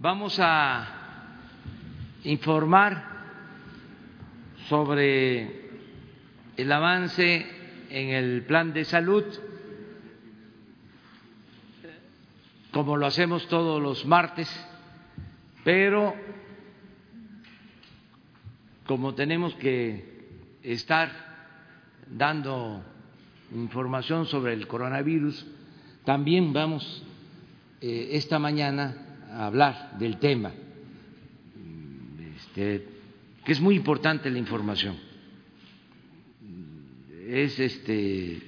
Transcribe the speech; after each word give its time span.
vamos 0.00 0.38
a 0.40 0.88
informar 2.24 3.04
sobre 4.70 5.68
el 6.56 6.72
avance 6.72 7.46
en 7.90 8.08
el 8.08 8.44
plan 8.46 8.72
de 8.72 8.86
salud, 8.86 9.24
como 12.72 12.96
lo 12.96 13.06
hacemos 13.06 13.46
todos 13.48 13.82
los 13.82 14.06
martes, 14.06 14.48
pero 15.64 16.14
como 18.86 19.14
tenemos 19.14 19.54
que 19.56 20.30
estar 20.62 21.10
dando 22.06 22.82
información 23.54 24.24
sobre 24.24 24.54
el 24.54 24.66
coronavirus, 24.66 25.46
también 26.06 26.54
vamos 26.54 27.04
eh, 27.82 28.08
esta 28.12 28.38
mañana 28.38 29.09
hablar 29.32 29.98
del 29.98 30.18
tema, 30.18 30.52
este, 32.36 32.86
que 33.44 33.52
es 33.52 33.60
muy 33.60 33.76
importante 33.76 34.30
la 34.30 34.38
información. 34.38 34.96
Es 37.28 37.58
este, 37.58 38.40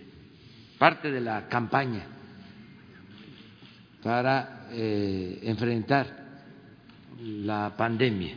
parte 0.79 1.11
de 1.11 1.21
la 1.21 1.49
campaña 1.49 2.05
para 4.03 4.69
eh, 4.73 5.39
enfrentar 5.43 6.43
la 7.21 7.77
pandemia. 7.77 8.37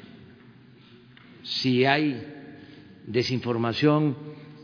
Si 1.41 1.85
hay 1.85 2.21
desinformación, 3.07 4.15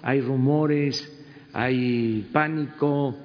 hay 0.04 0.22
rumores, 0.22 1.12
hay 1.54 2.30
pánico, 2.32 3.18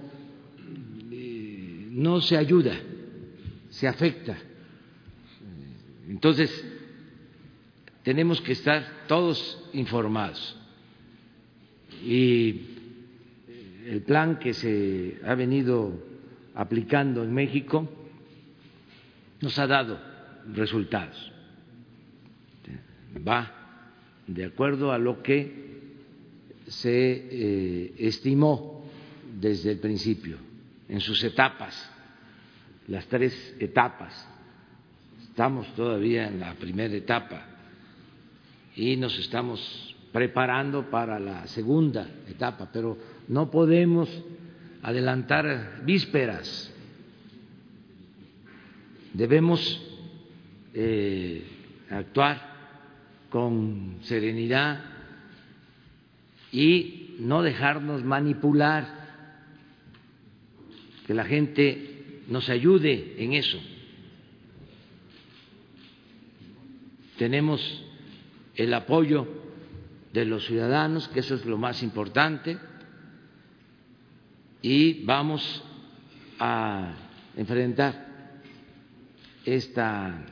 no 1.91 2.21
se 2.21 2.37
ayuda, 2.37 2.75
se 3.71 3.89
afecta. 3.89 4.37
Entonces, 6.09 6.51
tenemos 8.03 8.41
que 8.41 8.53
estar 8.53 9.07
todos 9.09 9.69
informados. 9.73 10.57
Y 12.05 12.61
el 13.87 14.03
plan 14.03 14.39
que 14.39 14.55
se 14.55 15.19
ha 15.25 15.35
venido 15.35 15.93
aplicando 16.55 17.23
en 17.23 17.33
México 17.33 17.89
nos 19.41 19.59
ha 19.59 19.67
dado 19.67 20.01
resultados. 20.53 21.33
Va 23.27 23.53
de 24.27 24.45
acuerdo 24.45 24.93
a 24.93 24.99
lo 24.99 25.23
que 25.23 25.67
se 26.67 26.91
eh, 26.91 27.95
estimó 27.99 28.85
desde 29.41 29.73
el 29.73 29.79
principio 29.79 30.37
en 30.89 31.01
sus 31.01 31.23
etapas, 31.23 31.91
las 32.89 33.07
tres 33.07 33.55
etapas. 33.59 34.29
Estamos 35.37 35.67
todavía 35.75 36.29
en 36.29 36.41
la 36.41 36.55
primera 36.55 36.95
etapa 36.95 37.45
y 38.75 38.97
nos 38.97 39.19
estamos 39.19 39.95
preparando 40.11 40.89
para 40.89 41.21
la 41.21 41.47
segunda 41.49 42.09
etapa, 42.27 42.71
pero 42.73 42.97
no 43.29 43.51
podemos 43.51 44.09
adelantar 44.81 45.83
vísperas. 45.85 46.73
Debemos 49.13 49.79
eh, 50.73 51.45
actuar 51.91 52.41
con 53.29 53.99
serenidad 54.05 54.85
y 56.51 57.17
no 57.19 57.43
dejarnos 57.43 58.03
manipular 58.03 58.89
que 61.07 61.13
la 61.13 61.27
gente 61.27 62.23
nos 62.27 62.49
ayude 62.49 63.17
en 63.19 63.35
eso. 63.35 63.61
Tenemos 67.19 67.83
el 68.55 68.73
apoyo 68.75 69.27
de 70.13 70.25
los 70.25 70.47
ciudadanos, 70.47 71.09
que 71.09 71.21
eso 71.21 71.35
es 71.35 71.45
lo 71.45 71.59
más 71.59 71.83
importante, 71.83 72.59
y 74.63 75.05
vamos 75.05 75.63
a 76.39 76.95
enfrentar 77.37 78.07
esta 79.45 80.25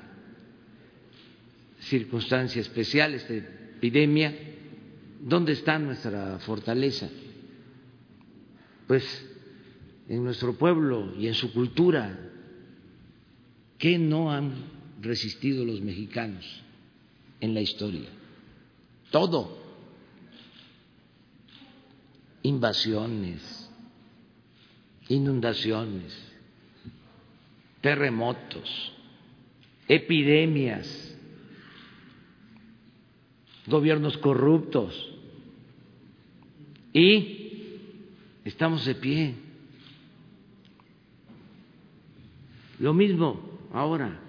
circunstancia 1.81 2.61
especial, 2.61 3.15
esta 3.15 3.35
epidemia. 3.35 4.35
¿Dónde 5.21 5.53
está 5.53 5.79
nuestra 5.79 6.39
fortaleza? 6.41 7.09
Pues 8.87 9.05
en 10.09 10.25
nuestro 10.25 10.55
pueblo 10.55 11.15
y 11.19 11.29
en 11.29 11.35
su 11.35 11.53
cultura. 11.53 12.19
¿Qué 13.79 13.99
no 13.99 14.31
han 14.33 14.53
resistido 15.01 15.65
los 15.65 15.81
mexicanos 15.81 16.64
en 17.45 17.55
la 17.55 17.61
historia? 17.61 18.09
Todo. 19.11 19.63
Invasiones, 22.43 23.71
inundaciones, 25.09 26.15
terremotos, 27.81 28.93
epidemias, 29.89 31.17
gobiernos 33.67 34.19
corruptos. 34.19 35.11
Y 36.93 37.79
estamos 38.45 38.85
de 38.85 38.95
pie 38.95 39.35
Lo 42.79 42.93
mismo 42.93 43.41
ahora, 43.73 44.21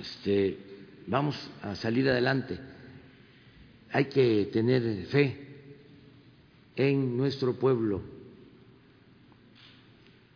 este, 0.00 0.58
vamos 1.06 1.50
a 1.62 1.74
salir 1.76 2.08
adelante. 2.08 2.58
Hay 3.92 4.06
que 4.06 4.48
tener 4.52 5.06
fe 5.06 5.44
en 6.76 7.16
nuestro 7.16 7.54
pueblo 7.54 8.02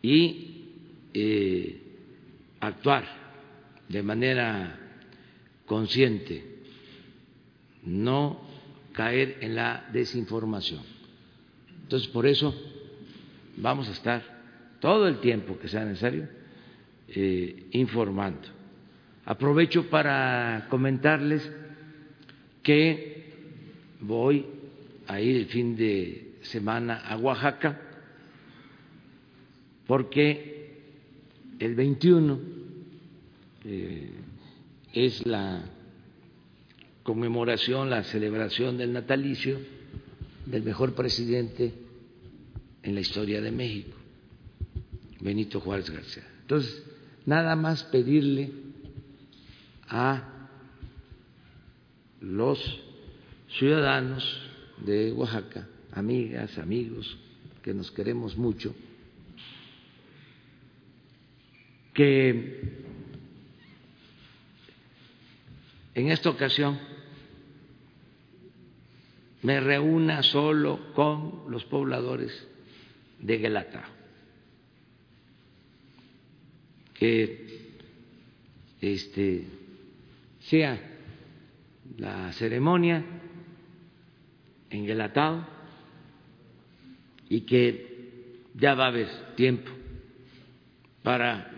y 0.01 0.65
eh, 1.13 1.81
actuar 2.59 3.05
de 3.89 4.03
manera 4.03 4.79
consciente, 5.65 6.43
no 7.83 8.39
caer 8.93 9.37
en 9.41 9.55
la 9.55 9.89
desinformación. 9.91 10.81
Entonces, 11.83 12.07
por 12.09 12.25
eso 12.27 12.53
vamos 13.57 13.87
a 13.89 13.91
estar 13.91 14.39
todo 14.79 15.07
el 15.07 15.19
tiempo 15.19 15.57
que 15.57 15.67
sea 15.67 15.83
necesario 15.85 16.29
eh, 17.07 17.67
informando. 17.71 18.58
Aprovecho 19.25 19.89
para 19.89 20.67
comentarles 20.69 21.49
que 22.63 23.33
voy 24.01 24.45
a 25.07 25.19
ir 25.21 25.35
el 25.37 25.45
fin 25.47 25.75
de 25.75 26.35
semana 26.41 27.01
a 27.07 27.17
Oaxaca 27.17 27.79
porque 29.85 30.59
el 31.59 31.75
21 31.75 32.39
eh, 33.65 34.11
es 34.93 35.25
la 35.25 35.63
conmemoración, 37.03 37.89
la 37.89 38.03
celebración 38.03 38.77
del 38.77 38.93
natalicio 38.93 39.59
del 40.45 40.63
mejor 40.63 40.93
presidente 40.93 41.73
en 42.83 42.93
la 42.93 43.01
historia 43.01 43.41
de 43.41 43.51
México, 43.51 43.97
Benito 45.19 45.59
Juárez 45.59 45.89
García. 45.89 46.27
Entonces, 46.41 46.83
nada 47.25 47.55
más 47.55 47.83
pedirle 47.85 48.51
a 49.89 50.23
los 52.21 52.59
ciudadanos 53.57 54.23
de 54.85 55.11
Oaxaca, 55.11 55.67
amigas, 55.91 56.57
amigos, 56.57 57.17
que 57.63 57.73
nos 57.73 57.91
queremos 57.91 58.37
mucho, 58.37 58.75
que 61.93 62.83
en 65.95 66.11
esta 66.11 66.29
ocasión 66.29 66.79
me 69.41 69.59
reúna 69.59 70.23
solo 70.23 70.93
con 70.93 71.51
los 71.51 71.65
pobladores 71.65 72.47
de 73.19 73.37
Guelatao 73.37 73.99
que 76.99 77.69
este, 78.81 79.45
sea 80.39 80.79
la 81.97 82.31
ceremonia 82.33 83.03
en 84.69 84.85
Guelatao 84.85 85.45
y 87.29 87.41
que 87.41 88.39
ya 88.55 88.73
va 88.75 88.85
a 88.85 88.87
haber 88.89 89.35
tiempo 89.35 89.71
para 91.03 91.49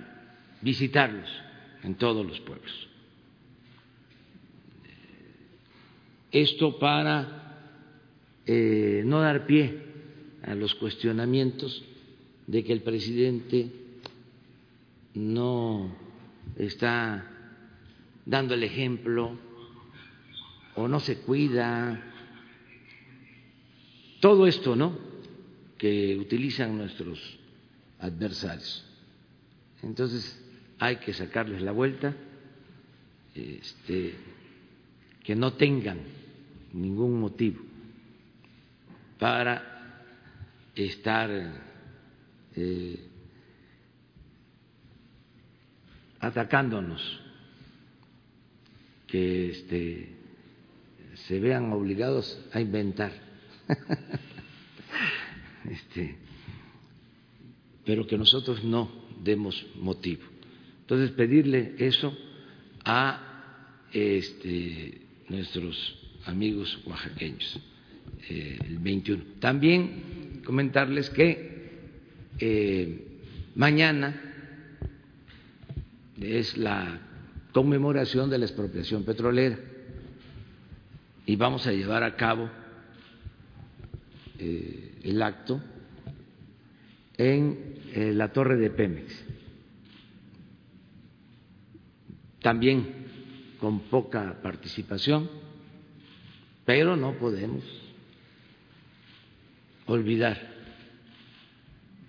visitarlos 0.62 1.30
en 1.84 1.96
todos 1.96 2.26
los 2.26 2.40
pueblos. 2.42 2.88
Esto 6.32 6.80
para 6.80 7.42
eh, 8.46 9.04
no 9.06 9.20
dar 9.20 9.46
pie 9.46 9.80
a 10.44 10.56
los 10.56 10.76
cuestionamientos 10.76 11.84
de 12.48 12.64
que 12.64 12.74
el 12.74 12.82
presidente 12.82 13.70
no 15.14 15.96
está 16.58 17.31
dando 18.26 18.54
el 18.54 18.64
ejemplo 18.64 19.38
o 20.76 20.88
no 20.88 21.00
se 21.00 21.20
cuida. 21.20 22.02
Todo 24.20 24.48
esto, 24.48 24.76
¿no? 24.76 24.98
Que 25.78 26.18
utilizan 26.18 26.78
nuestros 26.78 27.40
adversarios. 28.00 28.86
Entonces 29.84 30.40
hay 30.80 30.98
que 30.98 31.14
sacarles 31.14 31.62
la 31.62 31.72
vuelta, 31.72 32.16
este, 33.34 34.16
que 35.24 35.36
no 35.36 35.54
tengan 35.54 36.00
ningún 36.74 37.20
motivo 37.20 37.62
para 39.20 39.72
estar 40.76 41.30
eh, 42.56 43.08
atacándonos, 46.20 47.22
que 49.12 49.50
este, 49.50 50.08
se 51.28 51.40
vean 51.42 51.74
obligados 51.74 52.40
a 52.54 52.62
inventar, 52.62 53.12
este, 55.70 56.16
pero 57.86 58.08
que 58.08 58.18
nosotros 58.18 58.64
no 58.64 58.90
demos 59.22 59.66
motivo. 59.76 60.24
Entonces, 60.80 61.12
pedirle 61.12 61.76
eso 61.78 62.18
a 62.86 63.84
este, 63.92 65.02
nuestros 65.28 66.00
amigos 66.26 66.80
oaxaqueños 66.86 67.60
eh, 68.30 68.60
el 68.66 68.80
21. 68.80 69.24
También 69.40 70.42
comentarles 70.46 71.10
que 71.10 71.82
eh, 72.40 73.08
mañana 73.56 74.22
es 76.22 76.56
la 76.56 77.11
conmemoración 77.52 78.30
de 78.30 78.38
la 78.38 78.46
expropiación 78.46 79.04
petrolera 79.04 79.60
y 81.26 81.36
vamos 81.36 81.68
a 81.68 81.72
llevar 81.72 82.04
a 82.04 82.16
cabo 82.16 82.50
eh, 84.40 85.00
el 85.04 85.22
acto 85.22 85.62
en 87.18 87.76
eh, 87.94 88.14
la 88.14 88.32
torre 88.32 88.58
de 88.58 88.70
Pemex. 88.70 89.26
También 92.42 93.06
con 93.60 93.82
poca 93.82 94.42
participación, 94.42 95.30
pero 96.66 96.96
no 96.96 97.14
podemos 97.20 97.64
olvidar 99.86 100.50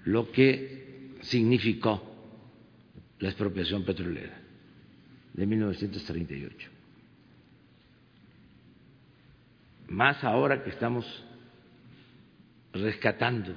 lo 0.05 0.31
que 0.33 1.17
significó 1.21 2.03
la 3.19 3.29
expropiación 3.29 3.85
petrolera 3.85 4.42
de 5.35 5.47
1938. 5.47 6.69
Más 9.89 10.23
ahora 10.25 10.63
que 10.63 10.71
estamos 10.71 11.07
rescatando 12.73 13.55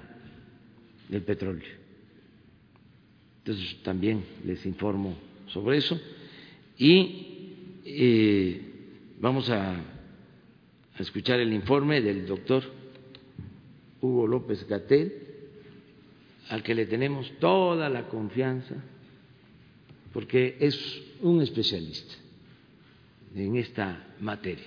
el 1.09 1.21
petróleo. 1.21 1.69
Entonces 3.39 3.81
también 3.83 4.25
les 4.43 4.65
informo 4.65 5.15
sobre 5.47 5.77
eso 5.77 5.99
y 6.77 7.81
eh, 7.85 8.61
vamos 9.19 9.49
a, 9.49 9.75
a 9.75 10.99
escuchar 10.99 11.39
el 11.39 11.53
informe 11.53 12.01
del 12.01 12.25
doctor 12.25 12.63
Hugo 14.01 14.27
López 14.27 14.67
Gatel, 14.67 15.13
al 16.49 16.63
que 16.63 16.75
le 16.75 16.85
tenemos 16.85 17.31
toda 17.39 17.89
la 17.89 18.07
confianza 18.07 18.75
porque 20.15 20.55
es 20.61 20.79
un 21.19 21.41
especialista 21.41 22.13
en 23.35 23.57
esta 23.57 24.15
materia. 24.21 24.63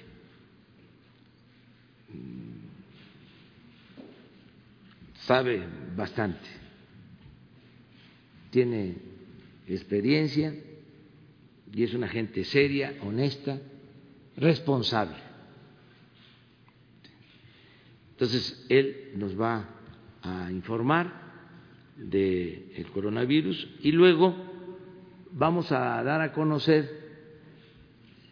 Sabe 5.21 5.63
bastante, 5.97 6.47
tiene 8.51 8.97
experiencia 9.67 10.55
y 11.73 11.83
es 11.83 11.95
una 11.95 12.09
gente 12.09 12.45
seria, 12.45 12.99
honesta, 13.01 13.59
responsable. 14.37 15.17
Entonces, 18.11 18.67
él 18.69 19.13
nos 19.15 19.35
va 19.41 19.67
a 20.21 20.53
informar 20.53 21.11
del 21.97 22.87
coronavirus 22.93 23.67
y 23.81 23.93
luego 23.93 24.58
vamos 25.39 25.71
a 25.71 26.03
dar 26.03 26.21
a 26.21 26.33
conocer 26.33 26.91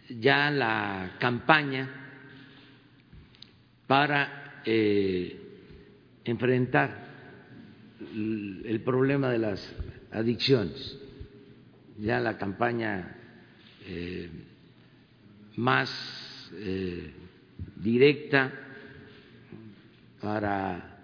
ya 0.08 0.50
la 0.50 1.14
campaña 1.20 1.88
para 3.86 4.60
eh, 4.64 5.40
enfrentar 6.24 7.06
el 8.12 8.80
problema 8.84 9.30
de 9.30 9.38
las 9.38 9.74
adicciones, 10.10 10.98
ya 11.98 12.18
la 12.18 12.36
campaña 12.38 13.16
eh, 13.86 14.28
más 15.56 16.50
eh, 16.54 17.12
directa 17.76 18.52
para 20.20 20.98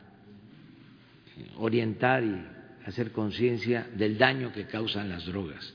orientar 1.58 2.25
y 2.25 2.44
hacer 2.87 3.12
conciencia 3.12 3.87
del 3.94 4.19
daño 4.19 4.52
que 4.52 4.66
causan 4.66 5.08
las 5.08 5.25
drogas 5.26 5.75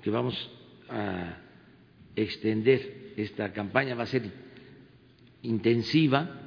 que 0.00 0.10
vamos 0.10 0.50
a 0.88 1.38
extender 2.16 3.14
esta 3.16 3.52
campaña, 3.52 3.94
va 3.94 4.04
a 4.04 4.06
ser 4.06 4.30
intensiva, 5.42 6.38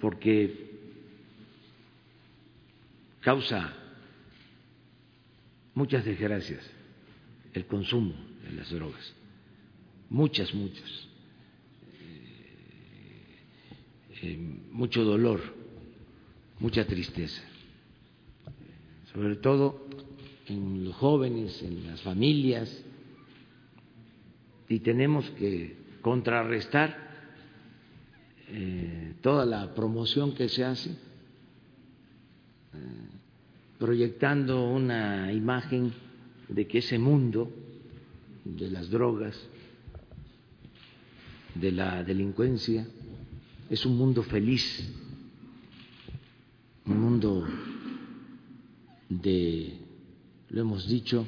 porque 0.00 0.70
causa 3.20 3.72
muchas 5.74 6.04
desgracias 6.04 6.68
el 7.54 7.66
consumo 7.66 8.14
de 8.42 8.52
las 8.52 8.70
drogas, 8.70 9.14
muchas, 10.10 10.52
muchas, 10.54 11.08
eh, 12.00 13.40
eh, 14.22 14.36
mucho 14.70 15.04
dolor, 15.04 15.40
mucha 16.58 16.84
tristeza, 16.86 17.42
sobre 19.12 19.36
todo 19.36 19.81
en 20.52 20.84
los 20.84 20.94
jóvenes, 20.96 21.62
en 21.62 21.86
las 21.86 22.00
familias, 22.02 22.84
y 24.68 24.80
tenemos 24.80 25.28
que 25.30 25.76
contrarrestar 26.00 26.96
eh, 28.48 29.14
toda 29.20 29.44
la 29.46 29.74
promoción 29.74 30.34
que 30.34 30.48
se 30.48 30.64
hace, 30.64 30.90
eh, 30.90 30.96
proyectando 33.78 34.68
una 34.68 35.32
imagen 35.32 35.92
de 36.48 36.66
que 36.66 36.78
ese 36.78 36.98
mundo 36.98 37.50
de 38.44 38.70
las 38.70 38.90
drogas, 38.90 39.38
de 41.54 41.72
la 41.72 42.02
delincuencia, 42.02 42.86
es 43.68 43.86
un 43.86 43.96
mundo 43.96 44.22
feliz, 44.22 44.90
un 46.86 47.00
mundo 47.00 47.46
de 49.08 49.81
lo 50.52 50.60
hemos 50.60 50.86
dicho, 50.86 51.26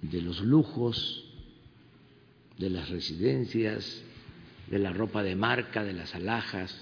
de 0.00 0.22
los 0.22 0.40
lujos, 0.40 1.24
de 2.56 2.70
las 2.70 2.88
residencias, 2.88 4.02
de 4.68 4.78
la 4.78 4.92
ropa 4.92 5.24
de 5.24 5.34
marca, 5.34 5.82
de 5.82 5.92
las 5.92 6.14
alhajas, 6.14 6.80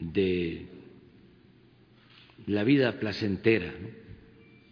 de 0.00 0.66
la 2.46 2.64
vida 2.64 2.98
placentera, 2.98 3.72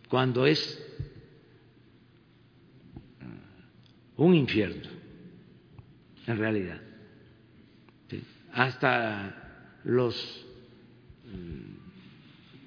cuando 0.08 0.46
es 0.46 0.82
un 4.16 4.34
infierno, 4.34 4.88
en 6.26 6.38
realidad. 6.38 6.80
Hasta 8.52 9.80
los 9.84 10.46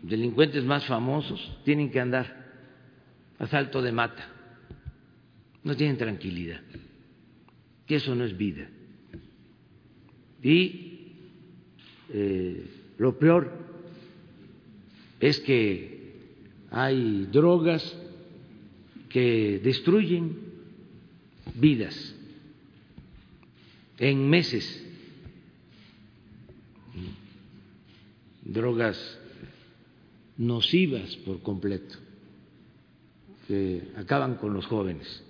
delincuentes 0.07 0.63
más 0.63 0.85
famosos 0.85 1.57
tienen 1.63 1.89
que 1.89 1.99
andar 1.99 2.45
a 3.39 3.47
salto 3.47 3.81
de 3.81 3.91
mata, 3.91 4.27
no 5.63 5.75
tienen 5.75 5.97
tranquilidad, 5.97 6.61
que 7.87 7.95
eso 7.95 8.15
no 8.15 8.23
es 8.23 8.37
vida. 8.37 8.69
Y 10.43 11.11
eh, 12.09 12.65
lo 12.97 13.17
peor 13.17 13.51
es 15.19 15.39
que 15.39 15.95
hay 16.69 17.27
drogas 17.31 17.97
que 19.09 19.59
destruyen 19.63 20.37
vidas 21.55 22.15
en 23.97 24.29
meses, 24.29 24.85
drogas 28.43 29.19
nocivas 30.37 31.15
por 31.17 31.41
completo, 31.41 31.95
que 33.47 33.89
acaban 33.95 34.35
con 34.35 34.53
los 34.53 34.65
jóvenes. 34.65 35.23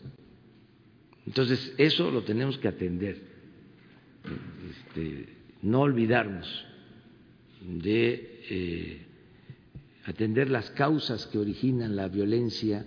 Entonces, 1.25 1.73
eso 1.77 2.11
lo 2.11 2.23
tenemos 2.23 2.57
que 2.57 2.67
atender, 2.67 3.21
este, 4.69 5.29
no 5.61 5.81
olvidarnos 5.81 6.47
de 7.61 8.41
eh, 8.49 9.05
atender 10.05 10.49
las 10.49 10.69
causas 10.71 11.25
que 11.27 11.39
originan 11.39 11.95
la 11.95 12.07
violencia 12.07 12.85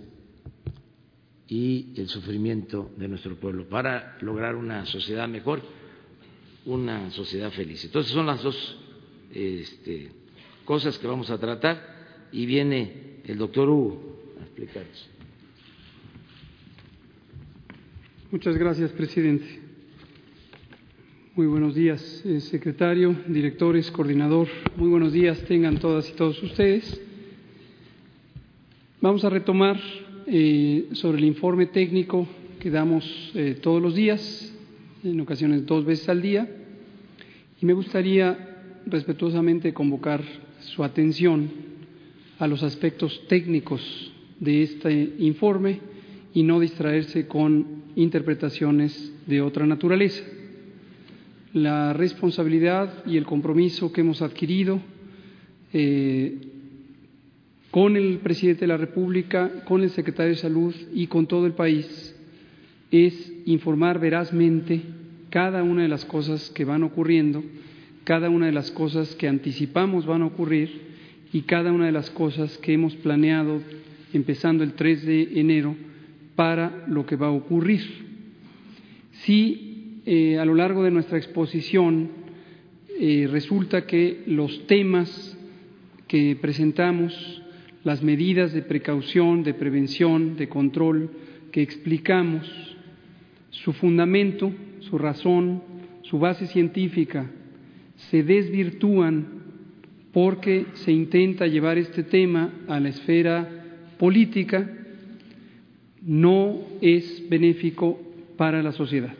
y 1.47 1.93
el 1.97 2.07
sufrimiento 2.07 2.91
de 2.97 3.07
nuestro 3.07 3.35
pueblo 3.35 3.67
para 3.67 4.17
lograr 4.21 4.55
una 4.55 4.85
sociedad 4.85 5.27
mejor, 5.27 5.61
una 6.65 7.11
sociedad 7.11 7.51
feliz. 7.51 7.83
Entonces 7.83 8.13
son 8.13 8.27
las 8.27 8.41
dos 8.41 8.77
este, 9.33 10.11
cosas 10.63 10.97
que 10.97 11.07
vamos 11.07 11.29
a 11.29 11.37
tratar 11.37 11.98
y 12.31 12.45
viene 12.45 13.21
el 13.25 13.37
doctor 13.37 13.69
Hugo 13.69 14.01
a 14.39 14.43
explicarnos. 14.43 15.09
Muchas 18.31 18.57
gracias, 18.57 18.91
presidente. 18.91 19.59
Muy 21.35 21.47
buenos 21.47 21.73
días, 21.73 22.21
eh, 22.25 22.41
secretario, 22.41 23.15
directores, 23.27 23.89
coordinador. 23.91 24.47
Muy 24.75 24.89
buenos 24.89 25.13
días 25.13 25.41
tengan 25.45 25.77
todas 25.77 26.09
y 26.09 26.13
todos 26.13 26.41
ustedes. 26.43 27.01
Vamos 29.01 29.23
a 29.23 29.29
retomar 29.29 29.79
eh, 30.27 30.89
sobre 30.91 31.19
el 31.19 31.23
informe 31.23 31.65
técnico 31.67 32.27
que 32.59 32.69
damos 32.69 33.31
eh, 33.33 33.57
todos 33.61 33.81
los 33.81 33.95
días, 33.95 34.53
en 35.03 35.21
ocasiones 35.21 35.65
dos 35.65 35.85
veces 35.85 36.09
al 36.09 36.21
día, 36.21 36.47
y 37.61 37.65
me 37.65 37.73
gustaría 37.73 38.81
respetuosamente 38.85 39.73
convocar 39.73 40.21
su 40.59 40.83
atención 40.83 41.68
a 42.39 42.47
los 42.47 42.63
aspectos 42.63 43.21
técnicos 43.27 44.11
de 44.39 44.63
este 44.63 45.13
informe 45.19 45.79
y 46.33 46.43
no 46.43 46.59
distraerse 46.59 47.27
con 47.27 47.83
interpretaciones 47.95 49.13
de 49.27 49.41
otra 49.41 49.65
naturaleza. 49.65 50.23
La 51.53 51.93
responsabilidad 51.93 53.05
y 53.05 53.17
el 53.17 53.25
compromiso 53.25 53.91
que 53.91 54.01
hemos 54.01 54.21
adquirido 54.21 54.79
eh, 55.73 56.37
con 57.71 57.97
el 57.97 58.19
presidente 58.19 58.61
de 58.61 58.67
la 58.67 58.77
República, 58.77 59.65
con 59.65 59.81
el 59.81 59.89
secretario 59.89 60.31
de 60.31 60.37
Salud 60.37 60.73
y 60.93 61.07
con 61.07 61.27
todo 61.27 61.45
el 61.45 61.53
país 61.53 62.15
es 62.89 63.31
informar 63.45 63.99
verazmente 63.99 64.81
cada 65.29 65.61
una 65.61 65.83
de 65.83 65.89
las 65.89 66.05
cosas 66.05 66.49
que 66.51 66.65
van 66.65 66.83
ocurriendo, 66.83 67.43
cada 68.03 68.29
una 68.29 68.47
de 68.47 68.51
las 68.51 68.71
cosas 68.71 69.13
que 69.15 69.27
anticipamos 69.27 70.05
van 70.05 70.23
a 70.23 70.27
ocurrir 70.27 70.88
y 71.31 71.41
cada 71.41 71.71
una 71.71 71.85
de 71.85 71.91
las 71.91 72.09
cosas 72.09 72.57
que 72.57 72.73
hemos 72.73 72.95
planeado 72.95 73.61
empezando 74.13 74.63
el 74.63 74.73
3 74.73 75.05
de 75.05 75.39
enero 75.39 75.75
para 76.35 76.85
lo 76.87 77.05
que 77.05 77.15
va 77.15 77.27
a 77.27 77.31
ocurrir. 77.31 77.81
Si 79.23 80.01
eh, 80.05 80.39
a 80.39 80.45
lo 80.45 80.55
largo 80.55 80.83
de 80.83 80.91
nuestra 80.91 81.17
exposición 81.17 82.09
eh, 82.99 83.27
resulta 83.29 83.85
que 83.85 84.23
los 84.25 84.65
temas 84.65 85.37
que 86.07 86.37
presentamos 86.41 87.43
las 87.83 88.01
medidas 88.01 88.51
de 88.51 88.61
precaución, 88.61 89.43
de 89.43 89.53
prevención, 89.53 90.35
de 90.35 90.49
control 90.49 91.11
que 91.51 91.61
explicamos, 91.61 92.47
su 93.51 93.73
fundamento, 93.73 94.51
su 94.79 94.97
razón, 94.97 95.63
su 96.01 96.19
base 96.19 96.47
científica, 96.47 97.29
se 98.09 98.23
desvirtúan 98.23 99.39
porque 100.13 100.65
se 100.73 100.91
intenta 100.91 101.47
llevar 101.47 101.77
este 101.77 102.03
tema 102.03 102.51
a 102.67 102.79
la 102.79 102.89
esfera 102.89 103.47
política, 103.97 104.69
no 106.01 106.59
es 106.81 107.27
benéfico 107.29 107.99
para 108.37 108.63
la 108.63 108.71
sociedad. 108.71 109.13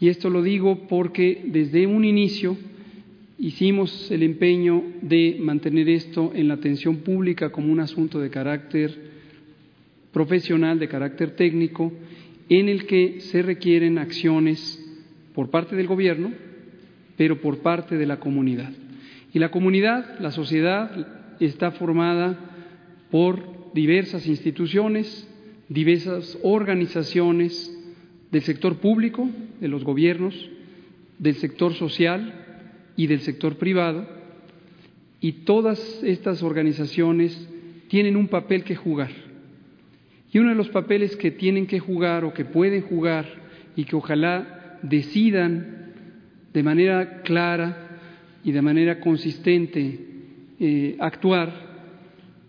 Y 0.00 0.08
esto 0.08 0.30
lo 0.30 0.42
digo 0.42 0.86
porque 0.88 1.42
desde 1.46 1.86
un 1.86 2.04
inicio 2.04 2.56
hicimos 3.38 4.10
el 4.10 4.22
empeño 4.22 4.82
de 5.02 5.36
mantener 5.40 5.88
esto 5.88 6.32
en 6.34 6.48
la 6.48 6.54
atención 6.54 6.98
pública 6.98 7.50
como 7.50 7.72
un 7.72 7.80
asunto 7.80 8.20
de 8.20 8.30
carácter 8.30 9.12
profesional, 10.12 10.78
de 10.78 10.88
carácter 10.88 11.36
técnico, 11.36 11.92
en 12.48 12.68
el 12.68 12.86
que 12.86 13.20
se 13.20 13.42
requieren 13.42 13.98
acciones 13.98 14.78
por 15.34 15.50
parte 15.50 15.74
del 15.76 15.86
gobierno, 15.86 16.32
pero 17.16 17.40
por 17.40 17.58
parte 17.58 17.96
de 17.96 18.06
la 18.06 18.20
comunidad. 18.20 18.72
Y 19.32 19.38
la 19.38 19.50
comunidad, 19.50 20.18
la 20.20 20.30
sociedad, 20.30 21.34
está 21.40 21.70
formada 21.72 22.38
por 23.10 23.72
diversas 23.74 24.26
instituciones, 24.26 25.28
diversas 25.68 26.38
organizaciones 26.42 27.72
del 28.30 28.42
sector 28.42 28.76
público, 28.76 29.28
de 29.60 29.68
los 29.68 29.84
gobiernos, 29.84 30.34
del 31.18 31.36
sector 31.36 31.74
social, 31.74 32.42
y 32.96 33.06
del 33.06 33.20
sector 33.20 33.56
privado, 33.56 34.06
y 35.20 35.32
todas 35.44 36.02
estas 36.02 36.42
organizaciones 36.42 37.48
tienen 37.88 38.16
un 38.16 38.28
papel 38.28 38.64
que 38.64 38.76
jugar. 38.76 39.10
Y 40.32 40.38
uno 40.38 40.50
de 40.50 40.56
los 40.56 40.68
papeles 40.70 41.16
que 41.16 41.30
tienen 41.30 41.66
que 41.66 41.78
jugar 41.78 42.24
o 42.24 42.32
que 42.32 42.44
pueden 42.44 42.82
jugar 42.82 43.26
y 43.76 43.84
que 43.84 43.96
ojalá 43.96 44.78
decidan 44.82 45.92
de 46.52 46.62
manera 46.62 47.22
clara 47.22 47.81
y 48.44 48.52
de 48.52 48.62
manera 48.62 49.00
consistente 49.00 49.98
eh, 50.58 50.96
actuar 50.98 51.72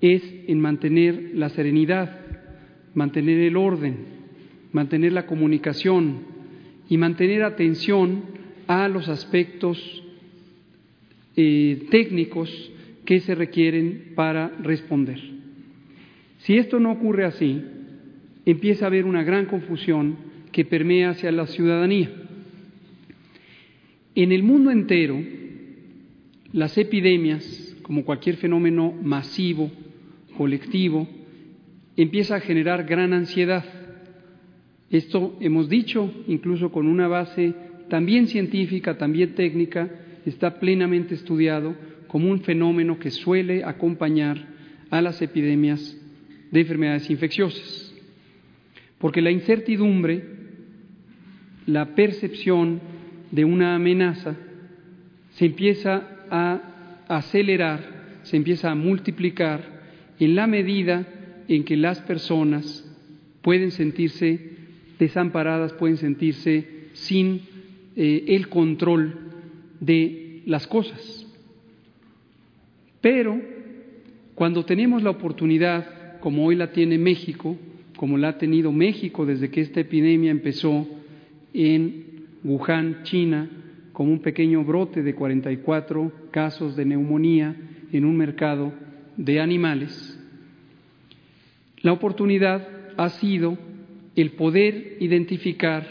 es 0.02 0.24
en 0.48 0.60
mantener 0.60 1.32
la 1.34 1.50
serenidad, 1.50 2.20
mantener 2.94 3.40
el 3.40 3.56
orden, 3.56 3.96
mantener 4.72 5.14
la 5.14 5.26
comunicación 5.26 6.20
y 6.90 6.98
mantener 6.98 7.44
atención 7.44 8.24
a 8.68 8.88
los 8.88 9.08
aspectos 9.08 10.04
eh, 11.36 11.88
técnicos 11.90 12.72
que 13.06 13.20
se 13.20 13.36
requieren 13.36 14.14
para 14.16 14.50
responder. 14.62 15.20
Si 16.40 16.58
esto 16.58 16.80
no 16.80 16.92
ocurre 16.92 17.26
así, 17.26 17.62
empieza 18.46 18.86
a 18.86 18.88
haber 18.88 19.06
una 19.06 19.24
gran 19.24 19.46
confusión 19.46 20.18
que 20.52 20.66
permea 20.66 21.12
hacia 21.12 21.32
la 21.32 21.48
ciudadanía. 21.48 22.12
En 24.16 24.32
el 24.32 24.44
mundo 24.44 24.70
entero, 24.70 25.20
las 26.54 26.78
epidemias, 26.78 27.76
como 27.82 28.06
cualquier 28.06 28.38
fenómeno 28.38 28.94
masivo, 28.94 29.72
colectivo, 30.38 31.08
empieza 31.98 32.36
a 32.36 32.40
generar 32.40 32.86
gran 32.86 33.12
ansiedad. 33.12 33.66
Esto 34.90 35.36
hemos 35.42 35.68
dicho, 35.68 36.14
incluso 36.28 36.72
con 36.72 36.88
una 36.88 37.08
base 37.08 37.56
también 37.90 38.28
científica, 38.28 38.98
también 38.98 39.34
técnica, 39.34 39.90
está 40.26 40.60
plenamente 40.60 41.16
estudiado 41.16 41.76
como 42.08 42.30
un 42.30 42.42
fenómeno 42.42 43.00
que 43.00 43.10
suele 43.10 43.64
acompañar 43.64 44.48
a 44.92 45.02
las 45.02 45.22
epidemias 45.24 45.98
de 46.52 46.60
enfermedades 46.60 47.10
infecciosas. 47.10 47.96
Porque 49.00 49.22
la 49.22 49.32
incertidumbre, 49.32 50.24
la 51.66 51.96
percepción 51.96 52.80
de 53.32 53.44
una 53.44 53.74
amenaza 53.74 54.36
se 55.32 55.46
empieza 55.48 56.13
a 56.34 57.06
acelerar, 57.08 58.20
se 58.24 58.38
empieza 58.38 58.72
a 58.72 58.76
multiplicar 58.76 59.62
en 60.20 60.34
la 60.34 60.48
medida 60.48 61.06
en 61.48 61.64
que 61.64 61.78
las 61.78 62.02
personas 62.02 62.84
pueden 63.44 63.70
sentirse 63.70 64.40
desamparadas, 64.98 65.74
pueden 65.74 65.98
sentirse 65.98 66.90
sin 66.94 67.42
eh, 67.96 68.26
el 68.30 68.50
control 68.50 69.16
de 69.80 70.42
las 70.48 70.66
cosas. 70.66 71.28
Pero 73.00 73.40
cuando 74.34 74.66
tenemos 74.66 75.04
la 75.04 75.12
oportunidad, 75.12 76.20
como 76.20 76.46
hoy 76.46 76.56
la 76.56 76.72
tiene 76.72 76.98
México, 76.98 77.58
como 77.96 78.18
la 78.18 78.30
ha 78.30 78.38
tenido 78.40 78.72
México 78.72 79.28
desde 79.28 79.52
que 79.52 79.62
esta 79.62 79.82
epidemia 79.82 80.32
empezó 80.32 80.88
en 81.54 82.06
Wuhan, 82.44 83.04
China, 83.04 83.50
como 83.94 84.12
un 84.12 84.20
pequeño 84.20 84.64
brote 84.64 85.04
de 85.04 85.16
44 85.16 86.12
casos 86.32 86.76
de 86.76 86.86
neumonía 86.86 87.56
en 87.92 88.06
un 88.06 88.18
mercado 88.18 88.74
de 89.16 89.40
animales, 89.40 90.20
la 91.82 91.94
oportunidad 91.94 92.68
ha 92.98 93.10
sido 93.10 93.58
el 94.16 94.32
poder 94.32 94.98
identificar 95.00 95.86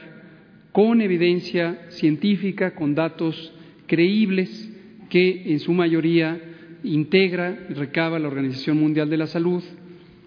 con 0.73 1.00
evidencia 1.00 1.87
científica, 1.90 2.75
con 2.75 2.94
datos 2.94 3.52
creíbles 3.87 4.71
que 5.11 5.52
en 5.52 5.61
su 5.61 5.73
mayoría 5.73 6.40
integra 6.82 7.66
y 7.68 7.75
recaba 7.75 8.18
la 8.18 8.28
Organización 8.28 8.80
Mundial 8.80 9.11
de 9.11 9.16
la 9.18 9.26
Salud 9.26 9.62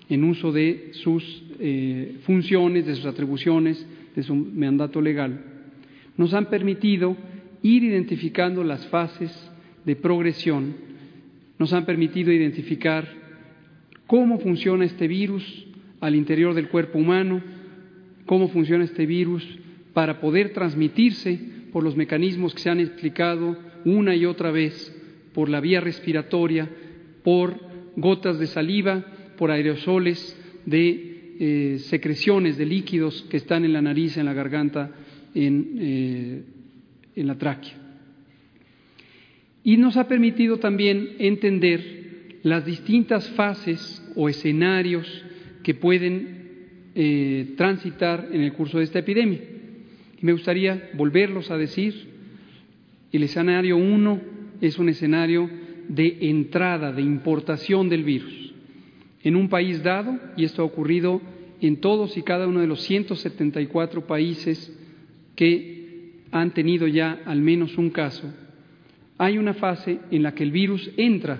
en 0.07 0.23
uso 0.23 0.51
de 0.51 0.89
sus 0.91 1.43
eh, 1.59 2.17
funciones, 2.25 2.85
de 2.85 2.95
sus 2.95 3.05
atribuciones, 3.05 3.85
de 4.15 4.23
su 4.23 4.35
mandato 4.35 5.01
legal, 5.01 5.43
nos 6.17 6.33
han 6.33 6.45
permitido 6.45 7.17
ir 7.65 7.83
identificando 7.83 8.63
las 8.63 8.85
fases 8.87 9.31
de 9.85 9.95
progresión 9.95 10.75
nos 11.57 11.73
han 11.73 11.85
permitido 11.85 12.31
identificar 12.31 13.07
cómo 14.05 14.37
funciona 14.39 14.85
este 14.85 15.07
virus 15.07 15.65
al 15.99 16.13
interior 16.13 16.53
del 16.53 16.69
cuerpo 16.69 16.99
humano, 16.99 17.41
cómo 18.27 18.49
funciona 18.49 18.83
este 18.83 19.07
virus 19.07 19.43
para 19.93 20.19
poder 20.19 20.53
transmitirse 20.53 21.39
por 21.71 21.83
los 21.83 21.95
mecanismos 21.95 22.53
que 22.53 22.61
se 22.61 22.69
han 22.69 22.79
explicado 22.79 23.57
una 23.83 24.15
y 24.15 24.25
otra 24.25 24.51
vez, 24.51 24.95
por 25.33 25.49
la 25.49 25.59
vía 25.59 25.81
respiratoria, 25.81 26.69
por 27.23 27.59
gotas 27.95 28.37
de 28.37 28.45
saliva, 28.45 29.05
por 29.37 29.49
aerosoles 29.49 30.39
de 30.67 31.35
eh, 31.39 31.77
secreciones 31.79 32.57
de 32.57 32.65
líquidos 32.67 33.23
que 33.23 33.37
están 33.37 33.65
en 33.65 33.73
la 33.73 33.81
nariz, 33.81 34.17
en 34.17 34.25
la 34.25 34.33
garganta, 34.33 34.91
en, 35.33 35.77
eh, 35.79 36.41
en 37.15 37.27
la 37.27 37.37
tráquea. 37.37 37.73
Y 39.63 39.77
nos 39.77 39.97
ha 39.97 40.07
permitido 40.07 40.57
también 40.57 41.15
entender 41.19 42.39
las 42.43 42.65
distintas 42.65 43.27
fases 43.31 44.01
o 44.15 44.29
escenarios 44.29 45.25
que 45.63 45.73
pueden 45.73 46.35
eh, 46.93 47.55
transitar 47.57 48.29
en 48.31 48.41
el 48.41 48.53
curso 48.53 48.77
de 48.77 48.83
esta 48.83 48.99
epidemia. 48.99 49.39
Y 50.21 50.25
me 50.25 50.33
gustaría 50.33 50.91
volverlos 50.93 51.49
a 51.49 51.57
decir. 51.57 52.13
El 53.11 53.23
escenario 53.23 53.77
1 53.77 54.21
es 54.61 54.77
un 54.77 54.89
escenario 54.89 55.49
de 55.87 56.17
entrada, 56.21 56.91
de 56.91 57.01
importación 57.01 57.89
del 57.89 58.03
virus. 58.03 58.53
En 59.23 59.35
un 59.35 59.49
país 59.49 59.81
dado, 59.81 60.19
y 60.37 60.43
esto 60.43 60.61
ha 60.61 60.65
ocurrido 60.65 61.21
en 61.61 61.77
todos 61.77 62.17
y 62.17 62.21
cada 62.21 62.47
uno 62.47 62.61
de 62.61 62.67
los 62.67 62.81
174 62.81 64.05
países 64.05 64.71
que 65.35 65.74
han 66.41 66.51
tenido 66.51 66.85
ya 66.85 67.21
al 67.25 67.41
menos 67.41 67.77
un 67.77 67.89
caso, 67.89 68.29
hay 69.17 69.37
una 69.37 69.53
fase 69.53 69.99
en 70.11 70.21
la 70.21 70.35
que 70.35 70.43
el 70.43 70.51
virus 70.51 70.91
entra. 70.97 71.39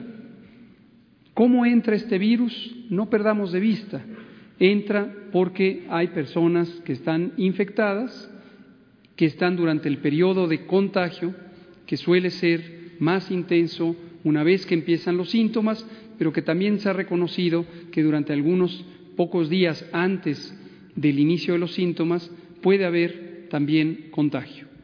¿Cómo 1.34 1.66
entra 1.66 1.98
este 1.98 2.18
virus? 2.18 2.74
No 2.90 3.10
perdamos 3.10 3.52
de 3.52 3.60
vista. 3.60 4.02
Entra 4.58 5.14
porque 5.34 5.86
hay 5.90 6.08
personas 6.08 6.70
que 6.86 6.94
están 6.94 7.34
infectadas, 7.36 8.32
que 9.18 9.26
están 9.26 9.58
durante 9.58 9.90
el 9.90 9.98
periodo 9.98 10.48
de 10.48 10.66
contagio, 10.66 11.36
que 11.86 11.98
suele 11.98 12.30
ser 12.30 12.94
más 13.00 13.32
intenso 13.32 13.98
una 14.24 14.44
vez 14.44 14.66
que 14.66 14.76
empiezan 14.76 15.18
los 15.18 15.30
síntomas, 15.30 15.86
pero 16.18 16.32
que 16.32 16.42
también 16.42 16.80
se 16.80 16.88
ha 16.88 16.94
reconocido 16.94 17.66
que 17.92 18.02
durante 18.02 18.32
algunos 18.32 18.86
pocos 19.18 19.50
días 19.50 19.86
antes 19.92 20.58
del 20.96 21.20
inicio 21.20 21.56
de 21.56 21.60
los 21.60 21.74
síntomas 21.74 22.32
puede 22.62 22.86
haber 22.86 23.48
también 23.50 24.08
contagio. 24.12 24.75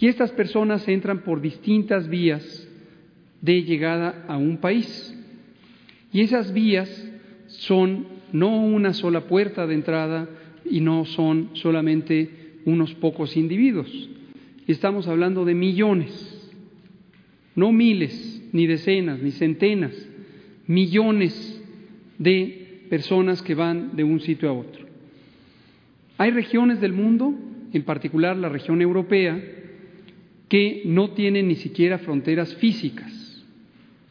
Y 0.00 0.08
estas 0.08 0.32
personas 0.32 0.88
entran 0.88 1.20
por 1.20 1.42
distintas 1.42 2.08
vías 2.08 2.66
de 3.42 3.62
llegada 3.62 4.24
a 4.28 4.38
un 4.38 4.56
país. 4.56 5.14
Y 6.10 6.22
esas 6.22 6.54
vías 6.54 6.88
son 7.48 8.06
no 8.32 8.64
una 8.64 8.94
sola 8.94 9.26
puerta 9.26 9.66
de 9.66 9.74
entrada 9.74 10.26
y 10.64 10.80
no 10.80 11.04
son 11.04 11.50
solamente 11.52 12.30
unos 12.64 12.94
pocos 12.94 13.36
individuos. 13.36 14.08
Estamos 14.66 15.06
hablando 15.06 15.44
de 15.44 15.54
millones, 15.54 16.50
no 17.54 17.70
miles, 17.70 18.42
ni 18.52 18.66
decenas, 18.66 19.20
ni 19.20 19.32
centenas, 19.32 19.92
millones 20.66 21.62
de 22.18 22.86
personas 22.88 23.42
que 23.42 23.54
van 23.54 23.96
de 23.96 24.04
un 24.04 24.20
sitio 24.20 24.48
a 24.48 24.52
otro. 24.52 24.86
Hay 26.16 26.30
regiones 26.30 26.80
del 26.80 26.92
mundo, 26.92 27.34
en 27.72 27.82
particular 27.82 28.36
la 28.36 28.48
región 28.48 28.80
europea, 28.80 29.59
que 30.50 30.82
no 30.84 31.12
tienen 31.12 31.46
ni 31.46 31.54
siquiera 31.54 31.98
fronteras 31.98 32.56
físicas. 32.56 33.40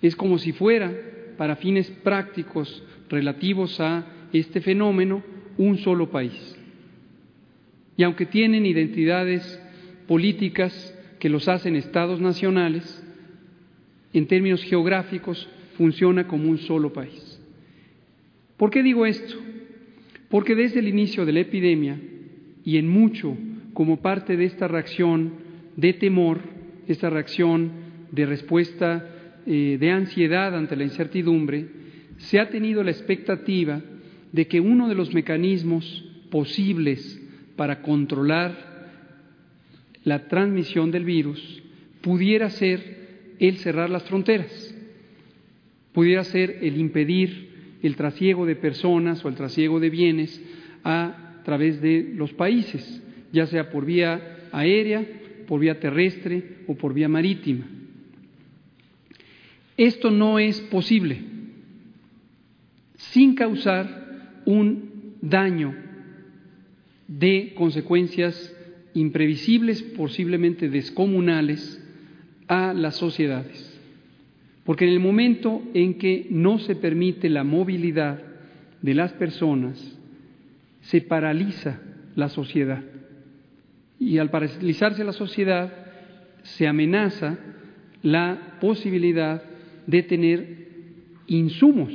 Es 0.01 0.15
como 0.15 0.39
si 0.39 0.53
fuera, 0.53 0.89
para 1.38 1.58
fines 1.58 1.91
prácticos 1.91 2.81
relativos 3.10 3.77
a 3.81 4.08
este 4.31 4.62
fenómeno, 4.62 5.22
un 5.58 5.77
solo 5.79 6.10
país. 6.10 6.58
Y 7.97 8.04
aunque 8.04 8.25
tienen 8.25 8.65
identidades 8.65 9.62
políticas 10.08 10.95
que 11.19 11.28
los 11.28 11.49
hacen 11.49 11.75
estados 11.75 12.21
nacionales, 12.21 13.06
en 14.13 14.25
términos 14.25 14.63
geográficos 14.63 15.49
funciona 15.75 16.25
como 16.25 16.49
un 16.49 16.60
solo 16.60 16.93
país. 16.93 17.38
¿Por 18.56 18.71
qué 18.71 18.82
digo 18.82 19.06
esto? 19.06 19.36
Porque 20.30 20.56
desde 20.56 20.80
el 20.80 20.88
inicio 20.88 21.25
de 21.25 21.34
la 21.34 21.41
epidemia 21.41 21.99
y 22.63 22.78
en 22.78 22.88
mucho 22.88 23.36
como 23.73 24.02
parte 24.02 24.38
de 24.38 24.45
esta 24.45 24.69
reacción 24.69 25.38
de 25.80 25.94
temor, 25.94 26.42
esta 26.88 27.10
reacción 27.10 27.72
de 28.12 28.26
respuesta 28.26 29.39
eh, 29.46 29.78
de 29.80 29.92
ansiedad 29.92 30.56
ante 30.56 30.76
la 30.76 30.84
incertidumbre, 30.84 31.68
se 32.18 32.39
ha 32.39 32.50
tenido 32.50 32.84
la 32.84 32.92
expectativa 32.92 33.82
de 34.32 34.48
que 34.48 34.60
uno 34.60 34.89
de 34.89 34.96
los 34.96 35.13
mecanismos 35.13 36.06
posibles 36.30 37.22
para 37.56 37.82
controlar 37.82 38.89
la 40.04 40.28
transmisión 40.28 40.92
del 40.92 41.06
virus 41.06 41.63
pudiera 42.02 42.50
ser 42.50 43.36
el 43.39 43.58
cerrar 43.58 43.89
las 43.89 44.04
fronteras, 44.04 44.76
pudiera 45.94 46.24
ser 46.26 46.60
el 46.62 46.78
impedir 46.78 47.78
el 47.82 47.96
trasiego 47.96 48.46
de 48.46 48.58
personas 48.58 49.24
o 49.24 49.30
el 49.30 49.36
trasiego 49.36 49.80
de 49.80 49.89
bienes 49.89 50.42
a 50.84 51.42
través 51.46 51.82
de 51.82 52.12
los 52.15 52.34
países, 52.34 53.02
ya 53.32 53.46
sea 53.46 53.70
por 53.70 53.86
vía 53.86 54.50
aérea 54.52 55.18
por 55.49 55.59
vía 55.59 55.79
terrestre 55.79 56.59
o 56.67 56.75
por 56.75 56.93
vía 56.93 57.09
marítima. 57.09 57.65
Esto 59.75 60.12
no 60.12 60.38
es 60.38 60.62
posible 60.62 61.21
sin 62.97 63.33
causar 63.33 64.43
un 64.45 65.15
daño 65.21 65.73
de 67.07 67.53
consecuencias 67.55 68.55
imprevisibles, 68.93 69.81
posiblemente 69.81 70.69
descomunales, 70.69 71.83
a 72.47 72.71
las 72.75 72.97
sociedades. 72.97 73.65
Porque 74.65 74.85
en 74.85 74.91
el 74.91 74.99
momento 74.99 75.63
en 75.73 75.95
que 75.95 76.27
no 76.29 76.59
se 76.59 76.75
permite 76.75 77.27
la 77.27 77.43
movilidad 77.43 78.21
de 78.83 78.93
las 78.93 79.13
personas, 79.13 79.97
se 80.81 81.01
paraliza 81.01 81.81
la 82.15 82.29
sociedad. 82.29 82.83
Y 83.99 84.17
al 84.17 84.29
paralizarse 84.29 85.03
la 85.03 85.12
sociedad, 85.12 85.71
se 86.43 86.67
amenaza 86.67 87.38
la 88.01 88.57
posibilidad 88.62 89.43
de 89.88 90.03
tener 90.03 90.67
insumos, 91.27 91.91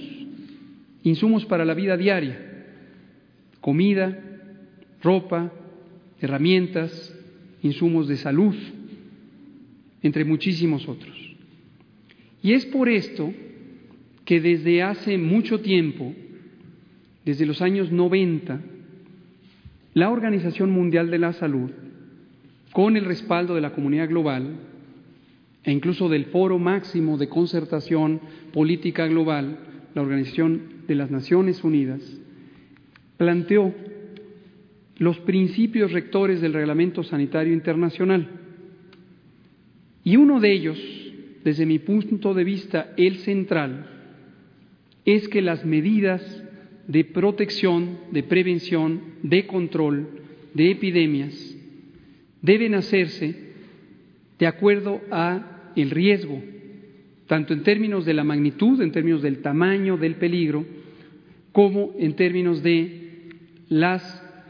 insumos 1.03 1.45
para 1.47 1.65
la 1.65 1.75
vida 1.75 1.97
diaria, 1.97 2.39
comida, 3.61 4.19
ropa, 5.03 5.53
herramientas, 6.21 7.15
insumos 7.63 8.07
de 8.09 8.17
salud, 8.17 8.55
entre 10.03 10.25
muchísimos 10.25 10.89
otros. 10.89 11.17
Y 12.43 12.53
es 12.53 12.67
por 12.67 12.89
esto 12.89 13.33
que 14.25 14.41
desde 14.41 14.83
hace 14.83 15.17
mucho 15.17 15.61
tiempo, 15.61 16.13
desde 17.25 17.47
los 17.47 17.63
años 17.63 17.91
90, 17.91 18.61
la 19.95 20.11
Organización 20.11 20.71
Mundial 20.71 21.11
de 21.11 21.19
la 21.19 21.33
Salud 21.33 21.71
con 22.75 22.97
el 22.97 23.05
respaldo 23.05 23.55
de 23.55 23.61
la 23.61 23.71
comunidad 23.71 24.09
global 24.09 24.57
e 25.63 25.71
incluso 25.71 26.09
del 26.09 26.25
Foro 26.27 26.59
Máximo 26.59 27.17
de 27.17 27.29
Concertación 27.29 28.21
Política 28.53 29.07
Global, 29.07 29.59
la 29.95 30.03
Organización 30.03 30.61
de 30.89 30.97
las 30.97 31.09
Naciones 31.09 31.63
Unidas, 31.63 32.03
planteó 33.17 33.73
los 34.99 35.21
principios 35.21 35.93
rectores 35.93 36.41
del 36.41 36.53
Reglamento 36.53 37.05
Sanitario 37.05 37.53
Internacional. 37.53 38.29
Y 40.03 40.17
uno 40.17 40.41
de 40.41 40.53
ellos, 40.53 40.79
desde 41.45 41.67
mi 41.67 41.79
punto 41.79 42.35
de 42.35 42.43
vista, 42.43 42.93
el 42.97 43.19
central, 43.19 43.87
es 45.05 45.29
que 45.29 45.43
las 45.43 45.65
medidas 45.65 46.43
de 46.89 47.05
protección, 47.05 47.99
de 48.11 48.25
prevención, 48.25 49.01
de 49.23 49.47
control 49.47 50.09
de 50.55 50.73
epidemias 50.73 51.54
deben 52.45 52.75
hacerse 52.75 53.35
de 54.39 54.47
acuerdo 54.47 55.01
a 55.11 55.73
el 55.77 55.91
riesgo, 55.91 56.43
tanto 57.27 57.55
en 57.55 57.63
términos 57.63 58.05
de 58.05 58.13
la 58.13 58.23
magnitud, 58.23 58.83
en 58.83 58.93
términos 58.93 59.23
del 59.23 59.39
tamaño 59.39 59.97
del 59.97 60.17
peligro, 60.17 60.67
como 61.53 61.95
en 61.99 62.15
términos 62.17 62.63
de 62.63 63.31
los 63.71 64.03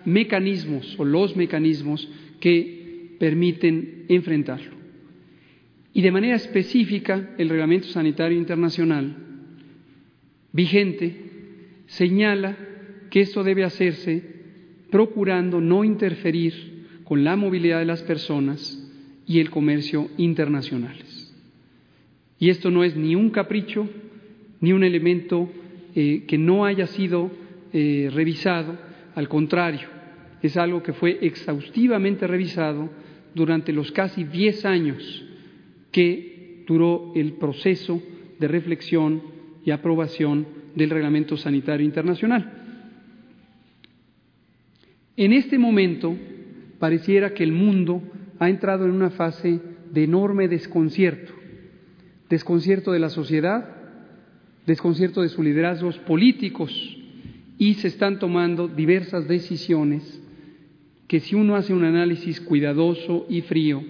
mecanismos 0.04 0.96
o 0.98 1.04
los 1.04 1.36
mecanismos 1.36 2.10
que 2.40 3.14
permiten 3.20 4.06
enfrentarlo. 4.08 4.72
Y 5.92 6.02
de 6.02 6.10
manera 6.10 6.34
específica, 6.34 7.30
el 7.38 7.48
Reglamento 7.48 7.86
Sanitario 7.86 8.36
Internacional 8.36 9.16
vigente 10.50 11.14
señala 11.86 12.56
que 13.08 13.20
esto 13.20 13.44
debe 13.44 13.62
hacerse 13.62 14.20
procurando 14.90 15.60
no 15.60 15.84
interferir 15.84 16.73
con 17.04 17.24
la 17.24 17.36
movilidad 17.36 17.78
de 17.78 17.84
las 17.84 18.02
personas 18.02 18.80
y 19.26 19.40
el 19.40 19.50
comercio 19.50 20.08
internacionales. 20.16 21.32
Y 22.38 22.50
esto 22.50 22.70
no 22.70 22.84
es 22.84 22.96
ni 22.96 23.14
un 23.14 23.30
capricho, 23.30 23.88
ni 24.60 24.72
un 24.72 24.84
elemento 24.84 25.48
eh, 25.94 26.24
que 26.26 26.38
no 26.38 26.64
haya 26.64 26.86
sido 26.86 27.30
eh, 27.72 28.10
revisado, 28.12 28.76
al 29.14 29.28
contrario, 29.28 29.88
es 30.42 30.56
algo 30.56 30.82
que 30.82 30.92
fue 30.92 31.18
exhaustivamente 31.22 32.26
revisado 32.26 32.90
durante 33.34 33.72
los 33.72 33.92
casi 33.92 34.24
diez 34.24 34.64
años 34.64 35.24
que 35.90 36.64
duró 36.66 37.12
el 37.14 37.34
proceso 37.34 38.02
de 38.38 38.48
reflexión 38.48 39.22
y 39.64 39.70
aprobación 39.70 40.46
del 40.74 40.90
Reglamento 40.90 41.36
Sanitario 41.36 41.86
Internacional. 41.86 42.52
En 45.16 45.32
este 45.32 45.58
momento 45.58 46.16
pareciera 46.78 47.34
que 47.34 47.44
el 47.44 47.52
mundo 47.52 48.02
ha 48.38 48.48
entrado 48.48 48.84
en 48.84 48.90
una 48.90 49.10
fase 49.10 49.60
de 49.92 50.04
enorme 50.04 50.48
desconcierto, 50.48 51.32
desconcierto 52.28 52.92
de 52.92 52.98
la 52.98 53.10
sociedad, 53.10 53.68
desconcierto 54.66 55.22
de 55.22 55.28
sus 55.28 55.44
liderazgos 55.44 55.98
políticos 55.98 56.72
y 57.58 57.74
se 57.74 57.88
están 57.88 58.18
tomando 58.18 58.68
diversas 58.68 59.28
decisiones 59.28 60.20
que 61.06 61.20
si 61.20 61.34
uno 61.34 61.54
hace 61.54 61.72
un 61.72 61.84
análisis 61.84 62.40
cuidadoso 62.40 63.26
y 63.28 63.42
frío, 63.42 63.82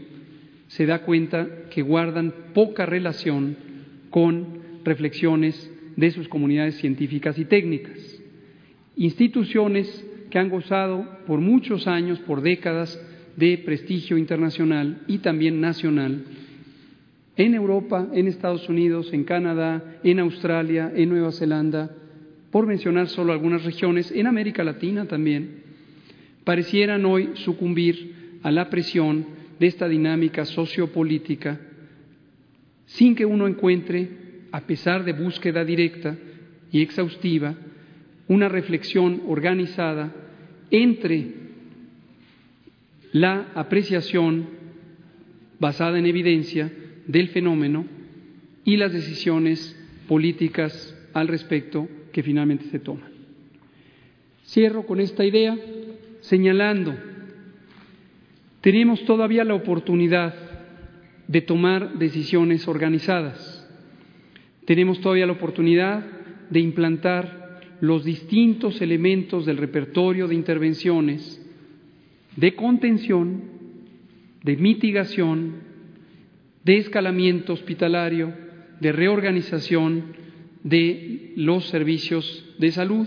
se 0.67 0.87
da 0.87 1.03
cuenta 1.03 1.69
que 1.71 1.83
guardan 1.83 2.35
poca 2.53 2.87
relación 2.87 3.57
con 4.11 4.59
reflexiones 4.85 5.71
de 5.97 6.11
sus 6.11 6.29
comunidades 6.29 6.77
científicas 6.77 7.39
y 7.39 7.45
técnicas. 7.45 7.99
Instituciones 8.97 10.05
que 10.35 10.41
han 10.41 10.51
gozado 10.51 11.07
por 11.29 11.41
muchos 11.41 11.87
años, 11.87 12.19
por 12.27 12.43
décadas, 12.43 13.01
de 13.37 13.57
prestigio 13.59 14.19
internacional 14.19 15.03
y 15.07 15.19
también 15.19 15.61
nacional 15.61 16.25
en 17.37 17.55
Europa, 17.55 18.09
en 18.13 18.27
Estados 18.27 18.69
Unidos, 18.69 19.13
en 19.13 19.23
Canadá, 19.23 20.01
en 20.03 20.19
Australia, 20.19 20.91
en 20.93 21.11
Nueva 21.11 21.31
Zelanda, 21.31 21.89
por 22.51 22.67
mencionar 22.67 23.07
solo 23.07 23.33
algunas 23.33 23.63
regiones, 23.63 24.11
en 24.11 24.27
América 24.27 24.65
Latina 24.65 25.07
también, 25.07 25.63
parecieran 26.43 27.05
hoy 27.05 27.31
sucumbir 27.35 28.41
a 28.43 28.51
la 28.51 28.69
presión 28.69 29.25
de 29.61 29.69
esta 29.69 29.87
dinámica 29.87 30.45
sociopolítica 30.47 31.61
sin 32.87 33.15
que 33.15 33.25
uno 33.25 33.47
encuentre, 33.47 34.09
a 34.51 34.63
pesar 34.63 35.05
de 35.05 35.13
búsqueda 35.13 35.65
directa 35.65 36.17
y 36.73 36.83
exhaustiva, 36.83 37.55
una 38.29 38.49
reflexión 38.49 39.23
organizada 39.29 40.15
entre 40.71 41.35
la 43.13 43.53
apreciación 43.55 44.47
basada 45.61 45.99
en 45.99 46.07
evidencia 46.07 46.73
del 47.07 47.29
fenómeno 47.29 47.87
y 48.65 48.77
las 48.77 48.93
decisiones 48.93 49.79
políticas 50.09 50.95
al 51.13 51.29
respecto 51.29 51.89
que 52.13 52.23
finalmente 52.23 52.65
se 52.71 52.79
toman. 52.79 53.13
Cierro 54.47 54.87
con 54.87 55.01
esta 55.01 55.25
idea 55.25 55.57
señalando, 56.21 56.95
tenemos 58.61 59.05
todavía 59.05 59.45
la 59.45 59.55
oportunidad 59.55 60.35
de 61.29 61.41
tomar 61.41 61.99
decisiones 61.99 62.67
organizadas, 62.67 63.69
tenemos 64.65 65.01
todavía 65.01 65.27
la 65.27 65.33
oportunidad 65.33 66.05
de 66.51 66.61
implantar 66.61 67.44
los 67.81 68.05
distintos 68.05 68.81
elementos 68.81 69.47
del 69.47 69.57
repertorio 69.57 70.29
de 70.29 70.35
intervenciones 70.35 71.41
de 72.37 72.55
contención, 72.55 73.43
de 74.43 74.57
mitigación, 74.57 75.55
de 76.65 76.79
escalamiento 76.79 77.53
hospitalario, 77.53 78.35
de 78.81 78.93
reorganización 78.93 80.17
de 80.63 81.33
los 81.37 81.67
servicios 81.67 82.45
de 82.59 82.73
salud, 82.73 83.07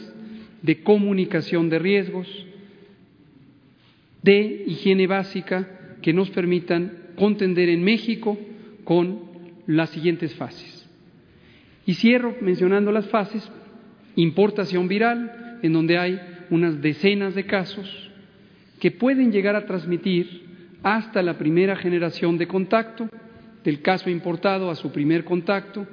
de 0.61 0.81
comunicación 0.81 1.69
de 1.69 1.79
riesgos, 1.79 2.45
de 4.21 4.63
higiene 4.67 5.07
básica 5.07 5.97
que 6.01 6.13
nos 6.13 6.29
permitan 6.29 6.93
contender 7.15 7.69
en 7.69 7.83
México 7.83 8.37
con 8.83 9.19
las 9.65 9.89
siguientes 9.89 10.35
fases. 10.35 10.89
Y 11.85 11.93
cierro 11.93 12.35
mencionando 12.41 12.91
las 12.91 13.07
fases 13.07 13.49
importación 14.17 14.87
viral, 14.89 15.59
en 15.61 15.71
donde 15.71 15.97
hay 15.97 16.19
unas 16.49 16.81
decenas 16.81 17.33
de 17.35 17.45
casos 17.45 18.11
que 18.79 18.91
pueden 18.91 19.31
llegar 19.31 19.55
a 19.55 19.65
transmitir 19.65 20.45
hasta 20.83 21.21
la 21.21 21.37
primera 21.37 21.75
generación 21.75 22.37
de 22.37 22.47
contacto, 22.47 23.07
del 23.63 23.81
caso 23.81 24.09
importado 24.09 24.69
a 24.69 24.75
su 24.75 24.91
primer 24.91 25.23
contacto. 25.23 25.87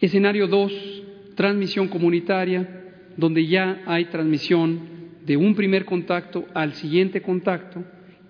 Escenario 0.00 0.46
2, 0.46 1.02
transmisión 1.34 1.88
comunitaria, 1.88 2.68
donde 3.16 3.46
ya 3.46 3.82
hay 3.86 4.06
transmisión 4.06 4.80
de 5.26 5.36
un 5.36 5.54
primer 5.54 5.84
contacto 5.84 6.46
al 6.54 6.74
siguiente 6.74 7.22
contacto 7.22 7.84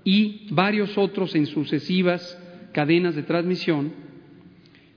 y 0.05 0.49
varios 0.51 0.97
otros 0.99 1.35
en 1.35 1.47
sucesivas 1.47 2.39
cadenas 2.73 3.15
de 3.15 3.23
transmisión, 3.23 3.93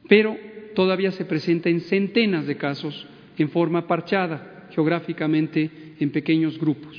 pero 0.08 0.38
todavía 0.74 1.12
se 1.12 1.26
presenta 1.26 1.70
en 1.70 1.82
centenas 1.82 2.46
de 2.46 2.58
casos 2.58 3.08
en 3.38 3.50
forma 3.50 3.88
parchada, 3.88 4.68
geográficamente 4.72 5.70
en 6.00 6.12
pequeños 6.12 6.60
grupos. 6.60 6.98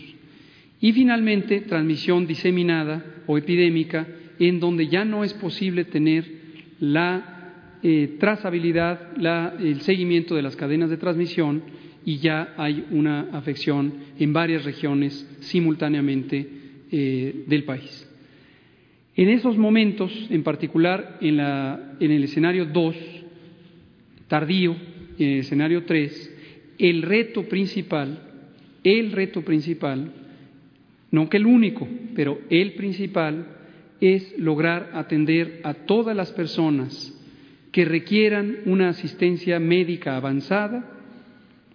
Y 0.80 0.92
finalmente, 0.92 1.62
transmisión 1.62 2.26
diseminada 2.26 3.04
o 3.26 3.38
epidémica, 3.38 4.06
en 4.38 4.60
donde 4.60 4.88
ya 4.88 5.04
no 5.04 5.24
es 5.24 5.32
posible 5.34 5.84
tener 5.84 6.24
la 6.80 7.78
eh, 7.82 8.16
trazabilidad, 8.18 9.12
el 9.60 9.80
seguimiento 9.82 10.34
de 10.34 10.42
las 10.42 10.56
cadenas 10.56 10.90
de 10.90 10.96
transmisión 10.96 11.62
y 12.04 12.18
ya 12.18 12.54
hay 12.56 12.84
una 12.90 13.28
afección 13.32 13.92
en 14.18 14.32
varias 14.32 14.64
regiones 14.64 15.26
simultáneamente 15.40 16.46
eh, 16.90 17.44
del 17.46 17.64
país. 17.64 18.10
En 19.16 19.28
esos 19.28 19.56
momentos, 19.56 20.12
en 20.30 20.42
particular 20.42 21.18
en, 21.20 21.38
en 21.40 22.10
el 22.10 22.24
escenario 22.24 22.66
2, 22.66 22.96
tardío, 24.34 24.74
en 25.16 25.28
el 25.28 25.38
escenario 25.38 25.84
3, 25.84 26.74
el 26.80 27.02
reto 27.02 27.44
principal, 27.44 28.18
el 28.82 29.12
reto 29.12 29.42
principal, 29.42 30.12
no 31.12 31.28
que 31.28 31.36
el 31.36 31.46
único, 31.46 31.86
pero 32.16 32.40
el 32.50 32.72
principal, 32.72 33.46
es 34.00 34.36
lograr 34.36 34.90
atender 34.94 35.60
a 35.62 35.74
todas 35.74 36.16
las 36.16 36.32
personas 36.32 37.16
que 37.70 37.84
requieran 37.84 38.56
una 38.66 38.88
asistencia 38.88 39.60
médica 39.60 40.16
avanzada, 40.16 40.84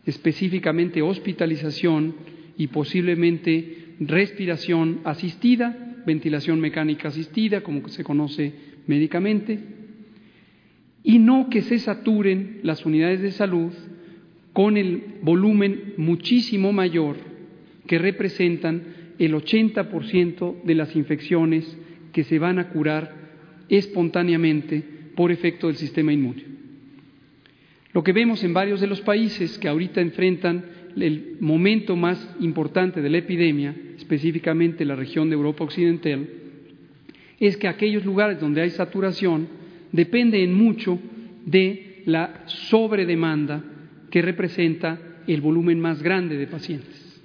específicamente 0.06 1.02
hospitalización 1.02 2.14
y 2.58 2.68
posiblemente 2.68 3.96
respiración 4.02 5.00
asistida, 5.06 5.96
ventilación 6.06 6.60
mecánica 6.60 7.08
asistida, 7.08 7.62
como 7.62 7.88
se 7.88 8.04
conoce 8.04 8.52
médicamente, 8.86 9.79
y 11.04 11.20
no 11.20 11.50
que 11.50 11.62
se 11.62 11.80
saturen 11.80 12.60
las 12.64 12.86
unidades 12.86 13.22
de 13.22 13.32
salud 13.32 13.72
con 14.54 14.78
el 14.78 15.04
volumen 15.22 15.94
muchísimo 15.98 16.74
mayor 16.74 17.18
que 17.88 17.98
representan 17.98 18.84
el 19.18 19.34
80% 19.34 20.64
de 20.64 20.76
las 20.76 20.96
infecciones 20.96 21.78
que 22.12 22.24
se 22.24 22.40
van 22.40 22.60
a 22.60 22.70
curar 22.70 23.14
espontáneamente 23.70 24.84
por 25.16 25.32
efecto 25.32 25.68
del 25.68 25.76
sistema 25.76 26.14
inmune. 26.14 26.44
Lo 27.94 28.04
que 28.04 28.14
vemos 28.14 28.44
en 28.44 28.54
varios 28.54 28.82
de 28.82 28.88
los 28.88 29.02
países 29.02 29.58
que 29.58 29.68
ahorita 29.68 30.02
enfrentan 30.02 30.64
el 30.96 31.38
momento 31.40 31.96
más 31.96 32.36
importante 32.40 33.02
de 33.02 33.10
la 33.10 33.18
epidemia, 33.18 33.76
específicamente 33.98 34.86
la 34.86 34.96
región 34.96 35.30
de 35.30 35.36
Europa 35.36 35.64
Occidental, 35.64 36.28
es 37.40 37.58
que 37.58 37.68
aquellos 37.68 38.06
lugares 38.06 38.40
donde 38.40 38.62
hay 38.62 38.70
saturación 38.70 39.48
dependen 39.92 40.54
mucho 40.54 41.00
de 41.46 42.04
la 42.06 42.44
sobredemanda 42.46 43.64
que 44.10 44.22
representa 44.22 45.00
el 45.28 45.42
volumen 45.42 45.80
más 45.80 46.02
grande 46.02 46.38
de 46.38 46.48
pacientes, 46.48 47.22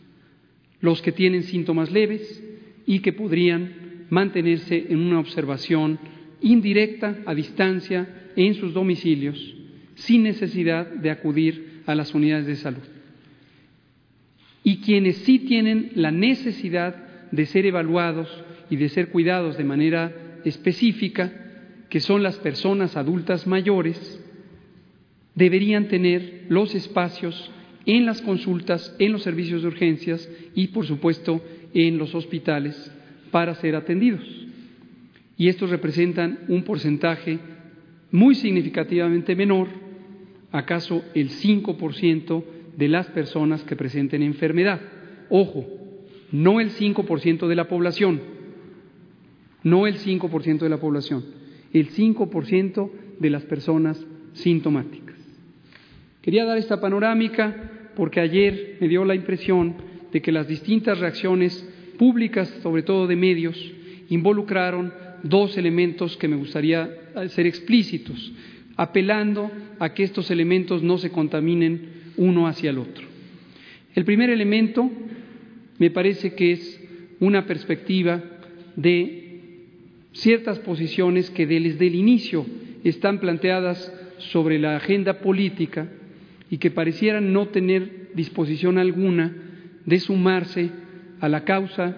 los 0.81 1.01
que 1.01 1.13
tienen 1.13 1.43
síntomas 1.43 1.91
leves 1.91 2.43
y 2.87 3.01
que 3.01 3.13
podrían 3.13 4.07
mantenerse 4.11 4.87
en 4.89 4.99
una 4.99 5.21
observación 5.21 5.99
indirecta, 6.41 7.19
a 7.25 7.35
distancia, 7.35 8.31
en 8.37 8.55
sus 8.55 8.75
domicilios, 8.75 9.55
sin 9.95 10.25
necesidad 10.25 10.87
de 10.87 11.11
acudir 11.11 11.83
a 11.87 11.95
las 11.95 12.15
unidades 12.15 12.47
de 12.47 12.57
salud. 12.57 12.83
Y 14.63 14.79
quienes 14.79 15.19
sí 15.19 15.41
tienen 15.41 15.93
la 15.95 16.11
necesidad 16.11 17.31
de 17.31 17.47
ser 17.47 17.67
evaluados 17.67 18.29
y 18.71 18.77
de 18.77 18.89
ser 18.89 19.09
cuidados 19.09 19.57
de 19.57 19.65
manera 19.65 20.41
específica, 20.45 21.44
que 21.95 22.01
son 22.01 22.25
las 22.25 22.39
personas 22.39 22.97
adultas 22.97 23.47
mayores, 23.47 24.21
deberían 25.37 25.87
tener 25.87 26.47
los 26.49 26.75
espacios 26.75 27.53
en 27.87 28.05
las 28.05 28.21
consultas, 28.21 28.97
en 28.99 29.13
los 29.13 29.23
servicios 29.23 29.63
de 29.63 29.69
urgencias 29.69 30.29
y, 30.57 30.67
por 30.67 30.87
supuesto, 30.87 31.41
en 31.73 31.97
los 31.97 32.13
hospitales 32.17 32.93
para 33.31 33.55
ser 33.55 33.77
atendidos. 33.77 34.25
Y 35.39 35.47
estos 35.47 35.71
representan 35.71 36.41
un 36.49 36.65
porcentaje 36.65 37.39
muy 38.11 38.35
significativamente 38.35 39.37
menor, 39.37 39.69
acaso 40.51 41.05
el 41.15 41.31
5% 41.31 42.45
de 42.77 42.89
las 42.89 43.07
personas 43.07 43.63
que 43.63 43.77
presenten 43.77 44.21
enfermedad. 44.25 44.81
Ojo, 45.31 45.65
no 46.33 46.59
el 46.59 46.73
5% 46.73 47.47
de 47.47 47.55
la 47.55 47.69
población, 47.69 48.21
no 49.63 49.87
el 49.87 49.99
5% 49.99 50.59
de 50.59 50.69
la 50.69 50.81
población, 50.81 51.44
el 51.75 51.91
5% 51.91 52.91
de 53.19 53.31
las 53.31 53.43
personas 53.45 54.03
sintomáticas. 54.33 55.17
Quería 56.23 56.47
dar 56.47 56.57
esta 56.57 56.81
panorámica 56.81 57.91
porque 57.95 58.21
ayer 58.21 58.79
me 58.81 58.89
dio 58.89 59.05
la 59.05 59.15
impresión 59.15 59.75
de 60.11 60.23
que 60.23 60.33
las 60.33 60.49
distintas 60.49 60.99
reacciones 61.01 61.69
públicas, 61.99 62.49
sobre 62.63 62.83
todo 62.83 63.07
de 63.07 63.17
medios, 63.17 63.73
involucraron 64.09 64.93
dos 65.23 65.57
elementos 65.57 66.17
que 66.17 66.29
me 66.29 66.37
gustaría 66.37 66.91
ser 67.29 67.47
explícitos, 67.47 68.33
apelando 68.77 69.51
a 69.79 69.95
que 69.95 70.05
estos 70.05 70.31
elementos 70.31 70.83
no 70.83 70.99
se 70.99 71.11
contaminen 71.11 72.13
uno 72.17 72.47
hacia 72.47 72.71
el 72.71 72.79
otro. 72.79 73.07
El 73.95 74.05
primer 74.05 74.31
elemento 74.31 74.91
me 75.79 75.91
parece 75.91 76.35
que 76.35 76.53
es 76.53 76.81
una 77.21 77.47
perspectiva 77.47 78.23
de 78.77 79.24
ciertas 80.15 80.59
posiciones 80.61 81.31
que 81.31 81.47
desde 81.47 81.87
el 81.87 81.95
inicio 81.95 82.47
están 82.85 83.19
planteadas 83.21 83.93
sobre 84.19 84.59
la 84.59 84.77
agenda 84.77 85.21
política 85.21 85.89
y 86.51 86.59
que 86.59 86.71
parecieran 86.71 87.33
no 87.33 87.49
tener 87.49 88.11
disposición 88.15 88.79
alguna 88.79 89.35
de 89.85 90.01
sumarse 90.01 90.71
a 91.21 91.29
la 91.29 91.45
causa 91.45 91.97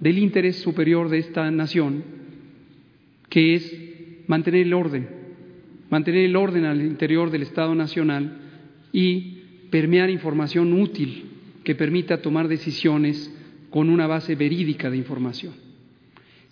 del 0.00 0.18
interés 0.18 0.56
superior 0.56 1.08
de 1.08 1.18
esta 1.18 1.50
nación, 1.50 2.02
que 3.28 3.54
es 3.54 3.76
mantener 4.26 4.62
el 4.62 4.74
orden, 4.74 5.08
mantener 5.90 6.24
el 6.24 6.36
orden 6.36 6.64
al 6.64 6.80
interior 6.80 7.30
del 7.30 7.42
Estado 7.42 7.74
Nacional 7.74 8.38
y 8.92 9.42
permear 9.70 10.10
información 10.10 10.72
útil 10.72 11.24
que 11.64 11.74
permita 11.74 12.22
tomar 12.22 12.48
decisiones 12.48 13.32
con 13.70 13.88
una 13.90 14.06
base 14.06 14.34
verídica 14.34 14.90
de 14.90 14.96
información. 14.96 15.61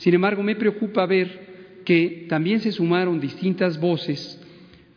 Sin 0.01 0.15
embargo, 0.15 0.43
me 0.43 0.57
preocupa 0.57 1.05
ver 1.05 1.83
que 1.85 2.25
también 2.27 2.61
se 2.61 2.73
sumaron 2.73 3.21
distintas 3.21 3.79
voces 3.79 4.41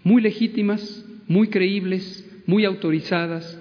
muy 0.02 0.22
legítimas, 0.22 1.06
muy 1.28 1.50
creíbles, 1.50 2.26
muy 2.46 2.64
autorizadas, 2.64 3.60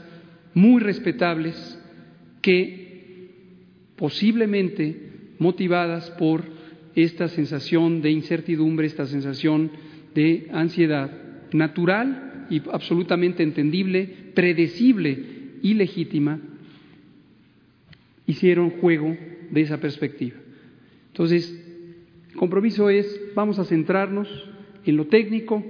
muy 0.54 0.80
respetables, 0.80 1.80
que 2.42 3.24
posiblemente 3.96 4.96
motivadas 5.40 6.10
por 6.10 6.44
esta 6.94 7.26
sensación 7.26 8.02
de 8.02 8.12
incertidumbre, 8.12 8.86
esta 8.86 9.06
sensación 9.06 9.72
de 10.14 10.46
ansiedad 10.52 11.10
natural 11.52 12.46
y 12.50 12.62
absolutamente 12.70 13.42
entendible, 13.42 14.08
predecible 14.34 15.18
y 15.60 15.74
legítima, 15.74 16.38
hicieron 18.28 18.70
juego 18.70 19.16
de 19.50 19.60
esa 19.60 19.80
perspectiva. 19.80 20.36
Entonces, 21.12 21.54
el 22.30 22.36
compromiso 22.36 22.88
es, 22.88 23.20
vamos 23.34 23.58
a 23.58 23.64
centrarnos 23.64 24.28
en 24.84 24.96
lo 24.96 25.06
técnico, 25.06 25.62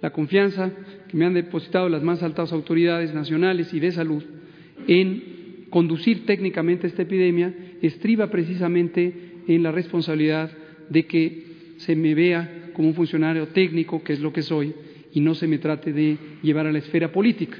la 0.00 0.10
confianza 0.10 0.72
que 1.08 1.16
me 1.16 1.26
han 1.26 1.34
depositado 1.34 1.88
las 1.88 2.02
más 2.02 2.22
altas 2.22 2.52
autoridades 2.52 3.14
nacionales 3.14 3.72
y 3.74 3.80
de 3.80 3.92
salud 3.92 4.24
en 4.88 5.66
conducir 5.70 6.26
técnicamente 6.26 6.86
esta 6.86 7.02
epidemia 7.02 7.54
estriba 7.82 8.30
precisamente 8.30 9.12
en 9.46 9.62
la 9.62 9.72
responsabilidad 9.72 10.50
de 10.88 11.06
que 11.06 11.44
se 11.78 11.94
me 11.94 12.14
vea 12.14 12.70
como 12.72 12.88
un 12.88 12.94
funcionario 12.94 13.48
técnico, 13.48 14.02
que 14.02 14.12
es 14.12 14.20
lo 14.20 14.32
que 14.32 14.42
soy, 14.42 14.74
y 15.12 15.20
no 15.20 15.34
se 15.34 15.46
me 15.46 15.58
trate 15.58 15.92
de 15.92 16.16
llevar 16.42 16.66
a 16.66 16.72
la 16.72 16.78
esfera 16.78 17.12
política, 17.12 17.58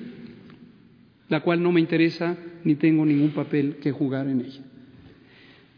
la 1.29 1.40
cual 1.40 1.62
no 1.62 1.72
me 1.72 1.81
interesa 1.81 2.37
ni 2.64 2.75
tengo 2.75 3.05
ningún 3.05 3.31
papel 3.31 3.77
que 3.77 3.92
jugar 3.92 4.29
en 4.29 4.40
ella. 4.40 4.61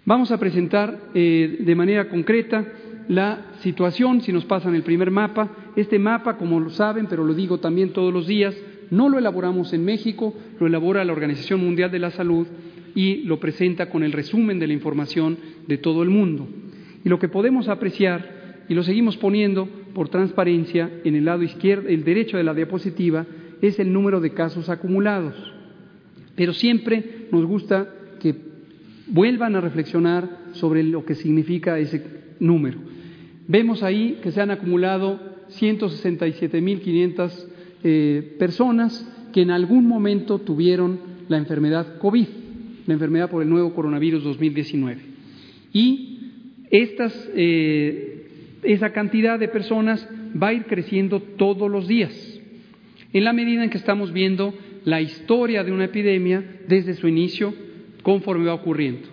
Vamos 0.09 0.33
a 0.33 0.39
presentar 0.39 1.11
eh, 1.13 1.59
de 1.61 1.75
manera 1.75 2.09
concreta 2.09 2.65
la 3.09 3.49
situación, 3.61 4.23
si 4.23 4.33
nos 4.33 4.47
pasan 4.47 4.75
el 4.75 4.83
primer 4.83 5.11
mapa. 5.11 5.51
Este 5.77 5.99
mapa, 5.99 6.39
como 6.39 6.59
lo 6.59 6.71
saben, 6.71 7.09
pero 7.11 7.25
lo 7.25 7.35
digo 7.35 7.61
también 7.61 7.93
todos 7.93 8.11
los 8.11 8.27
días, 8.27 8.57
no 8.91 9.11
lo 9.11 9.19
elaboramos 9.19 9.75
en 9.75 9.85
México, 9.85 10.35
lo 10.59 10.67
elabora 10.67 11.05
la 11.05 11.13
Organización 11.13 11.61
Mundial 11.61 11.91
de 11.91 11.99
la 11.99 12.11
Salud 12.11 12.47
y 12.95 13.17
lo 13.25 13.39
presenta 13.39 13.91
con 13.91 14.03
el 14.03 14.13
resumen 14.13 14.59
de 14.59 14.69
la 14.69 14.73
información 14.73 15.37
de 15.67 15.77
todo 15.77 16.03
el 16.03 16.09
mundo. 16.09 16.49
Y 17.05 17.11
lo 17.11 17.19
que 17.19 17.29
podemos 17.29 17.69
apreciar, 17.69 18.65
y 18.67 18.73
lo 18.73 18.85
seguimos 18.85 19.19
poniendo 19.19 19.69
por 19.93 20.09
transparencia 20.09 20.91
en 21.05 21.17
el 21.17 21.27
lado 21.27 21.43
izquierdo, 21.43 21.87
el 21.87 22.03
derecho 22.03 22.39
de 22.39 22.45
la 22.45 22.55
diapositiva, 22.55 23.27
es 23.61 23.79
el 23.79 23.93
número 23.93 24.23
de 24.23 24.31
casos 24.31 24.71
acumulados. 24.71 25.35
Pero 26.35 26.55
siempre 26.55 27.29
nos 27.31 27.45
gusta 27.45 27.93
que 28.21 28.49
vuelvan 29.11 29.57
a 29.57 29.61
reflexionar 29.61 30.29
sobre 30.53 30.83
lo 30.83 31.05
que 31.05 31.15
significa 31.15 31.79
ese 31.79 32.03
número. 32.41 32.79
Vemos 33.47 33.83
ahí 33.83 34.19
que 34.23 34.33
se 34.33 34.41
han 34.41 34.51
acumulado 34.51 35.21
167.500 35.51 37.47
eh, 37.85 38.37
personas 38.39 39.07
que 39.33 39.43
en 39.43 39.51
algún 39.51 39.87
momento 39.87 40.39
tuvieron 40.39 41.01
la 41.29 41.37
enfermedad 41.39 41.99
COVID, 41.99 42.27
la 42.87 42.95
enfermedad 42.95 43.31
por 43.31 43.43
el 43.43 43.49
nuevo 43.49 43.75
coronavirus 43.75 44.25
2019. 44.25 45.01
Y 45.73 46.19
estas, 46.71 47.31
eh, 47.35 48.27
esa 48.63 48.93
cantidad 48.93 49.39
de 49.39 49.49
personas 49.49 50.09
va 50.41 50.49
a 50.49 50.55
ir 50.55 50.65
creciendo 50.65 51.21
todos 51.21 51.71
los 51.71 51.87
días, 51.89 52.41
en 53.13 53.25
la 53.25 53.33
medida 53.33 53.65
en 53.65 53.71
que 53.71 53.79
estamos 53.79 54.13
viendo 54.13 54.53
la 54.85 55.01
historia 55.01 55.65
de 55.65 55.73
una 55.73 55.87
epidemia 55.87 56.45
desde 56.69 56.95
su 56.95 57.09
inicio, 57.09 57.55
conforme 58.03 58.47
va 58.47 58.55
ocurriendo. 58.55 59.09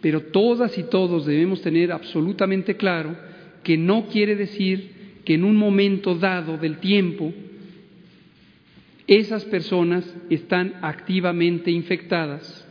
Pero 0.00 0.22
todas 0.22 0.78
y 0.78 0.84
todos 0.84 1.26
debemos 1.26 1.60
tener 1.62 1.92
absolutamente 1.92 2.76
claro 2.76 3.16
que 3.62 3.76
no 3.76 4.06
quiere 4.06 4.36
decir 4.36 5.20
que 5.24 5.34
en 5.34 5.44
un 5.44 5.56
momento 5.56 6.14
dado 6.14 6.56
del 6.56 6.78
tiempo 6.78 7.32
esas 9.06 9.44
personas 9.46 10.04
están 10.30 10.74
activamente 10.82 11.70
infectadas 11.70 12.66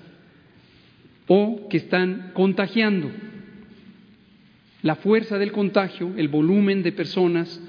o 1.28 1.68
que 1.70 1.78
están 1.78 2.32
contagiando. 2.34 3.12
La 4.84 4.96
fuerza 4.96 5.38
del 5.38 5.52
contagio, 5.52 6.14
el 6.16 6.30
volumen 6.30 6.84
de 6.84 6.92
personas, 6.92 7.62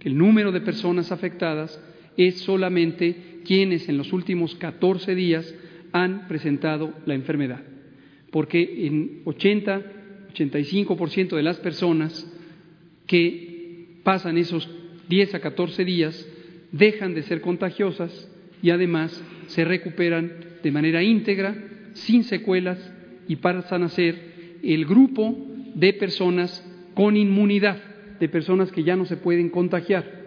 el 0.00 0.16
número 0.16 0.52
de 0.52 0.60
personas 0.60 1.10
afectadas, 1.10 1.80
es 2.16 2.40
solamente 2.40 3.40
quienes 3.44 3.88
en 3.88 3.98
los 3.98 4.12
últimos 4.12 4.54
14 4.54 5.14
días 5.14 5.52
han 5.94 6.26
presentado 6.26 6.92
la 7.06 7.14
enfermedad. 7.14 7.62
Porque 8.32 8.86
en 8.86 9.22
80, 9.24 9.82
85% 10.34 11.36
de 11.36 11.42
las 11.42 11.60
personas 11.60 12.28
que 13.06 14.00
pasan 14.02 14.36
esos 14.36 14.68
10 15.08 15.36
a 15.36 15.40
14 15.40 15.84
días 15.84 16.28
dejan 16.72 17.14
de 17.14 17.22
ser 17.22 17.40
contagiosas 17.40 18.28
y 18.60 18.70
además 18.70 19.22
se 19.46 19.64
recuperan 19.64 20.32
de 20.64 20.72
manera 20.72 21.00
íntegra, 21.00 21.54
sin 21.92 22.24
secuelas 22.24 22.92
y 23.28 23.36
pasan 23.36 23.84
a 23.84 23.88
ser 23.88 24.58
el 24.64 24.86
grupo 24.86 25.36
de 25.76 25.92
personas 25.92 26.68
con 26.94 27.16
inmunidad, 27.16 27.78
de 28.18 28.28
personas 28.28 28.72
que 28.72 28.82
ya 28.82 28.96
no 28.96 29.04
se 29.04 29.16
pueden 29.16 29.48
contagiar. 29.48 30.24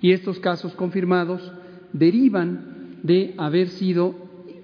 y 0.00 0.12
estos 0.12 0.38
casos 0.40 0.74
confirmados 0.74 1.52
derivan 1.92 2.98
de 3.02 3.34
haber 3.36 3.68
sido 3.68 4.14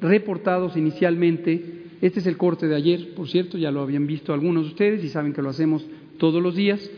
reportados 0.01 0.77
inicialmente. 0.77 1.85
Este 2.01 2.21
es 2.21 2.27
el 2.27 2.37
corte 2.37 2.67
de 2.67 2.75
ayer, 2.75 3.15
por 3.15 3.29
cierto, 3.29 3.59
ya 3.59 3.71
lo 3.71 3.81
habían 3.81 4.07
visto 4.07 4.33
algunos 4.33 4.65
de 4.65 4.71
ustedes 4.71 5.05
y 5.05 5.09
saben 5.09 5.33
que 5.33 5.43
lo 5.43 5.51
hacemos 5.51 5.87
todos 6.19 6.43
los 6.43 6.55
días, 6.55 6.91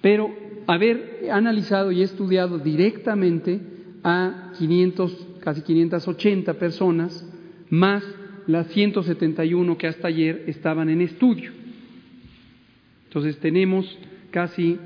pero 0.00 0.30
haber 0.66 1.28
analizado 1.30 1.92
y 1.92 2.02
estudiado 2.02 2.58
directamente 2.58 3.60
a 4.02 4.52
500, 4.58 5.25
casi 5.46 5.62
580 5.62 6.54
personas, 6.54 7.24
más 7.70 8.02
las 8.48 8.66
171 8.66 9.78
que 9.78 9.86
hasta 9.86 10.08
ayer 10.08 10.42
estaban 10.48 10.88
en 10.88 11.00
estudio. 11.00 11.52
Entonces 13.04 13.38
tenemos 13.38 13.86
casi 14.32 14.76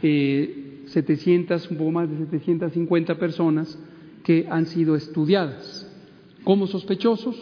700, 0.00 1.64
eh, 1.64 1.68
un 1.68 1.78
poco 1.78 1.90
más 1.90 2.08
de 2.08 2.16
750 2.26 3.18
personas 3.18 3.76
que 4.22 4.46
han 4.48 4.66
sido 4.66 4.94
estudiadas 4.94 5.92
como 6.44 6.68
sospechosos. 6.68 7.36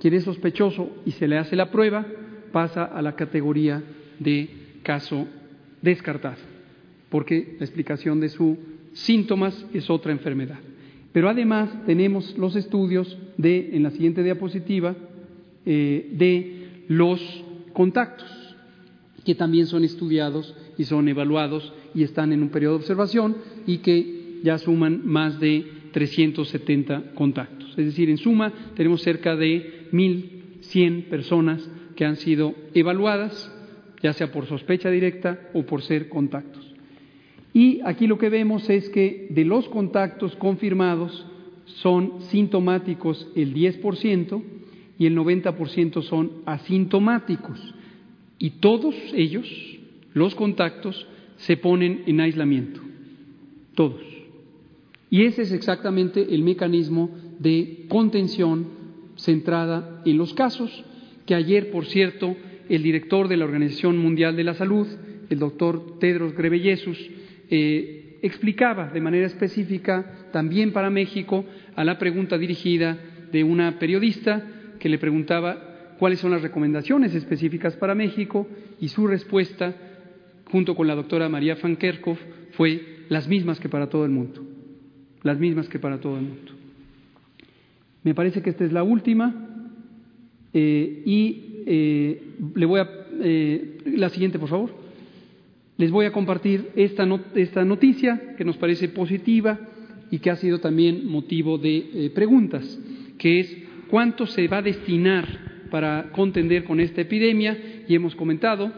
Quien 0.00 0.14
es 0.14 0.24
sospechoso 0.24 0.88
y 1.04 1.10
se 1.10 1.28
le 1.28 1.36
hace 1.36 1.56
la 1.56 1.70
prueba 1.70 2.06
pasa 2.52 2.84
a 2.84 3.02
la 3.02 3.16
categoría 3.16 3.82
de 4.18 4.48
caso 4.82 5.26
descartado, 5.82 6.38
porque 7.10 7.56
la 7.58 7.66
explicación 7.66 8.18
de 8.18 8.30
sus 8.30 8.56
síntomas 8.94 9.66
es 9.74 9.90
otra 9.90 10.10
enfermedad. 10.10 10.67
Pero 11.18 11.30
además 11.30 11.68
tenemos 11.84 12.38
los 12.38 12.54
estudios 12.54 13.18
de, 13.36 13.70
en 13.72 13.82
la 13.82 13.90
siguiente 13.90 14.22
diapositiva, 14.22 14.94
eh, 15.66 16.10
de 16.12 16.84
los 16.86 17.20
contactos 17.72 18.28
que 19.24 19.34
también 19.34 19.66
son 19.66 19.82
estudiados 19.82 20.54
y 20.78 20.84
son 20.84 21.08
evaluados 21.08 21.72
y 21.92 22.04
están 22.04 22.32
en 22.32 22.40
un 22.40 22.50
periodo 22.50 22.74
de 22.74 22.82
observación 22.82 23.36
y 23.66 23.78
que 23.78 24.38
ya 24.44 24.58
suman 24.58 25.04
más 25.04 25.40
de 25.40 25.66
370 25.90 27.14
contactos. 27.14 27.70
Es 27.70 27.86
decir, 27.86 28.10
en 28.10 28.18
suma 28.18 28.52
tenemos 28.76 29.02
cerca 29.02 29.34
de 29.34 29.88
1.100 29.90 31.08
personas 31.08 31.68
que 31.96 32.04
han 32.04 32.14
sido 32.14 32.54
evaluadas, 32.74 33.52
ya 34.04 34.12
sea 34.12 34.30
por 34.30 34.46
sospecha 34.46 34.88
directa 34.88 35.50
o 35.52 35.66
por 35.66 35.82
ser 35.82 36.08
contactos. 36.08 36.67
Y 37.58 37.80
aquí 37.84 38.06
lo 38.06 38.18
que 38.18 38.28
vemos 38.28 38.70
es 38.70 38.88
que 38.88 39.26
de 39.30 39.44
los 39.44 39.68
contactos 39.68 40.36
confirmados 40.36 41.26
son 41.64 42.20
sintomáticos 42.30 43.26
el 43.34 43.52
10% 43.52 44.44
y 44.96 45.06
el 45.06 45.16
90% 45.16 46.02
son 46.02 46.30
asintomáticos. 46.46 47.74
Y 48.38 48.50
todos 48.60 48.94
ellos, 49.12 49.48
los 50.14 50.36
contactos, 50.36 51.08
se 51.38 51.56
ponen 51.56 52.04
en 52.06 52.20
aislamiento. 52.20 52.80
Todos. 53.74 54.02
Y 55.10 55.24
ese 55.24 55.42
es 55.42 55.50
exactamente 55.50 56.32
el 56.32 56.44
mecanismo 56.44 57.10
de 57.40 57.86
contención 57.88 58.68
centrada 59.16 60.00
en 60.06 60.16
los 60.16 60.32
casos, 60.32 60.84
que 61.26 61.34
ayer, 61.34 61.72
por 61.72 61.86
cierto, 61.86 62.36
el 62.68 62.84
director 62.84 63.26
de 63.26 63.36
la 63.36 63.46
Organización 63.46 63.98
Mundial 63.98 64.36
de 64.36 64.44
la 64.44 64.54
Salud, 64.54 64.86
el 65.28 65.40
doctor 65.40 65.98
Tedros 65.98 66.36
Ghebreyesus, 66.36 67.17
eh, 67.50 68.18
explicaba 68.22 68.88
de 68.88 69.00
manera 69.00 69.26
específica 69.26 70.28
también 70.32 70.72
para 70.72 70.90
México 70.90 71.44
a 71.76 71.84
la 71.84 71.98
pregunta 71.98 72.36
dirigida 72.36 72.98
de 73.32 73.44
una 73.44 73.78
periodista 73.78 74.44
que 74.78 74.88
le 74.88 74.98
preguntaba 74.98 75.94
cuáles 75.98 76.20
son 76.20 76.32
las 76.32 76.42
recomendaciones 76.42 77.14
específicas 77.14 77.76
para 77.76 77.94
México 77.94 78.46
y 78.80 78.88
su 78.88 79.06
respuesta, 79.06 79.74
junto 80.50 80.74
con 80.74 80.86
la 80.86 80.94
doctora 80.94 81.28
María 81.28 81.56
Van 81.60 81.76
Kerkhoff, 81.76 82.20
fue 82.52 83.04
las 83.08 83.28
mismas 83.28 83.60
que 83.60 83.68
para 83.68 83.88
todo 83.88 84.04
el 84.04 84.10
mundo, 84.10 84.44
las 85.22 85.38
mismas 85.38 85.68
que 85.68 85.78
para 85.78 86.00
todo 86.00 86.16
el 86.16 86.24
mundo. 86.24 86.52
Me 88.04 88.14
parece 88.14 88.42
que 88.42 88.50
esta 88.50 88.64
es 88.64 88.72
la 88.72 88.82
última 88.82 89.34
eh, 90.52 91.02
y 91.04 91.62
eh, 91.66 92.22
le 92.54 92.66
voy 92.66 92.80
a 92.80 92.88
la 93.84 94.08
siguiente, 94.10 94.38
por 94.38 94.48
favor. 94.48 94.87
Les 95.78 95.92
voy 95.92 96.06
a 96.06 96.12
compartir 96.12 96.70
esta, 96.74 97.06
noticia 97.06 98.34
que 98.36 98.44
nos 98.44 98.56
parece 98.56 98.88
positiva 98.88 99.60
y 100.10 100.18
que 100.18 100.30
ha 100.30 100.34
sido 100.34 100.58
también 100.58 101.06
motivo 101.06 101.56
de 101.56 102.10
preguntas, 102.16 102.78
que 103.16 103.38
es 103.38 103.56
cuánto 103.88 104.26
se 104.26 104.48
va 104.48 104.58
a 104.58 104.62
destinar 104.62 105.68
para 105.70 106.10
contender 106.10 106.64
con 106.64 106.80
esta 106.80 107.02
epidemia 107.02 107.56
y 107.86 107.94
hemos 107.94 108.16
comentado 108.16 108.72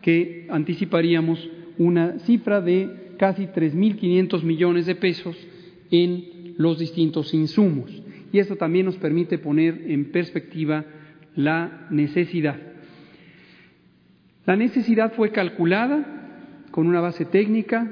que 0.00 0.46
anticiparíamos 0.48 1.46
una 1.76 2.20
cifra 2.20 2.62
de 2.62 3.12
casi 3.18 3.44
3.500 3.44 4.42
millones 4.42 4.86
de 4.86 4.94
pesos 4.94 5.36
en 5.90 6.54
los 6.56 6.78
distintos 6.78 7.34
insumos. 7.34 7.90
Y 8.32 8.38
esto 8.38 8.56
también 8.56 8.86
nos 8.86 8.96
permite 8.96 9.36
poner 9.36 9.82
en 9.88 10.06
perspectiva 10.10 10.86
la 11.34 11.86
necesidad. 11.90 12.56
La 14.46 14.56
necesidad 14.56 15.12
fue 15.12 15.32
calculada 15.32 16.16
con 16.76 16.86
una 16.86 17.00
base 17.00 17.24
técnica 17.24 17.90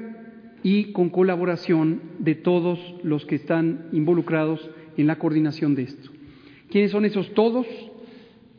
y 0.63 0.93
con 0.93 1.09
colaboración 1.09 2.01
de 2.19 2.35
todos 2.35 2.79
los 3.03 3.25
que 3.25 3.35
están 3.35 3.87
involucrados 3.91 4.69
en 4.95 5.07
la 5.07 5.17
coordinación 5.17 5.75
de 5.75 5.81
esto. 5.83 6.09
¿Quiénes 6.69 6.91
son 6.91 7.03
esos 7.03 7.33
todos? 7.33 7.67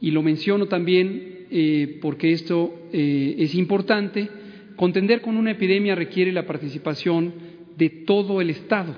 y 0.01 0.11
lo 0.11 0.23
menciono 0.23 0.67
también 0.67 1.47
eh, 1.51 1.99
porque 2.03 2.33
esto 2.33 2.89
eh, 2.93 3.37
es 3.39 3.55
importante, 3.55 4.29
contender 4.77 5.21
con 5.21 5.37
una 5.37 5.53
epidemia 5.53 5.95
requiere 5.95 6.33
la 6.33 6.47
participación 6.47 7.33
de 7.77 7.89
todo 7.89 8.41
el 8.41 8.51
Estado, 8.51 8.97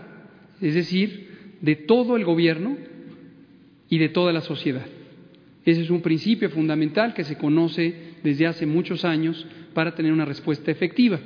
es 0.60 0.74
decir, 0.74 1.28
de 1.60 1.76
todo 1.76 2.16
el 2.16 2.24
gobierno 2.24 2.76
y 3.88 3.98
de 3.98 4.08
toda 4.08 4.32
la 4.32 4.40
sociedad. 4.40 4.86
Ese 5.64 5.82
es 5.82 5.90
un 5.90 6.00
principio 6.00 6.48
fundamental 6.50 7.14
que 7.14 7.24
se 7.24 7.36
conoce 7.36 7.94
desde 8.24 8.46
hace 8.46 8.66
muchos 8.66 9.04
años 9.04 9.46
para 9.74 9.94
tener 9.94 10.12
una 10.12 10.24
respuesta 10.24 10.70
efectiva. 10.70 11.18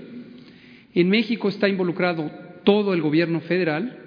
En 0.94 1.08
México 1.08 1.48
está 1.48 1.68
involucrado 1.68 2.30
todo 2.64 2.94
el 2.94 3.00
gobierno 3.00 3.40
federal, 3.40 3.98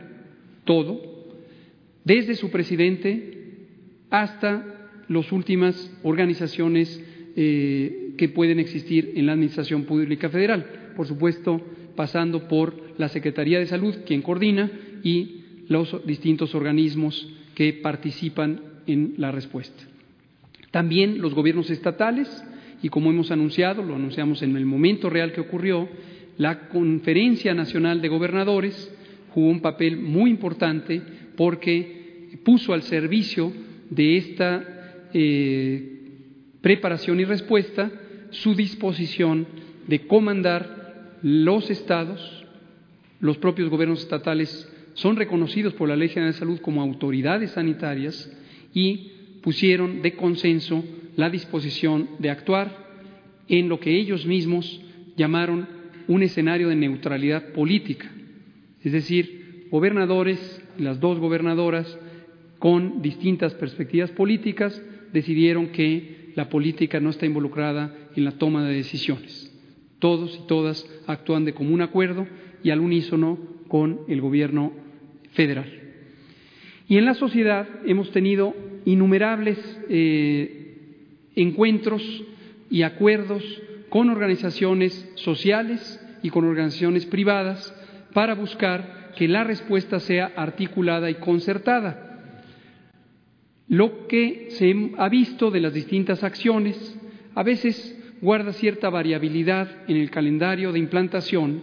todo, 0.65 1.01
desde 2.03 2.35
su 2.35 2.51
presidente 2.51 3.35
hasta 4.09 4.91
las 5.07 5.31
últimas 5.31 5.91
organizaciones 6.03 7.03
eh, 7.35 8.13
que 8.17 8.29
pueden 8.29 8.59
existir 8.59 9.13
en 9.15 9.25
la 9.25 9.33
Administración 9.33 9.83
Pública 9.83 10.29
Federal. 10.29 10.93
Por 10.95 11.07
supuesto, 11.07 11.61
pasando 11.95 12.47
por 12.47 12.75
la 12.97 13.09
Secretaría 13.09 13.59
de 13.59 13.65
Salud, 13.65 13.95
quien 14.05 14.21
coordina, 14.21 14.71
y 15.03 15.41
los 15.67 16.05
distintos 16.05 16.55
organismos 16.55 17.27
que 17.53 17.73
participan 17.73 18.61
en 18.87 19.15
la 19.17 19.31
respuesta. 19.31 19.83
También 20.71 21.21
los 21.21 21.33
gobiernos 21.33 21.69
estatales, 21.69 22.27
y 22.85 22.89
como 22.89 23.09
hemos 23.09 23.31
anunciado, 23.31 23.81
lo 23.81 23.95
anunciamos 23.95 24.43
en 24.43 24.55
el 24.55 24.63
momento 24.67 25.09
real 25.09 25.31
que 25.31 25.41
ocurrió, 25.41 25.89
la 26.37 26.69
Conferencia 26.69 27.51
Nacional 27.55 27.99
de 27.99 28.09
Gobernadores 28.09 28.93
jugó 29.31 29.49
un 29.49 29.59
papel 29.59 29.97
muy 29.97 30.29
importante 30.29 31.01
porque 31.35 32.37
puso 32.43 32.73
al 32.73 32.83
servicio 32.83 33.51
de 33.89 34.17
esta 34.17 35.07
eh, 35.15 35.99
preparación 36.61 37.19
y 37.19 37.25
respuesta 37.25 37.91
su 38.29 38.53
disposición 38.53 39.47
de 39.87 40.05
comandar 40.05 41.17
los 41.23 41.71
estados, 41.71 42.45
los 43.19 43.39
propios 43.39 43.71
gobiernos 43.71 44.03
estatales 44.03 44.71
son 44.93 45.15
reconocidos 45.15 45.73
por 45.73 45.89
la 45.89 45.95
Ley 45.95 46.09
General 46.09 46.33
de 46.33 46.37
Salud 46.37 46.59
como 46.59 46.83
autoridades 46.83 47.49
sanitarias 47.49 48.31
y 48.75 49.13
pusieron 49.45 50.01
de 50.01 50.15
consenso 50.15 50.83
la 51.15 51.29
disposición 51.29 52.09
de 52.17 52.31
actuar 52.31 52.83
en 53.47 53.69
lo 53.69 53.79
que 53.79 53.95
ellos 53.95 54.25
mismos 54.25 54.81
llamaron 55.15 55.67
un 56.07 56.23
escenario 56.23 56.67
de 56.67 56.75
neutralidad 56.75 57.53
política. 57.53 58.11
Es 58.83 58.91
decir, 58.91 59.67
gobernadores, 59.69 60.39
las 60.79 60.99
dos 60.99 61.19
gobernadoras, 61.19 61.95
con 62.57 63.03
distintas 63.03 63.53
perspectivas 63.53 64.09
políticas, 64.09 64.81
decidieron 65.13 65.67
que 65.67 66.31
la 66.35 66.49
política 66.49 66.99
no 66.99 67.11
está 67.11 67.27
involucrada 67.27 67.95
en 68.15 68.25
la 68.25 68.31
toma 68.31 68.65
de 68.65 68.73
decisiones. 68.73 69.53
Todos 69.99 70.39
y 70.43 70.47
todas 70.47 70.89
actúan 71.05 71.45
de 71.45 71.53
común 71.53 71.83
acuerdo 71.83 72.25
y 72.63 72.71
al 72.71 72.79
unísono 72.79 73.37
con 73.67 73.99
el 74.07 74.21
gobierno 74.21 74.73
federal. 75.33 75.71
Y 76.87 76.97
en 76.97 77.05
la 77.05 77.13
sociedad 77.13 77.67
hemos 77.85 78.11
tenido 78.11 78.55
innumerables 78.85 79.57
eh, 79.89 80.65
encuentros 81.35 82.01
y 82.69 82.83
acuerdos 82.83 83.43
con 83.89 84.09
organizaciones 84.09 85.11
sociales 85.15 85.99
y 86.23 86.29
con 86.29 86.45
organizaciones 86.45 87.05
privadas 87.05 87.73
para 88.13 88.35
buscar 88.35 89.11
que 89.15 89.27
la 89.27 89.43
respuesta 89.43 89.99
sea 89.99 90.33
articulada 90.35 91.09
y 91.09 91.15
concertada. 91.15 92.33
Lo 93.67 94.07
que 94.07 94.47
se 94.51 94.91
ha 94.97 95.09
visto 95.09 95.49
de 95.49 95.59
las 95.59 95.73
distintas 95.73 96.23
acciones 96.23 96.97
a 97.33 97.43
veces 97.43 97.97
guarda 98.21 98.53
cierta 98.53 98.89
variabilidad 98.89 99.69
en 99.87 99.97
el 99.97 100.09
calendario 100.11 100.71
de 100.71 100.79
implantación, 100.79 101.61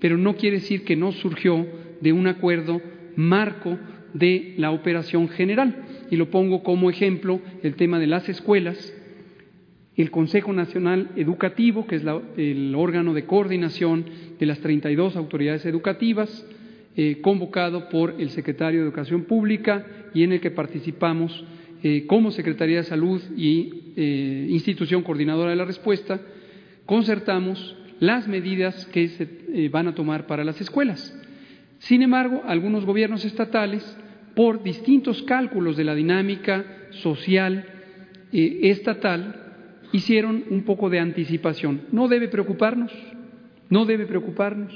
pero 0.00 0.18
no 0.18 0.36
quiere 0.36 0.56
decir 0.56 0.84
que 0.84 0.96
no 0.96 1.12
surgió 1.12 1.66
de 2.00 2.12
un 2.12 2.26
acuerdo 2.26 2.80
marco 3.16 3.78
de 4.14 4.54
la 4.58 4.70
operación 4.70 5.28
general. 5.28 5.84
Y 6.12 6.16
lo 6.16 6.28
pongo 6.28 6.62
como 6.62 6.90
ejemplo 6.90 7.40
el 7.62 7.74
tema 7.74 7.98
de 7.98 8.06
las 8.06 8.28
escuelas, 8.28 8.92
el 9.96 10.10
Consejo 10.10 10.52
Nacional 10.52 11.08
Educativo, 11.16 11.86
que 11.86 11.96
es 11.96 12.02
el 12.36 12.74
órgano 12.74 13.14
de 13.14 13.24
coordinación 13.24 14.04
de 14.38 14.44
las 14.44 14.60
32 14.60 15.16
autoridades 15.16 15.64
educativas, 15.64 16.46
eh, 16.96 17.22
convocado 17.22 17.88
por 17.88 18.16
el 18.18 18.28
secretario 18.28 18.80
de 18.80 18.88
Educación 18.88 19.22
Pública 19.24 19.86
y 20.12 20.22
en 20.22 20.32
el 20.32 20.42
que 20.42 20.50
participamos 20.50 21.46
eh, 21.82 22.04
como 22.06 22.30
Secretaría 22.30 22.76
de 22.76 22.84
Salud 22.84 23.22
y 23.34 23.94
eh, 23.96 24.48
institución 24.50 25.02
coordinadora 25.02 25.52
de 25.52 25.56
la 25.56 25.64
respuesta, 25.64 26.20
concertamos 26.84 27.74
las 28.00 28.28
medidas 28.28 28.84
que 28.92 29.08
se 29.08 29.68
van 29.70 29.88
a 29.88 29.94
tomar 29.94 30.26
para 30.26 30.44
las 30.44 30.60
escuelas. 30.60 31.18
Sin 31.78 32.02
embargo, 32.02 32.42
algunos 32.44 32.84
gobiernos 32.84 33.24
estatales, 33.24 33.82
por 34.34 34.62
distintos 34.62 35.22
cálculos 35.22 35.76
de 35.76 35.84
la 35.84 35.94
dinámica 35.94 36.64
social 36.90 37.66
estatal, 38.32 39.42
hicieron 39.92 40.44
un 40.50 40.62
poco 40.62 40.88
de 40.88 40.98
anticipación. 40.98 41.82
No 41.92 42.08
debe 42.08 42.28
preocuparnos, 42.28 42.92
no 43.68 43.84
debe 43.84 44.06
preocuparnos, 44.06 44.72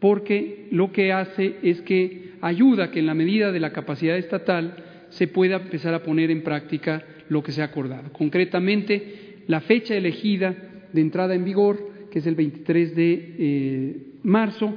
porque 0.00 0.66
lo 0.72 0.90
que 0.92 1.12
hace 1.12 1.56
es 1.62 1.80
que 1.82 2.32
ayuda 2.40 2.84
a 2.84 2.90
que 2.90 2.98
en 2.98 3.06
la 3.06 3.14
medida 3.14 3.52
de 3.52 3.60
la 3.60 3.72
capacidad 3.72 4.16
estatal 4.16 4.74
se 5.10 5.28
pueda 5.28 5.56
empezar 5.56 5.94
a 5.94 6.02
poner 6.02 6.30
en 6.30 6.42
práctica 6.42 7.04
lo 7.28 7.42
que 7.42 7.52
se 7.52 7.62
ha 7.62 7.66
acordado. 7.66 8.12
Concretamente, 8.12 9.42
la 9.46 9.60
fecha 9.60 9.94
elegida 9.94 10.54
de 10.92 11.00
entrada 11.00 11.34
en 11.34 11.44
vigor, 11.44 12.08
que 12.10 12.18
es 12.18 12.26
el 12.26 12.34
23 12.34 12.96
de 12.96 13.34
eh, 13.38 13.96
marzo, 14.22 14.74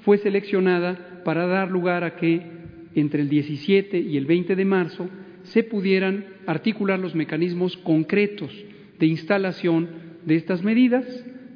fue 0.00 0.18
seleccionada 0.18 1.22
para 1.24 1.46
dar 1.46 1.70
lugar 1.70 2.02
a 2.04 2.16
que 2.16 2.53
entre 2.94 3.22
el 3.22 3.28
17 3.28 3.98
y 3.98 4.16
el 4.16 4.26
20 4.26 4.56
de 4.56 4.64
marzo 4.64 5.08
se 5.44 5.62
pudieran 5.62 6.24
articular 6.46 6.98
los 6.98 7.14
mecanismos 7.14 7.76
concretos 7.78 8.52
de 8.98 9.06
instalación 9.06 9.88
de 10.24 10.36
estas 10.36 10.62
medidas, 10.62 11.04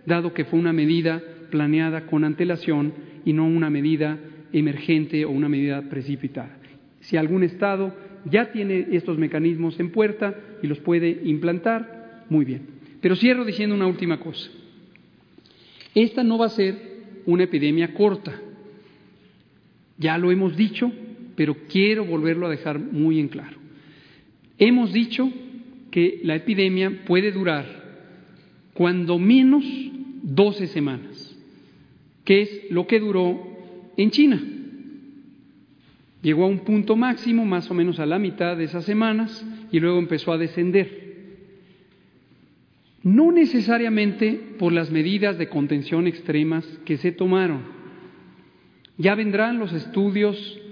dado 0.07 0.35
que 0.35 0.45
fue 0.45 0.59
una 0.59 0.73
medida 0.73 1.23
planeada 1.51 2.07
con 2.07 2.25
antelación 2.25 2.93
y 3.25 3.33
no 3.33 3.47
una 3.47 3.71
medida 3.71 4.19
emergente 4.53 5.25
o 5.25 5.31
una 5.31 5.49
medida 5.49 5.83
precipitada. 5.89 6.59
Si 7.01 7.17
algún 7.17 7.43
Estado 7.43 7.95
ya 8.25 8.53
tiene 8.53 8.89
estos 8.93 9.19
mecanismos 9.19 9.79
en 9.81 9.91
puerta 9.91 10.35
y 10.63 10.67
los 10.67 10.79
puede 10.81 11.21
implantar, 11.25 12.25
muy 12.29 12.45
bien. 12.45 12.63
Pero 13.01 13.17
cierro 13.17 13.45
diciendo 13.45 13.75
una 13.75 13.87
última 13.87 14.19
cosa. 14.19 14.51
Esta 15.95 16.23
no 16.23 16.39
va 16.39 16.47
a 16.47 16.51
ser 16.51 16.77
una 17.27 17.45
epidemia 17.45 17.95
corta. 17.95 18.41
Ya 19.97 20.19
lo 20.19 20.31
hemos 20.31 20.57
dicho, 20.57 20.93
pero 21.39 21.57
quiero 21.69 22.05
volverlo 22.05 22.49
a 22.49 22.51
dejar 22.51 22.81
muy 22.81 23.21
en 23.21 23.29
claro. 23.29 23.59
Hemos 24.59 24.93
dicho 24.93 25.33
que 25.93 26.19
la 26.25 26.35
epidemia 26.35 27.05
puede 27.07 27.31
durar 27.31 27.65
cuando 28.75 29.21
menos 29.21 29.65
12 30.25 30.67
semanas, 30.67 31.39
que 32.25 32.43
es 32.43 32.71
lo 32.71 32.89
que 32.89 32.99
duró 32.99 33.41
en 33.97 34.11
China. 34.11 34.43
Llegó 36.23 36.43
a 36.43 36.49
un 36.49 36.65
punto 36.65 36.97
máximo, 36.97 37.45
más 37.45 37.71
o 37.71 37.75
menos 37.75 38.01
a 38.01 38.07
la 38.07 38.19
mitad 38.19 38.57
de 38.57 38.65
esas 38.65 38.85
semanas, 38.85 39.47
y 39.71 39.79
luego 39.79 40.01
empezó 40.01 40.33
a 40.33 40.39
descender. 40.39 41.37
No 43.05 43.31
necesariamente 43.31 44.41
por 44.59 44.73
las 44.73 44.91
medidas 44.91 45.39
de 45.39 45.49
contención 45.49 46.09
extremas 46.09 46.67
que 46.85 46.97
se 46.97 47.13
tomaron. 47.13 47.63
Ya 48.97 49.15
vendrán 49.15 49.61
los 49.61 49.73
estudios 49.73 50.63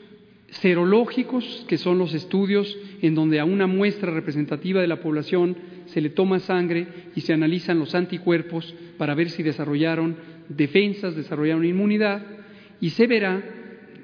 serológicos, 0.61 1.65
que 1.69 1.79
son 1.79 1.99
los 1.99 2.15
estudios 2.15 2.77
en 3.03 3.15
donde 3.15 3.41
a 3.41 3.45
una 3.45 3.67
muestra 3.67 4.13
representativa 4.13 4.81
de 4.81 4.87
la 4.87 5.01
población 5.01 5.57
se 5.87 6.01
le 6.01 6.11
toma 6.11 6.39
sangre 6.41 6.87
y 7.15 7.21
se 7.21 7.33
analizan 7.33 7.79
los 7.79 7.95
anticuerpos 7.95 8.75
para 8.99 9.15
ver 9.15 9.31
si 9.31 9.43
desarrollaron 9.43 10.17
defensas, 10.49 11.17
desarrollaron 11.17 11.65
inmunidad, 11.65 12.23
y 12.81 12.91
se 12.91 13.07
verá 13.07 13.43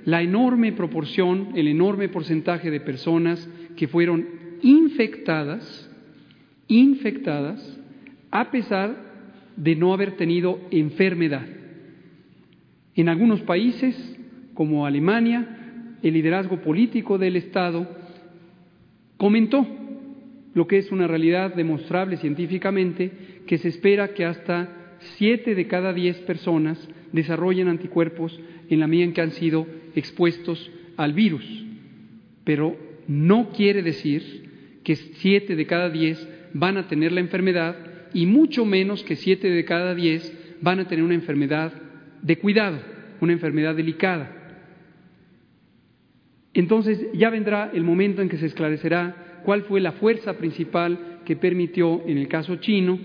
la 0.04 0.22
enorme 0.22 0.72
proporción, 0.72 1.50
el 1.54 1.68
enorme 1.68 2.08
porcentaje 2.08 2.70
de 2.70 2.80
personas 2.80 3.48
que 3.76 3.88
fueron 3.88 4.26
infectadas, 4.62 5.90
infectadas, 6.68 7.78
a 8.30 8.50
pesar 8.50 8.96
de 9.56 9.76
no 9.76 9.92
haber 9.92 10.16
tenido 10.16 10.60
enfermedad. 10.70 11.46
En 12.94 13.08
algunos 13.08 13.40
países, 13.42 13.96
como 14.54 14.86
Alemania, 14.86 15.61
el 16.02 16.14
liderazgo 16.14 16.60
político 16.60 17.18
del 17.18 17.36
Estado 17.36 17.88
comentó 19.16 19.66
lo 20.54 20.66
que 20.66 20.78
es 20.78 20.90
una 20.92 21.06
realidad 21.06 21.54
demostrable 21.54 22.16
científicamente, 22.16 23.10
que 23.46 23.58
se 23.58 23.68
espera 23.68 24.12
que 24.14 24.24
hasta 24.24 24.96
siete 25.16 25.54
de 25.54 25.66
cada 25.66 25.92
diez 25.92 26.18
personas 26.18 26.88
desarrollen 27.12 27.68
anticuerpos 27.68 28.38
en 28.68 28.80
la 28.80 28.86
medida 28.86 29.04
en 29.04 29.12
que 29.12 29.20
han 29.20 29.32
sido 29.32 29.66
expuestos 29.94 30.70
al 30.96 31.12
virus. 31.12 31.44
Pero 32.44 32.76
no 33.06 33.50
quiere 33.50 33.82
decir 33.82 34.80
que 34.84 34.96
siete 34.96 35.56
de 35.56 35.66
cada 35.66 35.90
diez 35.90 36.28
van 36.52 36.76
a 36.76 36.88
tener 36.88 37.12
la 37.12 37.20
enfermedad 37.20 37.76
y 38.12 38.26
mucho 38.26 38.64
menos 38.64 39.02
que 39.04 39.16
siete 39.16 39.48
de 39.48 39.64
cada 39.64 39.94
diez 39.94 40.32
van 40.60 40.80
a 40.80 40.88
tener 40.88 41.04
una 41.04 41.14
enfermedad 41.14 41.72
de 42.20 42.36
cuidado, 42.38 42.78
una 43.20 43.32
enfermedad 43.32 43.74
delicada. 43.74 44.41
Entonces 46.54 47.06
ya 47.14 47.30
vendrá 47.30 47.70
el 47.72 47.84
momento 47.84 48.22
en 48.22 48.28
que 48.28 48.36
se 48.36 48.46
esclarecerá 48.46 49.40
cuál 49.44 49.62
fue 49.62 49.80
la 49.80 49.92
fuerza 49.92 50.36
principal 50.36 51.20
que 51.24 51.36
permitió, 51.36 52.02
en 52.06 52.18
el 52.18 52.28
caso 52.28 52.56
chino, 52.56 52.98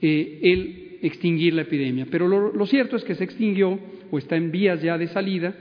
eh, 0.00 0.40
el 0.42 0.98
extinguir 1.02 1.54
la 1.54 1.62
epidemia. 1.62 2.06
Pero 2.10 2.28
lo, 2.28 2.66
cierto 2.66 2.96
es 2.96 3.04
que 3.04 3.14
se 3.14 3.24
extinguió 3.24 3.78
o 4.10 4.18
está 4.18 4.36
en 4.36 4.50
vías 4.50 4.82
ya 4.82 4.98
de 4.98 5.08
salida 5.08 5.54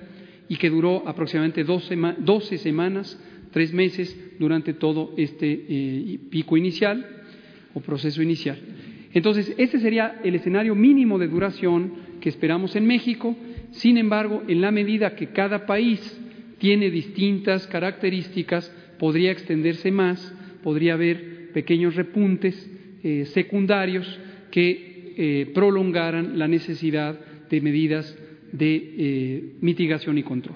y 0.50 0.58
que 0.58 0.70
duró 0.70 1.08
aproximadamente 1.08 1.64
12, 1.64 2.58
semanas, 2.58 3.20
tres 3.52 3.74
meses 3.74 4.18
durante 4.40 4.74
todo 4.74 5.14
este 5.18 5.66
eh, 5.68 6.20
pico 6.30 6.58
inicial 6.58 7.06
o 7.74 7.80
proceso 7.80 8.22
inicial. 8.22 8.58
Entonces, 9.14 9.54
ese 9.58 9.80
sería 9.80 10.20
el 10.24 10.36
escenario 10.36 10.76
mínimo 10.76 11.20
de 11.20 11.28
duración 11.28 11.94
que 12.20 12.30
esperamos 12.30 12.76
en 12.76 12.86
México. 12.86 13.36
Sin 13.72 13.98
embargo, 13.98 14.44
en 14.48 14.62
la 14.62 14.72
medida 14.72 15.16
que 15.16 15.28
cada 15.28 15.66
país 15.66 16.20
tiene 16.64 16.90
distintas 16.90 17.68
características, 17.68 18.74
podría 18.98 19.32
extenderse 19.32 19.92
más, 19.92 20.34
podría 20.64 20.94
haber 20.94 21.52
pequeños 21.52 21.94
repuntes 21.96 22.56
eh, 23.04 23.26
secundarios 23.34 24.08
que 24.50 25.14
eh, 25.18 25.52
prolongaran 25.54 26.40
la 26.40 26.48
necesidad 26.48 27.20
de 27.50 27.60
medidas 27.60 28.18
de 28.54 28.76
eh, 28.76 29.54
mitigación 29.60 30.18
y 30.18 30.24
control. 30.24 30.56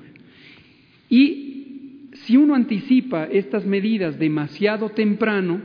Y 1.10 2.12
si 2.14 2.38
uno 2.38 2.55
anticipa 2.55 3.26
estas 3.26 3.66
medidas 3.66 4.18
demasiado 4.18 4.91
temprano, 4.91 5.62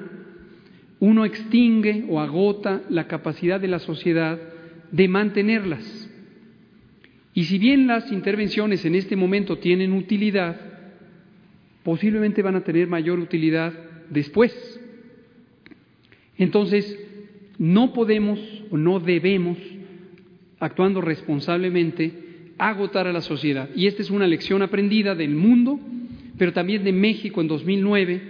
uno 0.98 1.24
extingue 1.24 2.04
o 2.08 2.18
agota 2.18 2.82
la 2.88 3.06
capacidad 3.06 3.60
de 3.60 3.68
la 3.68 3.78
sociedad 3.78 4.40
de 4.90 5.06
mantenerlas. 5.06 6.01
Y 7.34 7.44
si 7.44 7.58
bien 7.58 7.86
las 7.86 8.12
intervenciones 8.12 8.84
en 8.84 8.94
este 8.94 9.16
momento 9.16 9.58
tienen 9.58 9.92
utilidad, 9.92 10.60
posiblemente 11.82 12.42
van 12.42 12.56
a 12.56 12.64
tener 12.64 12.86
mayor 12.86 13.18
utilidad 13.18 13.72
después. 14.10 14.52
Entonces, 16.36 16.98
no 17.58 17.92
podemos 17.92 18.38
o 18.70 18.76
no 18.76 19.00
debemos, 19.00 19.58
actuando 20.60 21.00
responsablemente, 21.00 22.12
agotar 22.58 23.06
a 23.06 23.12
la 23.12 23.20
sociedad. 23.20 23.70
Y 23.74 23.86
esta 23.86 24.02
es 24.02 24.10
una 24.10 24.26
lección 24.26 24.62
aprendida 24.62 25.14
del 25.14 25.34
mundo, 25.34 25.80
pero 26.38 26.52
también 26.52 26.84
de 26.84 26.92
México 26.92 27.40
en 27.40 27.48
2009, 27.48 28.22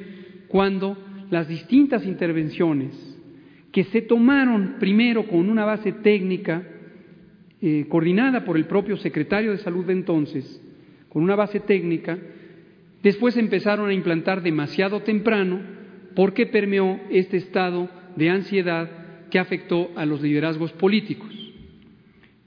cuando 0.49 0.97
las 1.31 1.49
distintas 1.49 2.07
intervenciones 2.07 2.93
que 3.73 3.85
se 3.85 4.03
tomaron 4.03 4.77
primero 4.79 5.27
con 5.27 5.49
una 5.49 5.65
base 5.65 5.93
técnica 5.93 6.63
eh, 7.65 7.87
coordinada 7.89 8.45
por 8.45 8.57
el 8.57 8.65
propio 8.65 8.97
secretario 8.97 9.53
de 9.53 9.59
salud 9.59 9.85
de 9.85 9.93
entonces, 9.93 10.61
con 11.09 11.23
una 11.23 11.37
base 11.37 11.61
técnica, 11.61 12.19
después 13.05 13.37
empezaron 13.37 13.89
a 13.89 13.95
implantar 13.95 14.43
demasiado 14.43 15.03
temprano 15.03 15.61
porque 16.17 16.47
permeó 16.47 17.01
este 17.09 17.37
estado 17.37 17.89
de 18.17 18.31
ansiedad 18.31 18.91
que 19.31 19.39
afectó 19.39 19.93
a 19.95 20.05
los 20.05 20.21
liderazgos 20.21 20.73
políticos. 20.73 21.31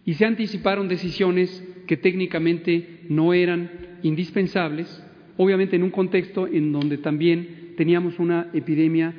Y 0.04 0.16
se 0.16 0.26
anticiparon 0.26 0.90
decisiones 0.90 1.64
que 1.88 1.96
técnicamente 1.96 3.00
no 3.08 3.34
eran 3.34 3.72
indispensables, 4.04 5.02
obviamente 5.38 5.78
en 5.78 5.84
un 5.84 5.92
contexto 5.92 6.46
en 6.46 6.74
donde 6.74 6.98
también 6.98 7.74
teníamos 7.78 8.20
una 8.20 8.50
epidemia 8.54 9.14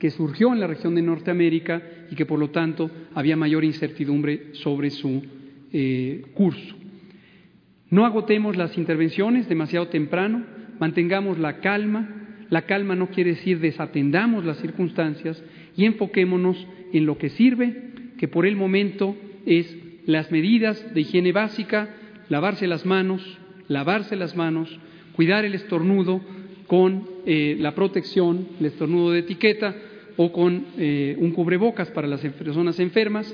que 0.00 0.10
surgió 0.10 0.52
en 0.52 0.58
la 0.58 0.66
región 0.66 0.96
de 0.96 1.02
Norteamérica 1.02 1.80
y 2.10 2.14
que 2.14 2.26
por 2.26 2.38
lo 2.38 2.50
tanto 2.50 2.90
había 3.14 3.36
mayor 3.36 3.64
incertidumbre 3.64 4.54
sobre 4.54 4.90
su 4.90 5.22
eh, 5.72 6.22
curso. 6.34 6.76
No 7.90 8.04
agotemos 8.04 8.56
las 8.56 8.76
intervenciones 8.76 9.48
demasiado 9.48 9.88
temprano, 9.88 10.44
mantengamos 10.78 11.38
la 11.38 11.60
calma. 11.60 12.14
La 12.50 12.62
calma 12.62 12.94
no 12.94 13.08
quiere 13.08 13.30
decir 13.30 13.60
desatendamos 13.60 14.44
las 14.44 14.58
circunstancias 14.58 15.42
y 15.76 15.84
enfoquémonos 15.84 16.66
en 16.92 17.06
lo 17.06 17.18
que 17.18 17.28
sirve, 17.30 17.90
que 18.18 18.28
por 18.28 18.46
el 18.46 18.56
momento 18.56 19.16
es 19.44 19.76
las 20.06 20.30
medidas 20.30 20.94
de 20.94 21.02
higiene 21.02 21.32
básica, 21.32 21.94
lavarse 22.28 22.66
las 22.66 22.86
manos, 22.86 23.38
lavarse 23.68 24.16
las 24.16 24.34
manos, 24.34 24.78
cuidar 25.12 25.44
el 25.44 25.54
estornudo 25.54 26.22
con 26.66 27.06
eh, 27.26 27.56
la 27.58 27.74
protección, 27.74 28.48
el 28.60 28.66
estornudo 28.66 29.12
de 29.12 29.20
etiqueta 29.20 29.74
o 30.18 30.32
con 30.32 30.66
eh, 30.76 31.16
un 31.18 31.30
cubrebocas 31.30 31.90
para 31.92 32.08
las 32.08 32.20
personas 32.20 32.78
enfermas, 32.80 33.32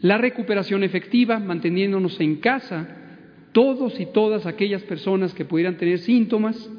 la 0.00 0.16
recuperación 0.16 0.84
efectiva, 0.84 1.38
manteniéndonos 1.40 2.18
en 2.20 2.36
casa 2.36 2.88
todos 3.50 3.98
y 3.98 4.06
todas 4.06 4.46
aquellas 4.46 4.82
personas 4.82 5.34
que 5.34 5.44
pudieran 5.44 5.76
tener 5.78 5.98
síntomas, 5.98 6.70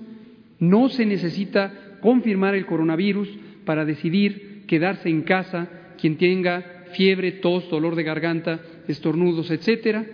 no 0.59 0.89
se 0.89 1.05
necesita 1.05 1.97
confirmar 2.01 2.55
el 2.55 2.65
coronavirus 2.65 3.27
para 3.65 3.83
decidir 3.83 4.63
quedarse 4.65 5.09
en 5.09 5.23
casa 5.23 5.67
quien 5.99 6.17
tenga 6.17 6.85
fiebre, 6.93 7.33
tos, 7.33 7.69
dolor 7.69 7.95
de 7.95 8.03
garganta, 8.03 8.61
estornudos, 8.87 9.51
etcétera. 9.51 10.05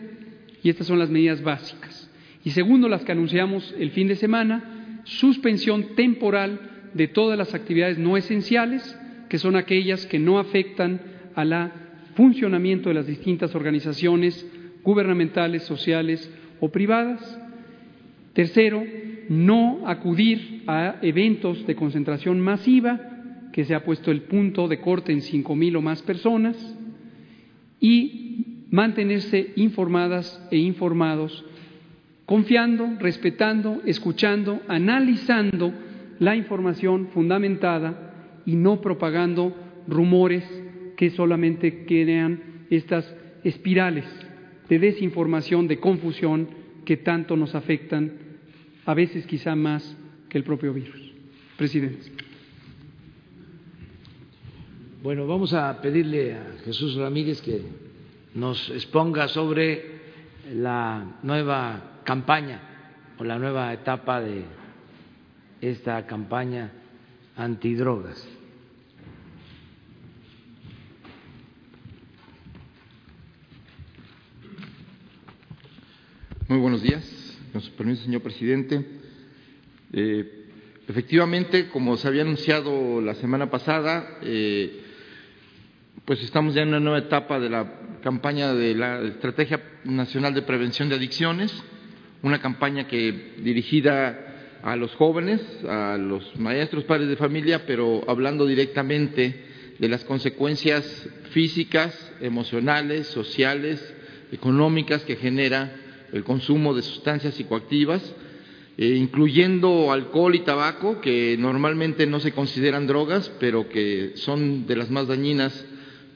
Y 0.63 0.69
estas 0.69 0.87
son 0.87 0.97
las 0.97 1.09
medidas 1.09 1.43
básicas. 1.43 2.09
Y 2.43 2.49
segundo, 2.49 2.89
las 2.89 3.03
que 3.03 3.11
anunciamos 3.11 3.75
el 3.77 3.91
fin 3.91 4.07
de 4.07 4.15
semana, 4.15 5.01
suspensión 5.03 5.95
temporal 5.95 6.61
de 6.93 7.07
todas 7.09 7.37
las 7.37 7.53
actividades 7.53 7.97
no 7.97 8.17
esenciales, 8.17 8.97
que 9.33 9.39
son 9.39 9.55
aquellas 9.55 10.05
que 10.05 10.19
no 10.19 10.37
afectan 10.37 11.01
al 11.33 11.71
funcionamiento 12.13 12.89
de 12.89 12.93
las 12.93 13.07
distintas 13.07 13.55
organizaciones 13.55 14.47
gubernamentales, 14.83 15.63
sociales 15.63 16.31
o 16.59 16.69
privadas. 16.69 17.39
Tercero, 18.33 18.83
no 19.29 19.87
acudir 19.87 20.61
a 20.67 20.97
eventos 21.01 21.65
de 21.65 21.75
concentración 21.75 22.39
masiva, 22.41 22.99
que 23.51 23.65
se 23.65 23.73
ha 23.73 23.83
puesto 23.83 24.11
el 24.11 24.21
punto 24.21 24.67
de 24.67 24.79
corte 24.79 25.11
en 25.11 25.23
cinco 25.23 25.55
mil 25.55 25.77
o 25.77 25.81
más 25.81 26.03
personas, 26.03 26.55
y 27.79 28.65
mantenerse 28.69 29.51
informadas 29.55 30.47
e 30.51 30.57
informados, 30.59 31.43
confiando, 32.27 32.87
respetando, 32.99 33.81
escuchando, 33.83 34.61
analizando 34.67 35.73
la 36.19 36.35
información 36.35 37.07
fundamentada 37.07 38.11
y 38.45 38.55
no 38.55 38.81
propagando 38.81 39.55
rumores 39.87 40.43
que 40.97 41.09
solamente 41.11 41.85
crean 41.85 42.65
estas 42.69 43.13
espirales 43.43 44.05
de 44.69 44.79
desinformación, 44.79 45.67
de 45.67 45.79
confusión 45.79 46.47
que 46.85 46.97
tanto 46.97 47.35
nos 47.35 47.55
afectan, 47.55 48.13
a 48.85 48.93
veces 48.93 49.25
quizá 49.25 49.55
más 49.55 49.97
que 50.29 50.37
el 50.37 50.43
propio 50.43 50.73
virus. 50.73 50.99
Presidente. 51.57 52.11
Bueno, 55.01 55.27
vamos 55.27 55.53
a 55.53 55.81
pedirle 55.81 56.33
a 56.33 56.55
Jesús 56.63 56.95
Ramírez 56.95 57.41
que 57.41 57.61
nos 58.35 58.69
exponga 58.69 59.27
sobre 59.27 60.01
la 60.53 61.19
nueva 61.23 61.99
campaña 62.03 62.61
o 63.17 63.23
la 63.23 63.37
nueva 63.37 63.73
etapa 63.73 64.21
de 64.21 64.43
esta 65.61 66.05
campaña 66.05 66.71
antidrogas. 67.35 68.27
Muy 76.47 76.59
buenos 76.59 76.83
días. 76.83 77.39
Con 77.51 77.61
su 77.61 77.71
permiso, 77.71 78.03
señor 78.03 78.21
presidente. 78.21 78.85
Eh, 79.91 80.47
efectivamente, 80.87 81.69
como 81.69 81.97
se 81.97 82.07
había 82.07 82.23
anunciado 82.23 83.01
la 83.01 83.15
semana 83.15 83.49
pasada, 83.49 84.19
eh, 84.21 84.81
pues 86.05 86.21
estamos 86.21 86.53
ya 86.53 86.61
en 86.61 86.69
una 86.69 86.79
nueva 86.79 86.99
etapa 86.99 87.39
de 87.39 87.49
la 87.49 87.99
campaña 88.03 88.53
de 88.53 88.75
la 88.75 89.01
Estrategia 89.01 89.63
Nacional 89.85 90.33
de 90.33 90.41
Prevención 90.41 90.89
de 90.89 90.95
Adicciones, 90.95 91.53
una 92.21 92.39
campaña 92.41 92.87
que 92.87 93.33
dirigida 93.37 94.32
a 94.63 94.77
los 94.77 94.95
jóvenes, 94.95 95.41
a 95.67 95.97
los 95.97 96.37
maestros, 96.39 96.85
padres 96.85 97.09
de 97.09 97.17
familia, 97.17 97.65
pero 97.67 98.01
hablando 98.07 98.45
directamente 98.45 99.43
de 99.77 99.89
las 99.89 100.05
consecuencias 100.05 100.85
físicas, 101.31 102.11
emocionales, 102.21 103.07
sociales, 103.07 103.93
económicas 104.31 105.03
que 105.03 105.17
genera 105.17 105.75
el 106.13 106.23
consumo 106.23 106.73
de 106.73 106.81
sustancias 106.81 107.33
psicoactivas, 107.33 108.01
eh, 108.77 108.95
incluyendo 108.95 109.91
alcohol 109.91 110.33
y 110.33 110.39
tabaco, 110.39 111.01
que 111.01 111.35
normalmente 111.37 112.07
no 112.07 112.21
se 112.21 112.31
consideran 112.31 112.87
drogas, 112.87 113.31
pero 113.39 113.67
que 113.67 114.13
son 114.15 114.65
de 114.65 114.77
las 114.77 114.89
más 114.89 115.07
dañinas 115.07 115.65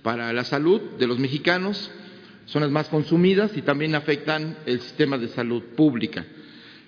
para 0.03 0.31
la 0.31 0.45
salud 0.45 0.79
de 0.97 1.07
los 1.07 1.19
mexicanos, 1.19 1.91
son 2.45 2.61
las 2.61 2.71
más 2.71 2.87
consumidas 2.87 3.57
y 3.57 3.61
también 3.61 3.93
afectan 3.93 4.57
el 4.65 4.79
sistema 4.79 5.17
de 5.17 5.27
salud 5.27 5.61
pública. 5.75 6.25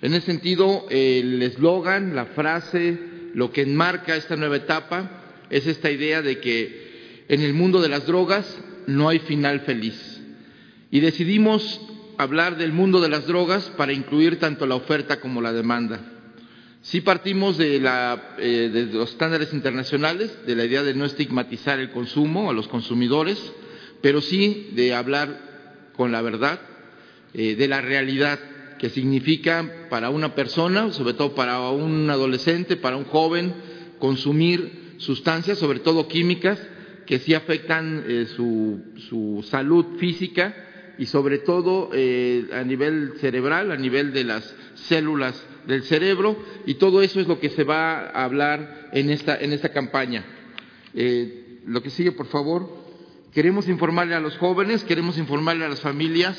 En 0.02 0.14
ese 0.14 0.26
sentido, 0.26 0.86
el 0.90 1.42
eslogan, 1.42 2.14
la 2.14 2.26
frase, 2.26 2.98
lo 3.34 3.52
que 3.52 3.62
enmarca 3.62 4.16
esta 4.16 4.36
nueva 4.36 4.56
etapa 4.56 5.10
es 5.50 5.66
esta 5.66 5.90
idea 5.90 6.22
de 6.22 6.40
que 6.40 7.24
en 7.28 7.42
el 7.42 7.52
mundo 7.52 7.82
de 7.82 7.88
las 7.88 8.06
drogas 8.06 8.58
no 8.86 9.08
hay 9.08 9.18
final 9.20 9.60
feliz. 9.60 10.20
Y 10.90 11.00
decidimos 11.00 11.80
hablar 12.16 12.56
del 12.56 12.72
mundo 12.72 13.00
de 13.00 13.08
las 13.08 13.26
drogas 13.26 13.70
para 13.76 13.92
incluir 13.92 14.38
tanto 14.38 14.66
la 14.66 14.74
oferta 14.74 15.20
como 15.20 15.40
la 15.40 15.52
demanda. 15.52 16.00
Sí 16.82 17.02
partimos 17.02 17.58
de, 17.58 17.76
eh, 18.38 18.88
los 18.92 19.10
estándares 19.10 19.52
internacionales, 19.52 20.34
de 20.46 20.56
la 20.56 20.64
idea 20.64 20.82
de 20.82 20.94
no 20.94 21.04
estigmatizar 21.04 21.78
el 21.78 21.90
consumo 21.90 22.50
a 22.50 22.54
los 22.54 22.68
consumidores, 22.68 23.52
pero 24.00 24.22
sí 24.22 24.70
de 24.72 24.94
hablar 24.94 25.90
con 25.94 26.10
la 26.10 26.22
verdad, 26.22 26.58
eh, 27.34 27.54
de 27.54 27.68
la 27.68 27.82
realidad 27.82 28.38
que 28.80 28.88
significa 28.88 29.88
para 29.90 30.08
una 30.08 30.34
persona, 30.34 30.90
sobre 30.90 31.12
todo 31.12 31.34
para 31.34 31.60
un 31.68 32.08
adolescente, 32.08 32.76
para 32.76 32.96
un 32.96 33.04
joven, 33.04 33.52
consumir 33.98 34.94
sustancias, 34.96 35.58
sobre 35.58 35.80
todo 35.80 36.08
químicas, 36.08 36.58
que 37.04 37.18
sí 37.18 37.34
afectan 37.34 38.02
eh, 38.06 38.24
su 38.26 39.44
salud 39.50 39.98
física 39.98 40.54
y 40.96 41.04
sobre 41.04 41.38
todo 41.38 41.90
eh, 41.92 42.48
a 42.54 42.62
nivel 42.62 43.12
cerebral, 43.20 43.70
a 43.70 43.76
nivel 43.76 44.14
de 44.14 44.24
las 44.24 44.54
células 44.74 45.46
del 45.66 45.82
cerebro, 45.82 46.38
y 46.64 46.74
todo 46.74 47.02
eso 47.02 47.20
es 47.20 47.28
lo 47.28 47.38
que 47.38 47.50
se 47.50 47.64
va 47.64 48.08
a 48.08 48.24
hablar 48.24 48.88
en 48.92 49.10
esta, 49.10 49.36
en 49.38 49.52
esta 49.52 49.70
campaña. 49.70 50.24
Eh, 50.94 51.60
lo 51.66 51.82
que 51.82 51.90
sigue, 51.90 52.12
por 52.12 52.28
favor. 52.28 52.80
Queremos 53.34 53.68
informarle 53.68 54.14
a 54.14 54.20
los 54.20 54.38
jóvenes, 54.38 54.84
queremos 54.84 55.18
informarle 55.18 55.66
a 55.66 55.68
las 55.68 55.80
familias 55.80 56.36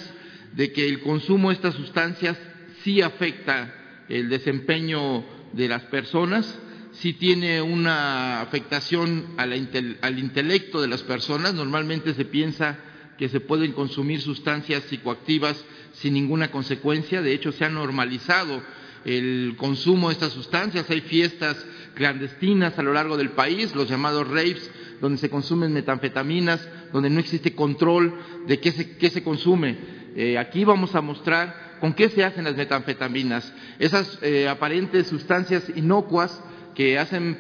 de 0.54 0.72
que 0.72 0.88
el 0.88 1.02
consumo 1.02 1.50
de 1.50 1.56
estas 1.56 1.76
sustancias 1.76 2.38
sí 2.84 3.02
afecta 3.02 3.74
el 4.10 4.30
desempeño 4.30 5.24
de 5.54 5.68
las 5.68 5.84
personas, 5.84 6.60
sí 6.94 7.14
tiene 7.14 7.62
una 7.62 8.42
afectación 8.42 9.28
al 9.38 10.20
intelecto 10.20 10.82
de 10.82 10.88
las 10.88 11.04
personas. 11.04 11.54
Normalmente 11.54 12.14
se 12.14 12.26
piensa 12.26 12.78
que 13.18 13.30
se 13.30 13.40
pueden 13.40 13.72
consumir 13.74 14.22
sustancias 14.22 14.84
psicoactivas 14.86 15.64
sin 15.94 16.14
ninguna 16.14 16.52
consecuencia. 16.52 17.22
De 17.22 17.34
hecho, 17.34 17.52
se 17.52 17.66
ha 17.66 17.70
normalizado 17.70 18.62
el 19.06 19.56
consumo 19.58 20.10
de 20.10 20.14
estas 20.14 20.34
sustancias. 20.34 20.90
Hay 20.90 21.02
fiestas 21.02 21.66
clandestinas 21.94 22.78
a 22.78 22.84
lo 22.84 22.94
largo 22.94 23.18
del 23.18 23.30
país, 23.30 23.76
los 23.76 23.90
llamados 23.90 24.28
raves, 24.28 24.70
donde 25.00 25.18
se 25.18 25.30
consumen 25.30 25.74
metanfetaminas, 25.74 26.68
donde 26.92 27.10
no 27.10 27.20
existe 27.20 27.54
control 27.54 28.14
de 28.48 28.60
qué 28.60 28.72
se, 28.72 28.98
qué 28.98 29.10
se 29.10 29.24
consume. 29.24 30.01
Eh, 30.16 30.38
aquí 30.38 30.66
vamos 30.66 30.94
a 30.96 31.02
mostrar 31.02 31.78
con 31.80 31.94
qué 31.94 32.10
se 32.10 32.24
hacen 32.24 32.44
las 32.44 32.56
metanfetaminas, 32.56 33.54
esas 33.80 34.20
eh, 34.22 34.48
aparentes 34.48 35.08
sustancias 35.08 35.64
inocuas 35.76 36.44
que 36.76 37.00
hacen 37.00 37.38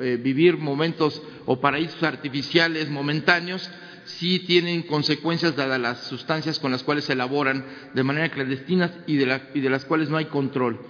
eh, 0.00 0.18
vivir 0.20 0.58
momentos 0.58 1.22
o 1.46 1.60
paraísos 1.60 2.02
artificiales 2.02 2.90
momentáneos, 2.90 3.70
sí 4.04 4.40
tienen 4.40 4.82
consecuencias 4.82 5.54
dadas 5.54 5.80
las 5.80 6.00
sustancias 6.04 6.58
con 6.58 6.72
las 6.72 6.82
cuales 6.82 7.04
se 7.04 7.12
elaboran 7.12 7.64
de 7.94 8.02
manera 8.02 8.30
clandestina 8.30 8.92
y 9.06 9.16
de, 9.16 9.40
y 9.54 9.60
de 9.60 9.70
las 9.70 9.84
cuales 9.84 10.10
no 10.10 10.16
hay 10.16 10.26
control. 10.26 10.80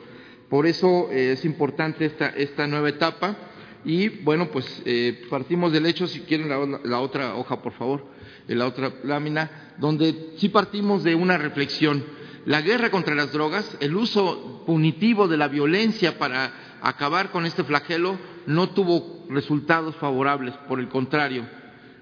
Por 0.49 0.66
eso 0.66 1.11
es 1.12 1.45
importante 1.45 2.11
esta, 2.37 2.66
nueva 2.66 2.89
etapa 2.89 3.37
y 3.85 4.09
bueno, 4.09 4.51
pues 4.51 4.83
partimos 5.29 5.72
del 5.72 5.87
hecho, 5.87 6.07
si 6.07 6.20
quieren 6.20 6.49
la, 6.49 6.81
la 6.85 7.01
otra 7.01 7.35
hoja 7.35 7.61
por 7.61 7.72
favor, 7.72 8.07
la 8.55 8.66
otra 8.66 8.92
lámina, 9.05 9.74
donde 9.78 10.32
sí 10.38 10.49
partimos 10.49 11.05
de 11.05 11.14
una 11.14 11.38
reflexión. 11.38 12.05
La 12.44 12.62
guerra 12.62 12.90
contra 12.90 13.14
las 13.14 13.32
drogas, 13.32 13.76
el 13.80 13.94
uso 13.94 14.64
punitivo 14.66 15.28
de 15.28 15.36
la 15.36 15.49
violencia 15.49 16.18
para 16.18 16.78
acabar 16.80 17.30
con 17.30 17.46
este 17.46 17.64
flagelo 17.64 18.18
no 18.46 18.70
tuvo 18.70 19.26
resultados 19.28 19.96
favorables, 19.96 20.55
por 20.68 20.80
el 20.80 20.88
contrario, 20.88 21.44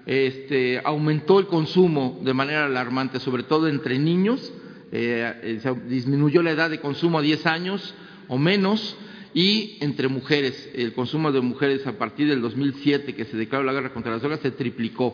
este, 0.05 0.79
aumentó 0.83 1.39
el 1.39 1.47
consumo 1.47 2.19
de 2.23 2.33
manera 2.33 2.65
alarmante, 2.65 3.19
sobre 3.19 3.43
todo 3.43 3.67
entre 3.67 3.99
niños, 3.99 4.53
eh, 4.91 5.59
se 5.61 5.73
disminuyó 5.89 6.41
la 6.41 6.51
edad 6.51 6.69
de 6.69 6.79
consumo 6.79 7.19
a 7.19 7.21
10 7.21 7.45
años 7.45 7.93
o 8.29 8.37
menos, 8.37 8.95
y 9.33 9.77
entre 9.81 10.07
mujeres, 10.07 10.69
el 10.73 10.93
consumo 10.93 11.31
de 11.31 11.41
mujeres 11.41 11.85
a 11.85 11.97
partir 11.97 12.27
del 12.29 12.41
2007 12.41 13.13
que 13.13 13.25
se 13.25 13.37
declaró 13.37 13.65
la 13.65 13.73
guerra 13.73 13.93
contra 13.93 14.11
las 14.11 14.21
drogas 14.21 14.39
se 14.39 14.51
triplicó. 14.51 15.13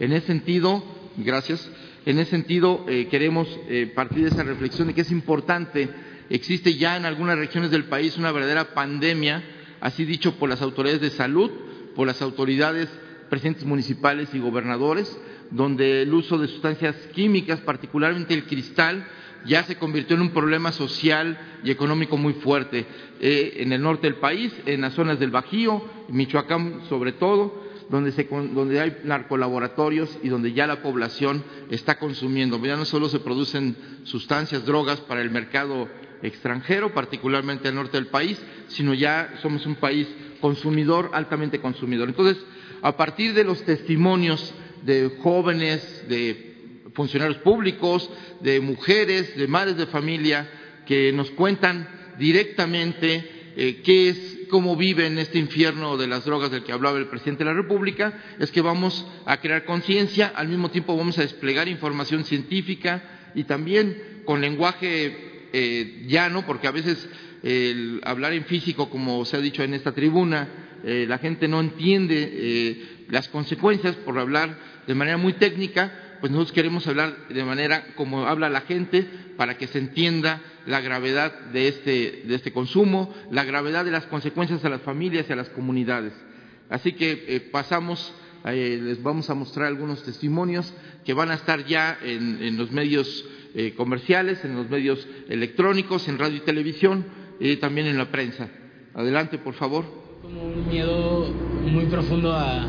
En 0.00 0.12
ese 0.12 0.28
sentido, 0.28 0.84
gracias, 1.16 1.68
en 2.06 2.18
ese 2.18 2.30
sentido 2.30 2.84
eh, 2.88 3.08
queremos 3.10 3.48
eh, 3.68 3.90
partir 3.94 4.22
de 4.22 4.28
esa 4.28 4.44
reflexión 4.44 4.86
de 4.88 4.94
que 4.94 5.00
es 5.00 5.10
importante, 5.10 5.88
existe 6.30 6.74
ya 6.74 6.96
en 6.96 7.04
algunas 7.04 7.36
regiones 7.36 7.70
del 7.70 7.84
país 7.84 8.16
una 8.16 8.30
verdadera 8.30 8.74
pandemia, 8.74 9.42
así 9.80 10.04
dicho 10.04 10.36
por 10.36 10.48
las 10.48 10.62
autoridades 10.62 11.00
de 11.00 11.10
salud, 11.10 11.50
por 11.96 12.06
las 12.06 12.22
autoridades 12.22 12.88
presidentes 13.28 13.64
municipales 13.64 14.28
y 14.32 14.38
gobernadores, 14.38 15.18
donde 15.50 16.02
el 16.02 16.14
uso 16.14 16.38
de 16.38 16.46
sustancias 16.46 16.94
químicas, 17.12 17.60
particularmente 17.60 18.34
el 18.34 18.44
cristal, 18.44 19.04
ya 19.46 19.64
se 19.64 19.76
convirtió 19.76 20.14
en 20.16 20.22
un 20.22 20.30
problema 20.30 20.72
social 20.72 21.38
y 21.64 21.70
económico 21.70 22.16
muy 22.16 22.34
fuerte 22.34 22.86
eh, 23.20 23.54
en 23.56 23.72
el 23.72 23.82
norte 23.82 24.06
del 24.06 24.16
país, 24.16 24.52
en 24.66 24.80
las 24.80 24.94
zonas 24.94 25.18
del 25.18 25.30
Bajío, 25.30 25.82
Michoacán 26.08 26.82
sobre 26.88 27.12
todo, 27.12 27.67
donde, 27.90 28.12
se, 28.12 28.24
donde 28.24 28.80
hay 28.80 28.98
narcolaboratorios 29.04 30.18
y 30.22 30.28
donde 30.28 30.52
ya 30.52 30.66
la 30.66 30.82
población 30.82 31.44
está 31.70 31.98
consumiendo. 31.98 32.62
Ya 32.64 32.76
no 32.76 32.84
solo 32.84 33.08
se 33.08 33.20
producen 33.20 33.76
sustancias, 34.04 34.64
drogas 34.64 35.00
para 35.00 35.22
el 35.22 35.30
mercado 35.30 35.88
extranjero, 36.22 36.92
particularmente 36.92 37.68
al 37.68 37.74
norte 37.74 37.96
del 37.96 38.08
país, 38.08 38.40
sino 38.68 38.94
ya 38.94 39.34
somos 39.42 39.64
un 39.66 39.76
país 39.76 40.08
consumidor, 40.40 41.10
altamente 41.14 41.60
consumidor. 41.60 42.08
Entonces, 42.08 42.42
a 42.82 42.96
partir 42.96 43.34
de 43.34 43.44
los 43.44 43.62
testimonios 43.62 44.54
de 44.82 45.18
jóvenes, 45.22 46.04
de 46.08 46.90
funcionarios 46.94 47.38
públicos, 47.38 48.08
de 48.40 48.60
mujeres, 48.60 49.36
de 49.36 49.46
madres 49.46 49.76
de 49.76 49.86
familia, 49.86 50.48
que 50.86 51.12
nos 51.12 51.30
cuentan 51.30 51.88
directamente 52.18 53.52
eh, 53.56 53.82
qué 53.84 54.08
es 54.08 54.37
cómo 54.48 54.76
vive 54.76 55.06
en 55.06 55.18
este 55.18 55.38
infierno 55.38 55.96
de 55.96 56.06
las 56.06 56.24
drogas 56.24 56.50
del 56.50 56.64
que 56.64 56.72
hablaba 56.72 56.98
el 56.98 57.06
presidente 57.06 57.44
de 57.44 57.50
la 57.50 57.56
República, 57.56 58.22
es 58.38 58.50
que 58.50 58.60
vamos 58.60 59.06
a 59.26 59.38
crear 59.38 59.64
conciencia, 59.64 60.32
al 60.34 60.48
mismo 60.48 60.70
tiempo 60.70 60.96
vamos 60.96 61.18
a 61.18 61.22
desplegar 61.22 61.68
información 61.68 62.24
científica 62.24 63.30
y 63.34 63.44
también 63.44 64.22
con 64.24 64.40
lenguaje 64.40 65.48
eh, 65.52 66.04
llano, 66.06 66.44
porque 66.44 66.66
a 66.66 66.72
veces 66.72 67.08
el 67.42 68.00
hablar 68.04 68.32
en 68.32 68.44
físico, 68.44 68.90
como 68.90 69.24
se 69.24 69.36
ha 69.36 69.40
dicho 69.40 69.62
en 69.62 69.74
esta 69.74 69.92
tribuna, 69.92 70.48
eh, 70.84 71.06
la 71.08 71.18
gente 71.18 71.48
no 71.48 71.60
entiende 71.60 72.30
eh, 72.32 73.04
las 73.08 73.28
consecuencias 73.28 73.96
por 73.96 74.18
hablar 74.18 74.58
de 74.86 74.94
manera 74.94 75.16
muy 75.16 75.34
técnica, 75.34 76.07
pues 76.20 76.32
nosotros 76.32 76.52
queremos 76.52 76.86
hablar 76.86 77.28
de 77.28 77.44
manera 77.44 77.94
como 77.94 78.26
habla 78.26 78.48
la 78.48 78.62
gente 78.62 79.06
para 79.36 79.56
que 79.56 79.66
se 79.66 79.78
entienda 79.78 80.40
la 80.66 80.80
gravedad 80.80 81.32
de 81.52 81.68
este, 81.68 82.22
de 82.26 82.34
este 82.34 82.52
consumo, 82.52 83.14
la 83.30 83.44
gravedad 83.44 83.84
de 83.84 83.90
las 83.90 84.06
consecuencias 84.06 84.64
a 84.64 84.68
las 84.68 84.82
familias 84.82 85.26
y 85.28 85.32
a 85.32 85.36
las 85.36 85.48
comunidades. 85.50 86.12
Así 86.68 86.92
que 86.92 87.24
eh, 87.28 87.40
pasamos, 87.40 88.12
eh, 88.44 88.78
les 88.82 89.02
vamos 89.02 89.30
a 89.30 89.34
mostrar 89.34 89.66
algunos 89.66 90.02
testimonios 90.02 90.72
que 91.04 91.14
van 91.14 91.30
a 91.30 91.34
estar 91.34 91.64
ya 91.64 91.98
en, 92.02 92.56
los 92.58 92.70
medios 92.70 93.24
eh, 93.54 93.74
comerciales, 93.76 94.44
en 94.44 94.56
los 94.56 94.68
medios 94.68 95.06
electrónicos, 95.28 96.08
en 96.08 96.18
radio 96.18 96.36
y 96.36 96.40
televisión 96.40 97.06
y 97.40 97.56
también 97.56 97.86
en 97.86 97.96
la 97.96 98.10
prensa. 98.10 98.48
Adelante, 98.94 99.38
por 99.38 99.54
favor. 99.54 99.84
Como 100.20 100.42
un 100.42 100.68
miedo 100.68 101.32
muy 101.62 101.86
profundo 101.86 102.32
a 102.32 102.68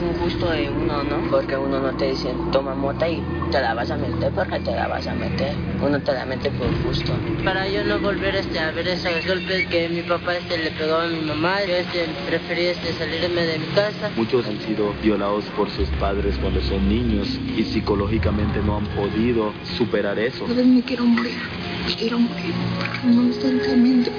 un 0.00 0.18
gusto 0.18 0.50
de 0.50 0.68
uno, 0.68 1.02
¿no? 1.04 1.30
Porque 1.30 1.56
uno 1.56 1.80
no 1.80 1.96
te 1.96 2.10
dice, 2.10 2.32
toma 2.50 2.74
mota 2.74 3.08
y 3.08 3.22
te 3.50 3.60
la 3.60 3.74
vas 3.74 3.90
a 3.90 3.96
meter 3.96 4.32
porque 4.32 4.58
te 4.60 4.72
la 4.72 4.88
vas 4.88 5.06
a 5.06 5.14
meter. 5.14 5.54
Uno 5.80 6.00
te 6.00 6.12
la 6.12 6.24
mete 6.24 6.50
por 6.50 6.68
gusto. 6.82 7.12
Para 7.44 7.68
yo 7.68 7.84
no 7.84 7.98
volver 8.00 8.34
este, 8.36 8.58
a 8.58 8.70
ver 8.70 8.88
esos 8.88 9.26
golpes 9.26 9.66
que 9.68 9.88
mi 9.88 10.02
papá 10.02 10.36
este, 10.36 10.58
le 10.58 10.70
pegó 10.72 10.96
a 10.96 11.06
mi 11.06 11.20
mamá, 11.20 11.62
yo 11.66 11.74
este, 11.74 12.06
preferí 12.26 12.66
este, 12.66 12.92
salirme 12.94 13.42
de 13.42 13.58
mi 13.58 13.66
casa. 13.74 14.10
Muchos 14.16 14.46
han 14.46 14.60
sido 14.60 14.94
violados 15.02 15.44
por 15.56 15.70
sus 15.70 15.88
padres 16.00 16.36
cuando 16.38 16.60
son 16.62 16.88
niños 16.88 17.28
y 17.56 17.64
psicológicamente 17.64 18.60
no 18.60 18.78
han 18.78 18.86
podido 18.88 19.52
superar 19.76 20.18
eso. 20.18 20.46
A 20.46 20.48
me 20.48 20.82
quiero 20.82 21.04
morir, 21.04 21.36
me 21.86 21.94
quiero 21.94 22.18
morir, 22.18 22.54
constantemente. 23.02 24.10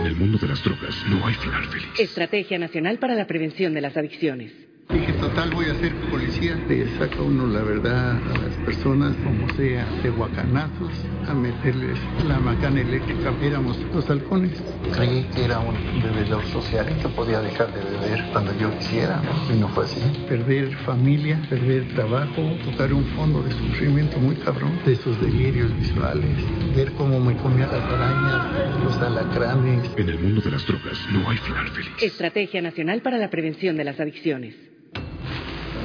En 0.00 0.06
el 0.06 0.16
mundo 0.16 0.38
de 0.38 0.48
las 0.48 0.62
drogas 0.62 0.94
no 1.08 1.26
hay 1.26 1.34
final 1.34 1.64
feliz. 1.64 1.88
Estrategia 1.98 2.58
Nacional 2.58 2.98
para 2.98 3.14
la 3.14 3.26
Prevención 3.26 3.74
de 3.74 3.80
las 3.80 3.96
Adicciones. 3.96 4.52
Dije, 4.88 5.12
total, 5.14 5.50
voy 5.50 5.66
a 5.66 5.74
ser 5.74 5.92
policía. 6.10 6.54
Le 6.68 6.86
saca 6.96 7.20
uno 7.20 7.46
la 7.46 7.62
verdad 7.62 8.16
a 8.16 8.38
las 8.38 8.56
personas, 8.64 9.16
como 9.16 9.48
sea, 9.56 9.84
de 10.02 10.10
guacanazos, 10.10 10.92
a 11.26 11.34
meterles 11.34 11.98
la 12.26 12.38
macana 12.38 12.80
eléctrica. 12.80 13.34
Éramos 13.42 13.78
los 13.92 14.08
halcones. 14.08 14.62
Creí 14.94 15.24
que 15.34 15.44
era 15.44 15.58
un 15.58 15.74
bebedor 16.02 16.44
social 16.46 16.86
que 17.02 17.08
podía 17.08 17.40
dejar 17.40 17.72
de 17.74 17.82
beber 17.82 18.24
cuando 18.32 18.56
yo 18.58 18.70
quisiera, 18.78 19.20
y 19.52 19.58
no 19.58 19.68
fue 19.70 19.84
así. 19.84 20.00
Perder 20.28 20.74
familia, 20.84 21.40
perder 21.50 21.88
trabajo, 21.94 22.42
tocar 22.64 22.92
un 22.92 23.04
fondo 23.16 23.42
de 23.42 23.50
sufrimiento 23.50 24.18
muy 24.18 24.36
cabrón, 24.36 24.78
de 24.86 24.92
esos 24.92 25.20
delirios 25.20 25.76
visuales, 25.78 26.36
ver 26.76 26.92
cómo 26.92 27.18
me 27.18 27.36
comía 27.36 27.66
las 27.66 27.82
arañas, 27.82 28.84
los 28.84 28.96
alacranes. 28.98 29.90
En 29.96 30.08
el 30.08 30.18
mundo 30.20 30.40
de 30.40 30.50
las 30.52 30.64
drogas 30.64 30.98
no 31.12 31.28
hay 31.28 31.38
final 31.38 31.68
feliz. 31.70 31.90
Estrategia 32.00 32.62
Nacional 32.62 33.02
para 33.02 33.18
la 33.18 33.30
Prevención 33.30 33.76
de 33.76 33.84
las 33.84 33.98
Adicciones. 33.98 34.75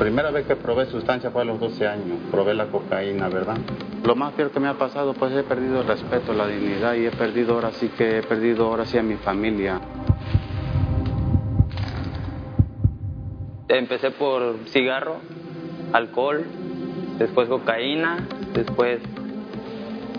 Primera 0.01 0.31
vez 0.31 0.47
que 0.47 0.55
probé 0.55 0.87
sustancia 0.87 1.29
fue 1.29 1.43
a 1.43 1.45
los 1.45 1.59
12 1.59 1.87
años, 1.87 2.17
probé 2.31 2.55
la 2.55 2.65
cocaína, 2.65 3.29
¿verdad? 3.29 3.55
Lo 4.03 4.15
más 4.15 4.33
peor 4.33 4.49
que 4.49 4.59
me 4.59 4.67
ha 4.67 4.73
pasado, 4.73 5.13
pues 5.13 5.31
he 5.31 5.43
perdido 5.43 5.81
el 5.81 5.87
respeto, 5.87 6.33
la 6.33 6.47
dignidad 6.47 6.95
y 6.95 7.05
he 7.05 7.11
perdido 7.11 7.53
ahora 7.53 7.71
sí 7.73 7.87
que 7.89 8.17
he 8.17 8.23
perdido 8.23 8.65
ahora 8.65 8.83
sí 8.85 8.97
a 8.97 9.03
mi 9.03 9.13
familia. 9.17 9.79
Empecé 13.67 14.09
por 14.09 14.55
cigarro, 14.69 15.17
alcohol, 15.93 16.45
después 17.19 17.47
cocaína, 17.47 18.27
después 18.55 19.01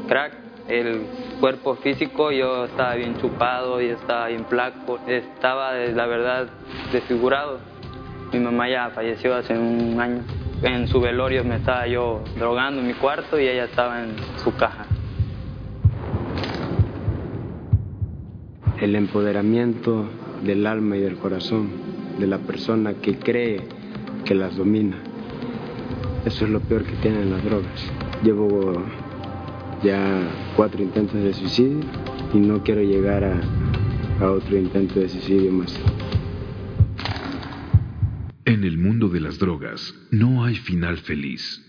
crack. 0.06 0.32
El 0.68 1.06
cuerpo 1.40 1.74
físico 1.74 2.30
yo 2.30 2.66
estaba 2.66 2.94
bien 2.94 3.16
chupado 3.16 3.82
y 3.82 3.86
estaba 3.86 4.28
bien 4.28 4.44
flaco, 4.44 5.00
estaba 5.08 5.74
la 5.74 6.06
verdad 6.06 6.46
desfigurado. 6.92 7.71
Mi 8.32 8.38
mamá 8.38 8.68
ya 8.68 8.90
falleció 8.90 9.34
hace 9.34 9.58
un 9.58 10.00
año. 10.00 10.22
En 10.62 10.88
su 10.88 11.00
velorio 11.00 11.44
me 11.44 11.56
estaba 11.56 11.86
yo 11.86 12.22
drogando 12.38 12.80
en 12.80 12.86
mi 12.86 12.94
cuarto 12.94 13.38
y 13.38 13.46
ella 13.46 13.64
estaba 13.64 14.02
en 14.02 14.14
su 14.42 14.54
caja. 14.56 14.86
El 18.80 18.96
empoderamiento 18.96 20.06
del 20.42 20.66
alma 20.66 20.96
y 20.96 21.00
del 21.00 21.16
corazón 21.16 21.70
de 22.18 22.26
la 22.26 22.38
persona 22.38 22.94
que 22.94 23.18
cree 23.18 23.60
que 24.24 24.34
las 24.34 24.56
domina. 24.56 24.96
Eso 26.24 26.44
es 26.44 26.50
lo 26.50 26.60
peor 26.60 26.84
que 26.84 26.94
tienen 26.96 27.30
las 27.30 27.44
drogas. 27.44 27.92
Llevo 28.22 28.72
ya 29.82 29.98
cuatro 30.56 30.82
intentos 30.82 31.20
de 31.22 31.34
suicidio 31.34 31.80
y 32.32 32.38
no 32.38 32.62
quiero 32.62 32.80
llegar 32.82 33.24
a, 33.24 33.40
a 34.24 34.30
otro 34.30 34.56
intento 34.56 35.00
de 35.00 35.08
suicidio 35.08 35.52
más. 35.52 35.78
En 38.52 38.64
el 38.64 38.76
mundo 38.76 39.08
de 39.08 39.18
las 39.18 39.38
drogas 39.38 39.94
no 40.10 40.44
hay 40.44 40.56
final 40.56 40.98
feliz. 40.98 41.64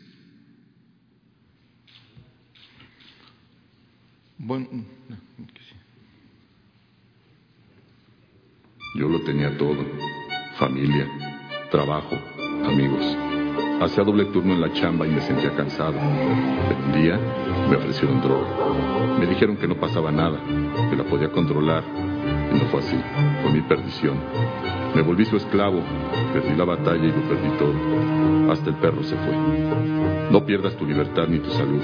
Bueno, 4.38 4.68
Yo 8.96 9.08
lo 9.08 9.22
tenía 9.22 9.58
todo. 9.58 9.78
Familia, 10.60 11.08
trabajo, 11.72 12.20
amigos. 12.66 13.18
Hacía 13.82 14.04
doble 14.04 14.26
turno 14.26 14.54
en 14.54 14.60
la 14.60 14.74
chamba 14.74 15.08
y 15.08 15.12
me 15.12 15.22
sentía 15.22 15.56
cansado. 15.56 15.94
Pero 15.94 16.86
un 16.86 16.92
día 17.02 17.18
me 17.70 17.78
ofrecieron 17.78 18.22
droga. 18.22 19.18
Me 19.20 19.26
dijeron 19.26 19.56
que 19.56 19.70
no 19.70 19.80
pasaba 19.80 20.12
nada, 20.12 20.38
que 20.90 20.98
la 20.98 21.06
podía 21.06 21.32
controlar. 21.32 22.03
Y 22.54 22.58
no 22.58 22.66
fue 22.68 22.80
así. 22.80 22.96
Fue 23.42 23.52
mi 23.52 23.62
perdición. 23.62 24.18
Me 24.96 25.02
volví 25.02 25.26
su 25.26 25.38
esclavo. 25.38 25.84
Perdí 26.34 26.56
la 26.56 26.66
batalla 26.66 27.04
y 27.04 27.08
lo 27.08 27.28
perdí 27.28 27.50
todo. 27.58 28.52
Hasta 28.52 28.70
el 28.70 28.76
perro 28.76 29.04
se 29.04 29.16
fue. 29.16 29.36
No 30.32 30.46
pierdas 30.46 30.76
tu 30.78 30.86
libertad 30.86 31.28
ni 31.28 31.40
tu 31.40 31.50
salud. 31.52 31.82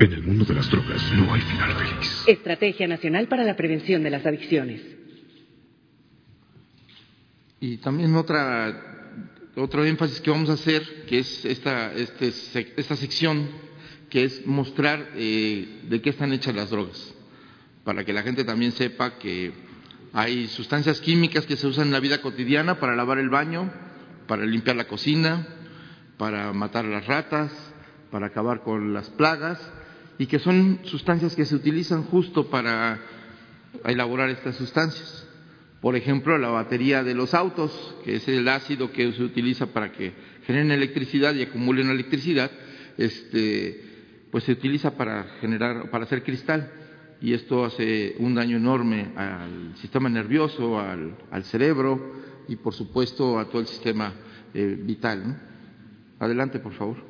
En 0.00 0.12
el 0.12 0.22
mundo 0.22 0.44
de 0.44 0.54
las 0.54 0.70
drogas 0.70 1.12
no 1.14 1.34
hay 1.34 1.40
final 1.42 1.72
feliz. 1.72 2.24
Estrategia 2.26 2.88
Nacional 2.88 3.28
para 3.28 3.44
la 3.44 3.54
Prevención 3.54 4.02
de 4.02 4.10
las 4.10 4.24
Adicciones. 4.24 4.80
Y 7.60 7.76
también 7.76 8.14
otra, 8.16 9.12
otro 9.56 9.84
énfasis 9.84 10.20
que 10.22 10.30
vamos 10.30 10.48
a 10.48 10.54
hacer, 10.54 11.04
que 11.06 11.18
es 11.18 11.44
esta, 11.44 11.92
este, 11.92 12.32
esta 12.76 12.96
sección, 12.96 13.46
que 14.08 14.24
es 14.24 14.46
mostrar 14.46 15.10
eh, 15.14 15.82
de 15.88 16.00
qué 16.00 16.10
están 16.10 16.32
hechas 16.32 16.54
las 16.54 16.70
drogas, 16.70 17.14
para 17.90 18.04
que 18.04 18.12
la 18.12 18.22
gente 18.22 18.44
también 18.44 18.70
sepa 18.70 19.18
que 19.18 19.50
hay 20.12 20.46
sustancias 20.46 21.00
químicas 21.00 21.44
que 21.44 21.56
se 21.56 21.66
usan 21.66 21.88
en 21.88 21.92
la 21.92 21.98
vida 21.98 22.22
cotidiana 22.22 22.78
para 22.78 22.94
lavar 22.94 23.18
el 23.18 23.30
baño, 23.30 23.68
para 24.28 24.46
limpiar 24.46 24.76
la 24.76 24.86
cocina, 24.86 25.44
para 26.16 26.52
matar 26.52 26.84
las 26.84 27.04
ratas, 27.08 27.50
para 28.12 28.28
acabar 28.28 28.62
con 28.62 28.94
las 28.94 29.10
plagas, 29.10 29.58
y 30.18 30.26
que 30.26 30.38
son 30.38 30.78
sustancias 30.84 31.34
que 31.34 31.44
se 31.44 31.56
utilizan 31.56 32.04
justo 32.04 32.48
para 32.48 33.00
elaborar 33.84 34.28
estas 34.28 34.54
sustancias. 34.54 35.26
Por 35.80 35.96
ejemplo, 35.96 36.38
la 36.38 36.50
batería 36.50 37.02
de 37.02 37.14
los 37.14 37.34
autos, 37.34 37.96
que 38.04 38.14
es 38.14 38.28
el 38.28 38.46
ácido 38.46 38.92
que 38.92 39.10
se 39.10 39.24
utiliza 39.24 39.66
para 39.66 39.90
que 39.90 40.12
generen 40.46 40.70
electricidad 40.70 41.34
y 41.34 41.42
acumulen 41.42 41.90
electricidad, 41.90 42.52
este, 42.96 43.82
pues 44.30 44.44
se 44.44 44.52
utiliza 44.52 44.92
para 44.92 45.24
generar, 45.40 45.90
para 45.90 46.04
hacer 46.04 46.22
cristal. 46.22 46.74
Y 47.20 47.34
esto 47.34 47.64
hace 47.64 48.16
un 48.18 48.34
daño 48.34 48.56
enorme 48.56 49.12
al 49.14 49.76
sistema 49.76 50.08
nervioso, 50.08 50.78
al, 50.78 51.16
al 51.30 51.44
cerebro 51.44 52.14
y, 52.48 52.56
por 52.56 52.72
supuesto, 52.72 53.38
a 53.38 53.44
todo 53.46 53.60
el 53.60 53.66
sistema 53.66 54.12
eh, 54.54 54.78
vital. 54.80 55.28
¿no? 55.28 55.36
Adelante, 56.18 56.58
por 56.60 56.72
favor. 56.72 57.09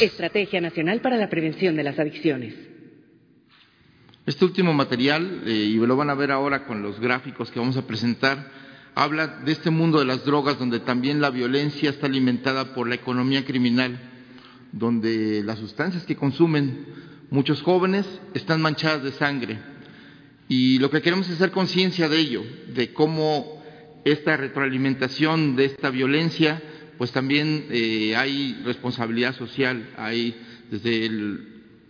Estrategia 0.00 0.60
Nacional 0.60 1.00
para 1.00 1.16
la 1.16 1.28
Prevención 1.28 1.76
de 1.76 1.82
las 1.84 1.98
Adicciones. 1.98 2.71
Este 4.24 4.44
último 4.44 4.72
material, 4.72 5.42
eh, 5.46 5.50
y 5.50 5.74
lo 5.74 5.96
van 5.96 6.08
a 6.08 6.14
ver 6.14 6.30
ahora 6.30 6.64
con 6.64 6.80
los 6.80 7.00
gráficos 7.00 7.50
que 7.50 7.58
vamos 7.58 7.76
a 7.76 7.88
presentar, 7.88 8.52
habla 8.94 9.26
de 9.26 9.50
este 9.50 9.70
mundo 9.70 9.98
de 9.98 10.04
las 10.04 10.24
drogas 10.24 10.60
donde 10.60 10.78
también 10.78 11.20
la 11.20 11.30
violencia 11.30 11.90
está 11.90 12.06
alimentada 12.06 12.72
por 12.72 12.88
la 12.88 12.94
economía 12.94 13.44
criminal, 13.44 13.98
donde 14.70 15.42
las 15.42 15.58
sustancias 15.58 16.04
que 16.04 16.14
consumen 16.14 16.86
muchos 17.30 17.62
jóvenes 17.62 18.06
están 18.32 18.62
manchadas 18.62 19.02
de 19.02 19.10
sangre. 19.10 19.58
Y 20.48 20.78
lo 20.78 20.88
que 20.88 21.02
queremos 21.02 21.26
es 21.28 21.34
hacer 21.34 21.50
conciencia 21.50 22.08
de 22.08 22.20
ello, 22.20 22.44
de 22.72 22.92
cómo 22.92 23.60
esta 24.04 24.36
retroalimentación 24.36 25.56
de 25.56 25.64
esta 25.64 25.90
violencia, 25.90 26.62
pues 26.96 27.10
también 27.10 27.66
eh, 27.70 28.14
hay 28.14 28.62
responsabilidad 28.64 29.34
social, 29.34 29.90
hay 29.96 30.36
desde 30.70 31.10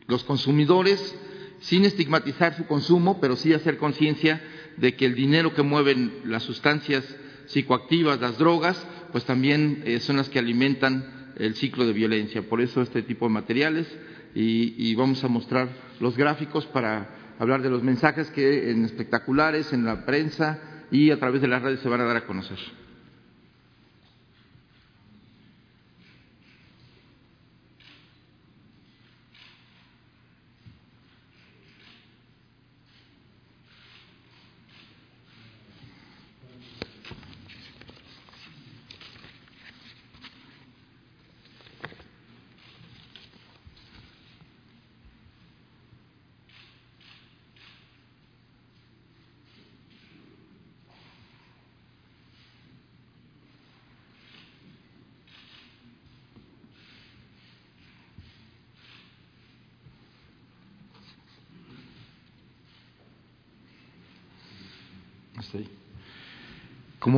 los 0.06 0.24
consumidores, 0.24 1.14
sin 1.62 1.84
estigmatizar 1.84 2.56
su 2.56 2.66
consumo, 2.66 3.20
pero 3.20 3.36
sí 3.36 3.52
hacer 3.54 3.78
conciencia 3.78 4.42
de 4.76 4.94
que 4.94 5.06
el 5.06 5.14
dinero 5.14 5.54
que 5.54 5.62
mueven 5.62 6.12
las 6.24 6.42
sustancias 6.42 7.04
psicoactivas, 7.46 8.20
las 8.20 8.38
drogas, 8.38 8.84
pues 9.12 9.24
también 9.24 9.82
eh, 9.84 10.00
son 10.00 10.16
las 10.16 10.28
que 10.28 10.38
alimentan 10.38 11.32
el 11.36 11.54
ciclo 11.54 11.86
de 11.86 11.92
violencia. 11.92 12.42
Por 12.42 12.60
eso 12.60 12.82
este 12.82 13.02
tipo 13.02 13.26
de 13.26 13.34
materiales 13.34 13.86
y, 14.34 14.74
y, 14.76 14.94
vamos 14.94 15.22
a 15.24 15.28
mostrar 15.28 15.68
los 16.00 16.16
gráficos 16.16 16.66
para 16.66 17.34
hablar 17.38 17.62
de 17.62 17.70
los 17.70 17.82
mensajes 17.82 18.30
que 18.30 18.70
en 18.70 18.84
espectaculares, 18.84 19.72
en 19.72 19.84
la 19.84 20.04
prensa 20.04 20.58
y 20.90 21.10
a 21.10 21.18
través 21.18 21.42
de 21.42 21.48
las 21.48 21.62
redes 21.62 21.80
se 21.80 21.88
van 21.88 22.00
a 22.00 22.04
dar 22.04 22.16
a 22.16 22.26
conocer. 22.26 22.58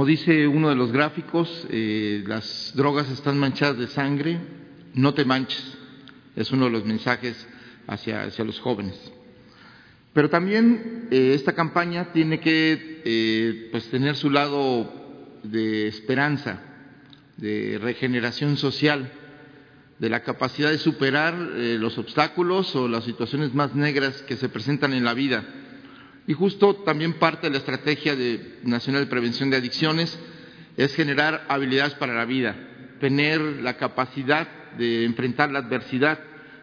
Como 0.05 0.11
dice 0.11 0.46
uno 0.46 0.68
de 0.68 0.74
los 0.74 0.92
gráficos, 0.92 1.66
eh, 1.70 2.22
las 2.26 2.72
drogas 2.74 3.11
están 3.11 3.38
manchadas 3.38 3.78
de 3.78 3.86
sangre, 3.86 4.38
no 4.92 5.14
te 5.14 5.24
manches. 5.24 5.78
Es 6.36 6.52
uno 6.52 6.66
de 6.66 6.72
los 6.72 6.84
mensajes 6.84 7.48
hacia, 7.86 8.24
hacia 8.24 8.44
los 8.44 8.61
jóvenes. 8.61 9.00
Pero 10.12 10.28
también 10.28 11.09
eh, 11.11 11.32
esta 11.34 11.55
campaña 11.55 12.12
tiene 12.12 12.38
que 12.38 13.00
eh, 13.02 13.68
pues 13.72 13.88
tener 13.88 14.14
su 14.14 14.28
lado 14.28 14.92
de 15.42 15.88
esperanza, 15.88 16.61
de 17.38 17.78
regeneración 17.80 18.59
social, 18.59 19.11
de 20.00 20.11
la 20.11 20.22
capacidad 20.22 20.68
de 20.68 20.76
superar 20.76 21.32
los 21.34 21.96
obstáculos 21.96 22.76
o 22.76 22.88
las 22.88 23.05
situaciones 23.05 23.55
más 23.55 23.74
negras 23.74 24.20
que 24.20 24.36
se 24.36 24.50
presentan 24.50 24.92
en 24.92 25.05
la 25.05 25.14
vida 25.14 25.46
y 26.27 26.33
justo 26.33 26.77
también 26.77 27.14
parte 27.14 27.47
de 27.47 27.53
la 27.53 27.59
estrategia 27.59 28.16
de, 28.16 28.59
nacional 28.62 29.03
de 29.05 29.11
prevención 29.11 29.51
de 29.51 29.59
adicciones 29.59 30.18
es 30.77 30.95
generar 30.95 31.45
habilidades 31.49 31.95
para 31.95 32.14
la 32.14 32.25
vida, 32.25 32.57
tener 33.01 33.41
la 33.41 33.77
capacidad 33.77 34.49
de 34.79 35.05
enfrentar 35.05 35.53
la 35.53 35.61
adversidad, 35.61 36.18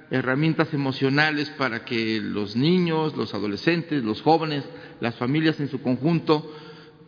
herramientas 0.09 0.74
emocionales 0.74 1.49
para 1.51 1.86
que 1.86 2.20
los 2.20 2.55
niños, 2.55 3.16
los 3.16 3.34
adolescentes, 3.34 4.03
los 4.03 4.22
jóvenes, 4.22 4.64
las 4.99 5.16
familias 5.16 5.59
en 5.59 5.70
su 5.70 5.82
conjunto 5.82 6.53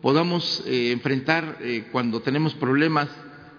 podamos 0.00 0.62
eh, 0.66 0.92
enfrentar 0.92 1.58
eh, 1.60 1.88
cuando 1.90 2.22
tenemos 2.22 2.54
problemas 2.54 3.08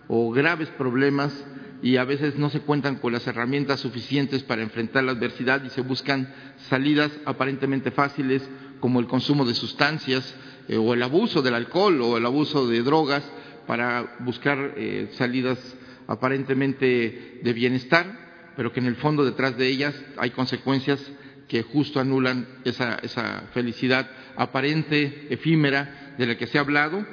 o 0.07 0.31
graves 0.31 0.69
problemas 0.69 1.33
y 1.81 1.97
a 1.97 2.03
veces 2.03 2.37
no 2.37 2.49
se 2.49 2.61
cuentan 2.61 2.95
con 2.95 3.13
las 3.13 3.27
herramientas 3.27 3.79
suficientes 3.79 4.43
para 4.43 4.63
enfrentar 4.63 5.03
la 5.03 5.11
adversidad 5.11 5.63
y 5.63 5.69
se 5.69 5.81
buscan 5.81 6.33
salidas 6.69 7.11
aparentemente 7.25 7.91
fáciles 7.91 8.41
como 8.79 8.99
el 8.99 9.07
consumo 9.07 9.45
de 9.45 9.55
sustancias 9.55 10.35
eh, 10.67 10.77
o 10.77 10.93
el 10.93 11.03
abuso 11.03 11.41
del 11.41 11.53
alcohol 11.53 12.01
o 12.01 12.17
el 12.17 12.25
abuso 12.25 12.67
de 12.67 12.81
drogas 12.81 13.23
para 13.67 14.15
buscar 14.19 14.73
eh, 14.77 15.09
salidas 15.13 15.59
aparentemente 16.07 17.39
de 17.43 17.53
bienestar, 17.53 18.53
pero 18.55 18.71
que 18.71 18.79
en 18.79 18.87
el 18.87 18.95
fondo 18.95 19.23
detrás 19.23 19.57
de 19.57 19.67
ellas 19.67 19.95
hay 20.17 20.31
consecuencias 20.31 20.99
que 21.47 21.61
justo 21.61 21.99
anulan 21.99 22.47
esa, 22.63 22.95
esa 22.95 23.43
felicidad 23.53 24.09
aparente, 24.35 25.27
efímera, 25.29 26.15
de 26.17 26.25
la 26.25 26.37
que 26.37 26.47
se 26.47 26.57
ha 26.57 26.61
hablado. 26.61 27.05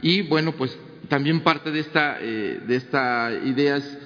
Y 0.00 0.22
bueno, 0.22 0.52
pues 0.52 0.76
también 1.08 1.40
parte 1.40 1.72
de 1.72 1.80
esta, 1.80 2.18
eh, 2.20 2.60
de 2.66 2.76
esta 2.76 3.32
idea 3.44 3.76
es 3.76 3.98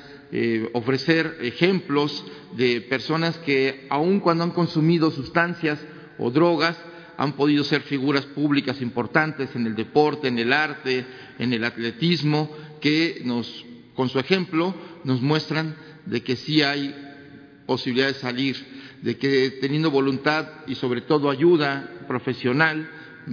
ofrecer 0.72 1.38
ejemplos 1.40 2.24
de 2.56 2.80
personas 2.82 3.38
que, 3.38 3.86
aun 3.88 4.20
cuando 4.20 4.42
han 4.42 4.50
consumido 4.50 5.10
sustancias 5.10 5.78
o 6.18 6.30
drogas, 6.30 6.76
han 7.16 7.32
podido 7.32 7.64
ser 7.64 7.82
figuras 7.82 8.26
públicas 8.26 8.80
importantes 8.80 9.54
en 9.54 9.66
el 9.66 9.74
deporte, 9.74 10.28
en 10.28 10.38
el 10.38 10.52
arte, 10.52 11.06
en 11.38 11.52
el 11.52 11.64
atletismo, 11.64 12.50
que 12.80 13.22
nos, 13.24 13.64
con 13.94 14.08
su 14.08 14.18
ejemplo 14.18 14.74
nos 15.04 15.22
muestran 15.22 15.76
de 16.04 16.22
que 16.22 16.36
sí 16.36 16.62
hay 16.62 16.94
posibilidad 17.66 18.08
de 18.08 18.14
salir, 18.14 18.56
de 19.02 19.16
que 19.16 19.58
teniendo 19.60 19.90
voluntad 19.90 20.46
y 20.66 20.74
sobre 20.74 21.00
todo 21.00 21.30
ayuda 21.30 21.90
profesional, 22.06 22.88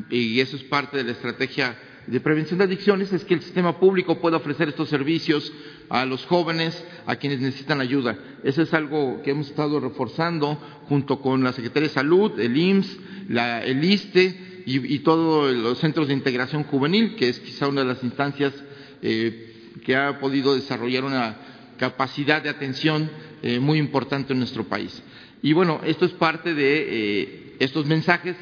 y 0.09 0.39
eso 0.39 0.55
es 0.55 0.63
parte 0.63 0.97
de 0.97 1.03
la 1.03 1.11
estrategia 1.11 1.77
de 2.07 2.19
prevención 2.19 2.57
de 2.57 2.65
adicciones 2.65 3.13
es 3.13 3.23
que 3.23 3.35
el 3.35 3.41
sistema 3.41 3.79
público 3.79 4.19
pueda 4.19 4.37
ofrecer 4.37 4.69
estos 4.69 4.89
servicios 4.89 5.51
a 5.89 6.05
los 6.05 6.25
jóvenes, 6.25 6.83
a 7.05 7.15
quienes 7.15 7.39
necesitan 7.39 7.81
ayuda. 7.81 8.17
Eso 8.43 8.61
es 8.61 8.73
algo 8.73 9.21
que 9.23 9.31
hemos 9.31 9.49
estado 9.49 9.79
reforzando 9.79 10.57
junto 10.87 11.21
con 11.21 11.43
la 11.43 11.53
Secretaría 11.53 11.89
de 11.89 11.93
Salud, 11.93 12.39
el 12.39 12.57
IMSS, 12.57 12.97
la, 13.29 13.63
el 13.63 13.83
ISTE 13.83 14.63
y, 14.65 14.99
todos 14.99 15.53
los 15.53 15.79
centros 15.79 16.07
de 16.07 16.13
integración 16.13 16.63
juvenil, 16.63 17.15
que 17.15 17.29
es 17.29 17.39
quizá 17.39 17.67
una 17.67 17.81
de 17.81 17.87
las 17.87 18.03
instancias 18.03 18.53
eh, 19.01 19.71
que 19.83 19.95
ha 19.95 20.19
podido 20.19 20.55
desarrollar 20.55 21.03
una 21.03 21.37
capacidad 21.77 22.41
de 22.41 22.49
atención 22.49 23.09
eh, 23.41 23.59
muy 23.59 23.77
importante 23.77 24.33
en 24.33 24.39
nuestro 24.39 24.63
país. 24.63 25.03
Y 25.41 25.53
bueno, 25.53 25.81
esto 25.83 26.05
es 26.05 26.11
parte 26.11 26.53
de 26.53 26.85
eh, 26.87 27.55
estos 27.59 27.85
mensajes 27.85 28.37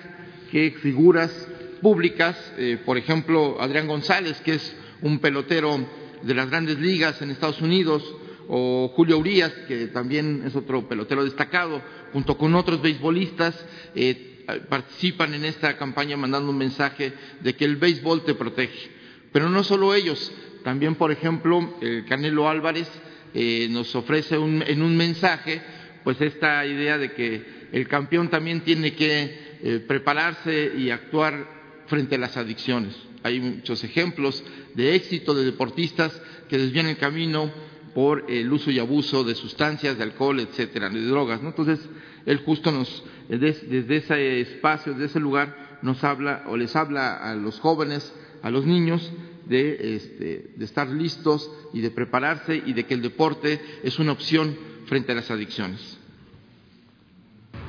que 0.51 0.71
figuras 0.81 1.47
públicas, 1.81 2.37
por 2.85 2.99
ejemplo, 2.99 3.57
Adrián 3.59 3.87
González, 3.87 4.39
que 4.41 4.53
es 4.53 4.75
un 5.01 5.17
pelotero 5.17 5.83
de 6.23 6.33
las 6.33 6.49
grandes 6.49 6.79
ligas 6.79 7.21
en 7.21 7.31
Estados 7.31 7.61
Unidos, 7.61 8.03
o 8.47 8.91
Julio 8.95 9.17
Urias, 9.17 9.51
que 9.67 9.87
también 9.87 10.43
es 10.45 10.55
otro 10.55 10.87
pelotero 10.87 11.23
destacado, 11.23 11.81
junto 12.11 12.37
con 12.37 12.53
otros 12.55 12.81
beisbolistas, 12.81 13.55
eh, 13.95 14.43
participan 14.67 15.33
en 15.33 15.45
esta 15.45 15.77
campaña 15.77 16.17
mandando 16.17 16.49
un 16.49 16.57
mensaje 16.57 17.13
de 17.39 17.55
que 17.55 17.63
el 17.63 17.77
béisbol 17.77 18.25
te 18.25 18.35
protege. 18.35 18.89
Pero 19.31 19.49
no 19.49 19.63
solo 19.63 19.95
ellos, 19.95 20.33
también, 20.65 20.95
por 20.95 21.11
ejemplo, 21.11 21.77
el 21.79 22.05
Canelo 22.05 22.49
Álvarez 22.49 22.89
eh, 23.33 23.67
nos 23.71 23.95
ofrece 23.95 24.35
en 24.35 24.81
un 24.81 24.97
mensaje, 24.97 25.61
pues 26.03 26.19
esta 26.19 26.65
idea 26.65 26.97
de 26.97 27.13
que 27.13 27.69
el 27.71 27.87
campeón 27.87 28.29
también 28.29 28.61
tiene 28.61 28.93
que 28.93 29.83
prepararse 29.87 30.73
y 30.75 30.89
actuar 30.89 31.61
frente 31.87 32.15
a 32.15 32.17
las 32.17 32.35
adicciones. 32.35 32.95
Hay 33.23 33.39
muchos 33.39 33.83
ejemplos 33.83 34.43
de 34.75 34.95
éxito 34.95 35.33
de 35.33 35.45
deportistas 35.45 36.11
que 36.49 36.57
desvían 36.57 36.87
el 36.87 36.97
camino 36.97 37.51
por 37.93 38.25
el 38.29 38.51
uso 38.51 38.71
y 38.71 38.79
abuso 38.79 39.23
de 39.23 39.35
sustancias, 39.35 39.97
de 39.97 40.03
alcohol, 40.03 40.39
etcétera, 40.39 40.89
de 40.89 41.05
drogas. 41.05 41.41
¿no? 41.41 41.49
Entonces, 41.49 41.79
él 42.25 42.41
justo 42.45 42.71
nos, 42.71 43.03
desde 43.27 43.95
ese 43.97 44.41
espacio, 44.41 44.93
desde 44.93 45.05
ese 45.05 45.19
lugar, 45.19 45.79
nos 45.81 46.03
habla 46.03 46.43
o 46.47 46.57
les 46.57 46.75
habla 46.75 47.17
a 47.17 47.35
los 47.35 47.59
jóvenes, 47.59 48.13
a 48.41 48.49
los 48.49 48.65
niños, 48.65 49.11
de, 49.45 49.95
este, 49.95 50.51
de 50.55 50.65
estar 50.65 50.87
listos 50.87 51.51
y 51.73 51.81
de 51.81 51.91
prepararse 51.91 52.61
y 52.65 52.73
de 52.73 52.85
que 52.85 52.93
el 52.93 53.01
deporte 53.01 53.59
es 53.83 53.99
una 53.99 54.13
opción 54.13 54.55
frente 54.85 55.11
a 55.11 55.15
las 55.15 55.29
adicciones. 55.31 55.97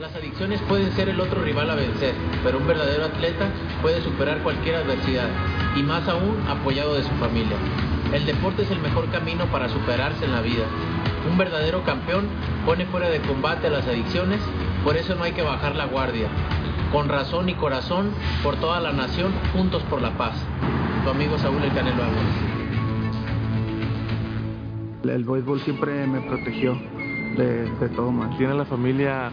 Las 0.01 0.15
adicciones 0.15 0.61
pueden 0.63 0.93
ser 0.93 1.09
el 1.09 1.21
otro 1.21 1.43
rival 1.43 1.71
a 1.71 1.75
vencer, 1.75 2.15
pero 2.43 2.59
un 2.59 2.67
verdadero 2.67 3.05
atleta 3.05 3.51
puede 3.83 4.03
superar 4.03 4.43
cualquier 4.43 4.77
adversidad, 4.77 5.29
y 5.77 5.83
más 5.83 6.07
aún 6.09 6.37
apoyado 6.49 6.95
de 6.95 7.03
su 7.03 7.11
familia. 7.15 7.57
El 8.13 8.27
deporte 8.27 8.63
es 8.63 8.71
el 8.71 8.81
mejor 8.81 9.09
camino 9.11 9.47
para 9.47 9.69
superarse 9.69 10.25
en 10.25 10.33
la 10.33 10.43
vida. 10.43 10.65
Un 11.31 11.39
verdadero 11.39 11.83
campeón 11.85 12.27
pone 12.67 12.85
fuera 12.87 13.09
de 13.09 13.21
combate 13.21 13.69
a 13.69 13.71
las 13.71 13.87
adicciones, 13.87 14.41
por 14.85 14.97
eso 14.97 15.15
no 15.15 15.25
hay 15.25 15.33
que 15.33 15.43
bajar 15.43 15.77
la 15.77 15.87
guardia. 15.87 16.29
Con 16.93 17.09
razón 17.09 17.49
y 17.49 17.55
corazón, 17.55 18.11
por 18.43 18.57
toda 18.57 18.81
la 18.81 18.93
nación, 18.93 19.33
juntos 19.53 19.83
por 19.85 20.03
la 20.03 20.11
paz. 20.19 20.35
Tu 21.05 21.11
amigo 21.11 21.39
Saúl 21.39 21.63
El 21.63 21.73
Canelo 21.73 22.03
Álvarez. 22.03 22.53
El 25.05 25.25
béisbol 25.25 25.61
siempre 25.61 26.07
me 26.07 26.21
protegió 26.21 26.75
de, 27.37 27.71
de 27.81 27.89
todo 27.89 28.13
mal. 28.13 28.37
Tiene 28.37 28.55
la 28.55 28.67
familia 28.67 29.31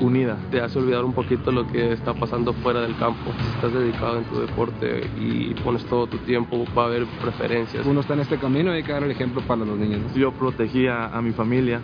unida. 0.00 0.36
Te 0.50 0.60
hace 0.60 0.78
olvidar 0.78 1.04
un 1.04 1.12
poquito 1.12 1.52
lo 1.52 1.66
que 1.66 1.92
está 1.92 2.14
pasando 2.14 2.52
fuera 2.54 2.80
del 2.80 2.96
campo. 2.96 3.32
Si 3.40 3.54
estás 3.54 3.72
dedicado 3.72 4.18
en 4.18 4.24
tu 4.24 4.40
deporte 4.40 5.08
y 5.18 5.54
pones 5.62 5.84
todo 5.86 6.06
tu 6.06 6.18
tiempo, 6.18 6.64
va 6.76 6.84
a 6.84 6.86
haber 6.86 7.06
preferencias. 7.22 7.86
Uno 7.86 8.00
está 8.00 8.14
en 8.14 8.20
este 8.20 8.38
camino 8.38 8.72
y 8.72 8.76
hay 8.76 8.82
que 8.82 8.92
dar 8.92 9.02
el 9.02 9.10
ejemplo 9.10 9.42
para 9.42 9.64
los 9.64 9.78
niños. 9.78 10.00
Yo 10.14 10.32
protegía 10.32 11.06
a 11.06 11.22
mi 11.22 11.32
familia 11.32 11.80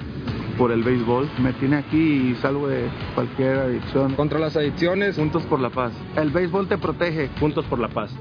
por 0.56 0.72
el 0.72 0.82
béisbol. 0.82 1.28
Me 1.42 1.52
tiene 1.54 1.76
aquí 1.76 2.30
y 2.30 2.34
salgo 2.36 2.68
de 2.68 2.88
cualquier 3.14 3.58
adicción. 3.58 4.14
Contra 4.14 4.38
las 4.38 4.56
adicciones. 4.56 5.16
Juntos 5.16 5.44
por 5.44 5.60
la 5.60 5.70
paz. 5.70 5.92
El 6.16 6.30
béisbol 6.30 6.68
te 6.68 6.78
protege. 6.78 7.30
Juntos 7.38 7.64
por 7.66 7.78
la 7.78 7.88
paz. 7.88 8.14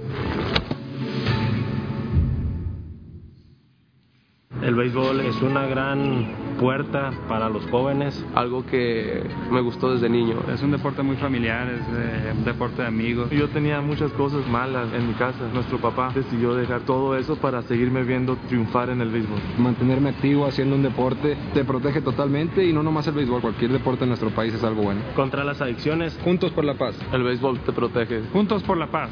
El 4.62 4.74
béisbol 4.74 5.20
es 5.20 5.42
una 5.42 5.68
gran 5.68 6.45
puerta 6.60 7.12
para 7.28 7.50
los 7.50 7.66
jóvenes. 7.70 8.24
Algo 8.36 8.66
que 8.66 9.24
me 9.52 9.62
gustó 9.62 9.94
desde 9.94 10.10
niño. 10.10 10.38
Es 10.54 10.62
un 10.62 10.72
deporte 10.72 11.04
muy 11.04 11.18
familiar, 11.18 11.68
es 11.70 11.82
eh, 11.82 12.34
un 12.38 12.46
deporte 12.46 12.82
de 12.82 12.88
amigos. 12.88 13.30
Yo 13.32 13.48
tenía 13.50 13.82
muchas 13.82 14.12
cosas 14.14 14.48
malas 14.48 14.88
en 14.94 15.08
mi 15.08 15.14
casa. 15.14 15.48
Nuestro 15.54 15.80
papá 15.80 16.12
decidió 16.14 16.56
dejar 16.56 16.82
todo 16.82 17.16
eso 17.18 17.36
para 17.38 17.62
seguirme 17.64 18.04
viendo 18.04 18.36
triunfar 18.48 18.90
en 18.90 19.02
el 19.02 19.10
béisbol. 19.10 19.40
Mantenerme 19.58 20.10
activo 20.10 20.46
haciendo 20.46 20.76
un 20.76 20.84
deporte 20.84 21.38
te 21.54 21.64
protege 21.64 22.02
totalmente 22.02 22.66
y 22.66 22.74
no 22.74 22.84
nomás 22.84 23.08
el 23.08 23.14
béisbol, 23.14 23.42
cualquier 23.42 23.72
deporte 23.72 24.04
en 24.04 24.10
nuestro 24.10 24.30
país 24.30 24.54
es 24.54 24.64
algo 24.64 24.84
bueno. 24.84 25.02
Contra 25.16 25.44
las 25.44 25.62
adicciones. 25.62 26.18
Juntos 26.24 26.52
por 26.52 26.64
la 26.64 26.76
paz. 26.76 26.96
El 27.12 27.24
béisbol 27.24 27.60
te 27.60 27.72
protege. 27.72 28.22
Juntos 28.34 28.64
por 28.64 28.78
la 28.78 28.88
paz. 28.88 29.12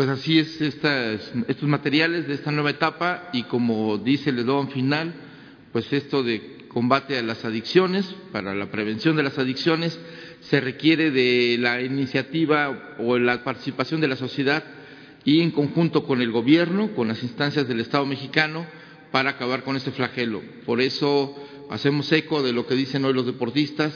Pues 0.00 0.08
así 0.08 0.38
es 0.38 0.58
estos 0.62 1.68
materiales 1.68 2.26
de 2.26 2.32
esta 2.32 2.50
nueva 2.50 2.70
etapa 2.70 3.28
y 3.34 3.42
como 3.42 3.98
dice 3.98 4.30
el 4.30 4.38
eslogan 4.38 4.70
final, 4.70 5.12
pues 5.72 5.92
esto 5.92 6.22
de 6.22 6.64
combate 6.68 7.18
a 7.18 7.22
las 7.22 7.44
adicciones, 7.44 8.06
para 8.32 8.54
la 8.54 8.70
prevención 8.70 9.14
de 9.14 9.24
las 9.24 9.38
adicciones, 9.38 10.00
se 10.40 10.58
requiere 10.58 11.10
de 11.10 11.58
la 11.60 11.82
iniciativa 11.82 12.96
o 12.98 13.18
la 13.18 13.44
participación 13.44 14.00
de 14.00 14.08
la 14.08 14.16
sociedad 14.16 14.64
y 15.26 15.42
en 15.42 15.50
conjunto 15.50 16.06
con 16.06 16.22
el 16.22 16.30
gobierno, 16.32 16.94
con 16.94 17.08
las 17.08 17.22
instancias 17.22 17.68
del 17.68 17.80
Estado 17.80 18.06
mexicano, 18.06 18.64
para 19.10 19.28
acabar 19.28 19.64
con 19.64 19.76
este 19.76 19.90
flagelo. 19.90 20.40
Por 20.64 20.80
eso, 20.80 21.36
hacemos 21.68 22.10
eco 22.10 22.42
de 22.42 22.54
lo 22.54 22.66
que 22.66 22.74
dicen 22.74 23.04
hoy 23.04 23.12
los 23.12 23.26
deportistas 23.26 23.92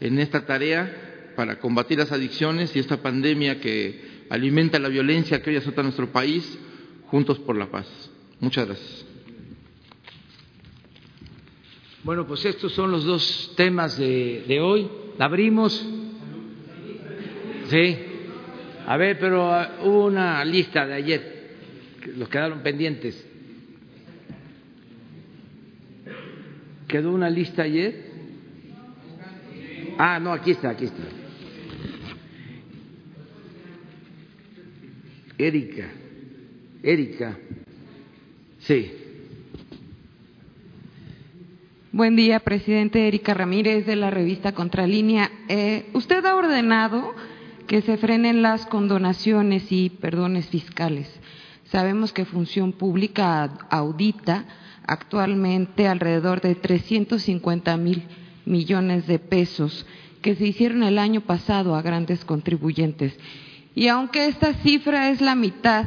en 0.00 0.18
esta 0.18 0.46
tarea 0.46 1.30
para 1.36 1.60
combatir 1.60 1.98
las 1.98 2.10
adicciones 2.10 2.74
y 2.74 2.80
esta 2.80 3.02
pandemia 3.02 3.60
que 3.60 4.13
alimenta 4.30 4.78
la 4.78 4.88
violencia 4.88 5.42
que 5.42 5.50
hoy 5.50 5.56
azota 5.56 5.82
nuestro 5.82 6.10
país, 6.10 6.58
juntos 7.06 7.38
por 7.38 7.56
la 7.56 7.70
paz. 7.70 7.86
Muchas 8.40 8.66
gracias. 8.66 9.06
Bueno, 12.02 12.26
pues 12.26 12.44
estos 12.44 12.72
son 12.72 12.90
los 12.90 13.04
dos 13.04 13.52
temas 13.56 13.96
de, 13.96 14.44
de 14.46 14.60
hoy. 14.60 14.88
Abrimos. 15.18 15.86
Sí. 17.70 17.96
A 18.86 18.96
ver, 18.98 19.18
pero 19.18 19.48
uh, 19.48 19.88
hubo 19.88 20.06
una 20.06 20.44
lista 20.44 20.86
de 20.86 20.92
ayer, 20.92 21.56
que 22.02 22.12
los 22.12 22.28
quedaron 22.28 22.62
pendientes. 22.62 23.26
¿Quedó 26.86 27.10
una 27.10 27.30
lista 27.30 27.62
ayer? 27.62 28.12
Ah, 29.96 30.20
no, 30.20 30.32
aquí 30.32 30.50
está, 30.50 30.70
aquí 30.70 30.84
está. 30.84 31.02
Erika, 35.36 35.88
Erika, 36.82 37.36
sí. 38.60 38.92
Buen 41.90 42.14
día, 42.14 42.38
presidente 42.40 43.08
Erika 43.08 43.34
Ramírez 43.34 43.84
de 43.84 43.96
la 43.96 44.10
revista 44.10 44.52
Contralínea. 44.52 45.30
Eh, 45.48 45.86
usted 45.92 46.24
ha 46.24 46.36
ordenado 46.36 47.14
que 47.66 47.82
se 47.82 47.96
frenen 47.96 48.42
las 48.42 48.66
condonaciones 48.66 49.72
y 49.72 49.90
perdones 49.90 50.46
fiscales. 50.46 51.08
Sabemos 51.64 52.12
que 52.12 52.24
Función 52.24 52.72
Pública 52.72 53.58
audita 53.70 54.44
actualmente 54.86 55.88
alrededor 55.88 56.40
de 56.42 56.54
350 56.54 57.76
mil 57.76 58.04
millones 58.44 59.08
de 59.08 59.18
pesos 59.18 59.84
que 60.22 60.36
se 60.36 60.46
hicieron 60.46 60.84
el 60.84 60.98
año 60.98 61.22
pasado 61.22 61.74
a 61.74 61.82
grandes 61.82 62.24
contribuyentes. 62.24 63.18
Y 63.74 63.88
aunque 63.88 64.26
esta 64.26 64.54
cifra 64.54 65.10
es 65.10 65.20
la 65.20 65.34
mitad 65.34 65.84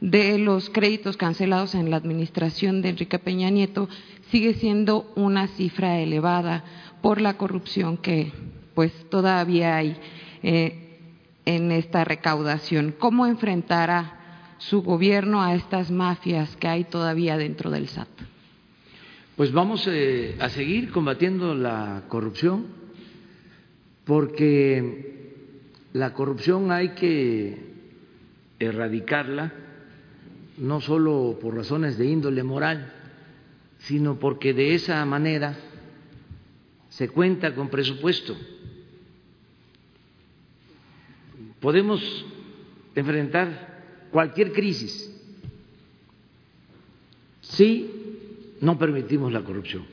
de 0.00 0.38
los 0.38 0.70
créditos 0.70 1.16
cancelados 1.16 1.74
en 1.74 1.90
la 1.90 1.96
administración 1.96 2.82
de 2.82 2.90
Enrique 2.90 3.18
Peña 3.18 3.50
Nieto, 3.50 3.88
sigue 4.30 4.54
siendo 4.54 5.12
una 5.16 5.48
cifra 5.48 5.98
elevada 5.98 6.64
por 7.02 7.20
la 7.20 7.36
corrupción 7.36 7.96
que 7.96 8.32
pues 8.74 8.92
todavía 9.10 9.76
hay 9.76 9.96
eh, 10.42 11.00
en 11.44 11.72
esta 11.72 12.04
recaudación. 12.04 12.94
¿Cómo 12.96 13.26
enfrentará 13.26 14.54
su 14.58 14.82
gobierno 14.82 15.42
a 15.42 15.54
estas 15.54 15.90
mafias 15.90 16.54
que 16.56 16.68
hay 16.68 16.84
todavía 16.84 17.36
dentro 17.36 17.70
del 17.70 17.88
SAT? 17.88 18.08
Pues 19.36 19.52
vamos 19.52 19.88
eh, 19.88 20.36
a 20.40 20.48
seguir 20.48 20.90
combatiendo 20.90 21.54
la 21.54 22.04
corrupción 22.08 22.66
porque 24.04 25.17
la 25.92 26.12
corrupción 26.12 26.70
hay 26.70 26.90
que 26.90 27.56
erradicarla 28.58 29.52
no 30.58 30.80
solo 30.80 31.38
por 31.40 31.54
razones 31.54 31.96
de 31.96 32.06
índole 32.06 32.42
moral, 32.42 32.92
sino 33.78 34.18
porque 34.18 34.52
de 34.52 34.74
esa 34.74 35.04
manera 35.04 35.56
se 36.88 37.08
cuenta 37.08 37.54
con 37.54 37.68
presupuesto. 37.68 38.36
Podemos 41.60 42.00
enfrentar 42.94 44.08
cualquier 44.10 44.52
crisis 44.52 45.14
si 47.40 47.90
no 48.60 48.78
permitimos 48.78 49.32
la 49.32 49.42
corrupción. 49.42 49.86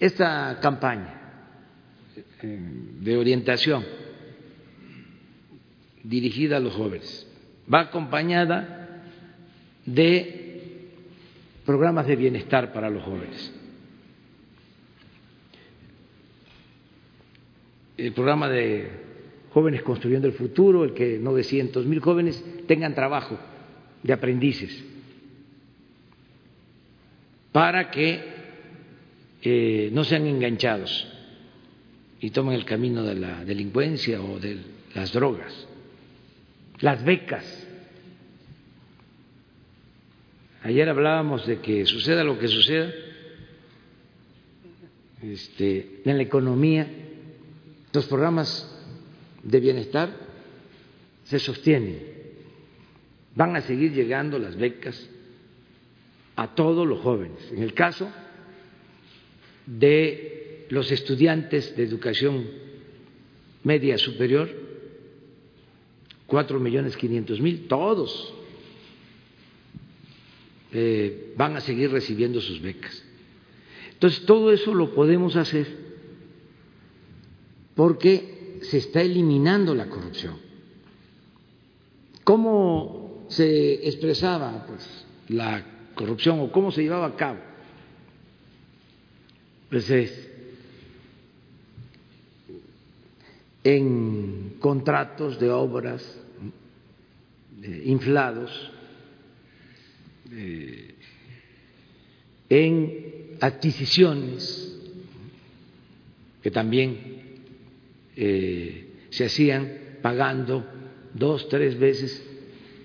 Esta 0.00 0.58
campaña 0.60 1.25
de 2.42 3.16
orientación 3.16 3.84
dirigida 6.02 6.58
a 6.58 6.60
los 6.60 6.74
jóvenes 6.74 7.26
va 7.72 7.80
acompañada 7.80 9.02
de 9.84 10.90
programas 11.64 12.06
de 12.06 12.16
bienestar 12.16 12.72
para 12.72 12.90
los 12.90 13.02
jóvenes. 13.02 13.52
El 17.96 18.12
programa 18.12 18.48
de 18.48 18.90
Jóvenes 19.50 19.82
Construyendo 19.82 20.28
el 20.28 20.34
Futuro, 20.34 20.84
el 20.84 20.92
que 20.92 21.18
900 21.18 21.86
mil 21.86 22.00
jóvenes 22.00 22.44
tengan 22.66 22.94
trabajo 22.94 23.38
de 24.02 24.12
aprendices, 24.12 24.84
para 27.52 27.90
que 27.90 28.20
eh, 29.42 29.90
no 29.92 30.04
sean 30.04 30.26
enganchados 30.26 31.15
y 32.20 32.30
tomen 32.30 32.54
el 32.54 32.64
camino 32.64 33.02
de 33.02 33.14
la 33.14 33.44
delincuencia 33.44 34.20
o 34.20 34.38
de 34.38 34.58
las 34.94 35.12
drogas 35.12 35.66
las 36.80 37.04
becas. 37.04 37.44
Ayer 40.62 40.88
hablábamos 40.88 41.46
de 41.46 41.60
que 41.60 41.86
suceda 41.86 42.24
lo 42.24 42.38
que 42.38 42.48
suceda 42.48 42.92
este, 45.22 46.02
en 46.04 46.16
la 46.16 46.22
economía, 46.22 46.86
los 47.92 48.06
programas 48.06 48.70
de 49.42 49.60
bienestar 49.60 50.10
se 51.24 51.38
sostienen. 51.38 52.00
Van 53.34 53.54
a 53.56 53.60
seguir 53.60 53.92
llegando 53.92 54.38
las 54.38 54.56
becas 54.56 55.08
a 56.34 56.54
todos 56.54 56.86
los 56.86 57.00
jóvenes. 57.00 57.50
En 57.52 57.62
el 57.62 57.74
caso 57.74 58.10
de 59.66 60.35
los 60.68 60.90
estudiantes 60.90 61.76
de 61.76 61.84
educación 61.84 62.46
media 63.62 63.98
superior, 63.98 64.48
cuatro 66.26 66.60
millones 66.60 66.96
quinientos 66.96 67.40
mil, 67.40 67.66
todos 67.68 68.34
eh, 70.72 71.32
van 71.36 71.56
a 71.56 71.60
seguir 71.60 71.90
recibiendo 71.90 72.40
sus 72.40 72.60
becas. 72.60 73.02
Entonces, 73.92 74.26
todo 74.26 74.52
eso 74.52 74.74
lo 74.74 74.94
podemos 74.94 75.36
hacer 75.36 75.66
porque 77.74 78.58
se 78.62 78.78
está 78.78 79.02
eliminando 79.02 79.74
la 79.74 79.86
corrupción. 79.86 80.36
¿Cómo 82.24 83.26
se 83.28 83.86
expresaba 83.86 84.66
pues, 84.66 85.06
la 85.28 85.64
corrupción 85.94 86.40
o 86.40 86.50
cómo 86.50 86.72
se 86.72 86.82
llevaba 86.82 87.06
a 87.06 87.16
cabo? 87.16 87.38
Pues 89.70 89.88
es 89.90 90.30
en 93.66 94.58
contratos 94.60 95.40
de 95.40 95.50
obras 95.50 96.00
eh, 97.64 97.82
inflados, 97.86 98.70
eh, 100.30 100.94
en 102.48 103.38
adquisiciones 103.40 104.72
que 106.44 106.50
también 106.52 107.00
eh, 108.14 109.08
se 109.10 109.24
hacían 109.24 109.98
pagando 110.00 110.64
dos, 111.12 111.48
tres 111.48 111.76
veces 111.76 112.24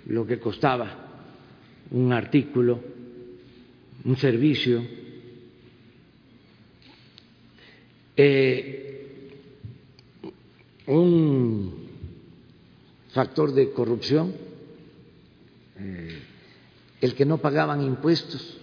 lo 0.08 0.26
que 0.26 0.40
costaba 0.40 1.28
un 1.92 2.12
artículo, 2.12 2.84
un 4.04 4.18
servicio. 4.18 4.84
Un 10.98 11.74
factor 13.14 13.54
de 13.54 13.72
corrupción, 13.72 14.34
eh, 15.78 16.20
el 17.02 17.16
que 17.16 17.26
no 17.26 17.38
pagaban 17.38 17.82
impuestos, 17.82 18.58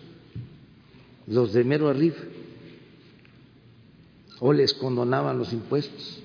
los 1.27 1.53
de 1.53 1.65
mero 1.65 1.89
arriba, 1.89 2.17
o 4.41 4.53
les 4.53 4.73
condonaban 4.75 5.39
los 5.39 5.53
impuestos. 5.53 6.23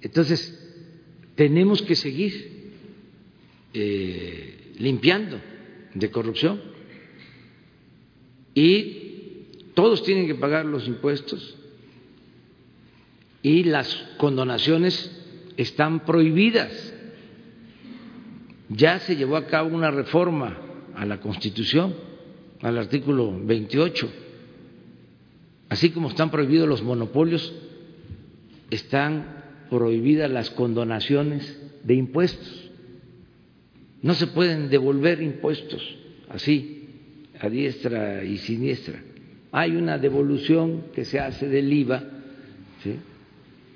Entonces, 0.00 0.58
tenemos 1.36 1.80
que 1.80 1.94
seguir 1.94 2.72
eh, 3.72 4.72
limpiando 4.78 5.40
de 5.94 6.10
corrupción 6.10 6.60
y 8.52 9.01
todos 9.74 10.02
tienen 10.02 10.26
que 10.26 10.34
pagar 10.34 10.64
los 10.66 10.86
impuestos 10.86 11.56
y 13.42 13.64
las 13.64 13.92
condonaciones 14.18 15.10
están 15.56 16.04
prohibidas. 16.04 16.94
Ya 18.68 18.98
se 19.00 19.16
llevó 19.16 19.36
a 19.36 19.46
cabo 19.46 19.74
una 19.74 19.90
reforma 19.90 20.58
a 20.94 21.04
la 21.04 21.20
Constitución, 21.20 21.94
al 22.62 22.78
artículo 22.78 23.38
28. 23.44 24.10
Así 25.68 25.90
como 25.90 26.08
están 26.08 26.30
prohibidos 26.30 26.68
los 26.68 26.82
monopolios, 26.82 27.52
están 28.70 29.42
prohibidas 29.70 30.30
las 30.30 30.50
condonaciones 30.50 31.58
de 31.82 31.94
impuestos. 31.94 32.70
No 34.02 34.14
se 34.14 34.26
pueden 34.26 34.68
devolver 34.68 35.22
impuestos 35.22 35.82
así, 36.28 36.78
a 37.40 37.48
diestra 37.48 38.24
y 38.24 38.38
siniestra. 38.38 39.02
Hay 39.54 39.76
una 39.76 39.98
devolución 39.98 40.84
que 40.94 41.04
se 41.04 41.20
hace 41.20 41.46
del 41.46 41.70
IVA, 41.70 42.02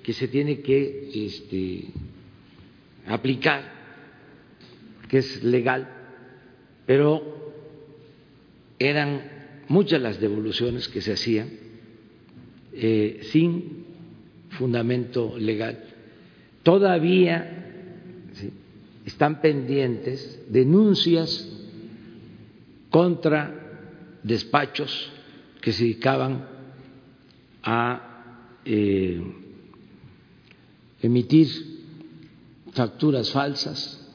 que 0.02 0.12
se 0.14 0.26
tiene 0.28 0.60
que 0.60 1.10
este, 1.14 1.84
aplicar, 3.06 3.62
que 5.06 5.18
es 5.18 5.44
legal, 5.44 5.86
pero 6.86 7.52
eran 8.78 9.20
muchas 9.68 10.00
las 10.00 10.18
devoluciones 10.18 10.88
que 10.88 11.02
se 11.02 11.12
hacían 11.12 11.50
eh, 12.72 13.20
sin 13.30 13.84
fundamento 14.50 15.36
legal. 15.38 15.78
Todavía 16.62 17.64
están 19.04 19.42
pendientes 19.42 20.40
denuncias 20.48 21.52
contra 22.88 23.52
despachos 24.22 25.12
que 25.66 25.72
se 25.72 25.82
dedicaban 25.82 26.46
a 27.64 28.54
eh, 28.64 29.20
emitir 31.02 31.48
facturas 32.70 33.32
falsas. 33.32 34.08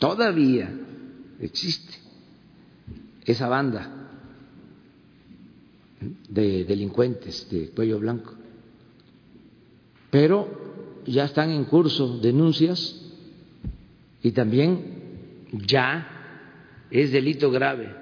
Todavía 0.00 0.68
existe 1.38 1.94
esa 3.24 3.46
banda 3.46 4.08
de 6.28 6.64
delincuentes 6.64 7.48
de 7.48 7.70
cuello 7.70 8.00
blanco. 8.00 8.34
Pero 10.10 11.02
ya 11.06 11.26
están 11.26 11.50
en 11.50 11.66
curso 11.66 12.18
denuncias 12.18 13.00
y 14.24 14.32
también 14.32 15.46
ya 15.52 16.88
es 16.90 17.12
delito 17.12 17.52
grave 17.52 17.99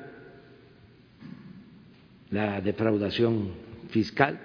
la 2.31 2.61
defraudación 2.61 3.53
fiscal 3.91 4.39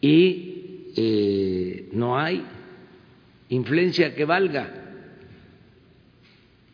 y 0.00 0.92
eh, 0.96 1.88
no 1.92 2.18
hay 2.18 2.44
influencia 3.48 4.14
que 4.14 4.24
valga 4.24 4.84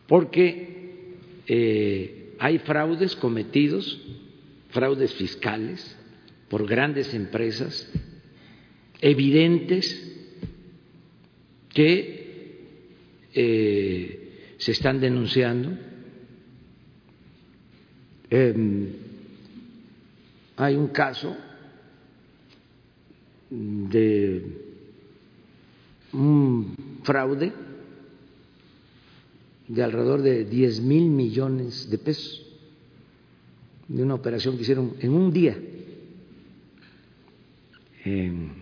porque 0.06 1.16
eh, 1.46 2.34
hay 2.38 2.58
fraudes 2.58 3.14
cometidos, 3.16 4.00
fraudes 4.70 5.14
fiscales 5.14 5.96
por 6.48 6.66
grandes 6.66 7.14
empresas 7.14 7.88
evidentes 9.00 10.10
que 11.68 12.66
eh, 13.34 14.54
se 14.58 14.72
están 14.72 15.00
denunciando. 15.00 15.76
Em, 18.30 18.92
hay 20.56 20.76
un 20.76 20.88
caso 20.88 21.36
de 23.50 24.44
un 26.12 26.76
fraude 27.02 27.52
de 29.66 29.82
alrededor 29.82 30.22
de 30.22 30.44
10 30.44 30.80
mil 30.80 31.10
millones 31.10 31.90
de 31.90 31.98
pesos 31.98 32.46
de 33.88 34.04
una 34.04 34.14
operación 34.14 34.56
que 34.56 34.62
hicieron 34.62 34.94
en 35.00 35.12
un 35.12 35.32
día, 35.32 35.58
en 38.04 38.52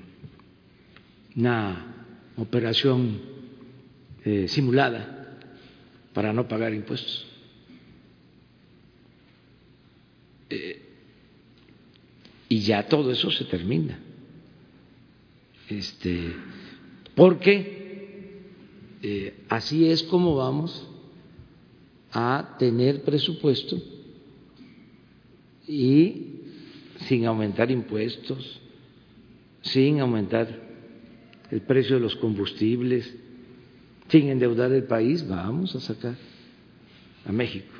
una 1.36 1.94
operación 2.38 3.20
eh, 4.24 4.48
simulada 4.48 5.38
para 6.14 6.32
no 6.32 6.48
pagar 6.48 6.72
impuestos. 6.72 7.27
Eh, 10.50 10.82
y 12.48 12.60
ya 12.60 12.86
todo 12.88 13.10
eso 13.10 13.30
se 13.30 13.44
termina. 13.44 13.98
Este, 15.68 16.32
porque 17.14 18.40
eh, 19.02 19.44
así 19.48 19.90
es 19.90 20.02
como 20.04 20.36
vamos 20.36 20.88
a 22.10 22.56
tener 22.58 23.02
presupuesto 23.02 23.78
y 25.66 26.26
sin 27.00 27.26
aumentar 27.26 27.70
impuestos, 27.70 28.60
sin 29.60 30.00
aumentar 30.00 30.68
el 31.50 31.60
precio 31.62 31.96
de 31.96 32.02
los 32.02 32.16
combustibles, 32.16 33.14
sin 34.08 34.28
endeudar 34.28 34.72
el 34.72 34.84
país, 34.84 35.26
vamos 35.28 35.74
a 35.76 35.80
sacar 35.80 36.16
a 37.26 37.32
México. 37.32 37.77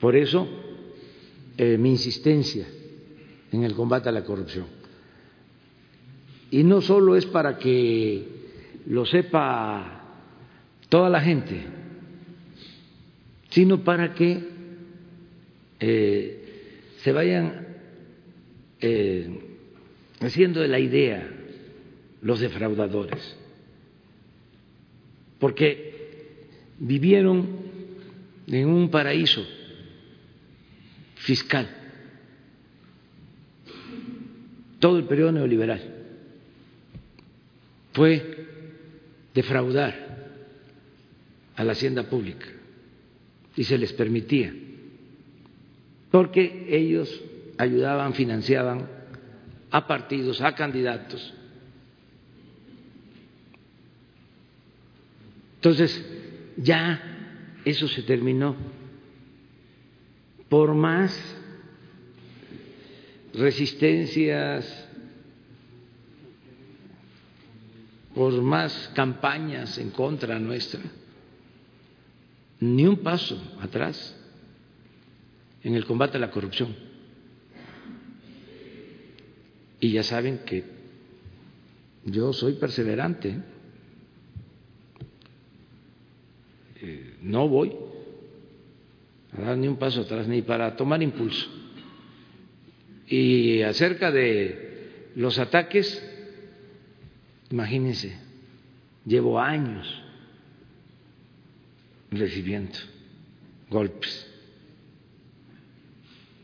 Por 0.00 0.16
eso 0.16 0.48
eh, 1.58 1.76
mi 1.76 1.90
insistencia 1.90 2.66
en 3.52 3.64
el 3.64 3.74
combate 3.74 4.08
a 4.08 4.12
la 4.12 4.24
corrupción. 4.24 4.66
Y 6.50 6.64
no 6.64 6.80
solo 6.80 7.16
es 7.16 7.26
para 7.26 7.58
que 7.58 8.26
lo 8.86 9.04
sepa 9.04 10.00
toda 10.88 11.10
la 11.10 11.20
gente, 11.20 11.60
sino 13.50 13.84
para 13.84 14.14
que 14.14 14.40
eh, 15.78 16.44
se 16.98 17.12
vayan 17.12 17.66
eh, 18.80 19.38
haciendo 20.20 20.60
de 20.60 20.68
la 20.68 20.78
idea 20.78 21.28
los 22.22 22.40
defraudadores, 22.40 23.36
porque 25.38 26.48
vivieron 26.78 27.46
en 28.46 28.68
un 28.68 28.90
paraíso 28.90 29.46
fiscal 31.20 31.68
todo 34.78 34.98
el 34.98 35.04
periodo 35.04 35.32
neoliberal 35.32 35.80
fue 37.92 38.46
defraudar 39.34 39.94
a 41.56 41.64
la 41.64 41.72
hacienda 41.72 42.04
pública 42.04 42.46
y 43.56 43.64
se 43.64 43.78
les 43.78 43.92
permitía 43.92 44.54
porque 46.10 46.66
ellos 46.68 47.20
ayudaban, 47.58 48.14
financiaban 48.14 48.88
a 49.70 49.86
partidos, 49.86 50.40
a 50.40 50.54
candidatos. 50.54 51.34
Entonces, 55.56 56.04
ya 56.56 57.00
eso 57.64 57.86
se 57.86 58.02
terminó. 58.02 58.56
Por 60.50 60.74
más 60.74 61.18
resistencias, 63.32 64.88
por 68.14 68.32
más 68.42 68.90
campañas 68.94 69.78
en 69.78 69.90
contra 69.90 70.38
nuestra, 70.38 70.80
ni 72.60 72.84
un 72.86 72.98
paso 72.98 73.40
atrás 73.60 74.14
en 75.62 75.74
el 75.74 75.86
combate 75.86 76.18
a 76.18 76.20
la 76.20 76.30
corrupción. 76.30 76.74
Y 79.78 79.92
ya 79.92 80.02
saben 80.02 80.40
que 80.44 80.64
yo 82.04 82.32
soy 82.32 82.54
perseverante. 82.54 83.38
Eh, 86.82 87.16
no 87.22 87.48
voy 87.48 87.72
a 89.36 89.40
dar 89.40 89.56
ni 89.56 89.68
un 89.68 89.76
paso 89.76 90.02
atrás 90.02 90.26
ni 90.26 90.42
para 90.42 90.76
tomar 90.76 91.02
impulso. 91.02 91.48
Y 93.06 93.62
acerca 93.62 94.10
de 94.10 95.10
los 95.16 95.38
ataques, 95.38 96.02
imagínense, 97.50 98.16
llevo 99.04 99.40
años 99.40 100.02
recibiendo 102.10 102.78
golpes. 103.68 104.26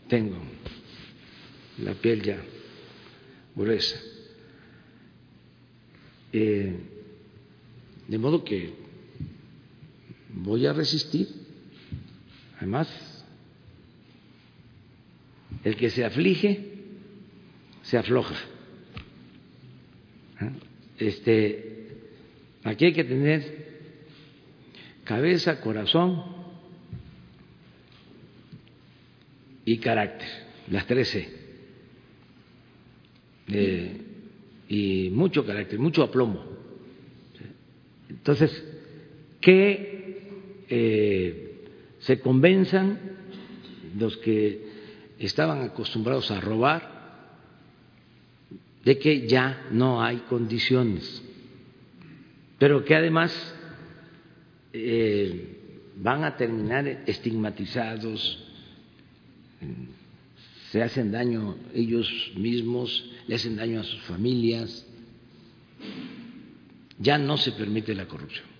Tengo 0.08 0.38
la 1.78 1.94
piel 1.94 2.22
ya 2.22 2.38
gruesa. 3.54 4.00
Eh, 6.32 6.76
de 8.06 8.18
modo 8.18 8.44
que 8.44 8.72
voy 10.34 10.66
a 10.66 10.72
resistir. 10.72 11.45
Además, 12.56 13.24
el 15.64 15.76
que 15.76 15.90
se 15.90 16.04
aflige, 16.04 16.64
se 17.82 17.98
afloja. 17.98 18.36
¿Ah? 20.40 20.50
Este, 20.98 21.88
aquí 22.64 22.86
hay 22.86 22.92
que 22.92 23.04
tener 23.04 23.66
cabeza, 25.04 25.60
corazón 25.60 26.24
y 29.64 29.78
carácter, 29.78 30.28
las 30.70 30.86
tres 30.86 31.08
C 31.08 31.46
y 34.68 35.10
mucho 35.12 35.46
carácter, 35.46 35.78
mucho 35.78 36.02
aplomo 36.02 36.44
Entonces, 38.08 38.64
que 39.40 40.20
eh, 40.68 41.45
se 42.00 42.20
convenzan 42.20 42.98
los 43.98 44.16
que 44.18 44.66
estaban 45.18 45.62
acostumbrados 45.62 46.30
a 46.30 46.40
robar 46.40 46.96
de 48.84 48.98
que 48.98 49.26
ya 49.26 49.66
no 49.72 50.02
hay 50.02 50.18
condiciones, 50.28 51.22
pero 52.58 52.84
que 52.84 52.94
además 52.94 53.54
eh, 54.72 55.56
van 55.96 56.24
a 56.24 56.36
terminar 56.36 56.86
estigmatizados, 57.06 58.44
se 60.70 60.82
hacen 60.82 61.10
daño 61.10 61.56
ellos 61.74 62.08
mismos, 62.36 63.10
le 63.26 63.34
hacen 63.34 63.56
daño 63.56 63.80
a 63.80 63.84
sus 63.84 64.00
familias, 64.02 64.86
ya 66.98 67.18
no 67.18 67.36
se 67.38 67.52
permite 67.52 67.94
la 67.94 68.06
corrupción. 68.06 68.55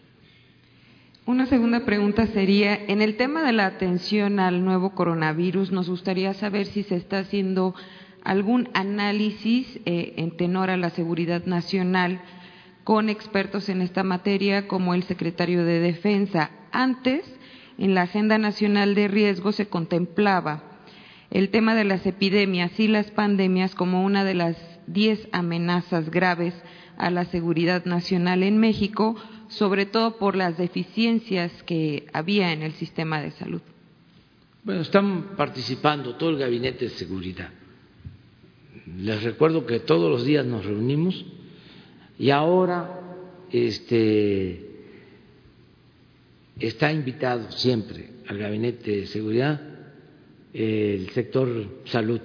Una 1.27 1.47
segunda 1.47 1.85
pregunta 1.85 2.29
sería, 2.29 2.79
en 2.87 3.03
el 3.03 3.17
tema 3.17 3.43
de 3.43 3.53
la 3.53 3.67
atención 3.67 4.39
al 4.39 4.65
nuevo 4.65 4.91
coronavirus, 4.91 5.73
nos 5.73 5.91
gustaría 5.91 6.33
saber 6.35 6.67
si 6.67 6.85
se 6.85 6.95
está 6.95 7.19
haciendo 7.19 7.75
algún 8.23 8.69
análisis 8.75 9.81
eh, 9.87 10.15
en 10.19 10.37
tenor 10.37 10.71
a 10.71 10.77
la 10.77 10.91
seguridad 10.91 11.45
nacional 11.45 12.21
con 12.85 13.09
expertos 13.09 13.69
en 13.69 13.83
esta 13.83 14.05
materia 14.05 14.69
como 14.69 14.95
el 14.95 15.03
secretario 15.03 15.65
de 15.65 15.81
Defensa. 15.81 16.53
Antes, 16.71 17.25
en 17.77 17.97
la 17.97 18.03
Agenda 18.03 18.39
Nacional 18.39 18.95
de 18.95 19.09
Riesgo 19.09 19.51
se 19.51 19.67
contemplaba 19.67 20.63
el 21.33 21.49
tema 21.49 21.75
de 21.75 21.83
las 21.83 22.07
epidemias 22.07 22.79
y 22.79 22.87
las 22.87 23.11
pandemias 23.11 23.75
como 23.75 24.05
una 24.05 24.23
de 24.23 24.35
las 24.35 24.57
diez 24.87 25.29
amenazas 25.33 26.09
graves 26.09 26.55
a 26.97 27.11
la 27.11 27.25
seguridad 27.25 27.85
nacional 27.85 28.45
en 28.45 28.59
México, 28.59 29.17
sobre 29.49 29.87
todo 29.87 30.19
por 30.19 30.37
las 30.37 30.59
deficiencias 30.59 31.53
que 31.65 32.07
había 32.13 32.53
en 32.53 32.63
el 32.63 32.73
sistema 32.73 33.21
de 33.21 33.31
salud. 33.33 33.61
Bueno, 34.65 34.81
están 34.81 35.37
participando 35.37 36.17
todo 36.17 36.31
el 36.31 36.39
gabinete 36.39 36.87
de 36.87 36.91
seguridad. 36.91 37.51
Les 38.99 39.23
recuerdo 39.23 39.67
que 39.67 39.81
todos 39.81 40.11
los 40.11 40.25
días 40.25 40.45
nos 40.45 40.65
reunimos 40.65 41.25
y 42.19 42.31
ahora 42.31 43.01
este, 43.53 44.67
está 46.59 46.93
invitado 46.93 47.51
siempre 47.53 48.11
al 48.29 48.39
gabinete 48.39 48.91
de 48.99 49.07
seguridad 49.07 49.61
el 50.53 51.11
sector 51.11 51.83
salud. 51.85 52.21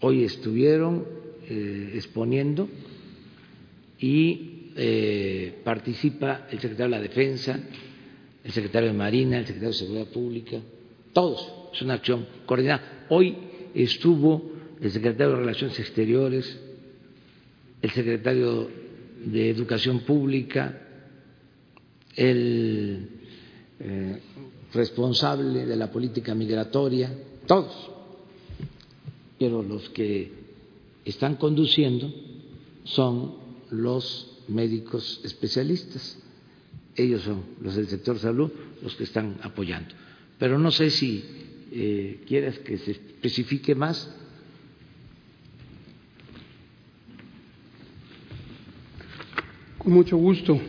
Hoy 0.00 0.24
estuvieron 0.24 1.04
eh, 1.48 1.92
exponiendo 1.94 2.68
y 3.98 4.51
eh, 4.76 5.60
participa 5.64 6.46
el 6.50 6.60
secretario 6.60 6.94
de 6.94 7.00
la 7.00 7.08
Defensa, 7.08 7.58
el 8.44 8.52
secretario 8.52 8.90
de 8.90 8.96
Marina, 8.96 9.38
el 9.38 9.46
secretario 9.46 9.72
de 9.72 9.78
Seguridad 9.78 10.06
Pública, 10.06 10.58
todos. 11.12 11.52
Es 11.72 11.82
una 11.82 11.94
acción 11.94 12.26
coordinada. 12.46 13.06
Hoy 13.08 13.36
estuvo 13.74 14.52
el 14.80 14.90
secretario 14.90 15.34
de 15.34 15.40
Relaciones 15.40 15.78
Exteriores, 15.78 16.60
el 17.80 17.90
secretario 17.90 18.68
de 19.24 19.50
Educación 19.50 20.00
Pública, 20.00 20.80
el 22.16 23.08
eh, 23.80 24.20
responsable 24.72 25.66
de 25.66 25.76
la 25.76 25.90
política 25.90 26.34
migratoria, 26.34 27.12
todos. 27.46 27.90
Pero 29.38 29.62
los 29.62 29.88
que 29.90 30.32
están 31.04 31.36
conduciendo 31.36 32.12
son 32.84 33.34
los 33.70 34.31
médicos 34.48 35.20
especialistas. 35.24 36.18
Ellos 36.96 37.22
son 37.22 37.42
los 37.60 37.74
del 37.76 37.88
sector 37.88 38.18
salud 38.18 38.50
los 38.82 38.94
que 38.96 39.04
están 39.04 39.38
apoyando. 39.42 39.94
Pero 40.38 40.58
no 40.58 40.70
sé 40.70 40.90
si 40.90 41.24
eh, 41.72 42.20
quieres 42.26 42.58
que 42.58 42.78
se 42.78 42.92
especifique 42.92 43.74
más. 43.74 44.14
Con 49.78 49.92
mucho 49.92 50.16
gusto. 50.16 50.60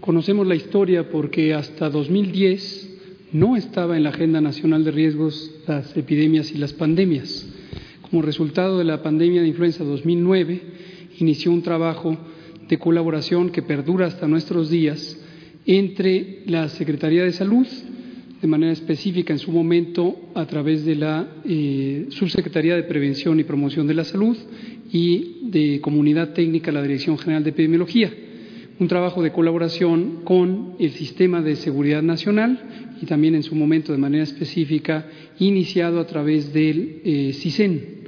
Conocemos 0.00 0.46
la 0.46 0.56
historia 0.56 1.08
porque 1.10 1.54
hasta 1.54 1.88
2010 1.88 2.90
no 3.32 3.56
estaba 3.56 3.96
en 3.96 4.02
la 4.02 4.10
Agenda 4.10 4.40
Nacional 4.40 4.84
de 4.84 4.90
Riesgos 4.90 5.50
las 5.66 5.96
epidemias 5.96 6.50
y 6.50 6.58
las 6.58 6.72
pandemias. 6.72 7.48
Como 8.02 8.20
resultado 8.20 8.78
de 8.78 8.84
la 8.84 9.02
pandemia 9.02 9.40
de 9.40 9.48
influenza 9.48 9.84
2009, 9.84 10.60
inició 11.18 11.50
un 11.52 11.62
trabajo 11.62 12.18
de 12.72 12.78
colaboración 12.78 13.50
que 13.50 13.60
perdura 13.60 14.06
hasta 14.06 14.26
nuestros 14.26 14.70
días 14.70 15.20
entre 15.66 16.38
la 16.46 16.70
Secretaría 16.70 17.22
de 17.22 17.32
Salud, 17.32 17.66
de 18.40 18.48
manera 18.48 18.72
específica 18.72 19.34
en 19.34 19.38
su 19.38 19.52
momento 19.52 20.16
a 20.34 20.46
través 20.46 20.86
de 20.86 20.94
la 20.94 21.28
eh, 21.44 22.06
Subsecretaría 22.08 22.74
de 22.74 22.84
Prevención 22.84 23.38
y 23.38 23.44
Promoción 23.44 23.86
de 23.86 23.92
la 23.92 24.04
Salud 24.04 24.38
y 24.90 25.50
de 25.50 25.82
Comunidad 25.82 26.32
Técnica, 26.32 26.72
la 26.72 26.80
Dirección 26.80 27.18
General 27.18 27.44
de 27.44 27.50
Epidemiología. 27.50 28.10
Un 28.78 28.88
trabajo 28.88 29.22
de 29.22 29.32
colaboración 29.32 30.22
con 30.24 30.76
el 30.78 30.92
Sistema 30.92 31.42
de 31.42 31.56
Seguridad 31.56 32.00
Nacional 32.00 32.58
y 33.02 33.04
también 33.04 33.34
en 33.34 33.42
su 33.42 33.54
momento 33.54 33.92
de 33.92 33.98
manera 33.98 34.24
específica 34.24 35.08
iniciado 35.38 36.00
a 36.00 36.06
través 36.06 36.54
del 36.54 37.02
eh, 37.04 37.32
CISEN, 37.34 38.01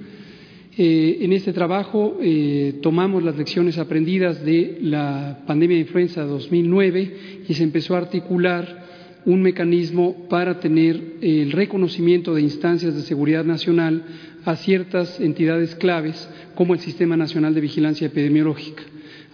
eh, 0.77 1.19
en 1.21 1.33
este 1.33 1.53
trabajo 1.53 2.19
eh, 2.21 2.81
tomamos 2.83 3.23
las 3.23 3.37
lecciones 3.37 3.79
aprendidas 3.79 4.45
de 4.45 4.79
la 4.81 5.45
pandemia 5.47 5.77
de 5.77 5.83
influenza 5.83 6.25
2009 6.25 7.45
y 7.49 7.55
se 7.55 7.63
empezó 7.63 7.95
a 7.95 7.99
articular 7.99 8.83
un 9.25 9.41
mecanismo 9.41 10.27
para 10.29 10.59
tener 10.59 11.01
el 11.21 11.53
reconocimiento 11.53 12.35
de 12.35 12.43
instancias 12.43 12.97
de 12.97 13.03
seguridad 13.03 13.45
nacional 13.45 14.03
a 14.45 14.57
ciertas 14.57 15.21
entidades 15.21 15.77
claves 15.77 16.29
como 16.57 16.75
el 16.75 16.81
Sistema 16.81 17.17
Nacional 17.17 17.55
de 17.55 17.61
Vigilancia 17.61 18.09
Epidemiológica. 18.09 18.83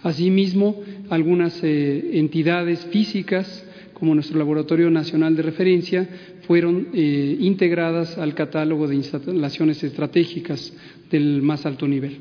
Asimismo, 0.03 0.79
algunas 1.09 1.59
eh, 1.63 2.19
entidades 2.19 2.85
físicas 2.91 3.65
como 3.95 4.15
nuestro 4.15 4.37
Laboratorio 4.39 4.89
Nacional 4.89 5.35
de 5.35 5.43
Referencia, 5.43 6.09
fueron 6.47 6.87
integradas 6.91 8.17
al 8.17 8.33
catálogo 8.33 8.87
de 8.87 8.95
instalaciones 8.95 9.83
estratégicas 9.83 10.73
del 11.11 11.41
más 11.41 11.65
alto 11.65 11.87
nivel. 11.87 12.17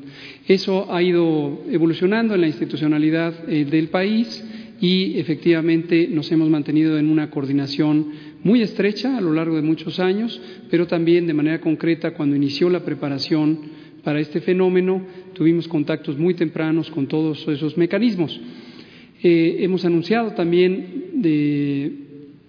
Eso 0.46 0.92
ha 0.92 1.02
ido 1.02 1.62
evolucionando 1.70 2.34
en 2.34 2.40
la 2.40 2.46
institucionalidad 2.48 3.48
eh, 3.48 3.64
del 3.64 3.88
país 3.88 4.44
y 4.80 5.18
efectivamente 5.18 6.08
nos 6.10 6.30
hemos 6.32 6.48
mantenido 6.48 6.98
en 6.98 7.08
una 7.08 7.30
coordinación 7.30 8.12
muy 8.42 8.62
estrecha 8.62 9.16
a 9.16 9.20
lo 9.20 9.32
largo 9.32 9.56
de 9.56 9.62
muchos 9.62 10.00
años, 10.00 10.40
pero 10.70 10.86
también 10.86 11.26
de 11.26 11.34
manera 11.34 11.60
concreta 11.60 12.12
cuando 12.12 12.36
inició 12.36 12.70
la 12.70 12.84
preparación 12.84 13.58
para 14.02 14.20
este 14.20 14.40
fenómeno 14.40 15.04
tuvimos 15.34 15.68
contactos 15.68 16.18
muy 16.18 16.34
tempranos 16.34 16.90
con 16.90 17.06
todos 17.06 17.46
esos 17.48 17.76
mecanismos. 17.76 18.40
Eh, 19.22 19.58
hemos 19.60 19.84
anunciado 19.84 20.32
también 20.32 21.10
de 21.14 21.92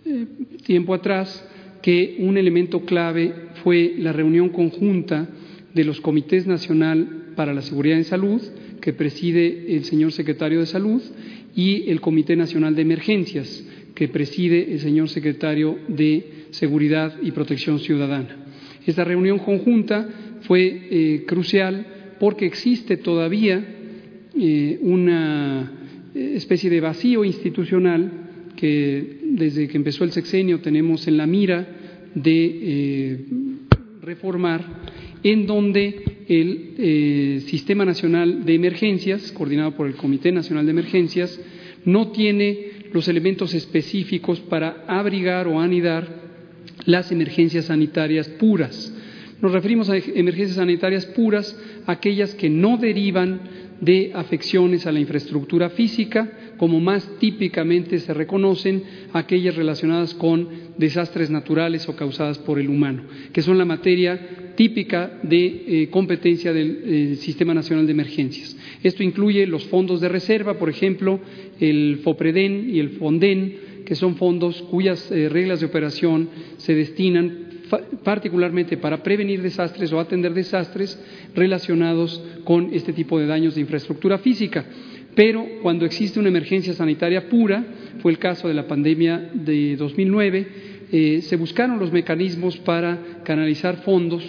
eh, 0.06 0.26
tiempo 0.66 0.94
atrás 0.94 1.48
que 1.82 2.16
un 2.20 2.38
elemento 2.38 2.82
clave 2.82 3.34
fue 3.64 3.96
la 3.98 4.14
reunión 4.14 4.50
conjunta 4.50 5.28
de 5.74 5.84
los 5.84 6.02
Comités 6.02 6.48
Nacional 6.48 7.34
para 7.36 7.54
la 7.54 7.62
Seguridad 7.62 7.98
en 7.98 8.04
Salud, 8.04 8.42
que 8.82 8.94
preside 8.94 9.76
el 9.76 9.86
señor 9.86 10.12
secretario 10.12 10.60
de 10.60 10.66
Salud, 10.66 11.02
y 11.56 11.90
el 11.90 12.02
Comité 12.02 12.36
Nacional 12.36 12.76
de 12.76 12.82
Emergencias, 12.82 13.66
que 13.94 14.08
preside 14.08 14.72
el 14.72 14.80
señor 14.80 15.10
secretario 15.10 15.78
de 15.88 16.46
Seguridad 16.52 17.16
y 17.22 17.32
Protección 17.32 17.80
Ciudadana. 17.80 18.38
Esta 18.86 19.04
reunión 19.04 19.40
conjunta 19.40 20.08
fue 20.42 20.88
eh, 20.90 21.24
crucial 21.28 22.16
porque 22.20 22.46
existe 22.46 22.98
todavía 22.98 23.64
eh, 24.38 24.80
una 24.82 25.72
eh, 26.16 26.34
especie 26.36 26.70
de 26.70 26.82
vacío 26.82 27.26
institucional 27.26 28.12
que 28.56 29.20
desde 29.24 29.68
que 29.68 29.78
empezó 29.78 30.04
el 30.04 30.12
sexenio 30.12 30.62
tenemos 30.62 31.08
en 31.08 31.18
la 31.18 31.28
mira 31.28 31.68
de 32.16 33.26
reformar 34.02 34.66
en 35.24 35.46
donde 35.46 36.04
el 36.28 36.74
eh, 36.78 37.42
Sistema 37.48 37.86
Nacional 37.86 38.46
de 38.46 38.56
Emergencias, 38.56 39.32
coordinado 39.32 39.76
por 39.76 39.88
el 39.88 39.96
Comité 39.96 40.32
Nacional 40.32 40.66
de 40.66 40.72
Emergencias, 40.72 41.40
no 41.86 42.12
tiene 42.12 42.72
los 42.94 43.08
elementos 43.08 43.54
específicos 43.54 44.40
para 44.40 44.84
abrigar 44.88 45.48
o 45.48 45.60
anidar 45.60 46.22
las 46.86 47.12
emergencias 47.12 47.66
sanitarias 47.66 48.28
puras. 48.28 48.94
Nos 49.42 49.52
referimos 49.52 49.90
a 49.90 49.98
emergencias 49.98 50.58
sanitarias 50.58 51.06
puras, 51.08 51.58
aquellas 51.88 52.36
que 52.36 52.50
no 52.50 52.78
derivan 52.78 53.42
de 53.82 54.12
afecciones 54.14 54.86
a 54.86 54.92
la 54.92 55.00
infraestructura 55.00 55.72
física, 55.72 56.32
como 56.58 56.80
más 56.80 57.18
típicamente 57.18 57.98
se 57.98 58.14
reconocen 58.14 58.84
aquellas 59.14 59.56
relacionadas 59.56 60.14
con 60.14 60.48
desastres 60.78 61.32
naturales 61.32 61.90
o 61.90 61.96
causadas 61.96 62.38
por 62.38 62.60
el 62.60 62.70
humano, 62.70 63.04
que 63.34 63.42
son 63.42 63.58
la 63.58 63.66
materia 63.66 64.51
típica 64.62 65.18
de 65.24 65.46
eh, 65.46 65.88
competencia 65.90 66.54
del 66.54 66.84
eh, 66.86 67.16
Sistema 67.16 67.52
Nacional 67.52 67.88
de 67.88 67.94
Emergencias. 67.94 68.56
Esto 68.84 69.02
incluye 69.02 69.48
los 69.48 69.66
fondos 69.66 70.00
de 70.02 70.08
reserva, 70.08 70.60
por 70.60 70.70
ejemplo, 70.70 71.20
el 71.60 72.02
FOPREDEN 72.04 72.70
y 72.70 72.78
el 72.78 72.92
FONDEN, 72.92 73.84
que 73.84 73.96
son 73.96 74.18
fondos 74.18 74.62
cuyas 74.70 75.12
eh, 75.12 75.30
reglas 75.30 75.62
de 75.62 75.66
operación 75.66 76.30
se 76.58 76.76
destinan 76.76 77.48
particularmente 78.04 78.78
para 78.78 79.02
prevenir 79.02 79.42
desastres 79.42 79.92
o 79.94 80.00
atender 80.00 80.32
desastres 80.36 81.02
relacionados 81.34 82.24
con 82.44 82.70
este 82.72 82.94
tipo 82.94 83.18
de 83.18 83.26
daños 83.26 83.56
de 83.56 83.62
infraestructura 83.62 84.20
física. 84.20 84.64
Pero 85.16 85.44
cuando 85.64 85.86
existe 85.86 86.20
una 86.20 86.30
emergencia 86.30 86.74
sanitaria 86.74 87.28
pura, 87.28 87.66
fue 88.00 88.12
el 88.12 88.20
caso 88.20 88.48
de 88.48 88.54
la 88.54 88.68
pandemia 88.68 89.32
de 89.34 89.76
2009, 89.76 90.48
eh, 90.92 91.22
se 91.22 91.36
buscaron 91.38 91.80
los 91.80 91.92
mecanismos 91.92 92.58
para 92.58 93.22
canalizar 93.24 93.78
fondos 93.78 94.24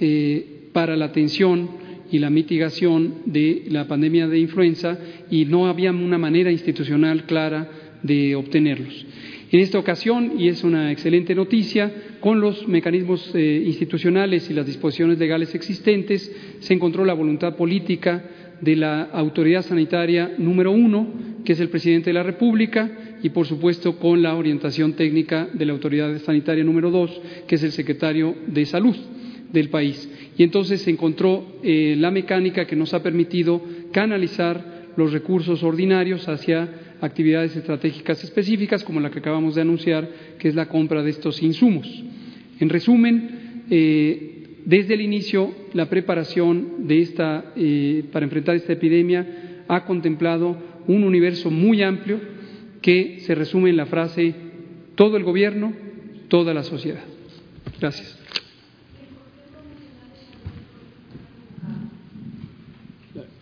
eh, 0.00 0.68
para 0.72 0.96
la 0.96 1.06
atención 1.06 1.70
y 2.10 2.18
la 2.18 2.30
mitigación 2.30 3.22
de 3.26 3.64
la 3.68 3.86
pandemia 3.86 4.26
de 4.26 4.38
influenza 4.38 4.98
y 5.30 5.44
no 5.44 5.68
había 5.68 5.92
una 5.92 6.18
manera 6.18 6.50
institucional 6.50 7.24
clara 7.24 7.70
de 8.02 8.34
obtenerlos. 8.34 9.06
En 9.52 9.60
esta 9.60 9.78
ocasión, 9.78 10.34
y 10.38 10.48
es 10.48 10.62
una 10.62 10.92
excelente 10.92 11.34
noticia, 11.34 11.92
con 12.20 12.40
los 12.40 12.68
mecanismos 12.68 13.32
eh, 13.34 13.62
institucionales 13.66 14.48
y 14.48 14.54
las 14.54 14.66
disposiciones 14.66 15.18
legales 15.18 15.54
existentes, 15.54 16.32
se 16.60 16.74
encontró 16.74 17.04
la 17.04 17.14
voluntad 17.14 17.56
política 17.56 18.24
de 18.60 18.76
la 18.76 19.02
autoridad 19.02 19.62
sanitaria 19.62 20.32
número 20.38 20.70
uno, 20.70 21.08
que 21.44 21.54
es 21.54 21.60
el 21.60 21.68
presidente 21.68 22.10
de 22.10 22.14
la 22.14 22.22
República, 22.22 23.09
y 23.22 23.30
por 23.30 23.46
supuesto 23.46 23.98
con 23.98 24.22
la 24.22 24.34
orientación 24.34 24.94
técnica 24.94 25.48
de 25.52 25.66
la 25.66 25.72
autoridad 25.72 26.18
sanitaria 26.20 26.64
número 26.64 26.90
dos, 26.90 27.20
que 27.46 27.56
es 27.56 27.62
el 27.62 27.72
secretario 27.72 28.34
de 28.46 28.66
Salud 28.66 28.96
del 29.52 29.68
país. 29.68 30.08
Y 30.36 30.42
entonces 30.42 30.82
se 30.82 30.90
encontró 30.90 31.58
eh, 31.62 31.96
la 31.98 32.10
mecánica 32.10 32.66
que 32.66 32.76
nos 32.76 32.94
ha 32.94 33.02
permitido 33.02 33.60
canalizar 33.92 34.92
los 34.96 35.12
recursos 35.12 35.62
ordinarios 35.62 36.28
hacia 36.28 36.96
actividades 37.00 37.56
estratégicas 37.56 38.22
específicas, 38.22 38.84
como 38.84 39.00
la 39.00 39.10
que 39.10 39.18
acabamos 39.18 39.54
de 39.54 39.62
anunciar, 39.62 40.08
que 40.38 40.48
es 40.48 40.54
la 40.54 40.66
compra 40.66 41.02
de 41.02 41.10
estos 41.10 41.42
insumos. 41.42 41.86
En 42.58 42.68
resumen, 42.68 43.64
eh, 43.70 44.58
desde 44.64 44.94
el 44.94 45.00
inicio, 45.00 45.52
la 45.72 45.88
preparación 45.88 46.86
de 46.86 47.00
esta, 47.00 47.52
eh, 47.56 48.04
para 48.12 48.24
enfrentar 48.24 48.56
esta 48.56 48.72
epidemia 48.72 49.64
ha 49.68 49.84
contemplado 49.84 50.56
un 50.86 51.04
universo 51.04 51.50
muy 51.50 51.82
amplio 51.82 52.20
que 52.80 53.20
se 53.20 53.34
resume 53.34 53.70
en 53.70 53.76
la 53.76 53.86
frase 53.86 54.34
todo 54.94 55.16
el 55.16 55.24
gobierno, 55.24 55.72
toda 56.28 56.54
la 56.54 56.62
sociedad. 56.62 57.04
Gracias. 57.80 58.18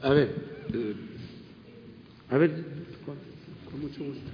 A 0.00 0.10
ver, 0.10 0.34
eh, 0.72 0.94
a 2.30 2.38
ver, 2.38 2.50
con 3.70 3.80
mucho 3.80 4.04
gusto. 4.04 4.30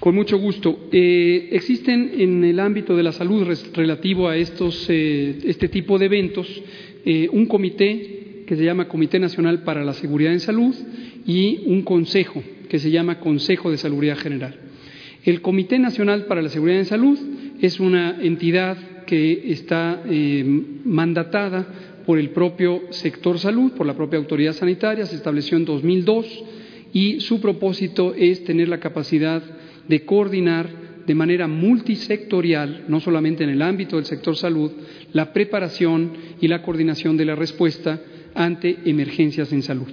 Con 0.00 0.14
mucho 0.14 0.38
gusto. 0.38 0.88
Eh, 0.90 1.50
existen 1.52 2.12
en 2.18 2.44
el 2.44 2.58
ámbito 2.60 2.96
de 2.96 3.02
la 3.02 3.12
salud 3.12 3.46
relativo 3.74 4.28
a 4.28 4.36
estos, 4.36 4.86
eh, 4.88 5.38
este 5.44 5.68
tipo 5.68 5.98
de 5.98 6.06
eventos 6.06 6.62
un 7.32 7.44
comité 7.44 8.44
que 8.46 8.56
se 8.56 8.64
llama 8.64 8.88
Comité 8.88 9.18
Nacional 9.18 9.62
para 9.62 9.84
la 9.84 9.92
Seguridad 9.92 10.32
en 10.32 10.40
Salud 10.40 10.74
y 11.26 11.64
un 11.66 11.82
consejo 11.82 12.42
que 12.74 12.80
se 12.80 12.90
llama 12.90 13.20
Consejo 13.20 13.70
de 13.70 13.78
Salubridad 13.78 14.16
General. 14.16 14.52
El 15.24 15.42
Comité 15.42 15.78
Nacional 15.78 16.24
para 16.24 16.42
la 16.42 16.48
Seguridad 16.48 16.80
en 16.80 16.86
Salud 16.86 17.16
es 17.60 17.78
una 17.78 18.18
entidad 18.20 19.04
que 19.06 19.52
está 19.52 20.02
mandatada 20.84 21.68
por 22.04 22.18
el 22.18 22.30
propio 22.30 22.82
sector 22.90 23.38
salud, 23.38 23.74
por 23.74 23.86
la 23.86 23.94
propia 23.94 24.18
autoridad 24.18 24.54
sanitaria, 24.54 25.06
se 25.06 25.14
estableció 25.14 25.56
en 25.56 25.66
2002 25.66 26.26
y 26.92 27.20
su 27.20 27.40
propósito 27.40 28.12
es 28.12 28.42
tener 28.42 28.66
la 28.66 28.80
capacidad 28.80 29.40
de 29.86 30.04
coordinar 30.04 30.68
de 31.06 31.14
manera 31.14 31.46
multisectorial, 31.46 32.86
no 32.88 32.98
solamente 32.98 33.44
en 33.44 33.50
el 33.50 33.62
ámbito 33.62 33.94
del 33.94 34.04
sector 34.04 34.34
salud, 34.34 34.72
la 35.12 35.32
preparación 35.32 36.10
y 36.40 36.48
la 36.48 36.60
coordinación 36.60 37.16
de 37.16 37.24
la 37.24 37.36
respuesta 37.36 38.00
ante 38.34 38.78
emergencias 38.84 39.52
en 39.52 39.62
salud. 39.62 39.86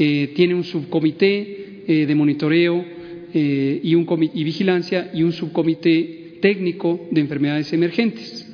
Eh, 0.00 0.32
tiene 0.34 0.56
un 0.56 0.64
subcomité 0.64 1.67
eh, 1.90 2.04
de 2.04 2.14
monitoreo 2.14 2.84
eh, 3.32 3.80
y, 3.82 3.94
un 3.94 4.06
y 4.34 4.44
vigilancia 4.44 5.10
y 5.14 5.22
un 5.22 5.32
subcomité 5.32 6.36
técnico 6.42 7.08
de 7.10 7.22
enfermedades 7.22 7.72
emergentes. 7.72 8.46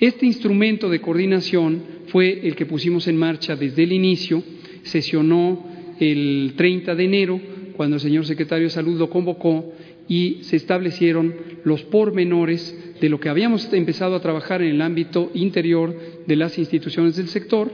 Este 0.00 0.26
instrumento 0.26 0.90
de 0.90 1.00
coordinación 1.00 1.80
fue 2.08 2.40
el 2.42 2.56
que 2.56 2.66
pusimos 2.66 3.06
en 3.06 3.18
marcha 3.18 3.54
desde 3.54 3.84
el 3.84 3.92
inicio, 3.92 4.42
sesionó 4.82 5.64
el 6.00 6.54
30 6.56 6.96
de 6.96 7.04
enero, 7.04 7.40
cuando 7.76 7.94
el 7.96 8.02
señor 8.02 8.26
secretario 8.26 8.64
de 8.64 8.70
Salud 8.70 8.98
lo 8.98 9.10
convocó 9.10 9.72
y 10.08 10.38
se 10.40 10.56
establecieron 10.56 11.36
los 11.62 11.84
pormenores 11.84 12.96
de 13.00 13.08
lo 13.08 13.20
que 13.20 13.28
habíamos 13.28 13.72
empezado 13.72 14.16
a 14.16 14.20
trabajar 14.20 14.60
en 14.60 14.70
el 14.70 14.82
ámbito 14.82 15.30
interior 15.34 15.96
de 16.26 16.34
las 16.34 16.58
instituciones 16.58 17.14
del 17.14 17.28
sector 17.28 17.70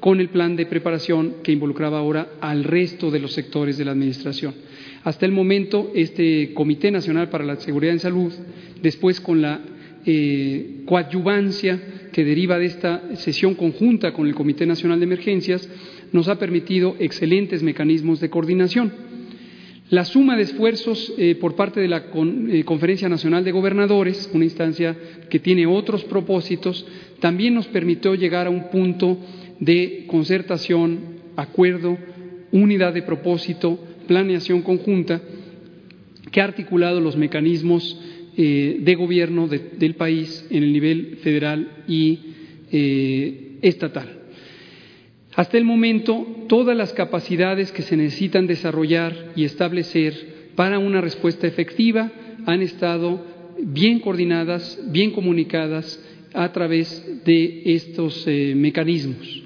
con 0.00 0.20
el 0.20 0.28
plan 0.28 0.56
de 0.56 0.66
preparación 0.66 1.36
que 1.42 1.52
involucraba 1.52 1.98
ahora 1.98 2.28
al 2.40 2.64
resto 2.64 3.10
de 3.10 3.18
los 3.18 3.32
sectores 3.32 3.78
de 3.78 3.84
la 3.84 3.92
Administración. 3.92 4.54
Hasta 5.04 5.26
el 5.26 5.32
momento, 5.32 5.90
este 5.94 6.52
Comité 6.54 6.90
Nacional 6.90 7.30
para 7.30 7.44
la 7.44 7.56
Seguridad 7.56 7.94
en 7.94 8.00
Salud, 8.00 8.32
después 8.82 9.20
con 9.20 9.42
la 9.42 9.60
eh, 10.06 10.82
coadyuvancia 10.86 11.80
que 12.12 12.24
deriva 12.24 12.58
de 12.58 12.66
esta 12.66 13.16
sesión 13.16 13.54
conjunta 13.54 14.12
con 14.12 14.26
el 14.26 14.34
Comité 14.34 14.66
Nacional 14.66 14.98
de 15.00 15.04
Emergencias, 15.04 15.68
nos 16.12 16.28
ha 16.28 16.38
permitido 16.38 16.96
excelentes 16.98 17.62
mecanismos 17.62 18.20
de 18.20 18.30
coordinación. 18.30 18.92
La 19.90 20.04
suma 20.04 20.36
de 20.36 20.42
esfuerzos 20.42 21.14
eh, 21.16 21.34
por 21.36 21.56
parte 21.56 21.80
de 21.80 21.88
la 21.88 22.04
eh, 22.50 22.62
Conferencia 22.64 23.08
Nacional 23.08 23.42
de 23.42 23.52
Gobernadores, 23.52 24.30
una 24.34 24.44
instancia 24.44 24.94
que 25.30 25.38
tiene 25.38 25.66
otros 25.66 26.04
propósitos, 26.04 26.86
también 27.20 27.54
nos 27.54 27.66
permitió 27.68 28.14
llegar 28.14 28.46
a 28.46 28.50
un 28.50 28.68
punto 28.70 29.18
de 29.60 30.04
concertación, 30.06 31.00
acuerdo, 31.36 31.98
unidad 32.52 32.94
de 32.94 33.02
propósito, 33.02 33.78
planeación 34.06 34.62
conjunta, 34.62 35.20
que 36.30 36.40
ha 36.40 36.44
articulado 36.44 37.00
los 37.00 37.16
mecanismos 37.16 37.98
eh, 38.36 38.78
de 38.80 38.94
gobierno 38.94 39.48
del 39.48 39.94
país 39.94 40.46
en 40.50 40.62
el 40.62 40.72
nivel 40.72 41.18
federal 41.22 41.84
y 41.88 42.20
estatal. 43.62 44.18
Hasta 45.38 45.56
el 45.56 45.64
momento, 45.64 46.26
todas 46.48 46.76
las 46.76 46.92
capacidades 46.92 47.70
que 47.70 47.82
se 47.82 47.96
necesitan 47.96 48.48
desarrollar 48.48 49.32
y 49.36 49.44
establecer 49.44 50.50
para 50.56 50.80
una 50.80 51.00
respuesta 51.00 51.46
efectiva 51.46 52.10
han 52.44 52.60
estado 52.60 53.24
bien 53.60 54.00
coordinadas, 54.00 54.80
bien 54.90 55.12
comunicadas 55.12 56.04
a 56.34 56.52
través 56.52 57.24
de 57.24 57.62
estos 57.66 58.26
eh, 58.26 58.54
mecanismos. 58.56 59.44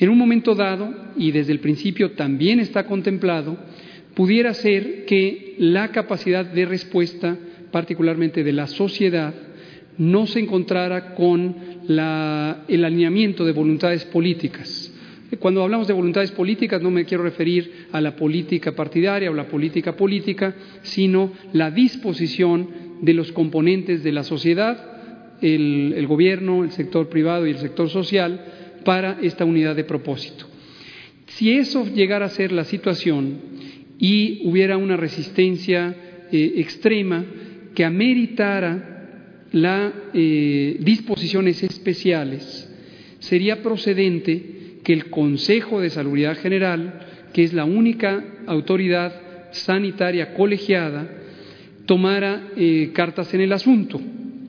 En 0.00 0.08
un 0.10 0.18
momento 0.18 0.54
dado, 0.54 0.94
y 1.16 1.32
desde 1.32 1.52
el 1.52 1.60
principio 1.60 2.12
también 2.12 2.60
está 2.60 2.86
contemplado, 2.86 3.58
pudiera 4.14 4.54
ser 4.54 5.04
que 5.06 5.56
la 5.58 5.88
capacidad 5.88 6.44
de 6.44 6.66
respuesta, 6.66 7.36
particularmente 7.72 8.44
de 8.44 8.52
la 8.52 8.68
sociedad, 8.68 9.34
no 9.96 10.26
se 10.26 10.38
encontrara 10.38 11.14
con 11.14 11.56
el 11.88 12.84
alineamiento 12.84 13.44
de 13.44 13.52
voluntades 13.52 14.04
políticas. 14.04 14.94
Cuando 15.40 15.62
hablamos 15.62 15.88
de 15.88 15.94
voluntades 15.94 16.30
políticas 16.32 16.80
no 16.80 16.90
me 16.90 17.04
quiero 17.04 17.22
referir 17.24 17.88
a 17.92 18.00
la 18.00 18.16
política 18.16 18.72
partidaria 18.72 19.30
o 19.30 19.34
la 19.34 19.48
política 19.48 19.94
política, 19.96 20.54
sino 20.82 21.32
la 21.52 21.70
disposición 21.70 22.68
de 23.02 23.14
los 23.14 23.32
componentes 23.32 24.02
de 24.02 24.12
la 24.12 24.22
sociedad, 24.22 24.98
el, 25.42 26.06
gobierno, 26.06 26.64
el 26.64 26.70
sector 26.70 27.08
privado 27.08 27.46
y 27.46 27.50
el 27.50 27.58
sector 27.58 27.88
social 27.88 28.40
para 28.88 29.18
esta 29.20 29.44
unidad 29.44 29.76
de 29.76 29.84
propósito. 29.84 30.46
Si 31.26 31.52
eso 31.52 31.86
llegara 31.94 32.24
a 32.24 32.30
ser 32.30 32.52
la 32.52 32.64
situación 32.64 33.38
y 33.98 34.48
hubiera 34.48 34.78
una 34.78 34.96
resistencia 34.96 35.94
eh, 36.32 36.54
extrema 36.56 37.22
que 37.74 37.84
ameritara 37.84 39.44
las 39.52 39.92
eh, 40.14 40.78
disposiciones 40.80 41.62
especiales, 41.62 42.66
sería 43.18 43.62
procedente 43.62 44.80
que 44.82 44.94
el 44.94 45.10
Consejo 45.10 45.82
de 45.82 45.90
Salubridad 45.90 46.38
General, 46.38 47.28
que 47.34 47.44
es 47.44 47.52
la 47.52 47.66
única 47.66 48.24
autoridad 48.46 49.50
sanitaria 49.50 50.32
colegiada, 50.32 51.10
tomara 51.84 52.52
eh, 52.56 52.88
cartas 52.94 53.34
en 53.34 53.42
el 53.42 53.52
asunto. 53.52 54.00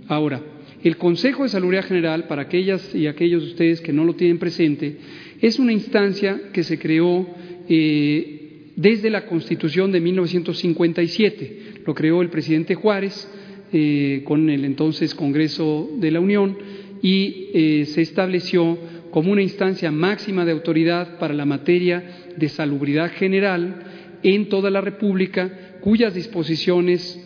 Ahora, 0.08 0.42
El 0.82 0.96
Consejo 0.96 1.44
de 1.44 1.50
Salubridad 1.50 1.84
General, 1.84 2.26
para 2.28 2.44
aquellas 2.44 2.96
y 2.96 3.08
aquellos 3.08 3.44
de 3.44 3.50
ustedes 3.50 3.82
que 3.82 3.92
no 3.92 4.06
lo 4.06 4.16
tienen 4.16 4.40
presente, 4.40 4.96
es 5.42 5.60
una 5.60 5.74
instancia 5.74 6.52
que 6.54 6.64
se 6.64 6.80
creó 6.80 7.28
eh, 7.68 8.72
desde 8.78 9.10
la 9.10 9.26
Constitución 9.26 9.92
de 9.92 10.00
1957. 10.00 11.82
Lo 11.86 11.94
creó 11.94 12.22
el 12.22 12.30
presidente 12.30 12.76
Juárez 12.76 13.30
eh, 13.74 14.22
con 14.24 14.50
el 14.50 14.64
entonces 14.64 15.14
Congreso 15.14 15.90
de 15.98 16.12
la 16.12 16.22
Unión 16.22 16.58
y 17.02 17.50
eh, 17.54 17.86
se 17.86 18.02
estableció 18.02 18.78
como 19.12 19.34
una 19.34 19.42
instancia 19.42 19.92
máxima 19.92 20.46
de 20.46 20.54
autoridad 20.54 21.20
para 21.20 21.34
la 21.34 21.46
materia 21.46 22.32
de 22.38 22.48
salubridad 22.48 23.12
general 23.12 23.84
en 24.24 24.48
toda 24.48 24.70
la 24.70 24.80
República, 24.80 25.78
cuyas 25.82 26.14
disposiciones 26.14 27.20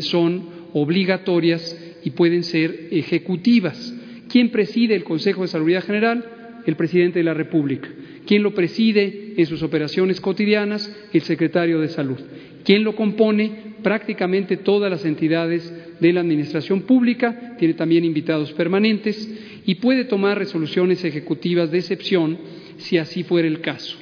son 0.00 0.44
obligatorias 0.74 1.83
y 2.04 2.10
pueden 2.10 2.44
ser 2.44 2.88
ejecutivas. 2.90 3.94
¿Quién 4.28 4.50
preside 4.50 4.94
el 4.94 5.04
Consejo 5.04 5.42
de 5.42 5.48
Salubridad 5.48 5.84
General? 5.84 6.62
El 6.66 6.76
presidente 6.76 7.18
de 7.18 7.24
la 7.24 7.34
República. 7.34 7.88
¿Quién 8.26 8.42
lo 8.42 8.54
preside 8.54 9.34
en 9.36 9.46
sus 9.46 9.62
operaciones 9.62 10.20
cotidianas? 10.20 10.94
El 11.12 11.22
secretario 11.22 11.80
de 11.80 11.88
Salud. 11.88 12.18
¿Quién 12.64 12.84
lo 12.84 12.96
compone? 12.96 13.74
Prácticamente 13.82 14.56
todas 14.56 14.90
las 14.90 15.04
entidades 15.04 15.72
de 16.00 16.12
la 16.12 16.20
Administración 16.20 16.82
Pública, 16.82 17.56
tiene 17.58 17.74
también 17.74 18.04
invitados 18.04 18.52
permanentes 18.52 19.30
y 19.66 19.76
puede 19.76 20.04
tomar 20.04 20.38
resoluciones 20.38 21.04
ejecutivas 21.04 21.70
de 21.70 21.78
excepción 21.78 22.38
si 22.78 22.96
así 22.96 23.22
fuera 23.22 23.46
el 23.46 23.60
caso. 23.60 23.98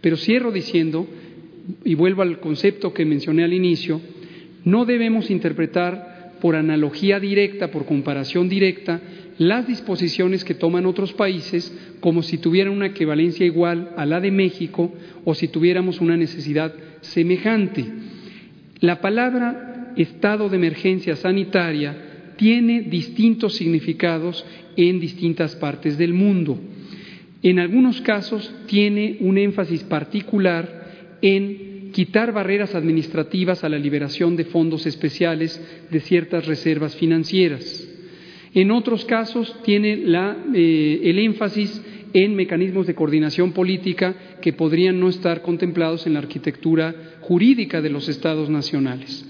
Pero 0.00 0.16
cierro 0.16 0.50
diciendo, 0.50 1.06
y 1.84 1.94
vuelvo 1.94 2.22
al 2.22 2.40
concepto 2.40 2.92
que 2.92 3.04
mencioné 3.04 3.44
al 3.44 3.52
inicio, 3.52 4.00
no 4.64 4.84
debemos 4.84 5.30
interpretar 5.30 6.09
por 6.40 6.56
analogía 6.56 7.20
directa, 7.20 7.70
por 7.70 7.86
comparación 7.86 8.48
directa, 8.48 9.00
las 9.38 9.66
disposiciones 9.66 10.44
que 10.44 10.54
toman 10.54 10.86
otros 10.86 11.12
países 11.12 11.74
como 12.00 12.22
si 12.22 12.38
tuvieran 12.38 12.72
una 12.72 12.86
equivalencia 12.86 13.46
igual 13.46 13.92
a 13.96 14.04
la 14.04 14.20
de 14.20 14.30
México 14.30 14.92
o 15.24 15.34
si 15.34 15.48
tuviéramos 15.48 16.00
una 16.00 16.16
necesidad 16.16 16.74
semejante. 17.00 17.84
La 18.80 19.00
palabra 19.00 19.92
estado 19.96 20.48
de 20.48 20.56
emergencia 20.56 21.16
sanitaria 21.16 22.34
tiene 22.36 22.82
distintos 22.82 23.54
significados 23.56 24.44
en 24.76 25.00
distintas 25.00 25.56
partes 25.56 25.98
del 25.98 26.14
mundo. 26.14 26.58
En 27.42 27.58
algunos 27.58 28.00
casos 28.00 28.52
tiene 28.66 29.18
un 29.20 29.38
énfasis 29.38 29.82
particular 29.84 31.18
en 31.22 31.69
quitar 31.92 32.32
barreras 32.32 32.74
administrativas 32.74 33.64
a 33.64 33.68
la 33.68 33.78
liberación 33.78 34.36
de 34.36 34.44
fondos 34.44 34.86
especiales 34.86 35.60
de 35.90 36.00
ciertas 36.00 36.46
reservas 36.46 36.96
financieras. 36.96 37.88
En 38.54 38.70
otros 38.70 39.04
casos 39.04 39.62
tiene 39.62 40.02
eh, 40.54 41.00
el 41.04 41.18
énfasis 41.18 41.80
en 42.12 42.34
mecanismos 42.34 42.86
de 42.86 42.94
coordinación 42.94 43.52
política 43.52 44.14
que 44.40 44.52
podrían 44.52 44.98
no 44.98 45.08
estar 45.08 45.42
contemplados 45.42 46.06
en 46.06 46.14
la 46.14 46.18
arquitectura 46.20 46.94
jurídica 47.20 47.80
de 47.80 47.90
los 47.90 48.08
estados 48.08 48.50
nacionales. 48.50 49.26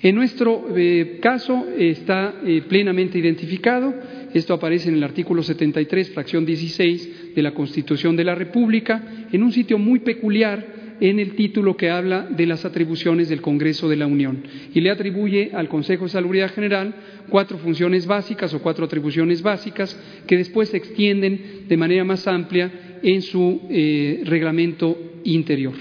En 0.00 0.16
nuestro 0.16 0.66
eh, 0.76 1.18
caso 1.20 1.66
está 1.78 2.40
eh, 2.44 2.62
plenamente 2.68 3.18
identificado, 3.18 3.94
esto 4.34 4.54
aparece 4.54 4.88
en 4.88 4.96
el 4.96 5.04
artículo 5.04 5.42
73, 5.42 6.10
fracción 6.10 6.46
16 6.46 7.34
de 7.36 7.42
la 7.42 7.52
Constitución 7.52 8.16
de 8.16 8.24
la 8.24 8.34
República, 8.34 9.26
en 9.30 9.42
un 9.42 9.52
sitio 9.52 9.78
muy 9.78 10.00
peculiar 10.00 10.81
en 11.02 11.18
el 11.18 11.34
título 11.34 11.76
que 11.76 11.90
habla 11.90 12.28
de 12.30 12.46
las 12.46 12.64
atribuciones 12.64 13.28
del 13.28 13.40
Congreso 13.40 13.88
de 13.88 13.96
la 13.96 14.06
Unión 14.06 14.44
y 14.72 14.80
le 14.80 14.88
atribuye 14.88 15.50
al 15.52 15.68
Consejo 15.68 16.04
de 16.04 16.10
Salubridad 16.10 16.54
General 16.54 16.94
cuatro 17.28 17.58
funciones 17.58 18.06
básicas 18.06 18.54
o 18.54 18.62
cuatro 18.62 18.84
atribuciones 18.84 19.42
básicas 19.42 19.98
que 20.28 20.36
después 20.36 20.68
se 20.68 20.76
extienden 20.76 21.66
de 21.66 21.76
manera 21.76 22.04
más 22.04 22.28
amplia 22.28 23.00
en 23.02 23.20
su 23.20 23.62
eh, 23.68 24.22
reglamento 24.26 24.96
interior. 25.24 25.74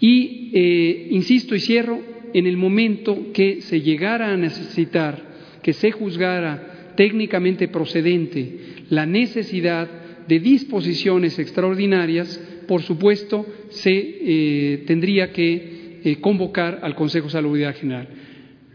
Y, 0.00 0.52
eh, 0.54 1.08
insisto 1.10 1.56
y 1.56 1.60
cierro, 1.60 2.00
en 2.32 2.46
el 2.46 2.56
momento 2.56 3.32
que 3.34 3.60
se 3.62 3.80
llegara 3.80 4.32
a 4.32 4.36
necesitar, 4.36 5.20
que 5.64 5.72
se 5.72 5.90
juzgara 5.90 6.92
técnicamente 6.94 7.66
procedente 7.66 8.56
la 8.88 9.04
necesidad 9.04 9.88
de 10.28 10.38
disposiciones 10.38 11.40
extraordinarias, 11.40 12.40
por 12.68 12.82
supuesto, 12.82 13.46
se 13.70 13.90
eh, 13.92 14.84
tendría 14.86 15.32
que 15.32 16.00
eh, 16.04 16.16
convocar 16.20 16.80
al 16.82 16.94
Consejo 16.94 17.26
de 17.26 17.32
Salubridad 17.32 17.74
General. 17.74 18.06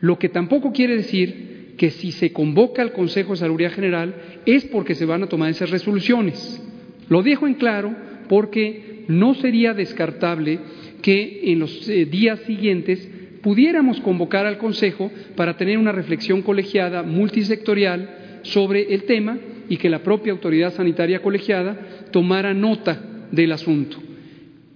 Lo 0.01 0.17
que 0.17 0.29
tampoco 0.29 0.73
quiere 0.73 0.97
decir 0.97 1.75
que 1.77 1.91
si 1.91 2.11
se 2.11 2.33
convoca 2.33 2.81
al 2.81 2.91
Consejo 2.91 3.31
de 3.31 3.37
Salubridad 3.37 3.71
General 3.71 4.15
es 4.47 4.65
porque 4.65 4.95
se 4.95 5.05
van 5.05 5.23
a 5.23 5.27
tomar 5.27 5.51
esas 5.51 5.69
resoluciones. 5.69 6.61
Lo 7.07 7.21
dejo 7.21 7.45
en 7.45 7.53
claro 7.53 7.95
porque 8.27 9.05
no 9.07 9.35
sería 9.35 9.75
descartable 9.75 10.59
que 11.03 11.51
en 11.51 11.59
los 11.59 11.87
eh, 11.87 12.05
días 12.05 12.39
siguientes 12.47 13.07
pudiéramos 13.43 14.01
convocar 14.01 14.47
al 14.47 14.57
Consejo 14.57 15.11
para 15.35 15.55
tener 15.55 15.77
una 15.77 15.91
reflexión 15.91 16.41
colegiada 16.41 17.03
multisectorial 17.03 18.41
sobre 18.41 18.91
el 18.91 19.03
tema 19.03 19.37
y 19.69 19.77
que 19.77 19.89
la 19.89 20.01
propia 20.01 20.33
autoridad 20.33 20.73
sanitaria 20.73 21.21
colegiada 21.21 21.77
tomara 22.11 22.55
nota 22.55 23.11
del 23.33 23.51
asunto. 23.51 23.97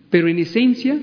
Pero 0.10 0.28
en 0.28 0.40
esencia, 0.40 1.00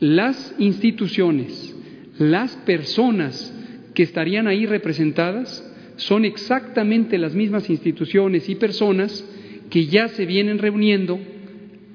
las 0.00 0.54
instituciones, 0.58 1.74
las 2.18 2.56
personas 2.56 3.54
que 3.94 4.02
estarían 4.02 4.48
ahí 4.48 4.66
representadas 4.66 5.64
son 5.96 6.24
exactamente 6.24 7.16
las 7.16 7.34
mismas 7.34 7.70
instituciones 7.70 8.48
y 8.48 8.56
personas 8.56 9.24
que 9.70 9.86
ya 9.86 10.08
se 10.08 10.26
vienen 10.26 10.58
reuniendo 10.58 11.18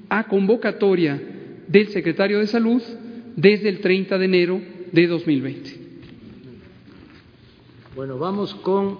a 0.08 0.26
convocatoria 0.26 1.20
del 1.68 1.88
secretario 1.88 2.38
de 2.38 2.46
Salud 2.46 2.82
desde 3.36 3.68
el 3.68 3.80
30 3.80 4.18
de 4.18 4.24
enero 4.24 4.60
de 4.92 5.06
2020. 5.06 5.70
Bueno, 7.94 8.18
vamos 8.18 8.54
con 8.54 8.98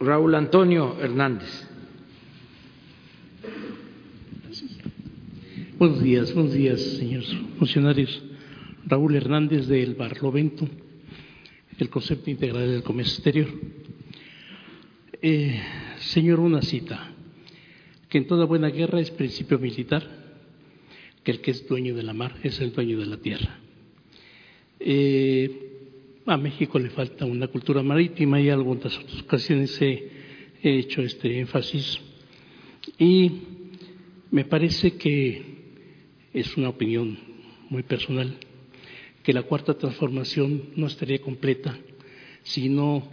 Raúl 0.00 0.34
Antonio 0.34 0.96
Hernández. 1.00 1.65
Buenos 5.78 6.02
días, 6.02 6.32
buenos 6.32 6.54
días, 6.54 6.80
señores 6.80 7.28
funcionarios. 7.58 8.22
Raúl 8.86 9.14
Hernández 9.14 9.66
del 9.66 9.94
Barlovento, 9.94 10.66
el 11.78 11.90
concepto 11.90 12.30
integral 12.30 12.70
del 12.70 12.82
comercio 12.82 13.16
exterior. 13.16 13.48
Eh, 15.20 15.60
señor, 15.98 16.40
una 16.40 16.62
cita, 16.62 17.12
que 18.08 18.16
en 18.16 18.26
toda 18.26 18.46
buena 18.46 18.70
guerra 18.70 19.00
es 19.00 19.10
principio 19.10 19.58
militar, 19.58 20.02
que 21.22 21.32
el 21.32 21.42
que 21.42 21.50
es 21.50 21.68
dueño 21.68 21.94
de 21.94 22.04
la 22.04 22.14
mar 22.14 22.36
es 22.42 22.58
el 22.62 22.72
dueño 22.72 22.98
de 22.98 23.06
la 23.06 23.18
tierra. 23.18 23.58
Eh, 24.80 26.22
a 26.24 26.38
México 26.38 26.78
le 26.78 26.88
falta 26.88 27.26
una 27.26 27.48
cultura 27.48 27.82
marítima 27.82 28.40
y 28.40 28.48
algunas 28.48 28.96
otras 28.96 29.20
ocasiones 29.20 29.78
he 29.82 30.08
hecho 30.62 31.02
este 31.02 31.38
énfasis. 31.38 32.00
Y 32.98 33.30
me 34.30 34.46
parece 34.46 34.96
que 34.96 35.55
es 36.36 36.54
una 36.58 36.68
opinión 36.68 37.18
muy 37.70 37.82
personal, 37.82 38.36
que 39.22 39.32
la 39.32 39.44
cuarta 39.44 39.72
transformación 39.72 40.64
no 40.76 40.86
estaría 40.86 41.18
completa 41.18 41.78
si 42.42 42.68
no 42.68 43.08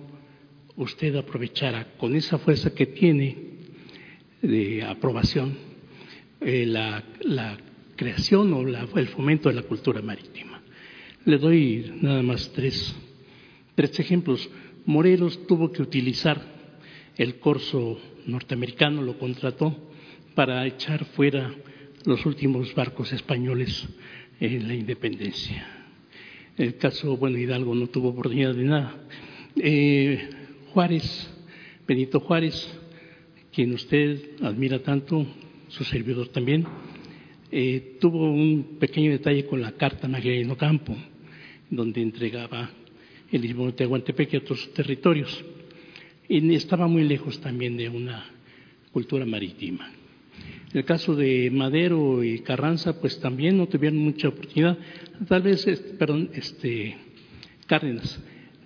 usted 0.75 1.15
aprovechara 1.15 1.93
con 1.97 2.17
esa 2.17 2.37
fuerza 2.37 2.75
que 2.75 2.85
tiene 2.85 3.37
de 4.41 4.83
aprobación 4.83 5.57
eh, 6.41 6.65
la, 6.65 7.01
creación 7.95 8.51
o 8.53 8.67
el 8.99 9.07
fomento 9.07 9.47
de 9.47 9.55
la 9.55 9.61
cultura 9.61 10.01
marítima. 10.01 10.61
Le 11.23 11.37
doy 11.37 11.93
nada 12.01 12.21
más 12.23 12.51
tres, 12.51 12.93
tres 13.75 13.97
ejemplos. 13.99 14.49
Morelos 14.85 15.47
tuvo 15.47 15.71
que 15.71 15.81
utilizar 15.81 16.41
el 17.15 17.39
corso 17.39 17.97
norteamericano, 18.25 19.01
lo 19.01 19.17
contrató 19.17 19.77
para 20.35 20.65
echar 20.65 21.05
fuera 21.05 21.55
los 22.05 22.25
últimos 22.25 22.73
barcos 22.75 23.13
españoles 23.13 23.87
en 24.39 24.67
la 24.67 24.73
independencia. 24.73 25.65
El 26.57 26.77
caso, 26.77 27.17
bueno, 27.17 27.37
Hidalgo 27.37 27.73
no 27.73 27.87
tuvo 27.87 28.09
oportunidad 28.09 28.53
de 28.53 28.63
nada. 28.63 28.95
Eh, 29.55 30.29
Juárez, 30.71 31.29
Benito 31.87 32.19
Juárez, 32.19 32.71
quien 33.51 33.73
usted 33.73 34.41
admira 34.41 34.79
tanto, 34.79 35.25
su 35.69 35.83
servidor 35.83 36.27
también, 36.27 36.65
eh, 37.51 37.97
tuvo 37.99 38.31
un 38.31 38.77
pequeño 38.79 39.11
detalle 39.11 39.45
con 39.45 39.61
la 39.61 39.71
Carta 39.73 40.07
Magdaleno 40.07 40.57
Campo, 40.57 40.95
donde 41.69 42.01
entregaba 42.01 42.69
el 43.31 43.45
istmo 43.45 43.65
de 43.67 43.73
Tehuantepec 43.73 44.33
y 44.33 44.37
otros 44.37 44.73
territorios. 44.73 45.43
Y 46.27 46.53
estaba 46.53 46.87
muy 46.87 47.03
lejos 47.03 47.39
también 47.41 47.77
de 47.77 47.89
una 47.89 48.25
cultura 48.91 49.25
marítima. 49.25 50.02
El 50.73 50.85
caso 50.85 51.15
de 51.15 51.51
Madero 51.51 52.23
y 52.23 52.39
Carranza, 52.39 52.99
pues 52.99 53.19
también 53.19 53.57
no 53.57 53.67
tuvieron 53.67 53.99
mucha 53.99 54.29
oportunidad. 54.29 54.77
Tal 55.27 55.43
vez, 55.43 55.65
perdón, 55.99 56.31
este, 56.33 56.97
Cárdenas. 57.67 58.19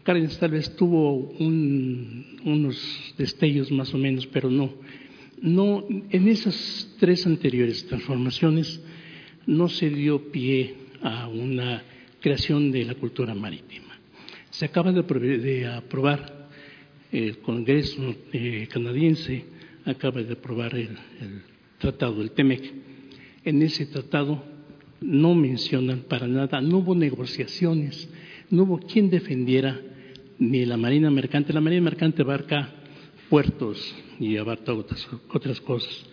Cárdenas 0.04 0.40
tal 0.40 0.52
vez 0.52 0.74
tuvo 0.76 1.16
unos 1.40 3.14
destellos 3.18 3.72
más 3.72 3.94
o 3.94 3.98
menos, 3.98 4.26
pero 4.28 4.50
no. 4.50 4.74
No, 5.42 5.86
en 5.90 6.28
esas 6.30 6.96
tres 6.98 7.28
anteriores 7.28 7.86
transformaciones 7.86 8.82
no 9.46 9.68
se 9.68 9.90
dio 9.90 10.32
pie 10.32 10.76
a 11.02 11.28
una 11.28 11.84
creación 12.22 12.72
de 12.72 12.86
la 12.86 12.96
cultura 12.96 13.36
marítima. 13.36 14.00
Se 14.50 14.66
acaba 14.66 14.94
de 14.94 15.02
aprobar 15.02 16.48
el 17.12 17.38
Congreso 17.40 18.16
eh, 18.32 18.68
canadiense, 18.72 19.44
acaba 19.86 20.24
de 20.24 20.34
aprobar 20.34 20.74
el, 20.74 20.98
el 21.22 21.57
tratado, 21.78 22.22
el 22.22 22.32
TEMEC. 22.32 22.74
En 23.46 23.62
ese 23.62 23.86
tratado 23.86 24.44
no 25.02 25.36
mencionan 25.36 26.02
para 26.02 26.28
nada, 26.28 26.62
no 26.62 26.80
hubo 26.80 26.96
negociaciones, 26.96 28.10
no 28.50 28.64
hubo 28.64 28.80
quien 28.80 29.10
defendiera 29.10 29.80
ni 30.40 30.66
la 30.66 30.78
Marina 30.78 31.10
Mercante. 31.10 31.54
La 31.54 31.62
Marina 31.62 31.82
Mercante 31.82 32.22
abarca 32.22 32.74
puertos 33.30 33.96
y 34.20 34.38
abarca 34.38 34.74
otras, 34.74 35.08
otras 35.34 35.62
cosas. 35.62 36.06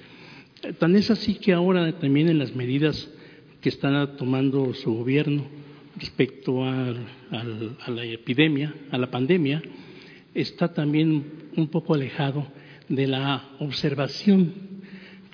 Tan 0.79 0.97
es 0.97 1.11
así 1.11 1.35
que 1.35 1.53
ahora 1.53 1.99
también 1.99 2.29
en 2.29 2.39
las 2.39 2.55
medidas 2.55 3.11
que 3.61 3.69
está 3.69 4.17
tomando 4.17 4.73
su 4.75 4.95
gobierno 4.95 5.47
respecto 5.99 6.65
a, 6.65 6.95
a 7.31 7.91
la 7.91 8.05
epidemia, 8.05 8.75
a 8.91 8.99
la 8.99 9.11
pandemia, 9.11 9.63
está 10.35 10.73
también 10.73 11.25
un 11.57 11.69
poco 11.69 11.95
alejado 11.95 12.47
de 12.89 13.07
la 13.07 13.51
observación 13.61 14.74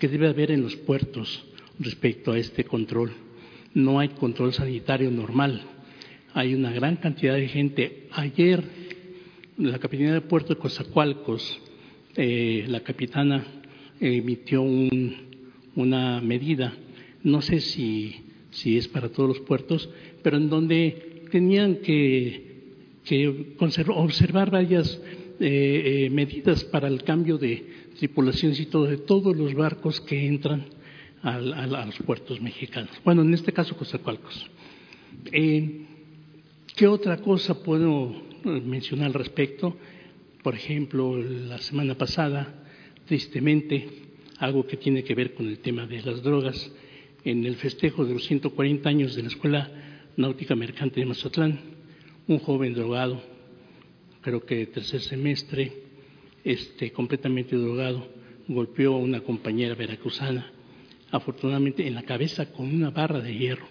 que 0.00 0.08
debe 0.08 0.28
haber 0.28 0.50
en 0.50 0.62
los 0.62 0.74
puertos 0.74 1.44
respecto 1.78 2.32
a 2.32 2.38
este 2.38 2.64
control. 2.64 3.12
No 3.74 4.00
hay 4.00 4.08
control 4.08 4.52
sanitario 4.52 5.10
normal. 5.10 5.60
Hay 6.32 6.54
una 6.54 6.72
gran 6.72 6.96
cantidad 6.96 7.34
de 7.34 7.46
gente. 7.48 8.08
Ayer, 8.12 8.64
la 9.58 9.78
Capitanía 9.78 10.14
de 10.14 10.22
Puerto 10.22 10.54
de 10.54 10.60
Cozacualcos, 10.60 11.60
eh, 12.16 12.64
la 12.66 12.80
capitana 12.80 13.44
emitió 14.00 14.62
un, 14.62 15.16
una 15.76 16.20
medida, 16.20 16.72
no 17.22 17.42
sé 17.42 17.60
si, 17.60 18.24
es 18.64 18.88
para 18.88 19.10
todos 19.10 19.28
los 19.28 19.40
puertos, 19.40 19.88
pero 20.22 20.38
en 20.38 20.48
donde 20.48 21.24
tenían 21.30 21.76
que, 21.76 22.62
que 23.04 23.54
observar 23.58 24.50
varias 24.50 25.00
eh, 25.38 26.06
eh, 26.06 26.10
medidas 26.10 26.64
para 26.64 26.88
el 26.88 27.02
cambio 27.04 27.38
de 27.38 27.64
tripulaciones 28.00 28.58
y 28.58 28.66
todo, 28.66 28.86
de 28.86 28.96
todos 28.96 29.36
los 29.36 29.54
barcos 29.54 30.00
que 30.00 30.26
entran 30.26 30.64
a, 31.22 31.34
a, 31.34 31.82
a 31.82 31.86
los 31.86 31.98
puertos 31.98 32.40
mexicanos. 32.40 32.90
Bueno, 33.04 33.20
en 33.20 33.34
este 33.34 33.52
caso 33.52 33.76
Cozacualcos. 33.76 34.46
Eh, 35.30 35.82
¿Qué 36.74 36.86
otra 36.86 37.18
cosa 37.18 37.62
puedo 37.62 38.22
mencionar 38.44 39.08
al 39.08 39.12
respecto? 39.14 39.76
Por 40.42 40.54
ejemplo, 40.54 41.14
la 41.18 41.58
semana 41.58 41.94
pasada, 41.94 42.64
tristemente, 43.06 43.86
algo 44.38 44.66
que 44.66 44.78
tiene 44.78 45.04
que 45.04 45.14
ver 45.14 45.34
con 45.34 45.46
el 45.46 45.58
tema 45.58 45.86
de 45.86 46.00
las 46.00 46.22
drogas, 46.22 46.72
en 47.22 47.44
el 47.44 47.56
festejo 47.56 48.06
de 48.06 48.14
los 48.14 48.24
140 48.24 48.88
años 48.88 49.14
de 49.14 49.22
la 49.22 49.28
Escuela 49.28 49.70
Náutica 50.16 50.56
Mercante 50.56 51.00
de 51.00 51.06
Mazatlán, 51.06 51.60
un 52.28 52.38
joven 52.38 52.72
drogado, 52.72 53.20
creo 54.22 54.46
que 54.46 54.64
tercer 54.66 55.02
semestre, 55.02 55.89
este, 56.44 56.92
completamente 56.92 57.56
drogado, 57.56 58.06
golpeó 58.48 58.94
a 58.94 58.98
una 58.98 59.20
compañera 59.20 59.74
veracruzana, 59.74 60.50
afortunadamente 61.10 61.86
en 61.86 61.94
la 61.94 62.02
cabeza 62.02 62.52
con 62.52 62.72
una 62.72 62.90
barra 62.90 63.20
de 63.20 63.36
hierro. 63.36 63.66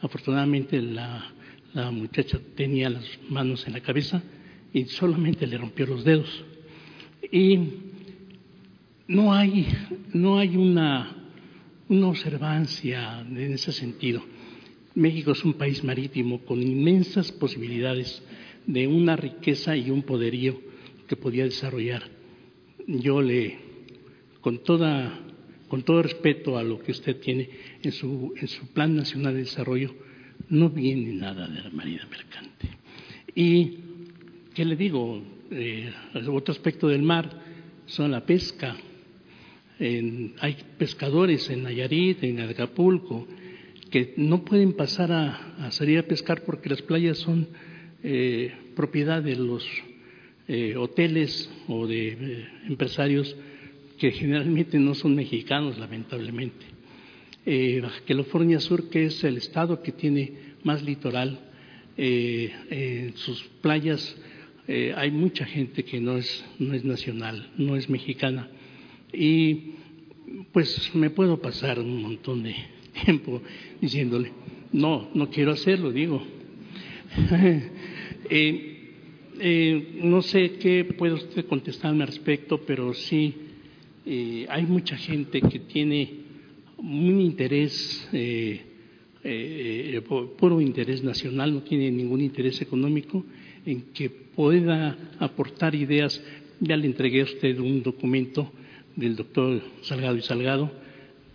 Afortunadamente 0.00 0.80
la, 0.80 1.32
la 1.74 1.90
muchacha 1.90 2.40
tenía 2.56 2.90
las 2.90 3.04
manos 3.28 3.66
en 3.66 3.74
la 3.74 3.80
cabeza 3.80 4.22
y 4.72 4.84
solamente 4.86 5.46
le 5.46 5.58
rompió 5.58 5.86
los 5.86 6.04
dedos. 6.04 6.44
Y 7.30 7.58
no 9.06 9.32
hay, 9.32 9.66
no 10.12 10.38
hay 10.38 10.56
una, 10.56 11.30
una 11.88 12.08
observancia 12.08 13.20
en 13.20 13.52
ese 13.52 13.72
sentido. 13.72 14.22
México 14.94 15.32
es 15.32 15.44
un 15.44 15.54
país 15.54 15.82
marítimo 15.82 16.40
con 16.40 16.62
inmensas 16.62 17.32
posibilidades 17.32 18.22
de 18.66 18.86
una 18.86 19.16
riqueza 19.16 19.76
y 19.76 19.90
un 19.90 20.02
poderío 20.02 20.71
que 21.12 21.16
podía 21.16 21.44
desarrollar. 21.44 22.04
Yo 22.86 23.20
le, 23.20 23.58
con, 24.40 24.64
toda, 24.64 25.20
con 25.68 25.82
todo 25.82 26.02
respeto 26.02 26.56
a 26.56 26.62
lo 26.62 26.82
que 26.82 26.92
usted 26.92 27.20
tiene 27.20 27.50
en 27.82 27.92
su, 27.92 28.32
en 28.34 28.48
su 28.48 28.68
Plan 28.68 28.96
Nacional 28.96 29.34
de 29.34 29.40
Desarrollo, 29.40 29.94
no 30.48 30.70
viene 30.70 31.12
nada 31.12 31.46
de 31.48 31.60
la 31.60 31.68
Marina 31.68 32.08
Mercante. 32.10 32.66
Y, 33.34 33.76
¿qué 34.54 34.64
le 34.64 34.74
digo? 34.74 35.22
Eh, 35.50 35.92
otro 36.30 36.50
aspecto 36.50 36.88
del 36.88 37.02
mar 37.02 37.28
son 37.84 38.10
la 38.10 38.24
pesca. 38.24 38.74
En, 39.78 40.32
hay 40.40 40.56
pescadores 40.78 41.50
en 41.50 41.64
Nayarit, 41.64 42.24
en 42.24 42.40
Acapulco, 42.40 43.28
que 43.90 44.14
no 44.16 44.46
pueden 44.46 44.72
pasar 44.72 45.12
a, 45.12 45.70
salir 45.72 45.98
a 45.98 46.04
pescar 46.04 46.42
porque 46.42 46.70
las 46.70 46.80
playas 46.80 47.18
son 47.18 47.48
eh, 48.02 48.50
propiedad 48.74 49.22
de 49.22 49.36
los 49.36 49.62
eh, 50.48 50.76
hoteles 50.76 51.50
o 51.68 51.86
de 51.86 52.08
eh, 52.08 52.48
empresarios 52.68 53.36
que 53.98 54.10
generalmente 54.10 54.78
no 54.78 54.94
son 54.94 55.14
mexicanos, 55.14 55.78
lamentablemente. 55.78 56.66
Eh, 57.46 57.80
Baja 57.80 58.00
California 58.06 58.58
Sur, 58.60 58.90
que 58.90 59.06
es 59.06 59.22
el 59.24 59.36
estado 59.36 59.82
que 59.82 59.92
tiene 59.92 60.32
más 60.64 60.82
litoral, 60.82 61.48
en 61.94 63.14
sus 63.16 63.44
playas 63.60 64.16
hay 64.96 65.10
mucha 65.10 65.44
gente 65.44 65.84
que 65.84 66.00
no 66.00 66.16
es, 66.16 66.42
no 66.58 66.72
es 66.72 66.84
nacional, 66.84 67.50
no 67.58 67.76
es 67.76 67.90
mexicana. 67.90 68.48
Y 69.12 69.72
pues 70.52 70.94
me 70.94 71.10
puedo 71.10 71.40
pasar 71.40 71.78
un 71.78 72.00
montón 72.00 72.44
de 72.44 72.54
tiempo 73.04 73.42
diciéndole, 73.80 74.32
no, 74.72 75.10
no 75.14 75.28
quiero 75.30 75.52
hacerlo, 75.52 75.92
digo. 75.92 76.22
Eh, 78.30 78.71
eh, 79.44 79.98
no 80.04 80.22
sé 80.22 80.52
qué 80.52 80.84
puede 80.84 81.14
usted 81.14 81.46
contestarme 81.46 82.04
al 82.04 82.08
respecto, 82.10 82.58
pero 82.58 82.94
sí 82.94 83.34
eh, 84.06 84.46
hay 84.48 84.64
mucha 84.66 84.96
gente 84.96 85.40
que 85.40 85.58
tiene 85.58 86.10
un 86.78 87.20
interés, 87.20 88.08
eh, 88.12 88.60
eh, 89.24 90.00
puro 90.38 90.60
interés 90.60 91.02
nacional, 91.02 91.54
no 91.54 91.62
tiene 91.62 91.90
ningún 91.90 92.20
interés 92.20 92.62
económico 92.62 93.24
en 93.66 93.82
que 93.92 94.10
pueda 94.10 94.96
aportar 95.18 95.74
ideas. 95.74 96.22
Ya 96.60 96.76
le 96.76 96.86
entregué 96.86 97.22
a 97.22 97.24
usted 97.24 97.58
un 97.58 97.82
documento 97.82 98.52
del 98.94 99.16
doctor 99.16 99.60
Salgado 99.82 100.16
y 100.16 100.22
Salgado, 100.22 100.70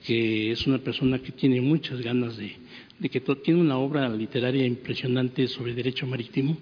que 0.06 0.52
es 0.52 0.66
una 0.66 0.78
persona 0.78 1.20
que 1.20 1.34
tiene 1.34 1.60
muchas 1.60 2.00
ganas 2.02 2.38
de, 2.38 2.54
de 3.00 3.10
que 3.10 3.20
tiene 3.20 3.60
una 3.60 3.78
obra 3.78 4.08
literaria 4.08 4.66
impresionante 4.66 5.48
sobre 5.50 5.74
derecho 5.74 6.08
marítimo 6.08 6.58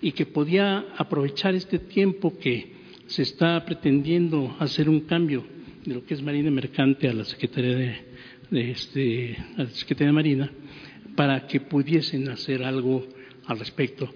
y 0.00 0.12
que 0.12 0.26
podía 0.26 0.86
aprovechar 0.96 1.54
este 1.54 1.78
tiempo 1.78 2.38
que 2.38 2.72
se 3.06 3.22
está 3.22 3.64
pretendiendo 3.64 4.54
hacer 4.58 4.88
un 4.88 5.00
cambio 5.00 5.44
de 5.84 5.94
lo 5.94 6.04
que 6.04 6.14
es 6.14 6.22
Marina 6.22 6.50
Mercante 6.50 7.08
a 7.08 7.12
la 7.12 7.24
Secretaría 7.24 7.76
de, 7.76 7.96
de 8.50 8.70
este, 8.70 9.36
a 9.56 9.64
la 9.64 9.70
Secretaría 9.70 10.08
de 10.08 10.12
Marina 10.12 10.52
para 11.16 11.46
que 11.46 11.60
pudiesen 11.60 12.28
hacer 12.28 12.62
algo 12.62 13.06
al 13.46 13.58
respecto. 13.58 14.08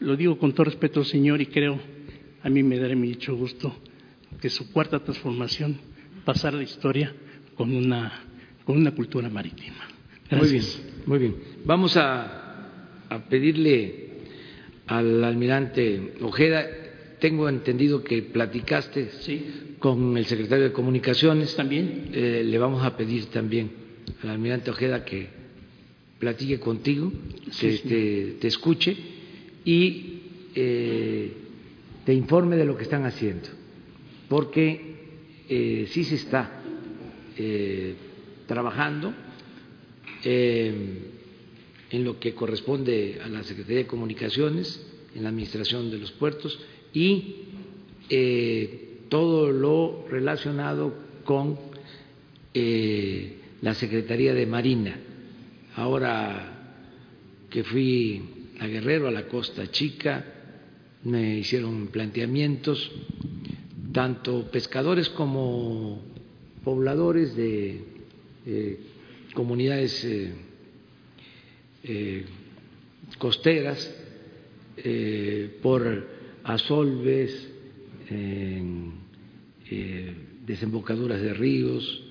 Lo 0.00 0.16
digo 0.16 0.36
con 0.38 0.52
todo 0.52 0.64
respeto, 0.64 1.04
señor, 1.04 1.40
y 1.40 1.46
creo, 1.46 1.78
a 2.42 2.48
mí 2.48 2.62
me 2.62 2.78
daré 2.78 2.96
mucho 2.96 3.36
gusto 3.36 3.74
que 4.40 4.50
su 4.50 4.72
cuarta 4.72 4.98
transformación 4.98 5.78
pasara 6.24 6.56
a 6.56 6.58
la 6.58 6.64
historia 6.64 7.14
con 7.54 7.74
una, 7.74 8.24
con 8.64 8.76
una 8.76 8.94
cultura 8.94 9.28
marítima. 9.28 9.88
Gracias. 10.28 10.80
Muy 11.06 11.18
bien, 11.18 11.34
muy 11.34 11.40
bien. 11.44 11.64
Vamos 11.64 11.96
a, 11.96 13.06
a 13.08 13.18
pedirle 13.28 14.09
al 14.90 15.22
almirante 15.24 16.14
Ojeda. 16.20 16.66
Tengo 17.20 17.48
entendido 17.48 18.02
que 18.02 18.22
platicaste 18.22 19.10
sí. 19.20 19.76
con 19.78 20.16
el 20.16 20.26
secretario 20.26 20.64
de 20.64 20.72
Comunicaciones. 20.72 21.54
También. 21.54 22.10
Eh, 22.12 22.42
le 22.44 22.58
vamos 22.58 22.84
a 22.84 22.96
pedir 22.96 23.26
también 23.26 23.70
al 24.22 24.30
almirante 24.30 24.70
Ojeda 24.70 25.04
que 25.04 25.28
platique 26.18 26.58
contigo, 26.58 27.12
Sí, 27.50 27.66
que 27.66 27.72
sí. 27.76 27.88
te, 27.88 28.36
te 28.40 28.48
escuche 28.48 28.96
y 29.64 30.20
eh, 30.54 31.32
te 32.04 32.12
informe 32.12 32.56
de 32.56 32.64
lo 32.64 32.76
que 32.76 32.82
están 32.82 33.04
haciendo, 33.04 33.48
porque 34.28 34.80
eh, 35.48 35.86
sí 35.90 36.04
se 36.04 36.16
está 36.16 36.62
eh, 37.38 37.94
trabajando 38.46 39.14
eh, 40.24 40.72
en 41.90 42.04
lo 42.04 42.18
que 42.18 42.34
corresponde 42.34 43.20
a 43.22 43.28
la 43.28 43.42
Secretaría 43.42 43.78
de 43.78 43.86
Comunicaciones, 43.86 44.86
en 45.14 45.24
la 45.24 45.30
Administración 45.30 45.90
de 45.90 45.98
los 45.98 46.12
Puertos 46.12 46.58
y 46.94 47.34
eh, 48.08 49.00
todo 49.08 49.50
lo 49.50 50.06
relacionado 50.08 50.94
con 51.24 51.58
eh, 52.54 53.38
la 53.62 53.74
Secretaría 53.74 54.32
de 54.34 54.46
Marina. 54.46 54.96
Ahora 55.74 56.78
que 57.50 57.64
fui 57.64 58.22
a 58.60 58.66
Guerrero, 58.66 59.08
a 59.08 59.10
la 59.10 59.26
Costa 59.26 59.70
Chica, 59.70 60.24
me 61.02 61.38
hicieron 61.38 61.88
planteamientos, 61.88 62.90
tanto 63.92 64.48
pescadores 64.50 65.08
como 65.08 66.02
pobladores 66.62 67.34
de 67.34 67.80
eh, 68.46 68.78
comunidades 69.34 70.06
eh, 71.82 72.24
eh, 72.24 72.24
costeras 73.18 73.96
por 75.62 76.08
asolves, 76.44 77.50
desembocaduras 80.46 81.20
de 81.20 81.34
ríos, 81.34 82.04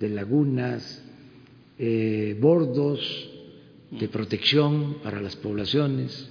de 0.00 0.08
lagunas, 0.08 1.04
bordos 2.40 3.30
de 3.92 4.08
protección 4.08 4.96
para 5.04 5.20
las 5.20 5.36
poblaciones 5.36 6.28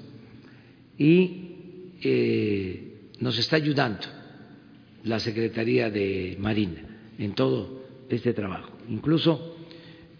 y 0.97 1.41
nos 3.21 3.37
está 3.39 3.55
ayudando 3.55 4.05
la 5.05 5.19
Secretaría 5.19 5.89
de 5.89 6.35
Marina 6.39 6.81
en 7.17 7.33
todo 7.33 7.85
este 8.09 8.33
trabajo. 8.33 8.71
Incluso 8.89 9.55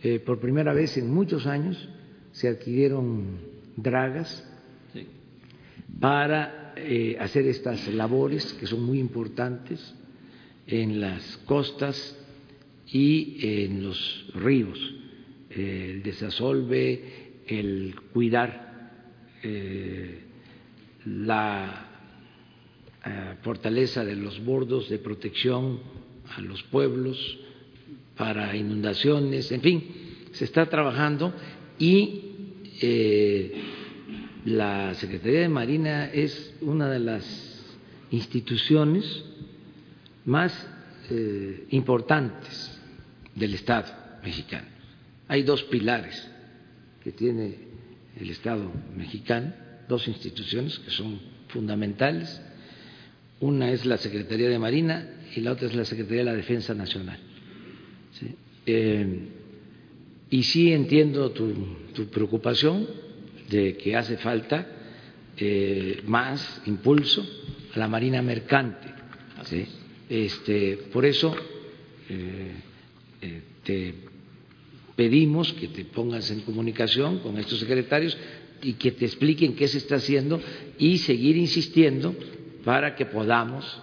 eh, 0.02 0.19
por 0.19 0.39
primera 0.39 0.73
vez 0.73 0.97
en 0.97 1.14
muchos 1.14 1.45
años 1.45 1.89
se 2.36 2.49
adquirieron 2.49 3.40
dragas 3.78 4.45
para 5.99 6.74
eh, 6.76 7.16
hacer 7.18 7.48
estas 7.48 7.88
labores 7.94 8.53
que 8.53 8.68
son 8.68 8.84
muy 8.84 8.99
importantes 8.99 9.95
en 10.68 10.99
las 10.99 11.38
costas 11.45 12.18
y 12.91 13.38
en 13.41 13.84
los 13.84 14.26
ríos, 14.34 14.78
el 15.49 16.03
desasolve, 16.03 17.44
el 17.48 17.95
cuidar 18.12 18.91
eh, 19.41 20.20
la 21.06 21.90
fortaleza 23.44 24.03
de 24.03 24.16
los 24.16 24.44
bordos 24.44 24.90
de 24.90 24.98
protección 24.98 25.80
a 26.36 26.41
los 26.41 26.64
pueblos 26.64 27.38
para 28.18 28.56
inundaciones, 28.57 29.52
en 29.52 29.62
fin, 29.62 29.84
se 30.32 30.44
está 30.44 30.66
trabajando 30.66 31.34
y 31.78 32.24
eh, 32.81 33.53
la 34.45 34.93
Secretaría 34.95 35.41
de 35.41 35.49
Marina 35.49 36.06
es 36.11 36.53
una 36.61 36.89
de 36.89 36.99
las 36.99 37.26
instituciones 38.11 39.23
más 40.26 40.68
eh, 41.10 41.65
importantes 41.72 42.80
del 43.34 43.53
Estado 43.53 43.93
mexicano. 44.23 44.68
Hay 45.27 45.43
dos 45.43 45.64
pilares 45.64 46.30
que 47.03 47.11
tiene 47.11 47.56
el 48.19 48.30
Estado 48.30 48.72
mexicano, 48.95 49.53
dos 49.88 50.07
instituciones 50.07 50.80
que 50.80 50.91
son 50.91 51.19
fundamentales 51.49 52.41
una 53.39 53.72
es 53.72 53.85
la 53.85 53.97
Secretaría 53.97 54.49
de 54.49 54.60
Marina 54.60 55.07
y 55.35 55.41
la 55.41 55.52
otra 55.52 55.68
es 55.68 55.76
la 55.76 55.85
Secretaría 55.85 56.19
de 56.19 56.26
la 56.26 56.34
Defensa 56.34 56.73
Nacional. 56.73 57.19
Eh, 58.65 59.27
y 60.30 60.43
sí 60.43 60.72
entiendo 60.72 61.31
tu, 61.31 61.53
preocupación 62.11 62.88
de 63.49 63.77
que 63.77 63.95
hace 63.95 64.18
falta 64.18 64.68
eh, 65.38 66.02
más 66.06 66.61
impulso 66.65 67.26
a 67.73 67.80
la 67.80 67.88
Marina 67.88 68.22
Mercante. 68.22 68.88
Este, 70.10 70.77
por 70.91 71.06
eso 71.06 71.35
eh, 72.10 72.52
te 73.64 73.93
pedimos 74.95 75.53
que 75.53 75.68
te 75.68 75.85
pongas 75.85 76.31
en 76.31 76.41
comunicación 76.41 77.19
con 77.19 77.38
estos 77.38 77.60
secretarios 77.60 78.18
y 78.61 78.73
que 78.73 78.91
te 78.91 79.06
expliquen 79.06 79.56
qué 79.56 79.68
se 79.68 79.77
está 79.77 79.95
haciendo 79.95 80.41
y 80.77 80.97
seguir 80.99 81.35
insistiendo 81.38 82.15
para 82.64 82.95
que 82.95 83.06
podamos 83.06 83.80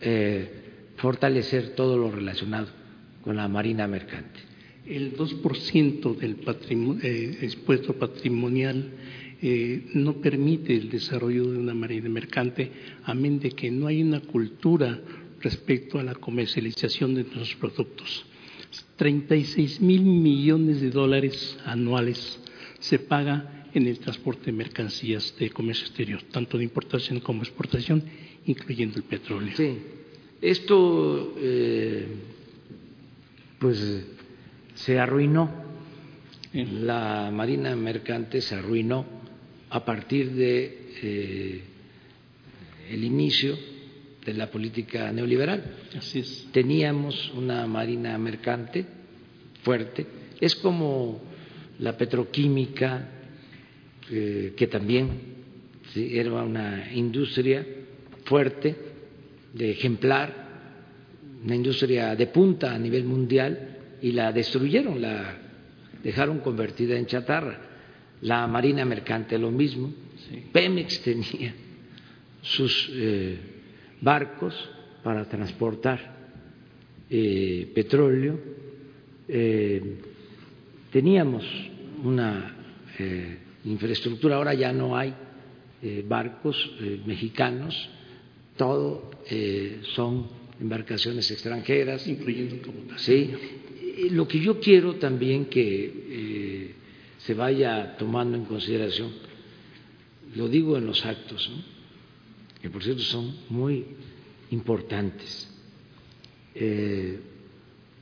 eh, 0.00 0.50
fortalecer 0.96 1.74
todo 1.74 1.96
lo 1.96 2.10
relacionado 2.10 2.68
con 3.22 3.36
la 3.36 3.48
marina 3.48 3.86
mercante. 3.86 4.51
El 4.86 5.16
2% 5.16 6.16
del 6.16 6.36
eh, 7.02 7.38
expuesto 7.42 7.94
patrimonial 7.94 8.90
eh, 9.40 9.86
no 9.94 10.14
permite 10.14 10.74
el 10.74 10.90
desarrollo 10.90 11.50
de 11.50 11.58
una 11.58 11.74
marina 11.74 12.08
mercante, 12.08 12.70
a 13.04 13.14
menos 13.14 13.42
de 13.42 13.50
que 13.52 13.70
no 13.70 13.86
hay 13.86 14.02
una 14.02 14.20
cultura 14.20 15.00
respecto 15.40 15.98
a 15.98 16.04
la 16.04 16.14
comercialización 16.14 17.14
de 17.14 17.22
nuestros 17.22 17.54
productos. 17.56 18.24
36 18.96 19.80
mil 19.80 20.02
millones 20.02 20.80
de 20.80 20.90
dólares 20.90 21.58
anuales 21.64 22.40
se 22.78 22.98
paga 22.98 23.68
en 23.74 23.86
el 23.86 23.98
transporte 23.98 24.46
de 24.46 24.52
mercancías 24.52 25.34
de 25.38 25.50
comercio 25.50 25.86
exterior, 25.86 26.22
tanto 26.30 26.58
de 26.58 26.64
importación 26.64 27.20
como 27.20 27.42
exportación, 27.42 28.02
incluyendo 28.46 28.96
el 28.98 29.04
petróleo. 29.04 29.56
Sí, 29.56 29.78
esto 30.40 31.34
eh, 31.38 32.06
pues 33.58 34.06
se 34.74 34.98
arruinó, 34.98 35.50
la 36.52 37.30
marina 37.32 37.74
mercante 37.76 38.40
se 38.40 38.54
arruinó 38.54 39.06
a 39.70 39.84
partir 39.84 40.32
de 40.32 40.90
eh, 41.02 41.62
el 42.90 43.04
inicio 43.04 43.56
de 44.24 44.34
la 44.34 44.50
política 44.50 45.10
neoliberal. 45.12 45.64
Así 45.96 46.20
es. 46.20 46.48
Teníamos 46.52 47.32
una 47.34 47.66
marina 47.66 48.16
mercante 48.18 48.84
fuerte, 49.62 50.06
es 50.40 50.54
como 50.56 51.22
la 51.78 51.96
petroquímica, 51.96 53.08
eh, 54.10 54.52
que 54.56 54.66
también 54.66 55.32
era 55.94 56.32
una 56.42 56.92
industria 56.92 57.66
fuerte, 58.24 58.76
de 59.52 59.70
ejemplar, 59.70 60.42
una 61.44 61.54
industria 61.54 62.14
de 62.14 62.26
punta 62.28 62.74
a 62.74 62.78
nivel 62.78 63.04
mundial 63.04 63.71
y 64.02 64.12
la 64.12 64.32
destruyeron, 64.32 65.00
la 65.00 65.36
dejaron 66.02 66.40
convertida 66.40 66.96
en 66.96 67.06
chatarra. 67.06 67.58
La 68.22 68.46
Marina 68.46 68.84
Mercante 68.84 69.38
lo 69.38 69.50
mismo. 69.50 69.92
Pemex 70.52 71.02
tenía 71.02 71.54
sus 72.42 72.90
eh, 72.92 73.38
barcos 74.00 74.54
para 75.02 75.24
transportar 75.28 75.98
eh, 77.08 77.70
petróleo. 77.74 78.38
teníamos 80.92 81.44
una 82.04 82.56
infraestructura. 83.64 84.36
Ahora 84.36 84.54
ya 84.54 84.72
no 84.72 84.96
hay 84.96 85.14
eh, 85.82 86.04
barcos 86.06 86.56
eh, 86.80 87.00
mexicanos, 87.04 87.74
todo 88.56 89.10
eh, 89.28 89.80
son 89.94 90.28
embarcaciones 90.62 91.30
extranjeras. 91.30 92.06
Incluyendo 92.06 92.56
Sí. 92.96 93.30
Lo 94.10 94.26
que 94.26 94.40
yo 94.40 94.58
quiero 94.58 94.94
también 94.94 95.46
que 95.46 96.72
se 97.18 97.34
vaya 97.34 97.96
tomando 97.98 98.36
en 98.36 98.44
consideración, 98.44 99.12
lo 100.34 100.48
digo 100.48 100.78
en 100.78 100.86
los 100.86 101.04
actos, 101.04 101.50
que 102.60 102.70
por 102.70 102.82
cierto 102.82 103.02
son 103.02 103.36
muy 103.50 103.84
importantes, 104.50 105.48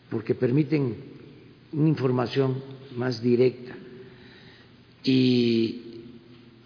porque 0.09 0.35
permiten 0.35 0.97
una 1.73 1.89
información 1.89 2.63
más 2.97 3.23
directa 3.23 3.77
y 5.05 5.83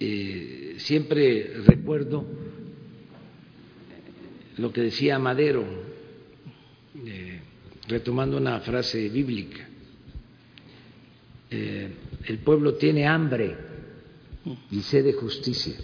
eh, 0.01 0.75
siempre 0.79 1.55
recuerdo 1.67 2.27
lo 4.59 4.73
que 4.73 4.83
decía 4.83 5.19
Madero, 5.19 5.65
eh, 7.07 7.41
retomando 7.89 8.37
una 8.37 8.61
frase 8.61 9.09
bíblica, 9.09 9.69
eh, 11.51 11.91
el 12.27 12.39
pueblo 12.39 12.75
tiene 12.75 13.07
hambre 13.07 13.57
y 14.71 14.81
sed 14.81 15.05
de 15.05 15.13
justicia. 15.13 15.75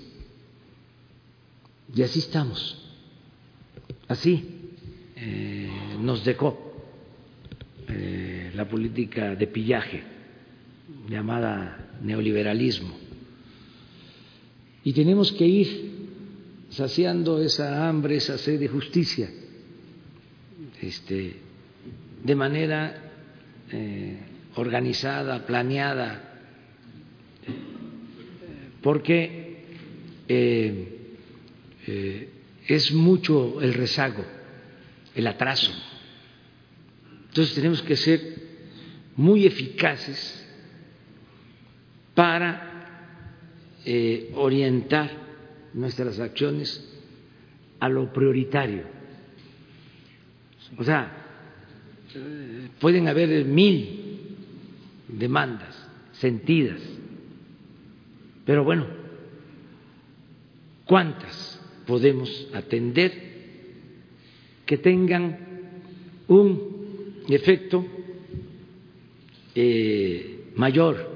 Y 1.94 2.02
así 2.02 2.20
estamos, 2.20 2.78
así 4.08 4.56
nos 6.00 6.24
dejó 6.24 6.70
la 8.54 8.68
política 8.68 9.34
de 9.34 9.46
pillaje 9.46 10.02
llamada 11.08 11.98
neoliberalismo. 12.02 12.96
Y 14.84 14.92
tenemos 14.92 15.32
que 15.32 15.46
ir 15.46 15.99
saciando 16.70 17.42
esa 17.42 17.88
hambre, 17.88 18.16
esa 18.16 18.38
sed 18.38 18.58
de 18.60 18.68
justicia, 18.68 19.28
este, 20.80 21.36
de 22.22 22.34
manera 22.34 23.12
eh, 23.72 24.18
organizada, 24.54 25.44
planeada, 25.44 26.38
porque 28.80 29.64
eh, 30.28 30.98
eh, 31.86 32.28
es 32.66 32.92
mucho 32.92 33.60
el 33.60 33.74
rezago, 33.74 34.24
el 35.14 35.26
atraso. 35.26 35.72
Entonces 37.28 37.54
tenemos 37.54 37.82
que 37.82 37.96
ser 37.96 38.20
muy 39.16 39.44
eficaces 39.46 40.36
para 42.14 42.68
orientar 44.34 45.29
nuestras 45.74 46.18
acciones 46.18 46.86
a 47.78 47.88
lo 47.88 48.12
prioritario. 48.12 48.84
O 50.78 50.84
sea, 50.84 51.10
pueden 52.78 53.08
haber 53.08 53.44
mil 53.44 54.36
demandas 55.08 55.76
sentidas, 56.12 56.80
pero 58.44 58.64
bueno, 58.64 58.86
¿cuántas 60.84 61.60
podemos 61.86 62.48
atender 62.54 63.30
que 64.66 64.78
tengan 64.78 65.38
un 66.28 67.24
efecto 67.28 67.84
eh, 69.54 70.50
mayor 70.54 71.10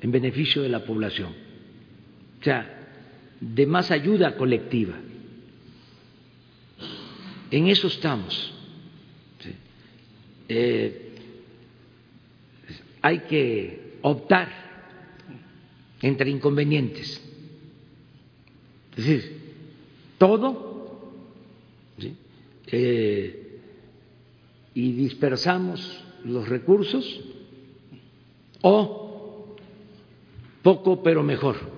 en 0.00 0.10
beneficio 0.10 0.62
de 0.62 0.68
la 0.68 0.84
población? 0.84 1.32
O 2.40 2.44
sea, 2.44 2.77
de 3.40 3.66
más 3.66 3.90
ayuda 3.90 4.36
colectiva. 4.36 4.94
En 7.50 7.66
eso 7.68 7.86
estamos. 7.86 8.54
Eh, 10.48 11.14
hay 13.02 13.18
que 13.20 13.98
optar 14.02 14.48
entre 16.02 16.30
inconvenientes. 16.30 17.22
Es 18.96 19.06
decir, 19.06 19.38
todo 20.18 21.12
eh, 22.66 23.60
y 24.74 24.92
dispersamos 24.92 26.04
los 26.24 26.48
recursos 26.48 27.20
o 28.62 29.56
poco 30.62 31.02
pero 31.02 31.22
mejor. 31.22 31.77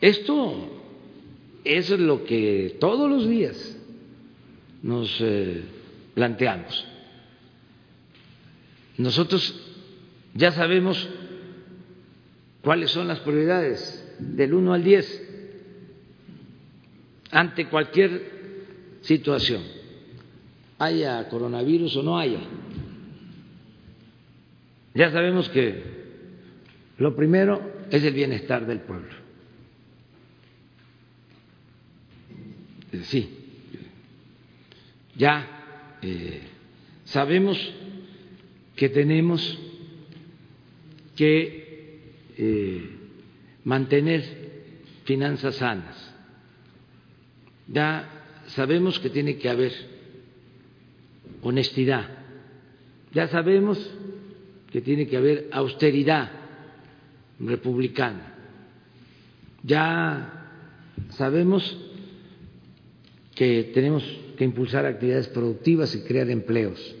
Esto 0.00 0.82
es 1.64 1.90
lo 1.90 2.24
que 2.24 2.76
todos 2.78 3.10
los 3.10 3.28
días 3.28 3.76
nos 4.82 5.16
eh, 5.20 5.62
planteamos. 6.14 6.86
Nosotros 8.98 9.54
ya 10.34 10.52
sabemos 10.52 11.08
cuáles 12.62 12.90
son 12.90 13.08
las 13.08 13.20
prioridades 13.20 14.16
del 14.18 14.54
1 14.54 14.74
al 14.74 14.84
10 14.84 15.22
ante 17.30 17.66
cualquier 17.66 18.36
situación, 19.02 19.62
haya 20.78 21.28
coronavirus 21.28 21.96
o 21.96 22.02
no 22.02 22.18
haya. 22.18 22.40
Ya 24.94 25.10
sabemos 25.10 25.48
que 25.50 25.82
lo 26.98 27.14
primero 27.14 27.60
es 27.90 28.02
el 28.02 28.14
bienestar 28.14 28.66
del 28.66 28.80
pueblo. 28.80 29.25
Sí, 33.04 33.28
ya 35.16 35.98
eh, 36.02 36.42
sabemos 37.04 37.58
que 38.76 38.88
tenemos 38.88 39.58
que 41.16 42.00
eh, 42.36 42.90
mantener 43.64 44.24
finanzas 45.04 45.56
sanas. 45.56 46.14
Ya 47.68 48.08
sabemos 48.48 48.98
que 49.00 49.10
tiene 49.10 49.38
que 49.38 49.48
haber 49.48 49.72
honestidad. 51.42 52.08
Ya 53.12 53.28
sabemos 53.28 53.78
que 54.70 54.80
tiene 54.80 55.06
que 55.06 55.16
haber 55.16 55.48
austeridad 55.52 56.30
republicana. 57.40 58.34
Ya 59.62 60.52
sabemos 61.10 61.76
que 63.36 63.70
tenemos 63.74 64.02
que 64.36 64.44
impulsar 64.44 64.86
actividades 64.86 65.28
productivas 65.28 65.94
y 65.94 66.00
crear 66.00 66.28
empleos 66.30 66.96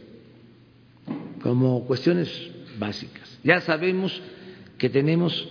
como 1.42 1.86
cuestiones 1.86 2.28
básicas. 2.78 3.38
Ya 3.42 3.60
sabemos 3.62 4.20
que 4.78 4.90
tenemos 4.90 5.48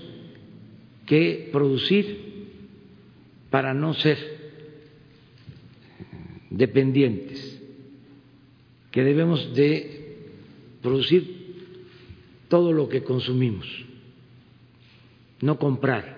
que 1.08 1.50
producir 1.52 2.50
para 3.50 3.74
no 3.74 3.94
ser 3.96 4.18
dependientes, 6.52 7.62
que 8.92 9.04
debemos 9.04 9.56
de 9.56 10.18
producir 10.82 11.46
todo 12.48 12.72
lo 12.72 12.90
que 12.90 13.04
consumimos, 13.04 13.68
no 15.42 15.58
comprar 15.58 16.16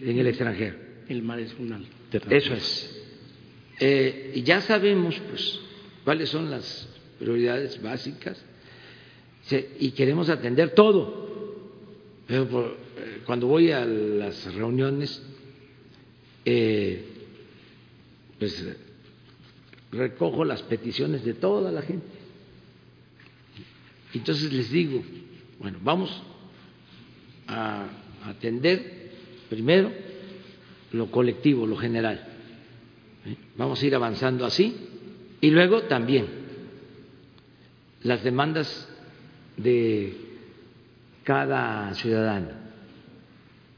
en 0.00 0.18
el 0.18 0.26
extranjero. 0.28 0.76
El 1.08 1.22
mar 1.22 1.40
es 1.40 1.54
una 1.58 1.80
Eso 2.30 2.54
es. 2.54 3.03
Eh, 3.80 4.32
y 4.34 4.42
ya 4.42 4.60
sabemos, 4.60 5.20
pues, 5.28 5.60
cuáles 6.04 6.28
son 6.28 6.50
las 6.50 6.88
prioridades 7.18 7.80
básicas 7.82 8.42
y 9.78 9.90
queremos 9.90 10.28
atender 10.28 10.70
todo. 10.70 11.24
Pero 12.26 12.76
eh, 12.96 13.22
cuando 13.26 13.46
voy 13.46 13.70
a 13.70 13.84
las 13.84 14.54
reuniones, 14.54 15.22
eh, 16.44 17.04
pues 18.38 18.64
recojo 19.92 20.44
las 20.44 20.62
peticiones 20.62 21.24
de 21.24 21.34
toda 21.34 21.70
la 21.70 21.82
gente. 21.82 22.06
Entonces 24.14 24.52
les 24.52 24.70
digo, 24.70 25.02
bueno, 25.58 25.78
vamos 25.82 26.22
a 27.46 27.88
atender 28.24 29.10
primero 29.50 29.92
lo 30.92 31.10
colectivo, 31.10 31.66
lo 31.66 31.76
general. 31.76 32.33
Vamos 33.56 33.82
a 33.82 33.86
ir 33.86 33.94
avanzando 33.94 34.44
así 34.44 34.76
y 35.40 35.50
luego 35.50 35.82
también 35.82 36.26
las 38.02 38.22
demandas 38.22 38.88
de 39.56 40.14
cada 41.22 41.94
ciudadano. 41.94 42.50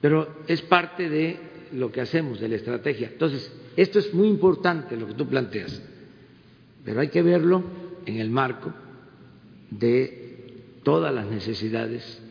Pero 0.01 0.43
es 0.48 0.62
parte 0.62 1.09
de 1.09 1.39
lo 1.73 1.90
que 1.90 2.01
hacemos, 2.01 2.40
de 2.40 2.48
la 2.48 2.56
estrategia. 2.56 3.09
Entonces, 3.09 3.52
esto 3.77 3.98
es 3.98 4.12
muy 4.12 4.28
importante 4.28 4.97
lo 4.97 5.06
que 5.06 5.14
tú 5.14 5.27
planteas, 5.28 5.82
pero 6.85 7.01
hay 7.01 7.09
que 7.09 7.23
verlo 7.23 7.64
en 8.05 8.18
el 8.18 8.31
marco 8.31 8.73
de 9.70 10.55
todas 10.82 11.14
las 11.14 11.27
necesidades 11.27 12.23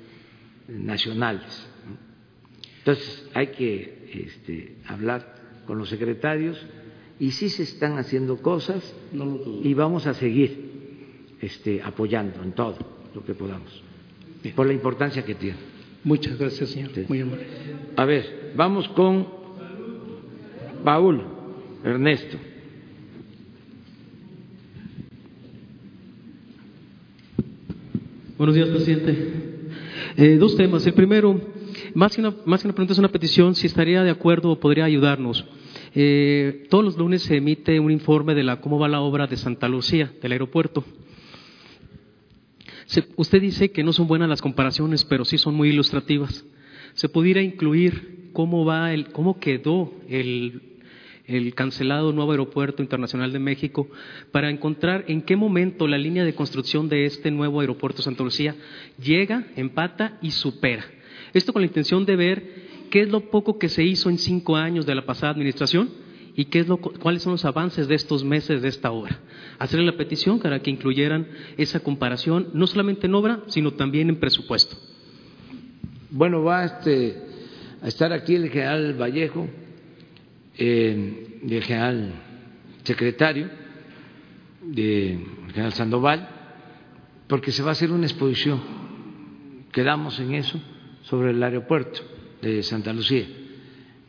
nacionales. 0.68 1.68
Entonces, 2.80 3.30
hay 3.34 3.48
que 3.48 4.10
este, 4.14 4.76
hablar 4.88 5.36
con 5.66 5.78
los 5.78 5.90
secretarios 5.90 6.58
y 7.20 7.32
sí 7.32 7.50
se 7.50 7.64
están 7.64 7.98
haciendo 7.98 8.38
cosas 8.38 8.94
y 9.64 9.74
vamos 9.74 10.06
a 10.08 10.14
seguir 10.14 11.36
este, 11.42 11.82
apoyando 11.82 12.44
en 12.44 12.52
todo 12.52 12.78
lo 13.14 13.24
que 13.24 13.34
podamos, 13.34 13.82
por 14.56 14.68
la 14.68 14.74
importancia 14.74 15.24
que 15.24 15.36
tiene. 15.36 15.58
Muchas 16.04 16.38
gracias, 16.38 16.70
señor. 16.70 16.92
Muy 17.08 17.22
amable. 17.22 17.46
A 17.96 18.06
ver, 18.06 18.54
vamos 18.56 18.88
con 18.90 19.28
Paul 20.84 21.24
Ernesto. 21.84 22.38
Buenos 28.38 28.54
días, 28.54 28.68
presidente. 28.68 29.46
Eh, 30.18 30.38
dos 30.38 30.56
temas. 30.56 30.86
El 30.86 30.94
primero, 30.94 31.40
más 31.94 32.14
que, 32.14 32.22
una, 32.22 32.36
más 32.46 32.62
que 32.62 32.68
una 32.68 32.76
pregunta, 32.76 32.94
es 32.94 33.00
una 33.00 33.08
petición, 33.08 33.56
si 33.56 33.66
estaría 33.66 34.04
de 34.04 34.12
acuerdo 34.12 34.52
o 34.52 34.60
podría 34.60 34.86
ayudarnos. 34.86 35.46
Eh, 35.98 36.68
todos 36.70 36.84
los 36.84 36.98
lunes 36.98 37.24
se 37.24 37.38
emite 37.38 37.80
un 37.80 37.90
informe 37.90 38.36
de 38.36 38.44
la 38.44 38.60
cómo 38.60 38.78
va 38.78 38.90
la 38.90 39.00
obra 39.00 39.28
de 39.28 39.38
Santa 39.38 39.70
Lucía, 39.70 40.12
del 40.22 40.34
aeropuerto. 40.34 40.84
Se, 42.86 43.06
usted 43.16 43.42
dice 43.42 43.72
que 43.72 43.84
no 43.84 43.94
son 43.94 44.08
buenas 44.08 44.28
las 44.28 44.42
comparaciones, 44.42 45.06
pero 45.06 45.24
sí 45.24 45.38
son 45.38 45.56
muy 45.56 45.70
ilustrativas. 45.70 46.46
¿Se 46.94 47.08
pudiera 47.08 47.42
incluir 47.42 48.30
cómo, 48.34 48.66
va 48.66 48.94
el, 48.94 49.08
cómo 49.14 49.40
quedó 49.40 49.94
el, 50.10 50.62
el 51.28 51.56
cancelado 51.56 52.12
nuevo 52.12 52.32
aeropuerto 52.32 52.84
internacional 52.84 53.32
de 53.32 53.40
México 53.40 53.90
para 54.32 54.50
encontrar 54.50 55.06
en 55.08 55.22
qué 55.22 55.38
momento 55.38 55.88
la 55.88 55.98
línea 55.98 56.26
de 56.26 56.36
construcción 56.36 56.90
de 56.90 57.06
este 57.06 57.32
nuevo 57.32 57.62
aeropuerto 57.62 58.02
Santa 58.02 58.24
Lucía 58.24 58.56
llega, 59.02 59.48
empata 59.56 60.18
y 60.22 60.32
supera? 60.32 60.86
Esto 61.34 61.54
con 61.54 61.62
la 61.62 61.68
intención 61.68 62.06
de 62.06 62.16
ver 62.16 62.65
qué 62.90 63.02
es 63.02 63.10
lo 63.10 63.30
poco 63.30 63.60
que 63.60 63.70
se 63.70 63.84
hizo 63.84 64.10
en 64.10 64.18
cinco 64.18 64.56
años 64.56 64.86
de 64.86 64.96
la 64.96 65.06
pasada 65.06 65.32
administración 65.32 65.90
y 66.36 66.46
qué 66.46 66.60
es 66.60 66.68
lo, 66.68 66.78
cuáles 66.78 67.24
son 67.24 67.34
los 67.34 67.46
avances 67.46 67.88
de 67.88 67.96
estos 67.96 68.24
meses 68.24 68.62
de 68.62 68.68
esta 68.68 68.92
obra. 68.92 69.20
Hacerle 69.58 69.86
la 69.86 69.98
petición 69.98 70.40
para 70.40 70.60
que 70.60 70.70
incluyeran 70.70 71.28
esa 71.58 71.80
comparación, 71.80 72.50
no 72.54 72.68
solamente 72.68 73.08
en 73.08 73.16
obra, 73.16 73.44
sino 73.48 73.72
también 73.72 74.10
en 74.10 74.20
presupuesto. 74.20 74.76
Bueno, 76.12 76.44
va 76.44 76.66
este, 76.66 77.22
a 77.82 77.88
estar 77.88 78.12
aquí 78.12 78.36
el 78.36 78.50
general 78.50 79.00
Vallejo 79.00 79.48
eh, 80.58 81.40
el 81.50 81.64
general 81.64 82.14
secretario, 82.84 83.50
de, 84.62 85.14
el 85.14 85.52
general 85.52 85.74
Sandoval, 85.74 86.30
porque 87.28 87.52
se 87.52 87.62
va 87.62 87.70
a 87.70 87.72
hacer 87.74 87.92
una 87.92 88.06
exposición. 88.06 88.62
Quedamos 89.72 90.20
en 90.20 90.34
eso 90.36 90.60
sobre 91.04 91.32
el 91.32 91.44
aeropuerto 91.44 92.15
de 92.42 92.64
Santa 92.64 92.94
Lucía. 92.94 93.26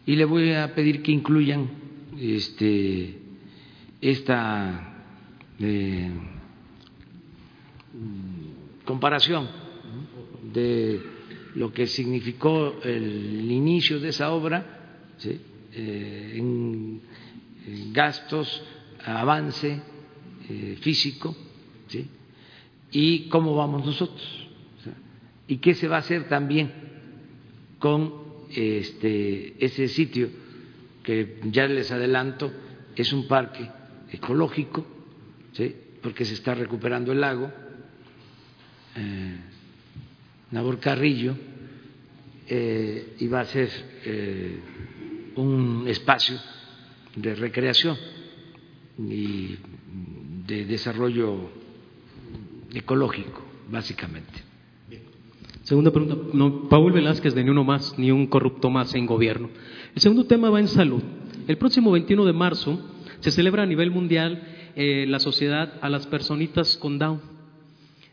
y 0.06 0.14
le 0.14 0.24
voy 0.24 0.52
a 0.52 0.74
pedir 0.74 1.02
que 1.02 1.12
incluyan 1.12 1.68
este, 2.18 3.18
esta 4.00 5.04
eh, 5.58 6.10
comparación 8.84 9.48
de 10.52 11.00
lo 11.54 11.72
que 11.72 11.86
significó 11.86 12.76
el 12.82 13.50
inicio 13.50 13.98
de 13.98 14.10
esa 14.10 14.32
obra 14.32 14.64
eh, 15.24 16.32
en, 16.36 17.00
gastos, 17.92 18.62
avance 19.04 19.82
eh, 20.48 20.78
físico, 20.80 21.34
y 22.92 23.28
cómo 23.28 23.56
vamos 23.56 23.84
nosotros, 23.84 24.48
y 25.48 25.56
qué 25.56 25.74
se 25.74 25.88
va 25.88 25.96
a 25.96 25.98
hacer 26.00 26.28
también 26.28 26.85
con 27.78 28.26
este, 28.50 29.54
ese 29.64 29.88
sitio 29.88 30.28
que 31.02 31.40
ya 31.50 31.66
les 31.66 31.90
adelanto 31.90 32.52
es 32.94 33.12
un 33.12 33.28
parque 33.28 33.68
ecológico, 34.10 34.84
porque 36.02 36.24
se 36.24 36.34
está 36.34 36.54
recuperando 36.54 37.12
el 37.12 37.20
lago, 37.20 37.50
eh, 38.96 39.36
Nabor 40.50 40.78
Carrillo, 40.78 41.36
eh, 42.48 43.28
va 43.32 43.40
a 43.40 43.44
ser 43.44 43.68
eh, 44.04 44.58
un 45.36 45.84
espacio 45.88 46.38
de 47.14 47.34
recreación 47.34 47.96
y 48.98 49.56
de 50.46 50.64
desarrollo 50.64 51.50
ecológico, 52.72 53.44
básicamente. 53.68 54.45
Segunda 55.66 55.90
pregunta, 55.90 56.16
no, 56.32 56.68
Paul 56.68 56.92
Velázquez 56.92 57.34
de 57.34 57.42
Ni 57.42 57.50
Uno 57.50 57.64
Más, 57.64 57.98
ni 57.98 58.12
un 58.12 58.28
corrupto 58.28 58.70
más 58.70 58.94
en 58.94 59.04
gobierno. 59.04 59.50
El 59.96 60.00
segundo 60.00 60.24
tema 60.24 60.48
va 60.48 60.60
en 60.60 60.68
salud. 60.68 61.02
El 61.48 61.58
próximo 61.58 61.90
21 61.90 62.24
de 62.24 62.32
marzo 62.32 62.78
se 63.18 63.32
celebra 63.32 63.64
a 63.64 63.66
nivel 63.66 63.90
mundial 63.90 64.46
eh, 64.76 65.06
la 65.08 65.18
sociedad 65.18 65.74
a 65.80 65.88
las 65.88 66.06
personitas 66.06 66.76
con 66.76 67.00
Down. 67.00 67.20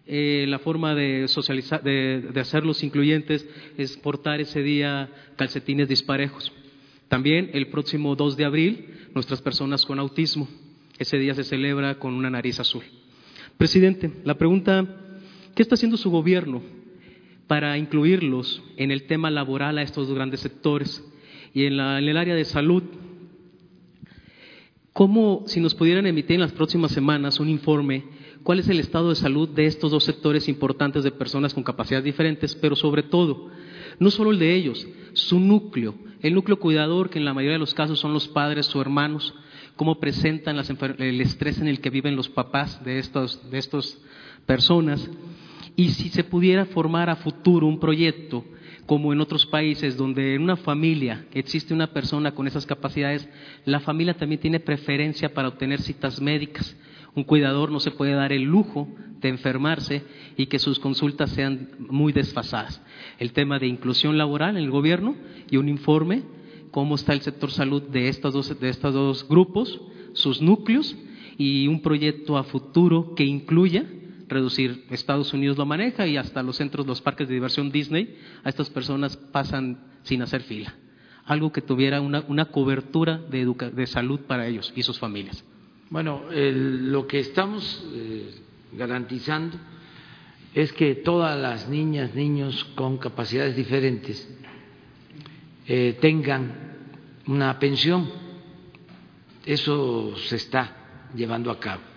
Eh, 0.07 0.45
la 0.47 0.57
forma 0.57 0.95
de, 0.95 1.27
socializar, 1.27 1.84
de, 1.84 2.21
de 2.34 2.39
hacerlos 2.39 2.84
incluyentes 2.84 3.47
es 3.77 3.97
portar 3.97 4.41
ese 4.41 4.63
día 4.63 5.11
calcetines 5.35 5.88
disparejos. 5.88 6.51
También 7.07 7.51
el 7.53 7.67
próximo 7.67 8.15
2 8.15 8.35
de 8.35 8.45
abril, 8.45 8.88
nuestras 9.13 9.43
personas 9.43 9.85
con 9.85 9.99
autismo. 9.99 10.47
Ese 10.97 11.19
día 11.19 11.35
se 11.35 11.43
celebra 11.43 11.99
con 11.99 12.15
una 12.15 12.31
nariz 12.31 12.59
azul. 12.59 12.84
Presidente, 13.59 14.11
la 14.23 14.39
pregunta, 14.39 14.88
¿qué 15.53 15.61
está 15.61 15.75
haciendo 15.75 15.97
su 15.97 16.09
gobierno 16.09 16.81
para 17.48 17.78
incluirlos 17.78 18.61
en 18.78 18.91
el 18.91 19.03
tema 19.03 19.30
laboral 19.30 19.78
a 19.78 19.82
estos 19.82 20.11
grandes 20.14 20.40
sectores? 20.40 21.03
Y 21.53 21.65
en, 21.65 21.78
la, 21.78 21.99
en 21.99 22.07
el 22.07 22.18
área 22.18 22.36
de 22.36 22.45
salud, 22.45 22.84
¿cómo, 24.91 25.44
si 25.45 25.60
nos 25.60 25.76
pudieran 25.76 26.07
emitir 26.07 26.36
en 26.36 26.41
las 26.41 26.52
próximas 26.52 26.91
semanas 26.91 27.40
un 27.40 27.49
informe, 27.49 28.06
cuál 28.44 28.60
es 28.60 28.68
el 28.70 28.80
estado 28.80 29.10
de 29.10 29.15
salud 29.15 29.49
de 29.49 29.65
estos 29.65 29.91
dos 29.91 30.03
sectores 30.03 30.48
importantes 30.48 31.03
de 31.03 31.11
personas 31.11 31.53
con 31.53 31.64
capacidades 31.64 32.06
diferentes, 32.06 32.56
pero 32.56 32.76
sobre 32.76 33.03
todo, 33.03 33.49
no 33.99 34.11
solo 34.11 34.32
el 34.32 34.40
de 34.40 34.53
ellos, 34.53 34.88
su 35.14 35.40
núcleo, 35.40 35.95
el 36.22 36.34
núcleo 36.34 36.60
cuidador, 36.60 37.10
que 37.10 37.20
en 37.20 37.26
la 37.26 37.34
mayoría 37.34 37.53
de 37.53 37.60
los 37.60 37.74
casos 37.74 37.99
son 37.99 38.14
los 38.14 38.28
padres 38.28 38.74
o 38.76 38.82
hermanos, 38.82 39.34
cómo 39.76 39.99
presentan 39.99 40.57
el 40.99 41.22
estrés 41.22 41.60
en 41.60 41.68
el 41.68 41.82
que 41.82 41.90
viven 41.90 42.15
los 42.15 42.30
papás 42.30 42.84
de 42.84 42.99
estas 42.99 43.49
de 43.49 43.57
estos 43.57 43.99
personas, 44.45 45.10
y 45.76 45.90
si 45.90 46.10
se 46.10 46.24
pudiera 46.24 46.66
formar 46.66 47.10
a 47.10 47.16
futuro 47.16 47.68
un 47.68 47.80
proyecto 47.80 48.45
como 48.86 49.14
en 49.14 49.22
otros 49.22 49.45
países 49.45 49.95
donde 49.95 50.36
en 50.36 50.44
una 50.44 50.58
familia 50.58 51.26
existe 51.34 51.74
una 51.74 51.88
persona 51.88 52.34
con 52.34 52.48
esas 52.48 52.66
capacidades, 52.66 53.28
la 53.66 53.80
familia 53.80 54.14
también 54.14 54.41
tiene 54.41 54.60
preferencia 54.60 55.34
para 55.34 55.48
obtener 55.48 55.82
citas 55.82 56.22
médicas. 56.22 56.76
Un 57.16 57.24
cuidador 57.24 57.72
no 57.72 57.80
se 57.80 57.91
puede 57.91 58.14
dar 58.14 58.34
el 58.34 58.44
lujo 58.44 58.90
de 59.22 59.30
enfermarse 59.30 60.04
y 60.36 60.48
que 60.48 60.60
sus 60.60 60.80
consultas 60.80 61.32
sean 61.32 61.70
muy 61.80 62.12
desfasadas. 62.12 62.82
El 63.20 63.32
tema 63.32 63.58
de 63.58 63.68
inclusión 63.68 64.18
laboral 64.18 64.58
en 64.58 64.64
el 64.64 64.72
gobierno 64.72 65.16
y 65.50 65.58
un 65.58 65.70
informe 65.70 66.24
cómo 66.74 66.95
está 66.95 67.14
el 67.14 67.22
sector 67.22 67.52
salud 67.52 67.84
de 67.84 68.10
estos 68.10 68.34
dos, 68.34 68.60
de 68.60 68.70
estos 68.70 68.94
dos 68.94 69.28
grupos, 69.30 69.80
sus 70.14 70.41
núcleos 70.41 70.98
y 71.38 71.68
un 71.68 71.82
proyecto 71.82 72.36
a 72.36 72.44
futuro 72.44 73.14
que 73.16 73.24
incluya 73.24 73.86
reducir. 74.28 74.86
Estados 74.90 75.34
Unidos 75.34 75.58
lo 75.58 75.66
maneja 75.66 76.08
y 76.08 76.18
hasta 76.18 76.44
los 76.44 76.58
centros, 76.58 76.86
los 76.88 77.02
parques 77.02 77.28
de 77.28 77.34
diversión 77.34 77.72
Disney, 77.72 78.18
a 78.44 78.50
estas 78.50 78.70
personas 78.70 79.18
pasan 79.18 79.80
sin 80.04 80.22
hacer 80.22 80.41
fila. 80.41 80.76
Algo 81.26 81.52
que 81.52 81.62
tuviera 81.62 82.02
una, 82.02 82.24
una 82.28 82.45
cobertura 82.45 83.18
de, 83.18 83.45
de, 83.74 83.88
salud 83.88 84.22
para 84.22 84.48
ellos 84.48 84.74
y 84.76 84.84
sus 84.84 85.00
familias. 85.00 85.44
Bueno, 85.90 86.24
lo 86.32 87.08
que 87.08 87.20
estamos 87.20 87.86
eh, 87.94 88.36
garantizando 88.74 89.58
es 90.54 90.74
que 90.74 90.95
todas 90.95 91.40
las 91.40 91.70
niñas, 91.70 92.14
niños 92.14 92.64
con 92.76 92.98
capacidades 92.98 93.56
diferentes 93.56 94.28
eh, 95.68 95.98
tengan 96.02 96.52
una 97.28 97.58
pensión. 97.58 98.10
Eso 99.45 100.16
se 100.18 100.36
está 100.36 101.10
llevando 101.16 101.52
a 101.52 101.60
cabo. 101.60 101.93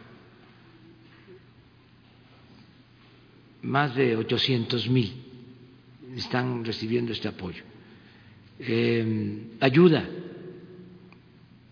Más 3.66 3.96
de 3.96 4.16
800 4.16 4.88
mil 4.88 5.12
están 6.16 6.64
recibiendo 6.64 7.12
este 7.12 7.28
apoyo. 7.28 7.62
Eh, 8.60 9.56
ayuda 9.60 10.08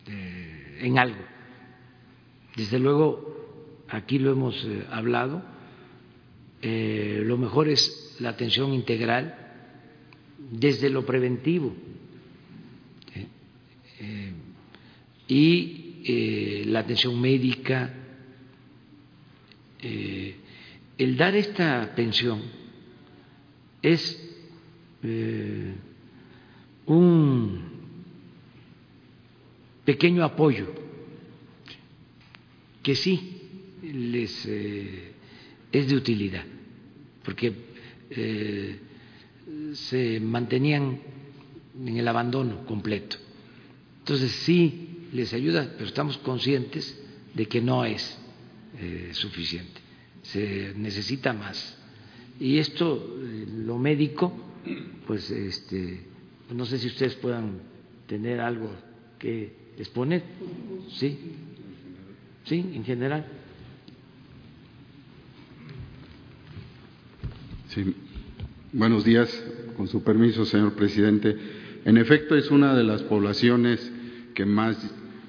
eh, 0.06 0.78
en 0.82 0.98
algo. 0.98 1.24
Desde 2.56 2.78
luego, 2.78 3.84
aquí 3.88 4.18
lo 4.18 4.32
hemos 4.32 4.62
eh, 4.64 4.84
hablado, 4.90 5.42
eh, 6.62 7.22
lo 7.24 7.38
mejor 7.38 7.68
es 7.68 8.16
la 8.20 8.30
atención 8.30 8.74
integral 8.74 9.34
desde 10.50 10.90
lo 10.90 11.06
preventivo 11.06 11.74
y 15.26 16.64
la 16.66 16.80
atención 16.80 17.18
médica 17.18 17.94
el 20.98 21.16
dar 21.16 21.34
esta 21.34 21.94
pensión 21.94 22.42
es 23.82 24.20
eh, 25.02 25.74
un 26.86 27.60
pequeño 29.84 30.24
apoyo 30.24 30.72
que 32.82 32.94
sí 32.94 33.40
les 33.82 34.46
eh, 34.46 35.12
es 35.72 35.88
de 35.88 35.96
utilidad, 35.96 36.44
porque 37.24 37.52
eh, 38.10 38.78
se 39.72 40.20
mantenían 40.20 41.00
en 41.84 41.96
el 41.96 42.06
abandono 42.06 42.64
completo. 42.64 43.16
Entonces 43.98 44.30
sí 44.30 45.08
les 45.12 45.32
ayuda, 45.32 45.72
pero 45.76 45.88
estamos 45.88 46.18
conscientes 46.18 46.98
de 47.34 47.46
que 47.46 47.60
no 47.60 47.84
es 47.84 48.18
suficiente 49.12 49.83
se 50.24 50.72
necesita 50.76 51.32
más. 51.32 51.76
Y 52.40 52.58
esto, 52.58 53.18
eh, 53.22 53.46
lo 53.64 53.78
médico, 53.78 54.32
pues 55.06 55.30
este, 55.30 56.00
no 56.52 56.64
sé 56.64 56.78
si 56.78 56.88
ustedes 56.88 57.14
puedan 57.16 57.60
tener 58.06 58.40
algo 58.40 58.70
que 59.18 59.52
exponer. 59.78 60.24
Sí, 60.90 61.18
sí, 62.44 62.64
en 62.74 62.84
general. 62.84 63.26
Sí, 67.68 67.94
buenos 68.72 69.04
días, 69.04 69.30
con 69.76 69.88
su 69.88 70.02
permiso, 70.02 70.44
señor 70.44 70.74
presidente. 70.74 71.36
En 71.84 71.98
efecto, 71.98 72.34
es 72.34 72.50
una 72.50 72.74
de 72.74 72.84
las 72.84 73.02
poblaciones 73.02 73.92
que 74.34 74.46
más 74.46 74.76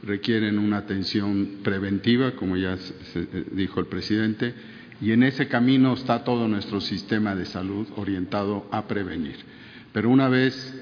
requieren 0.04 0.58
una 0.58 0.78
atención 0.78 1.58
preventiva, 1.64 2.36
como 2.36 2.56
ya 2.56 2.76
eh, 2.76 3.46
dijo 3.52 3.80
el 3.80 3.88
presidente 3.88 4.54
y 5.06 5.12
en 5.12 5.22
ese 5.22 5.48
camino 5.48 5.94
está 5.94 6.24
todo 6.24 6.48
nuestro 6.48 6.82
sistema 6.82 7.36
de 7.36 7.46
salud 7.46 7.86
orientado 7.96 8.68
a 8.72 8.88
prevenir. 8.88 9.36
Pero 9.94 10.10
una 10.10 10.30
vez 10.30 10.74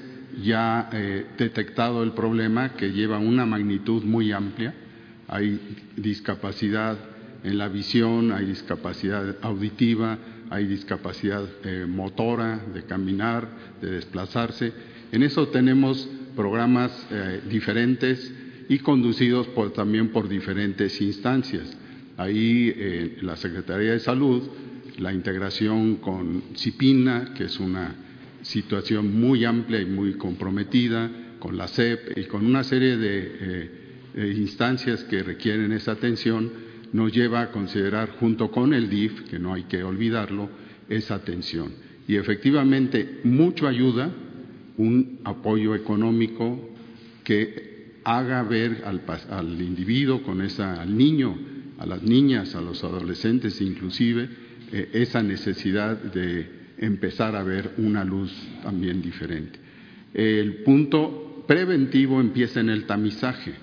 ya 0.42 0.88
eh, 0.94 1.26
detectado 1.36 2.02
el 2.02 2.12
problema, 2.12 2.70
que 2.70 2.90
lleva 2.90 3.18
una 3.18 3.44
magnitud 3.44 4.02
muy 4.02 4.32
amplia, 4.32 4.72
hay 5.28 5.76
discapacidad 5.94 6.96
en 7.42 7.58
la 7.58 7.68
visión, 7.68 8.32
hay 8.32 8.46
discapacidad 8.46 9.36
auditiva, 9.42 10.16
hay 10.48 10.68
discapacidad 10.68 11.44
eh, 11.62 11.84
motora, 11.86 12.62
de 12.72 12.82
caminar, 12.84 13.46
de 13.82 13.90
desplazarse. 13.90 14.72
En 15.12 15.22
eso 15.22 15.48
tenemos 15.48 16.08
programas 16.34 16.92
eh, 17.10 17.42
diferentes 17.50 18.32
y 18.70 18.78
conducidos 18.78 19.48
también 19.74 20.08
por 20.08 20.30
diferentes 20.30 20.98
instancias. 21.02 21.76
Ahí 22.16 22.72
eh, 22.76 23.18
la 23.22 23.36
Secretaría 23.36 23.92
de 23.92 24.00
Salud, 24.00 24.42
la 24.98 25.12
integración 25.12 25.96
con 25.96 26.42
CIPINA, 26.56 27.34
que 27.34 27.44
es 27.44 27.58
una 27.58 27.94
situación 28.42 29.18
muy 29.20 29.44
amplia 29.44 29.80
y 29.80 29.86
muy 29.86 30.14
comprometida, 30.14 31.10
con 31.38 31.56
la 31.56 31.68
CEP 31.68 32.16
y 32.16 32.24
con 32.24 32.46
una 32.46 32.64
serie 32.64 32.96
de 32.96 33.18
eh, 33.18 33.70
eh, 34.14 34.34
instancias 34.36 35.04
que 35.04 35.22
requieren 35.22 35.72
esa 35.72 35.92
atención, 35.92 36.50
nos 36.92 37.12
lleva 37.12 37.42
a 37.42 37.50
considerar, 37.50 38.10
junto 38.20 38.50
con 38.50 38.72
el 38.72 38.88
DIF, 38.88 39.22
que 39.22 39.38
no 39.38 39.52
hay 39.52 39.64
que 39.64 39.82
olvidarlo, 39.82 40.48
esa 40.88 41.16
atención. 41.16 41.72
Y 42.06 42.16
efectivamente, 42.16 43.20
mucho 43.24 43.66
ayuda 43.66 44.10
un 44.76 45.18
apoyo 45.24 45.74
económico 45.74 46.70
que 47.24 47.98
haga 48.04 48.42
ver 48.42 48.82
al, 48.84 49.02
al 49.30 49.60
individuo 49.60 50.22
con 50.22 50.42
esa, 50.42 50.80
al 50.80 50.96
niño, 50.96 51.36
a 51.78 51.86
las 51.86 52.02
niñas, 52.02 52.54
a 52.54 52.60
los 52.60 52.84
adolescentes 52.84 53.60
inclusive, 53.60 54.28
eh, 54.72 54.90
esa 54.92 55.22
necesidad 55.22 55.96
de 55.96 56.64
empezar 56.78 57.36
a 57.36 57.42
ver 57.42 57.74
una 57.78 58.04
luz 58.04 58.32
también 58.62 59.00
diferente. 59.02 59.58
El 60.12 60.62
punto 60.62 61.44
preventivo 61.46 62.20
empieza 62.20 62.60
en 62.60 62.70
el 62.70 62.84
tamizaje, 62.84 63.54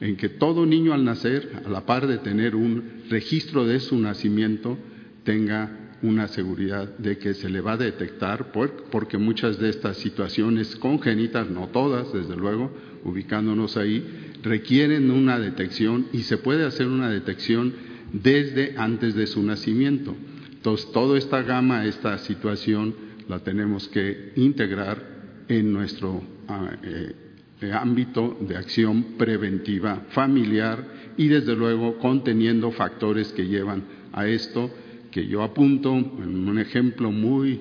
en 0.00 0.16
que 0.16 0.28
todo 0.28 0.66
niño 0.66 0.94
al 0.94 1.04
nacer, 1.04 1.62
a 1.64 1.68
la 1.68 1.84
par 1.84 2.06
de 2.06 2.18
tener 2.18 2.54
un 2.54 3.02
registro 3.10 3.66
de 3.66 3.80
su 3.80 3.98
nacimiento, 3.98 4.78
tenga 5.24 5.76
una 6.02 6.28
seguridad 6.28 6.96
de 6.96 7.18
que 7.18 7.34
se 7.34 7.50
le 7.50 7.60
va 7.60 7.72
a 7.72 7.76
detectar, 7.76 8.52
porque 8.52 9.18
muchas 9.18 9.58
de 9.58 9.68
estas 9.68 9.98
situaciones 9.98 10.76
congénitas, 10.76 11.50
no 11.50 11.68
todas, 11.68 12.12
desde 12.12 12.36
luego, 12.36 12.72
ubicándonos 13.04 13.76
ahí, 13.76 14.32
requieren 14.42 15.10
una 15.10 15.38
detección 15.38 16.06
y 16.12 16.20
se 16.22 16.38
puede 16.38 16.64
hacer 16.64 16.86
una 16.86 17.10
detección 17.10 17.74
desde 18.12 18.74
antes 18.76 19.14
de 19.14 19.26
su 19.26 19.42
nacimiento. 19.42 20.16
Entonces, 20.52 20.90
toda 20.92 21.16
esta 21.16 21.42
gama, 21.42 21.86
esta 21.86 22.18
situación, 22.18 22.94
la 23.28 23.38
tenemos 23.40 23.88
que 23.88 24.32
integrar 24.36 25.44
en 25.48 25.72
nuestro 25.72 26.22
ah, 26.48 26.70
eh, 26.82 27.72
ámbito 27.72 28.36
de 28.40 28.56
acción 28.56 29.16
preventiva 29.18 30.06
familiar 30.10 31.12
y, 31.16 31.28
desde 31.28 31.54
luego, 31.54 31.98
conteniendo 31.98 32.70
factores 32.72 33.32
que 33.32 33.46
llevan 33.46 33.84
a 34.12 34.26
esto 34.26 34.70
que 35.10 35.26
yo 35.26 35.42
apunto 35.42 35.92
en 35.94 36.48
un 36.48 36.58
ejemplo 36.58 37.10
muy, 37.10 37.60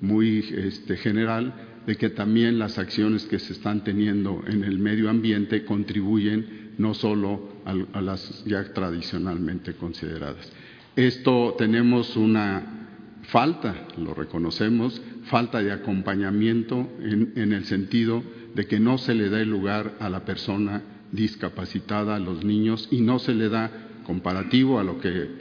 muy 0.00 0.38
este, 0.38 0.96
general 0.96 1.67
de 1.88 1.96
que 1.96 2.10
también 2.10 2.58
las 2.58 2.76
acciones 2.76 3.24
que 3.24 3.38
se 3.38 3.54
están 3.54 3.82
teniendo 3.82 4.44
en 4.46 4.62
el 4.62 4.78
medio 4.78 5.08
ambiente 5.08 5.64
contribuyen 5.64 6.74
no 6.76 6.92
solo 6.92 7.48
a, 7.64 8.02
las 8.02 8.44
ya 8.44 8.62
tradicionalmente 8.74 9.72
consideradas. 9.72 10.52
Esto 10.96 11.54
tenemos 11.56 12.14
una 12.14 12.90
falta, 13.22 13.86
lo 13.96 14.12
reconocemos, 14.12 15.00
falta 15.30 15.62
de 15.62 15.72
acompañamiento 15.72 16.86
en, 17.00 17.32
en 17.36 17.54
el 17.54 17.64
sentido 17.64 18.22
de 18.54 18.66
que 18.66 18.78
no 18.78 18.98
se 18.98 19.14
le 19.14 19.30
da 19.30 19.40
el 19.40 19.48
lugar 19.48 19.94
a 19.98 20.10
la 20.10 20.26
persona 20.26 20.82
discapacitada, 21.10 22.16
a 22.16 22.20
los 22.20 22.44
niños, 22.44 22.86
y 22.90 23.00
no 23.00 23.18
se 23.18 23.34
le 23.34 23.48
da 23.48 23.70
comparativo 24.04 24.78
a 24.78 24.84
lo 24.84 25.00
que, 25.00 25.38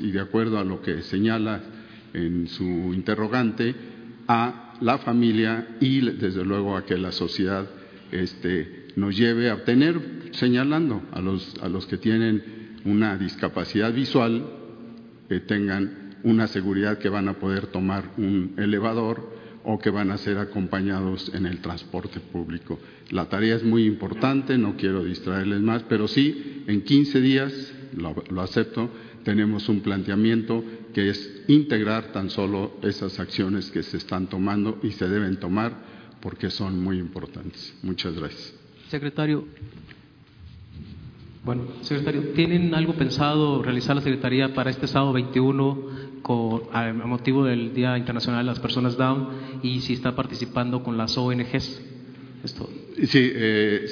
y 0.00 0.10
de 0.10 0.20
acuerdo 0.20 0.58
a 0.58 0.64
lo 0.64 0.82
que 0.82 1.02
señala 1.02 1.60
en 2.12 2.48
su 2.48 2.64
interrogante, 2.92 3.72
a 4.26 4.69
la 4.80 4.98
familia 4.98 5.76
y 5.80 6.00
desde 6.00 6.44
luego 6.44 6.76
a 6.76 6.84
que 6.84 6.96
la 6.96 7.12
sociedad 7.12 7.68
este, 8.12 8.88
nos 8.96 9.16
lleve 9.16 9.50
a 9.50 9.54
obtener, 9.54 10.00
señalando 10.32 11.02
a 11.12 11.20
los, 11.20 11.54
a 11.62 11.68
los 11.68 11.86
que 11.86 11.98
tienen 11.98 12.42
una 12.84 13.16
discapacidad 13.16 13.92
visual, 13.92 14.46
que 15.28 15.40
tengan 15.40 16.16
una 16.22 16.46
seguridad 16.46 16.98
que 16.98 17.08
van 17.08 17.28
a 17.28 17.34
poder 17.34 17.66
tomar 17.68 18.12
un 18.16 18.54
elevador 18.56 19.38
o 19.64 19.78
que 19.78 19.90
van 19.90 20.10
a 20.10 20.18
ser 20.18 20.38
acompañados 20.38 21.30
en 21.34 21.46
el 21.46 21.60
transporte 21.60 22.20
público. 22.20 22.78
La 23.10 23.28
tarea 23.28 23.56
es 23.56 23.64
muy 23.64 23.84
importante, 23.84 24.56
no 24.56 24.76
quiero 24.76 25.04
distraerles 25.04 25.60
más, 25.60 25.82
pero 25.88 26.08
sí, 26.08 26.64
en 26.66 26.82
15 26.82 27.20
días, 27.20 27.72
lo, 27.96 28.40
acepto, 28.40 28.90
tenemos 29.24 29.68
un 29.68 29.80
planteamiento 29.80 30.64
que 30.92 31.10
es 31.10 31.44
integrar 31.48 32.12
tan 32.12 32.30
solo 32.30 32.72
esas 32.82 33.18
acciones 33.20 33.70
que 33.70 33.82
se 33.82 33.96
están 33.96 34.26
tomando 34.26 34.78
y 34.82 34.92
se 34.92 35.08
deben 35.08 35.38
tomar 35.38 35.72
porque 36.20 36.50
son 36.50 36.82
muy 36.82 36.98
importantes. 36.98 37.74
Muchas 37.82 38.14
gracias. 38.14 38.54
Secretario, 38.88 39.44
bueno, 41.44 41.68
secretario, 41.82 42.32
¿tienen 42.34 42.74
algo 42.74 42.94
pensado 42.94 43.62
realizar 43.62 43.96
la 43.96 44.02
Secretaría 44.02 44.52
para 44.52 44.70
este 44.70 44.86
sábado 44.86 45.12
21 45.14 46.10
con, 46.22 46.62
a, 46.72 46.92
motivo 46.92 47.44
del 47.44 47.72
Día 47.72 47.96
Internacional 47.96 48.44
de 48.44 48.50
las 48.50 48.60
Personas 48.60 48.96
Down 48.96 49.28
y 49.62 49.80
si 49.80 49.94
está 49.94 50.14
participando 50.14 50.82
con 50.82 50.96
las 50.96 51.16
ONGs. 51.16 51.80
Esto. 52.44 52.70
Sí, 53.04 53.30
eh, 53.34 53.86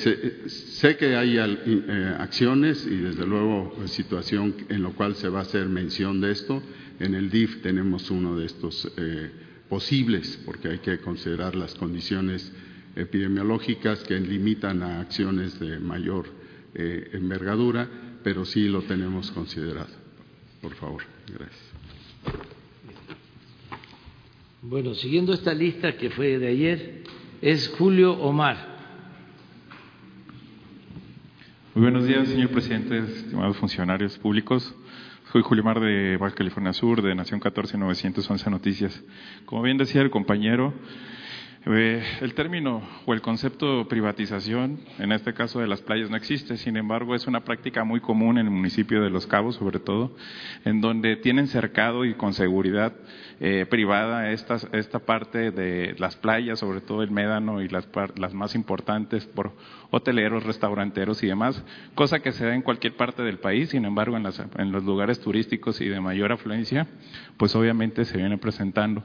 sé, 0.47 0.97
que 0.97 1.15
hay 1.15 1.37
eh, 1.39 2.17
acciones 2.19 2.87
y 2.87 2.97
desde 2.97 3.27
luego 3.27 3.75
situación 3.87 4.55
en 4.71 4.83
la 4.83 4.91
cual 4.91 5.17
se 5.17 5.29
va 5.29 5.41
a 5.41 5.43
hacer 5.43 5.69
mención 5.69 6.21
de 6.21 6.31
esto. 6.33 6.63
En 7.01 7.15
el 7.15 7.31
DIF 7.31 7.63
tenemos 7.63 8.11
uno 8.11 8.37
de 8.37 8.47
estos 8.47 8.91
eh, 8.97 9.31
posibles, 9.69 10.41
porque 10.45 10.69
hay 10.69 10.79
que 10.79 10.99
considerar 10.99 11.55
las 11.55 11.75
condiciones 11.75 12.53
epidemiológicas 12.97 14.03
que 14.05 14.19
limitan 14.19 14.83
a 14.83 15.01
acciones 15.01 15.59
de 15.61 15.79
mayor 15.79 16.27
envergadura, 16.75 17.89
pero 18.23 18.45
sí 18.45 18.69
lo 18.69 18.83
tenemos 18.83 19.31
considerado. 19.31 19.91
Por 20.61 20.75
favor, 20.75 21.03
gracias. 21.27 21.69
Bueno, 24.61 24.95
siguiendo 24.95 25.33
esta 25.33 25.55
lista 25.55 25.97
que 25.97 26.11
fue 26.11 26.39
de 26.39 26.49
ayer, 26.49 27.05
es 27.41 27.69
Julio 27.69 28.13
Omar. 28.15 28.77
Muy 31.75 31.83
buenos 31.83 32.07
días, 32.07 32.27
señor 32.27 32.51
presidente, 32.51 32.99
estimados 32.99 33.57
funcionarios 33.57 34.19
públicos. 34.19 34.75
Soy 35.31 35.43
Julio 35.43 35.63
Omar 35.63 35.79
de 35.79 36.17
Baja 36.17 36.35
California 36.35 36.73
Sur, 36.73 37.03
de 37.03 37.15
Nación 37.15 37.39
14911 37.39 38.51
Noticias. 38.51 39.05
Como 39.45 39.61
bien 39.61 39.77
decía 39.77 40.01
el 40.01 40.09
compañero, 40.09 40.73
eh, 41.67 42.03
el 42.21 42.35
término 42.35 42.83
o 43.05 43.13
el 43.13 43.21
concepto 43.21 43.87
privatización, 43.89 44.79
en 44.99 45.13
este 45.13 45.35
caso 45.35 45.61
de 45.61 45.67
las 45.67 45.83
playas, 45.83 46.09
no 46.09 46.17
existe. 46.17 46.57
Sin 46.57 46.77
embargo, 46.77 47.15
es 47.15 47.27
una 47.27 47.41
práctica 47.41 47.85
muy 47.85 48.01
común 48.01 48.39
en 48.39 48.47
el 48.47 48.53
municipio 48.53 49.03
de 49.03 49.11
Los 49.11 49.27
Cabos, 49.27 49.57
sobre 49.57 49.81
todo, 49.81 50.15
en 50.65 50.81
donde 50.81 51.17
tienen 51.17 51.49
cercado 51.49 52.05
y 52.05 52.15
con 52.15 52.33
seguridad 52.33 52.93
eh, 53.41 53.67
privada 53.69 54.31
esta, 54.31 54.57
esta 54.73 55.01
parte 55.01 55.51
de 55.51 55.95
las 55.99 56.17
playas, 56.17 56.61
sobre 56.61 56.81
todo 56.81 57.03
el 57.03 57.11
Médano 57.11 57.61
y 57.61 57.69
las, 57.69 57.89
las 58.17 58.35
más 58.35 58.55
importantes 58.55 59.27
por 59.27 59.53
hoteleros, 59.91 60.45
restauranteros 60.45 61.23
y 61.23 61.27
demás, 61.27 61.63
cosa 61.95 62.21
que 62.21 62.33
se 62.33 62.47
da 62.47 62.55
en 62.55 62.63
cualquier 62.63 62.97
parte 62.97 63.23
del 63.23 63.39
país. 63.39 63.71
Sin 63.71 63.85
embargo, 63.85 64.17
en, 64.17 64.23
las, 64.23 64.43
en 64.57 64.73
los 64.73 64.85
lugares 64.85 65.21
turísticos 65.21 65.81
y 65.81 65.89
de 65.89 66.01
mayor 66.01 66.33
afluencia, 66.33 66.87
pues 67.37 67.55
obviamente 67.57 68.05
se 68.05 68.17
viene 68.17 68.39
presentando. 68.39 69.03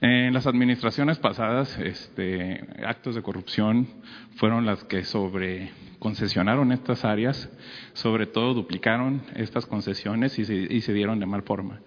En 0.00 0.32
las 0.32 0.46
administraciones 0.46 1.18
pasadas, 1.18 1.76
este, 1.78 2.64
actos 2.86 3.16
de 3.16 3.22
corrupción 3.22 3.88
fueron 4.36 4.64
las 4.64 4.84
que 4.84 5.04
sobre 5.04 5.72
concesionaron 5.98 6.70
estas 6.70 7.04
áreas, 7.04 7.50
sobre 7.94 8.26
todo 8.26 8.54
duplicaron 8.54 9.22
estas 9.34 9.66
concesiones 9.66 10.38
y 10.38 10.44
se, 10.44 10.92
dieron 10.92 11.18
de 11.18 11.26
mal 11.26 11.42
forma. 11.42 11.80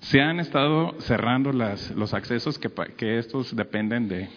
Se 0.00 0.20
han 0.20 0.38
estado 0.38 1.00
cerrando 1.00 1.50
los 1.52 2.12
accesos 2.12 2.58
que, 2.58 3.18
estos 3.18 3.56
dependen 3.56 4.08
de, 4.08 4.28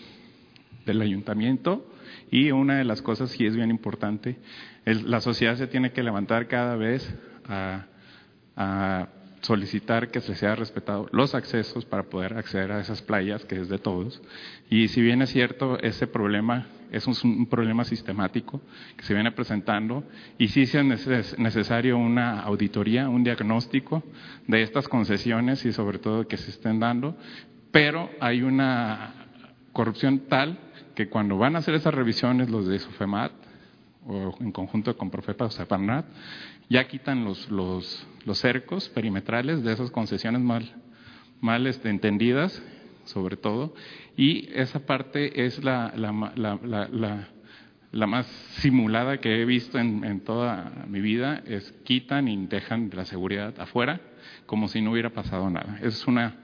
del 0.86 1.02
ayuntamiento 1.02 1.86
y 2.32 2.52
una 2.52 2.78
de 2.78 2.86
las 2.86 3.02
cosas 3.02 3.36
que 3.36 3.48
es 3.48 3.56
bien 3.56 3.70
importante, 3.70 4.38
la 4.86 5.20
sociedad 5.20 5.58
se 5.58 5.68
tiene 5.68 5.92
que 5.92 6.04
levantar 6.04 6.48
cada 6.48 6.78
vez 6.78 7.14
a 7.50 9.08
solicitar 9.50 10.12
que 10.12 10.22
se 10.22 10.36
sea 10.36 10.54
respetado 10.54 11.10
los 11.12 11.34
accesos 11.34 11.84
para 11.84 12.04
poder 12.04 12.38
acceder 12.38 12.72
a 12.72 12.82
esas 12.82 13.02
playas, 13.02 13.46
que 13.46 13.60
es 13.60 13.68
de 13.68 13.80
todos. 13.80 14.22
Y 14.70 14.90
si 14.90 15.02
bien 15.02 15.24
es 15.24 15.32
cierto, 15.32 15.80
ese 15.80 16.06
problema 16.06 16.68
es 16.92 17.08
un, 17.08 17.48
problema 17.48 17.84
sistemático 17.84 18.62
que 18.96 19.04
se 19.04 19.16
viene 19.16 19.32
presentando 19.32 20.04
y 20.38 20.50
sí 20.50 20.62
es 20.62 21.40
necesario 21.40 21.98
una 21.98 22.42
auditoría, 22.42 23.10
un 23.10 23.24
diagnóstico 23.24 24.04
de 24.46 24.62
estas 24.62 24.88
concesiones 24.88 25.66
y 25.66 25.74
sobre 25.74 25.98
todo 25.98 26.28
que 26.28 26.38
se 26.38 26.52
estén 26.52 26.80
dando, 26.80 27.18
pero 27.72 28.08
hay 28.20 28.44
una 28.44 29.16
corrupción 29.74 30.28
tal 30.30 30.60
que 30.94 31.10
cuando 31.10 31.40
van 31.40 31.56
a 31.56 31.60
hacer 31.60 31.74
esas 31.74 31.96
revisiones 31.96 32.52
los 32.52 32.68
de 32.68 32.78
SUFEMAT 32.78 33.32
o 34.06 34.36
en 34.40 34.52
conjunto 34.52 34.96
con 34.96 35.10
Profepa 35.10 35.46
o 35.46 35.50
Separnat, 35.50 36.06
ya 36.70 36.88
quitan 36.88 37.26
los, 37.26 37.50
los, 37.50 38.08
los 38.26 38.38
cercos 38.38 38.90
perimetrales 38.90 39.64
de 39.64 39.74
esas 39.74 39.92
concesiones 39.92 40.42
mal, 40.42 40.72
mal 41.42 41.66
este, 41.68 41.90
entendidas, 41.90 42.62
sobre 43.06 43.38
todo, 43.38 43.74
y 44.16 44.50
esa 44.54 44.86
parte 44.86 45.46
es 45.46 45.64
la, 45.64 45.92
la, 45.96 46.12
la, 46.36 47.28
la, 47.92 48.08
más 48.08 48.28
simulada 48.60 49.20
que 49.20 49.42
he 49.42 49.46
visto 49.46 49.80
en, 49.80 50.04
en, 50.04 50.22
toda 50.22 50.86
mi 50.88 51.02
vida, 51.02 51.42
es 51.48 51.72
quitan 51.84 52.28
y 52.28 52.46
dejan 52.46 52.92
la 52.94 53.06
seguridad 53.06 53.60
afuera 53.60 54.00
como 54.46 54.68
si 54.68 54.82
no 54.82 54.92
hubiera 54.92 55.10
pasado 55.10 55.50
nada. 55.50 55.80
Es 55.82 56.06
una 56.06 56.36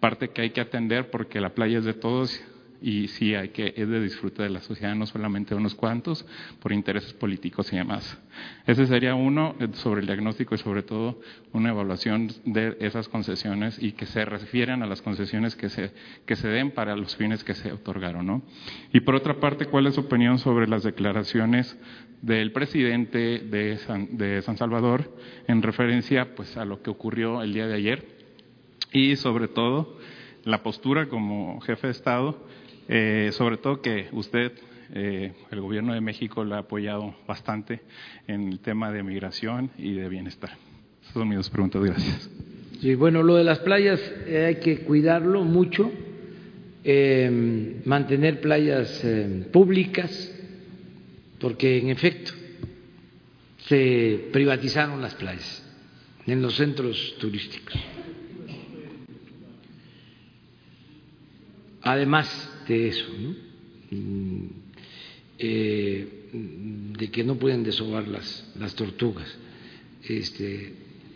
parte 0.00 0.30
que 0.30 0.42
hay 0.42 0.50
que 0.50 0.60
atender 0.60 1.10
porque 1.10 1.40
la 1.40 1.54
playa 1.54 1.78
es 1.78 1.84
de 1.84 1.94
todos 1.94 2.42
y 2.82 3.08
sí 3.08 3.34
hay 3.34 3.50
que, 3.50 3.72
es 3.76 3.88
de 3.88 4.00
disfrute 4.00 4.42
de 4.42 4.50
la 4.50 4.60
sociedad, 4.60 4.94
no 4.94 5.06
solamente 5.06 5.54
de 5.54 5.60
unos 5.60 5.74
cuantos, 5.74 6.26
por 6.60 6.72
intereses 6.72 7.12
políticos 7.12 7.72
y 7.72 7.76
demás. 7.76 8.18
Ese 8.66 8.86
sería 8.86 9.14
uno 9.14 9.54
eh, 9.60 9.68
sobre 9.74 10.00
el 10.00 10.06
diagnóstico 10.06 10.54
y 10.54 10.58
sobre 10.58 10.82
todo 10.82 11.20
una 11.52 11.70
evaluación 11.70 12.32
de 12.44 12.76
esas 12.80 13.08
concesiones 13.08 13.80
y 13.82 13.92
que 13.92 14.06
se 14.06 14.24
refieran 14.24 14.82
a 14.82 14.86
las 14.86 15.00
concesiones 15.00 15.54
que 15.54 15.68
se, 15.68 15.92
que 16.26 16.36
se 16.36 16.48
den 16.48 16.72
para 16.72 16.96
los 16.96 17.16
fines 17.16 17.44
que 17.44 17.54
se 17.54 17.72
otorgaron, 17.72 18.26
¿no? 18.26 18.42
Y 18.92 19.00
por 19.00 19.14
otra 19.14 19.38
parte, 19.38 19.66
¿cuál 19.66 19.86
es 19.86 19.94
su 19.94 20.00
opinión 20.00 20.38
sobre 20.38 20.66
las 20.66 20.82
declaraciones 20.82 21.78
del 22.20 22.52
presidente 22.52 23.40
de 23.40 23.78
San, 23.78 24.16
de 24.16 24.42
San 24.42 24.56
Salvador 24.56 25.16
en 25.48 25.60
referencia 25.62 26.34
pues 26.34 26.56
a 26.56 26.64
lo 26.64 26.82
que 26.82 26.90
ocurrió 26.90 27.42
el 27.42 27.52
día 27.52 27.66
de 27.66 27.74
ayer 27.74 28.06
y 28.92 29.16
sobre 29.16 29.48
todo 29.48 29.98
la 30.44 30.62
postura 30.62 31.08
como 31.08 31.60
jefe 31.60 31.88
de 31.88 31.92
Estado 31.92 32.46
eh, 32.88 33.30
sobre 33.32 33.56
todo 33.56 33.80
que 33.80 34.08
usted, 34.12 34.52
eh, 34.94 35.32
el 35.50 35.60
gobierno 35.60 35.94
de 35.94 36.00
México, 36.00 36.44
lo 36.44 36.54
ha 36.54 36.58
apoyado 36.58 37.14
bastante 37.26 37.80
en 38.26 38.48
el 38.48 38.60
tema 38.60 38.92
de 38.92 39.02
migración 39.02 39.70
y 39.78 39.92
de 39.92 40.08
bienestar. 40.08 40.50
Esas 41.02 41.14
son 41.14 41.28
mis 41.28 41.38
dos 41.38 41.50
preguntas. 41.50 41.82
Gracias. 41.82 42.30
Sí, 42.82 42.96
bueno, 42.96 43.22
lo 43.22 43.36
de 43.36 43.44
las 43.44 43.60
playas 43.60 44.00
eh, 44.26 44.46
hay 44.46 44.56
que 44.56 44.78
cuidarlo 44.80 45.44
mucho, 45.44 45.92
eh, 46.82 47.80
mantener 47.84 48.40
playas 48.40 49.04
eh, 49.04 49.46
públicas, 49.52 50.32
porque 51.38 51.78
en 51.78 51.90
efecto 51.90 52.32
se 53.68 54.28
privatizaron 54.32 55.00
las 55.00 55.14
playas 55.14 55.64
en 56.26 56.42
los 56.42 56.56
centros 56.56 57.14
turísticos. 57.20 57.74
Además, 61.82 62.51
de 62.66 62.88
eso, 62.88 63.06
¿no? 63.20 63.34
eh, 65.38 66.08
de 66.98 67.10
que 67.10 67.24
no 67.24 67.36
pueden 67.36 67.62
desovar 67.62 68.08
las, 68.08 68.52
las 68.56 68.74
tortugas, 68.74 69.28
este, 70.04 70.74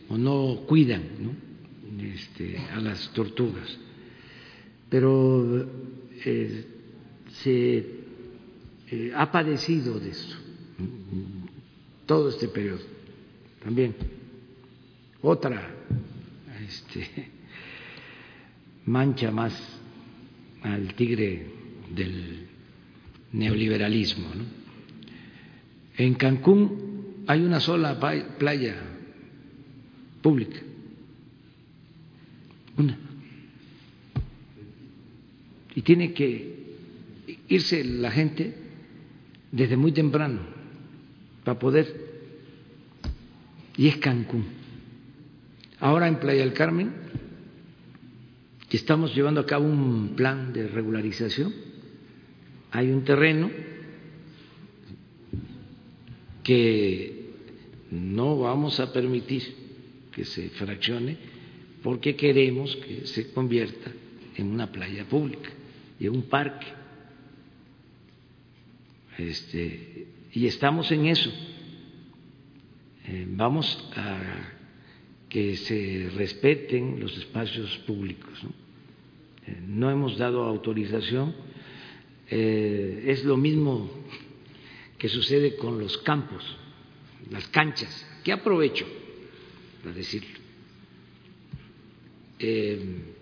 o 0.09 0.19
no 0.19 0.63
cuidan 0.67 1.03
¿no? 1.21 2.03
Este, 2.05 2.59
a 2.59 2.81
las 2.81 3.13
tortugas. 3.13 3.79
Pero 4.89 5.67
eh, 6.25 6.65
se 7.43 7.87
eh, 8.91 9.13
ha 9.15 9.31
padecido 9.31 9.99
de 9.99 10.11
esto 10.11 10.37
todo 12.07 12.29
este 12.29 12.49
periodo 12.49 12.83
también. 13.63 13.95
Otra 15.23 15.75
este, 16.67 17.31
mancha 18.87 19.31
más 19.31 19.53
al 20.63 20.95
tigre 20.95 21.47
del 21.95 22.47
neoliberalismo. 23.33 24.29
En 25.97 26.15
Cancún 26.15 27.25
hay 27.27 27.43
una 27.43 27.61
sola 27.61 27.99
playa 28.39 28.77
pública, 30.23 30.59
una. 32.77 32.99
Y 35.75 35.83
tiene 35.83 36.13
que 36.13 36.57
irse 37.49 37.85
la 37.85 38.11
gente 38.11 38.55
desde 39.53 39.77
muy 39.77 39.93
temprano 39.93 40.41
para 41.45 41.59
poder, 41.59 41.95
y 43.77 43.89
es 43.89 43.97
Cancún. 43.99 44.45
Ahora 45.79 46.09
en 46.09 46.17
Playa 46.17 46.41
del 46.41 46.55
Carmen 46.55 46.93
estamos 48.71 49.15
llevando 49.15 49.41
a 49.41 49.47
cabo 49.47 49.65
un 49.65 50.15
plan 50.17 50.53
de 50.53 50.67
regularización. 50.67 51.55
Hay 52.73 52.91
un 52.91 53.05
terreno 53.05 53.51
que 56.43 57.31
no 57.91 58.39
vamos 58.39 58.81
a 58.81 58.93
permitir 58.93 59.43
que 60.13 60.25
se 60.25 60.49
fraccione 60.51 61.17
porque 61.83 62.17
queremos 62.17 62.75
que 62.77 63.07
se 63.07 63.31
convierta 63.33 63.93
en 64.35 64.49
una 64.49 64.71
playa 64.71 65.05
pública 65.05 65.51
y 66.01 66.07
en 66.07 66.17
un 66.17 66.23
parque. 66.23 66.67
Este, 69.19 70.07
y 70.33 70.47
estamos 70.47 70.91
en 70.91 71.07
eso. 71.07 71.31
Eh, 73.07 73.27
vamos 73.29 73.89
a 73.97 74.53
que 75.29 75.57
se 75.57 76.11
respeten 76.15 77.01
los 77.01 77.17
espacios 77.17 77.77
públicos. 77.79 78.43
¿no? 78.43 78.51
No 79.67 79.91
hemos 79.91 80.19
dado 80.19 80.43
autorización. 80.45 81.35
Eh, 82.29 83.05
es 83.07 83.25
lo 83.25 83.37
mismo 83.37 83.89
que 84.99 85.09
sucede 85.09 85.57
con 85.57 85.79
los 85.79 85.99
campos, 85.99 86.45
las 87.31 87.47
canchas. 87.49 88.07
¿Qué 88.25 88.33
aprovecho 88.33 88.87
para 89.83 89.95
decirlo? 89.95 90.39
Eh, 92.39 93.15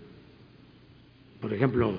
por 1.40 1.52
ejemplo, 1.52 1.94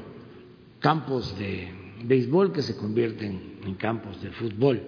campos 0.80 1.38
de 1.38 1.70
béisbol 2.04 2.52
que 2.52 2.62
se 2.62 2.76
convierten 2.76 3.60
en 3.64 3.76
campos 3.76 4.22
de 4.22 4.32
fútbol. 4.32 4.82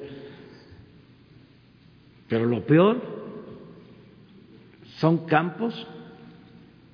Pero 2.27 2.45
lo 2.45 2.65
peor 2.65 3.01
son 4.97 5.25
campos 5.25 5.87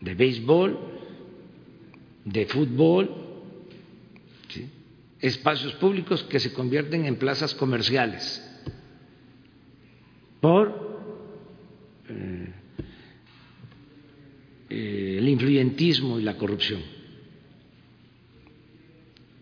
de 0.02 0.14
béisbol, 0.14 0.78
de 2.26 2.45
fútbol, 2.45 3.10
espacios 5.20 5.74
públicos 5.76 6.24
que 6.24 6.40
se 6.40 6.54
convierten 6.54 7.06
en 7.06 7.16
plazas 7.16 7.56
comerciales 7.56 8.41
por 10.41 10.68
eh, 12.10 12.48
eh, 14.70 15.16
el 15.20 15.30
influyentismo 15.30 16.20
y 16.20 16.24
la 16.24 16.38
corrupción. 16.38 16.82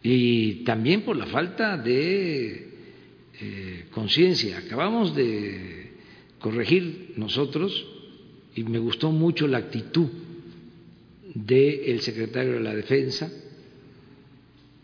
Y 0.03 0.63
también 0.63 1.01
por 1.01 1.15
la 1.15 1.27
falta 1.27 1.77
de 1.77 2.71
eh, 3.39 3.85
conciencia. 3.89 4.59
Acabamos 4.59 5.15
de 5.15 5.93
corregir 6.39 7.13
nosotros 7.17 7.85
y 8.55 8.63
me 8.63 8.77
gustó 8.77 9.11
mucho 9.11 9.47
la 9.47 9.57
actitud 9.57 10.07
del 11.33 12.01
secretario 12.01 12.53
de 12.53 12.59
la 12.59 12.75
Defensa 12.75 13.29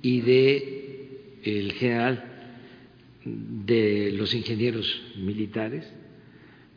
y 0.01 0.21
de 0.21 1.39
el 1.43 1.73
general 1.73 2.23
de 3.25 4.11
los 4.13 4.33
ingenieros 4.33 5.01
militares, 5.17 5.85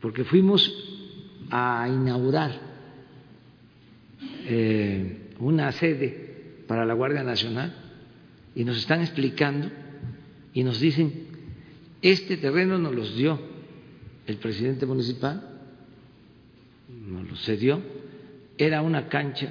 porque 0.01 0.23
fuimos 0.23 0.71
a 1.49 1.87
inaugurar 1.89 2.59
eh, 4.45 5.29
una 5.39 5.71
sede 5.71 6.63
para 6.67 6.85
la 6.85 6.93
Guardia 6.93 7.23
Nacional 7.23 7.73
y 8.55 8.63
nos 8.63 8.77
están 8.77 9.01
explicando 9.01 9.69
y 10.53 10.63
nos 10.63 10.79
dicen, 10.79 11.27
este 12.01 12.37
terreno 12.37 12.77
nos 12.77 12.93
los 12.93 13.15
dio 13.15 13.39
el 14.27 14.37
presidente 14.37 14.85
municipal 14.85 15.51
nos 17.11 17.29
lo 17.29 17.35
cedió, 17.35 17.81
era 18.61 18.83
una 18.83 19.07
cancha, 19.07 19.49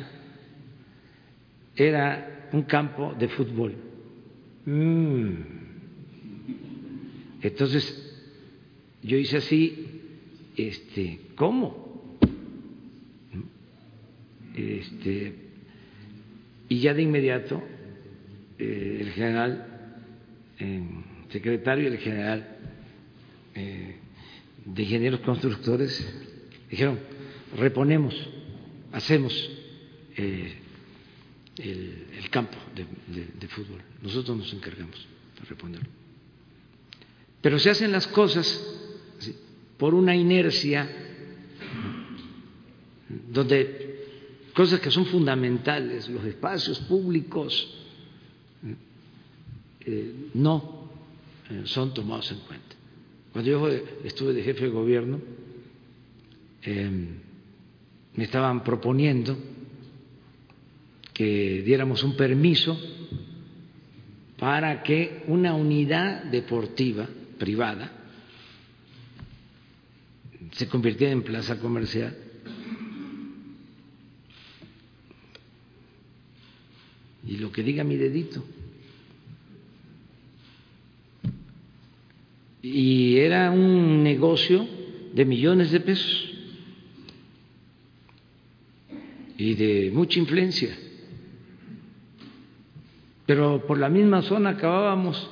era 1.75 2.49
un 2.53 2.63
campo 2.63 3.13
de 3.19 3.27
fútbol. 3.27 3.75
Mm. 4.67 5.35
Entonces, 7.43 7.83
yo 9.03 9.17
hice 9.17 9.39
así, 9.39 10.01
este, 10.57 11.23
¿cómo? 11.35 12.19
Este, 14.55 15.35
y 16.69 16.79
ya 16.79 16.95
de 16.95 17.03
inmediato 17.03 17.61
eh, 18.61 18.99
el 19.01 19.11
general 19.11 19.67
eh, 20.61 20.83
secretario 21.31 21.85
y 21.85 21.87
el 21.89 21.99
general 21.99 22.59
eh, 23.57 23.97
de 24.67 24.83
ingenieros 24.85 25.19
constructores 25.21 26.09
dijeron, 26.71 27.01
reponemos, 27.57 28.15
hacemos 28.93 29.51
eh, 30.17 30.59
el, 31.57 32.31
campo 32.31 32.57
de, 32.75 33.49
fútbol. 33.49 33.81
Nosotros 34.03 34.37
nos 34.37 34.53
encargamos 34.53 35.07
de 35.39 35.47
reponerlo. 35.49 35.89
Pero 37.41 37.59
se 37.59 37.71
hacen 37.71 37.93
las 37.93 38.07
cosas 38.07 38.79
por 39.79 39.95
una 39.95 40.15
inercia 40.15 40.89
donde 43.33 43.81
cosas 44.55 44.81
que 44.81 44.91
son 44.91 45.07
fundamentales, 45.07 46.09
los 46.09 46.25
espacios 46.25 46.79
públicos, 46.81 47.77
eh, 49.81 50.15
no 50.35 50.91
eh, 51.51 51.63
son 51.65 51.95
tomados 51.95 52.31
en 52.33 52.39
cuenta. 52.41 52.77
Cuando 53.33 53.51
yo 53.51 53.69
estuve 54.05 54.35
de 54.35 54.43
jefe 54.43 54.65
de 54.65 54.71
gobierno, 54.71 55.21
eh, 56.63 56.91
me 58.17 58.25
estaban 58.25 58.65
proponiendo 58.65 59.37
que 61.13 61.63
diéramos 61.65 62.03
un 62.03 62.17
permiso 62.17 62.79
para 64.39 64.83
que 64.83 65.23
una 65.27 65.55
unidad 65.55 66.25
deportiva 66.25 67.07
privada 67.39 67.93
se 70.53 70.67
convirtiera 70.67 71.13
en 71.13 71.23
plaza 71.23 71.59
comercial. 71.59 72.17
Y 77.27 77.37
lo 77.37 77.53
que 77.53 77.63
diga 77.63 77.85
mi 77.85 77.97
dedito. 77.97 78.43
Y 82.63 83.19
era 83.19 83.51
un 83.51 84.03
negocio 84.03 84.67
de 85.15 85.25
millones 85.25 85.71
de 85.71 85.81
pesos 85.81 86.30
y 89.41 89.55
de 89.55 89.91
mucha 89.91 90.19
influencia. 90.19 90.77
Pero 93.25 93.67
por 93.67 93.79
la 93.79 93.89
misma 93.89 94.21
zona 94.21 94.51
acabábamos 94.51 95.31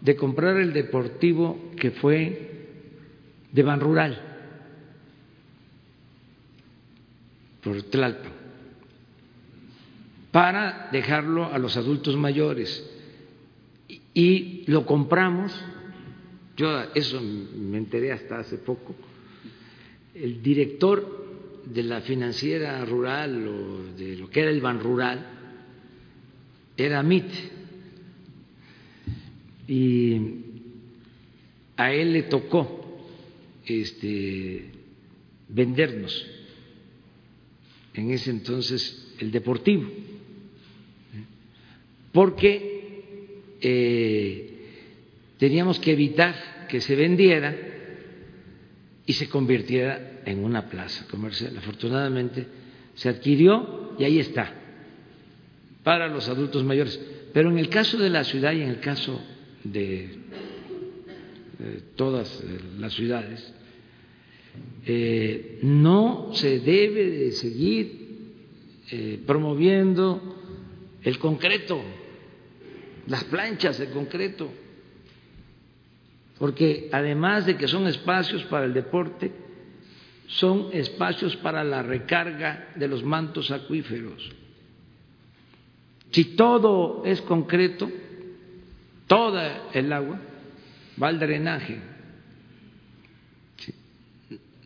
de 0.00 0.16
comprar 0.16 0.56
el 0.56 0.72
deportivo 0.72 1.70
que 1.76 1.92
fue 1.92 2.66
de 3.52 3.62
Ban 3.62 3.78
Rural, 3.78 4.20
por 7.62 7.80
Tlalpan, 7.84 8.32
para 10.32 10.88
dejarlo 10.90 11.44
a 11.44 11.58
los 11.58 11.76
adultos 11.76 12.16
mayores. 12.16 12.90
Y 14.14 14.64
lo 14.66 14.84
compramos, 14.84 15.52
yo 16.56 16.86
eso 16.92 17.20
me 17.20 17.78
enteré 17.78 18.10
hasta 18.10 18.40
hace 18.40 18.58
poco, 18.58 18.96
el 20.12 20.42
director 20.42 21.23
de 21.66 21.82
la 21.82 22.00
financiera 22.00 22.84
rural 22.84 23.48
o 23.48 23.92
de 23.96 24.16
lo 24.16 24.28
que 24.28 24.40
era 24.40 24.50
el 24.50 24.60
Ban 24.60 24.80
Rural 24.80 25.26
era 26.76 27.02
MIT. 27.02 27.30
Y 29.68 30.20
a 31.76 31.92
él 31.92 32.12
le 32.12 32.22
tocó 32.24 33.06
este, 33.66 34.70
vendernos 35.48 36.26
en 37.94 38.10
ese 38.10 38.30
entonces 38.30 39.14
el 39.18 39.30
deportivo, 39.30 39.88
porque 42.12 43.40
eh, 43.60 44.50
teníamos 45.38 45.78
que 45.78 45.92
evitar 45.92 46.66
que 46.68 46.80
se 46.80 46.96
vendiera 46.96 47.56
y 49.06 49.12
se 49.12 49.28
convirtiera 49.28 50.13
en 50.24 50.44
una 50.44 50.68
plaza 50.68 51.06
comercial. 51.08 51.56
Afortunadamente 51.56 52.46
se 52.94 53.08
adquirió 53.08 53.94
y 53.98 54.04
ahí 54.04 54.18
está, 54.18 54.52
para 55.82 56.08
los 56.08 56.28
adultos 56.28 56.64
mayores. 56.64 57.00
Pero 57.32 57.50
en 57.50 57.58
el 57.58 57.68
caso 57.68 57.98
de 57.98 58.10
la 58.10 58.24
ciudad 58.24 58.52
y 58.52 58.62
en 58.62 58.68
el 58.68 58.80
caso 58.80 59.20
de, 59.64 60.18
todas 61.96 62.42
las 62.78 62.92
ciudades, 62.92 63.52
eh, 64.86 65.58
no 65.62 66.30
se 66.34 66.60
debe 66.60 67.10
de 67.10 67.32
seguir 67.32 68.04
eh, 68.90 69.20
promoviendo 69.26 70.36
el 71.02 71.18
concreto, 71.18 71.80
las 73.06 73.24
planchas 73.24 73.78
de 73.78 73.90
concreto 73.90 74.50
porque 76.38 76.88
además 76.92 77.46
de 77.46 77.56
que 77.56 77.68
son 77.68 77.86
espacios 77.86 78.42
para 78.44 78.66
el 78.66 78.74
deporte, 78.74 79.30
son 80.26 80.68
espacios 80.72 81.36
para 81.36 81.62
la 81.64 81.82
recarga 81.82 82.72
de 82.76 82.88
los 82.88 83.04
mantos 83.04 83.50
acuíferos. 83.50 84.30
Si 86.10 86.36
todo 86.36 87.02
es 87.04 87.20
concreto, 87.22 87.90
toda 89.06 89.70
el 89.72 89.92
agua 89.92 90.20
va 91.02 91.08
al 91.08 91.18
drenaje. 91.18 91.80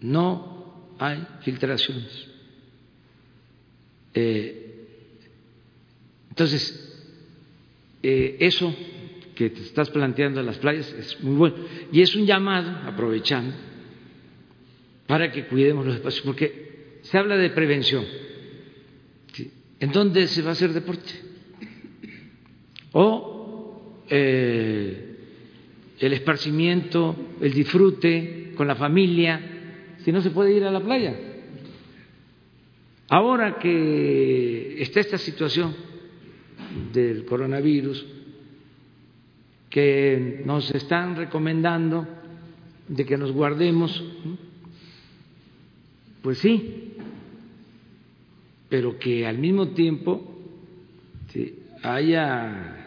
No 0.02 0.94
hay 0.98 1.26
filtraciones. 1.40 2.28
Eh, 4.14 4.86
entonces, 6.30 6.88
eh, 8.02 8.36
eso 8.40 8.74
que 9.34 9.50
te 9.50 9.62
estás 9.62 9.90
planteando 9.90 10.40
en 10.40 10.46
las 10.46 10.58
playas 10.58 10.92
es 10.92 11.20
muy 11.22 11.36
bueno. 11.36 11.56
Y 11.92 12.02
es 12.02 12.14
un 12.14 12.26
llamado, 12.26 12.70
aprovechando, 12.88 13.54
para 15.08 15.32
que 15.32 15.46
cuidemos 15.46 15.86
los 15.86 15.96
espacios, 15.96 16.22
porque 16.22 17.00
se 17.00 17.16
habla 17.16 17.38
de 17.38 17.48
prevención. 17.50 18.04
¿En 19.80 19.90
dónde 19.90 20.28
se 20.28 20.42
va 20.42 20.50
a 20.50 20.52
hacer 20.52 20.74
deporte? 20.74 21.10
O 22.92 24.04
eh, 24.10 25.16
el 25.98 26.12
esparcimiento, 26.12 27.16
el 27.40 27.54
disfrute 27.54 28.52
con 28.54 28.68
la 28.68 28.76
familia, 28.76 29.40
si 30.04 30.12
no 30.12 30.20
se 30.20 30.30
puede 30.30 30.52
ir 30.52 30.64
a 30.64 30.70
la 30.70 30.80
playa. 30.80 31.18
Ahora 33.08 33.58
que 33.58 34.82
está 34.82 35.00
esta 35.00 35.16
situación 35.16 35.74
del 36.92 37.24
coronavirus, 37.24 38.04
que 39.70 40.42
nos 40.44 40.70
están 40.74 41.16
recomendando 41.16 42.06
de 42.88 43.06
que 43.06 43.16
nos 43.16 43.32
guardemos, 43.32 44.04
pues 46.28 46.40
sí, 46.40 46.92
pero 48.68 48.98
que 48.98 49.26
al 49.26 49.38
mismo 49.38 49.68
tiempo 49.68 50.30
haya 51.82 52.86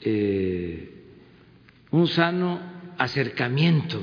eh, 0.00 0.94
un 1.90 2.06
sano 2.06 2.58
acercamiento 2.96 4.00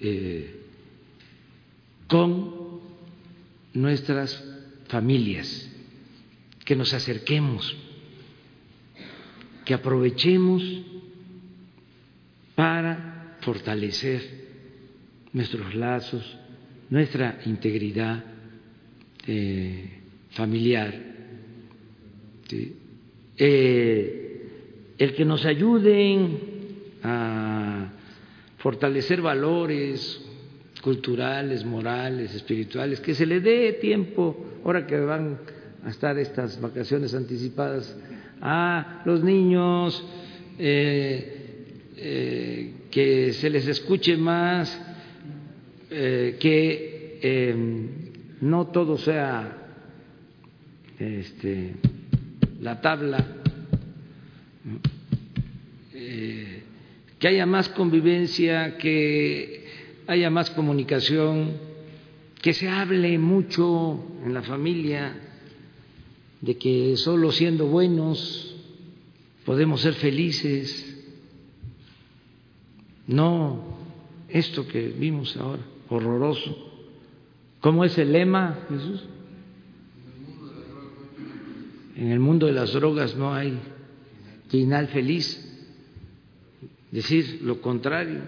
eh, 0.00 0.62
con 2.08 2.80
nuestras 3.74 4.44
familias, 4.88 5.70
que 6.64 6.74
nos 6.74 6.92
acerquemos 6.92 7.72
que 9.64 9.74
aprovechemos 9.74 10.60
para 12.56 13.36
fortalecer 13.42 14.45
nuestros 15.36 15.74
lazos, 15.74 16.38
nuestra 16.88 17.40
integridad 17.44 18.24
eh, 19.26 20.00
familiar, 20.30 20.94
eh, 23.36 24.46
el 24.96 25.14
que 25.14 25.24
nos 25.26 25.44
ayuden 25.44 26.38
a 27.02 27.92
fortalecer 28.56 29.20
valores 29.20 30.24
culturales, 30.80 31.66
morales, 31.66 32.34
espirituales, 32.34 33.00
que 33.00 33.14
se 33.14 33.26
le 33.26 33.40
dé 33.40 33.74
tiempo, 33.74 34.42
ahora 34.64 34.86
que 34.86 34.98
van 34.98 35.38
a 35.84 35.90
estar 35.90 36.18
estas 36.18 36.58
vacaciones 36.62 37.14
anticipadas, 37.14 37.94
a 38.40 39.02
los 39.04 39.22
niños, 39.22 40.02
eh, 40.58 41.32
que 42.90 43.32
se 43.34 43.50
les 43.50 43.66
escuche 43.66 44.16
más, 44.16 44.85
eh, 45.90 46.36
que 46.40 47.54
no 48.40 48.66
todo 48.68 48.98
sea 48.98 49.56
este, 50.98 51.74
la 52.60 52.80
tabla, 52.80 53.26
que 57.18 57.28
haya 57.28 57.46
más 57.46 57.68
convivencia, 57.70 58.76
que 58.76 59.64
haya 60.06 60.30
más 60.30 60.50
comunicación, 60.50 61.52
que 62.42 62.52
se 62.52 62.68
hable 62.68 63.18
mucho 63.18 64.04
en 64.24 64.34
la 64.34 64.42
familia 64.42 65.14
de 66.40 66.56
que 66.56 66.96
solo 66.96 67.32
siendo 67.32 67.66
buenos 67.66 68.54
podemos 69.44 69.80
ser 69.80 69.94
felices. 69.94 70.92
No 73.06 73.76
esto 74.28 74.66
que 74.66 74.88
vimos 74.88 75.36
ahora, 75.36 75.62
horroroso. 75.88 76.72
¿Cómo 77.60 77.84
es 77.84 77.96
el 77.98 78.12
lema, 78.12 78.58
Jesús? 78.68 79.04
En 81.96 82.10
el 82.10 82.20
mundo 82.20 82.46
de 82.46 82.52
las 82.52 82.72
drogas 82.72 83.16
no 83.16 83.34
hay 83.34 83.58
final 84.48 84.88
feliz. 84.88 85.42
Decir 86.90 87.40
lo 87.42 87.60
contrario, 87.60 88.20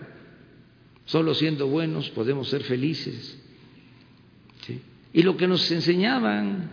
solo 1.04 1.34
siendo 1.34 1.68
buenos 1.68 2.10
podemos 2.10 2.48
ser 2.48 2.62
felices. 2.62 3.42
Y 5.12 5.22
lo 5.22 5.36
que 5.36 5.48
nos 5.48 5.70
enseñaban 5.70 6.70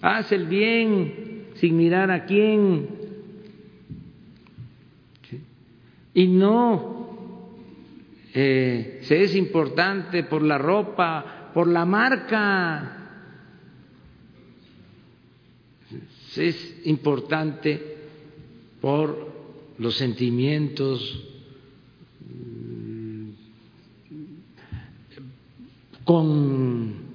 haz 0.00 0.30
el 0.32 0.46
bien 0.46 1.46
sin 1.54 1.76
mirar 1.76 2.10
a 2.10 2.24
quién. 2.24 2.88
Y 6.14 6.26
no 6.28 6.97
eh, 8.34 9.00
se 9.02 9.22
es 9.22 9.34
importante 9.34 10.22
por 10.24 10.42
la 10.42 10.58
ropa, 10.58 11.50
por 11.54 11.66
la 11.66 11.84
marca. 11.84 12.94
Se 16.30 16.48
es 16.48 16.80
importante 16.84 17.96
por 18.80 19.32
los 19.78 19.96
sentimientos, 19.96 21.24
mm, 22.20 23.30
con 26.04 27.08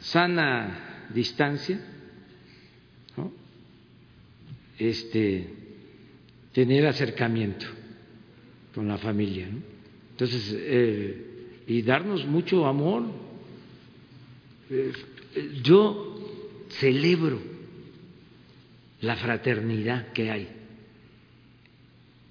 sana 0.00 1.08
distancia, 1.12 1.78
este, 4.78 5.54
tener 6.52 6.86
acercamiento 6.86 7.79
con 8.74 8.88
la 8.88 8.98
familia. 8.98 9.48
Entonces, 10.12 10.54
eh, 10.56 11.30
y 11.66 11.82
darnos 11.82 12.26
mucho 12.26 12.66
amor. 12.66 13.04
Yo 15.62 16.16
celebro 16.70 17.40
la 19.00 19.16
fraternidad 19.16 20.12
que 20.12 20.30
hay 20.30 20.48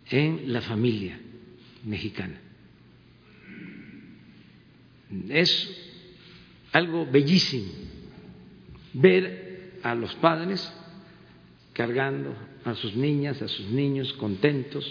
en 0.09 0.51
la 0.51 0.61
familia 0.61 1.19
mexicana. 1.83 2.39
Es 5.29 5.69
algo 6.71 7.05
bellísimo 7.05 7.71
ver 8.93 9.79
a 9.83 9.95
los 9.95 10.13
padres 10.15 10.71
cargando 11.73 12.35
a 12.65 12.75
sus 12.75 12.95
niñas, 12.95 13.41
a 13.41 13.47
sus 13.47 13.67
niños 13.69 14.11
contentos, 14.13 14.85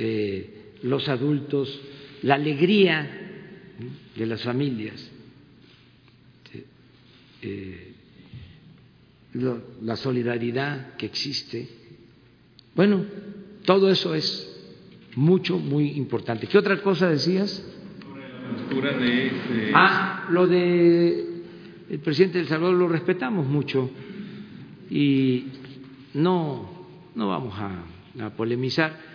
eh, 0.00 0.78
los 0.82 1.08
adultos, 1.10 1.78
la 2.22 2.36
alegría 2.36 3.08
de 4.16 4.26
las 4.26 4.42
familias, 4.42 5.10
eh, 7.42 7.92
la 9.82 9.96
solidaridad 9.96 10.94
que 10.96 11.04
existe. 11.06 11.68
Bueno, 12.74 13.04
todo 13.64 13.90
eso 13.90 14.14
es 14.14 14.46
mucho, 15.16 15.58
muy 15.58 15.90
importante. 15.90 16.46
¿Qué 16.46 16.56
otra 16.56 16.80
cosa 16.82 17.10
decías? 17.10 17.62
de, 18.70 19.72
Ah, 19.74 20.28
lo 20.30 20.46
de 20.46 21.42
el 21.90 21.98
presidente 21.98 22.38
del 22.38 22.48
Salvador 22.48 22.76
lo 22.76 22.88
respetamos 22.88 23.46
mucho 23.46 23.90
y 24.88 25.44
no, 26.14 26.86
no 27.14 27.28
vamos 27.28 27.54
a, 27.58 28.24
a 28.24 28.30
polemizar. 28.30 29.09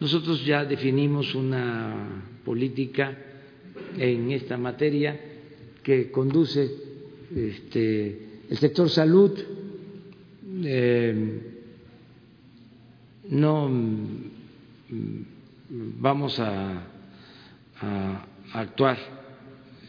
Nosotros 0.00 0.44
ya 0.44 0.64
definimos 0.64 1.34
una 1.34 2.22
política 2.44 3.16
en 3.96 4.30
esta 4.30 4.56
materia 4.56 5.18
que 5.82 6.10
conduce 6.10 6.70
este, 7.34 8.42
el 8.48 8.58
sector 8.58 8.88
salud. 8.88 9.32
Eh, 10.64 11.40
no 13.30 13.68
mm, 13.68 15.20
vamos 16.00 16.38
a, 16.38 16.82
a 17.80 18.26
actuar 18.52 18.98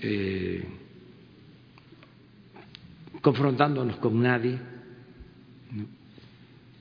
eh, 0.02 0.64
confrontándonos 3.22 3.98
con 3.98 4.22
nadie. 4.22 4.58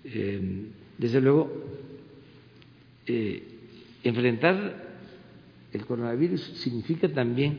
Eh, 0.04 0.66
desde 0.96 1.20
luego, 1.20 1.77
eh, 3.08 3.42
enfrentar 4.04 4.88
el 5.72 5.84
coronavirus 5.84 6.42
significa 6.58 7.08
también 7.08 7.58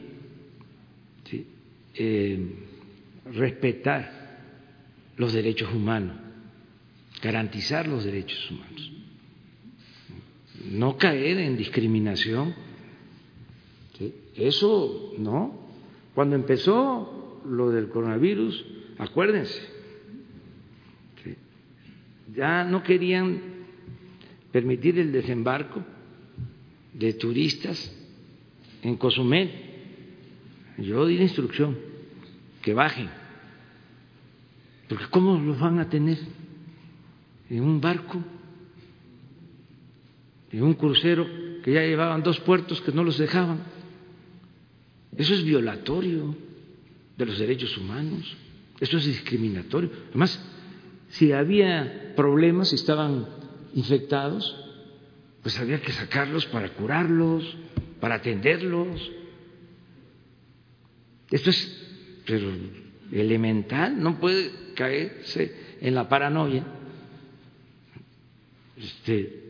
eh, 1.95 2.55
respetar 3.33 4.19
los 5.17 5.33
derechos 5.33 5.73
humanos, 5.73 6.17
garantizar 7.21 7.87
los 7.87 8.03
derechos 8.03 8.49
humanos, 8.51 8.91
no 10.71 10.97
caer 10.97 11.39
en 11.39 11.57
discriminación. 11.57 12.55
Eso 14.35 15.13
no. 15.17 15.67
Cuando 16.15 16.35
empezó 16.35 17.41
lo 17.45 17.69
del 17.71 17.89
coronavirus, 17.89 18.65
acuérdense, 18.97 19.61
ya 22.33 22.63
no 22.63 22.83
querían 22.83 23.48
permitir 24.51 24.99
el 24.99 25.11
desembarco 25.11 25.83
de 26.93 27.13
turistas 27.13 27.91
en 28.81 28.95
Cozumel. 28.97 29.51
Yo 30.77 31.05
di 31.05 31.17
la 31.17 31.23
instrucción 31.23 31.77
que 32.61 32.73
bajen, 32.73 33.09
porque 34.87 35.05
¿cómo 35.09 35.37
los 35.39 35.59
van 35.59 35.79
a 35.79 35.89
tener 35.89 36.17
en 37.49 37.63
un 37.63 37.81
barco, 37.81 38.23
en 40.51 40.63
un 40.63 40.73
crucero 40.73 41.27
que 41.63 41.73
ya 41.73 41.81
llevaban 41.81 42.23
dos 42.23 42.39
puertos 42.39 42.81
que 42.81 42.91
no 42.91 43.03
los 43.03 43.17
dejaban? 43.17 43.59
Eso 45.17 45.33
es 45.33 45.43
violatorio 45.43 46.35
de 47.17 47.25
los 47.25 47.37
derechos 47.37 47.77
humanos, 47.77 48.37
eso 48.79 48.97
es 48.97 49.05
discriminatorio. 49.05 49.89
Además, 50.09 50.41
si 51.09 51.33
había 51.33 52.13
problemas, 52.15 52.69
si 52.69 52.75
estaban 52.75 53.38
infectados, 53.73 54.55
pues 55.41 55.59
había 55.59 55.81
que 55.81 55.91
sacarlos 55.91 56.45
para 56.47 56.69
curarlos, 56.73 57.57
para 57.99 58.15
atenderlos. 58.15 59.11
Esto 61.31 61.49
es 61.49 61.85
pero 62.25 62.51
elemental, 63.11 64.01
no 64.01 64.19
puede 64.19 64.73
caerse 64.75 65.77
en 65.81 65.95
la 65.95 66.07
paranoia. 66.07 66.63
Este, 68.77 69.43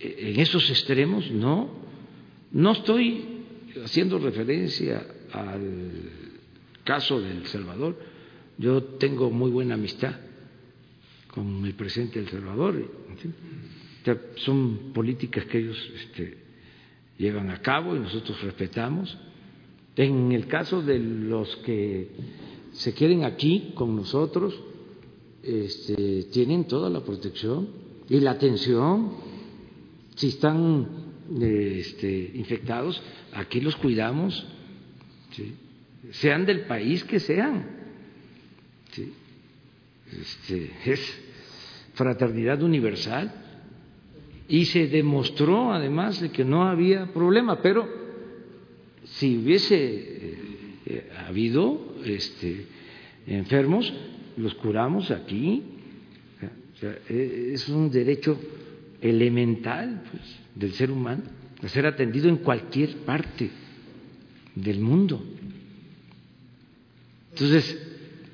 en 0.00 0.40
esos 0.40 0.70
extremos, 0.70 1.30
no. 1.30 1.76
No 2.50 2.72
estoy 2.72 3.22
haciendo 3.84 4.18
referencia 4.18 5.06
al 5.32 6.10
caso 6.84 7.20
de 7.20 7.32
El 7.32 7.46
Salvador. 7.46 7.98
Yo 8.56 8.82
tengo 8.82 9.30
muy 9.30 9.50
buena 9.50 9.74
amistad 9.74 10.14
con 11.32 11.64
el 11.64 11.74
presidente 11.74 12.20
de 12.20 12.26
El 12.26 12.30
Salvador. 12.30 12.90
Son 14.36 14.92
políticas 14.94 15.44
que 15.46 15.58
ellos 15.58 15.92
este, 15.94 16.38
llevan 17.18 17.50
a 17.50 17.60
cabo 17.60 17.94
y 17.94 18.00
nosotros 18.00 18.40
respetamos. 18.42 19.16
En 19.96 20.32
el 20.32 20.46
caso 20.46 20.80
de 20.82 20.98
los 20.98 21.56
que 21.56 22.10
se 22.72 22.94
queden 22.94 23.24
aquí 23.24 23.72
con 23.74 23.96
nosotros, 23.96 24.58
este, 25.42 26.24
tienen 26.24 26.64
toda 26.64 26.88
la 26.90 27.00
protección 27.00 27.68
y 28.08 28.20
la 28.20 28.32
atención. 28.32 29.12
Si 30.14 30.28
están 30.28 30.88
este, 31.40 32.32
infectados, 32.34 33.02
aquí 33.32 33.60
los 33.60 33.76
cuidamos, 33.76 34.46
sean 36.12 36.46
del 36.46 36.62
país 36.62 37.04
que 37.04 37.20
sean. 37.20 37.77
Este, 40.12 40.70
es 40.84 41.20
fraternidad 41.94 42.62
universal 42.62 43.32
y 44.48 44.64
se 44.64 44.86
demostró 44.86 45.72
además 45.72 46.20
de 46.20 46.30
que 46.30 46.44
no 46.44 46.68
había 46.68 47.12
problema, 47.12 47.60
pero 47.60 47.88
si 49.04 49.38
hubiese 49.38 49.76
eh, 50.86 51.12
habido 51.26 51.96
este, 52.04 52.66
enfermos, 53.26 53.92
los 54.36 54.54
curamos 54.54 55.10
aquí. 55.10 55.62
Sea, 56.80 56.96
es 57.08 57.68
un 57.68 57.90
derecho 57.90 58.38
elemental 59.00 60.02
pues, 60.10 60.22
del 60.54 60.72
ser 60.72 60.90
humano 60.92 61.24
a 61.62 61.68
ser 61.68 61.86
atendido 61.86 62.28
en 62.28 62.36
cualquier 62.36 62.98
parte 62.98 63.50
del 64.54 64.80
mundo. 64.80 65.22
Entonces, 67.32 67.78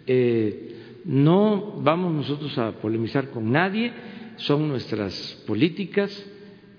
eh, 0.06 0.64
no 1.05 1.81
vamos 1.82 2.12
nosotros 2.12 2.56
a 2.59 2.72
polemizar 2.72 3.31
con 3.31 3.51
nadie, 3.51 3.93
son 4.36 4.68
nuestras 4.68 5.43
políticas 5.47 6.10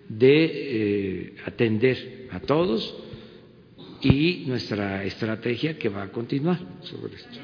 de 0.09 0.45
eh, 0.45 1.35
atender 1.45 2.27
a 2.31 2.39
todos 2.39 2.95
y 4.01 4.45
nuestra 4.47 5.03
estrategia 5.03 5.77
que 5.77 5.89
va 5.89 6.03
a 6.03 6.11
continuar 6.11 6.59
sobre 6.81 7.15
esto. 7.15 7.39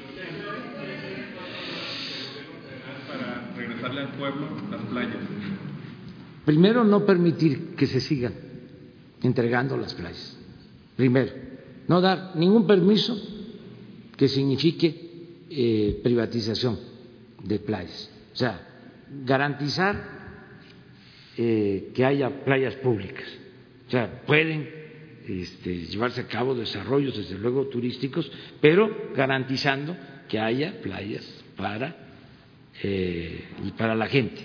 Para 3.08 3.52
regresarle 3.56 4.00
al 4.02 4.12
pueblo 4.12 4.46
las 4.70 4.82
playas. 4.82 5.16
Primero, 6.44 6.84
no 6.84 7.06
permitir 7.06 7.74
que 7.76 7.86
se 7.86 8.00
sigan 8.00 8.34
entregando 9.22 9.76
las 9.76 9.94
playas. 9.94 10.38
Primero, 10.96 11.32
no 11.88 12.00
dar 12.00 12.36
ningún 12.36 12.66
permiso 12.66 13.16
que 14.16 14.28
signifique 14.28 15.01
eh, 15.54 16.00
privatización 16.02 16.78
de 17.42 17.58
playas. 17.58 18.10
O 18.32 18.36
sea, 18.36 18.66
garantizar 19.24 20.22
eh, 21.36 21.90
que 21.94 22.04
haya 22.04 22.44
playas 22.44 22.74
públicas. 22.76 23.26
O 23.88 23.90
sea, 23.90 24.22
pueden 24.26 24.68
este, 25.28 25.86
llevarse 25.86 26.22
a 26.22 26.26
cabo 26.26 26.54
desarrollos, 26.54 27.16
desde 27.16 27.38
luego, 27.38 27.66
turísticos, 27.66 28.30
pero 28.60 29.12
garantizando 29.14 29.96
que 30.28 30.38
haya 30.38 30.80
playas 30.80 31.44
para, 31.56 31.96
eh, 32.82 33.44
para 33.76 33.94
la 33.94 34.06
gente, 34.06 34.42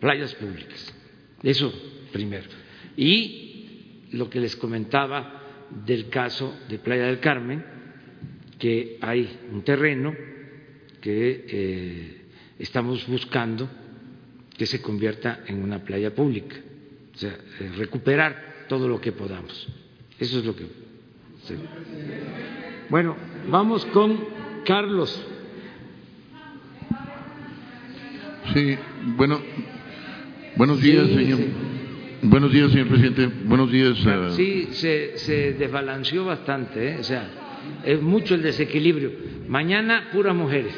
playas 0.00 0.34
públicas. 0.34 0.94
Eso 1.42 1.72
primero. 2.12 2.48
Y 2.96 4.08
lo 4.12 4.30
que 4.30 4.40
les 4.40 4.56
comentaba 4.56 5.66
del 5.84 6.08
caso 6.08 6.58
de 6.68 6.78
Playa 6.78 7.06
del 7.06 7.20
Carmen, 7.20 7.64
que 8.58 8.98
hay 9.00 9.38
un 9.52 9.62
terreno 9.62 10.14
que 11.00 11.44
eh, 11.48 12.22
estamos 12.58 13.06
buscando 13.06 13.68
que 14.56 14.66
se 14.66 14.82
convierta 14.82 15.40
en 15.46 15.62
una 15.62 15.84
playa 15.84 16.14
pública, 16.14 16.56
o 17.14 17.18
sea, 17.18 17.30
eh, 17.60 17.70
recuperar 17.76 18.66
todo 18.68 18.88
lo 18.88 19.00
que 19.00 19.12
podamos. 19.12 19.68
Eso 20.18 20.38
es 20.40 20.44
lo 20.44 20.54
que. 20.56 20.64
sí. 21.44 21.54
Bueno, 22.90 23.16
vamos 23.50 23.84
con 23.86 24.18
Carlos. 24.64 25.24
Sí, 28.54 28.76
bueno, 29.16 29.40
buenos 30.56 30.80
días, 30.80 31.06
Sí, 31.06 31.14
señor. 31.14 31.38
sí. 31.38 31.46
Buenos 32.22 32.52
días, 32.52 32.72
señor 32.72 32.88
presidente. 32.88 33.26
Buenos 33.44 33.70
días. 33.70 33.96
Sí, 34.34 34.68
se, 34.72 35.18
se 35.18 35.52
desbalanceó 35.52 36.24
bastante, 36.24 36.94
¿eh? 36.94 36.96
o 36.98 37.04
sea, 37.04 37.28
es 37.84 38.02
mucho 38.02 38.34
el 38.34 38.42
desequilibrio. 38.42 39.10
Mañana 39.48 40.08
puras 40.12 40.34
mujeres. 40.34 40.74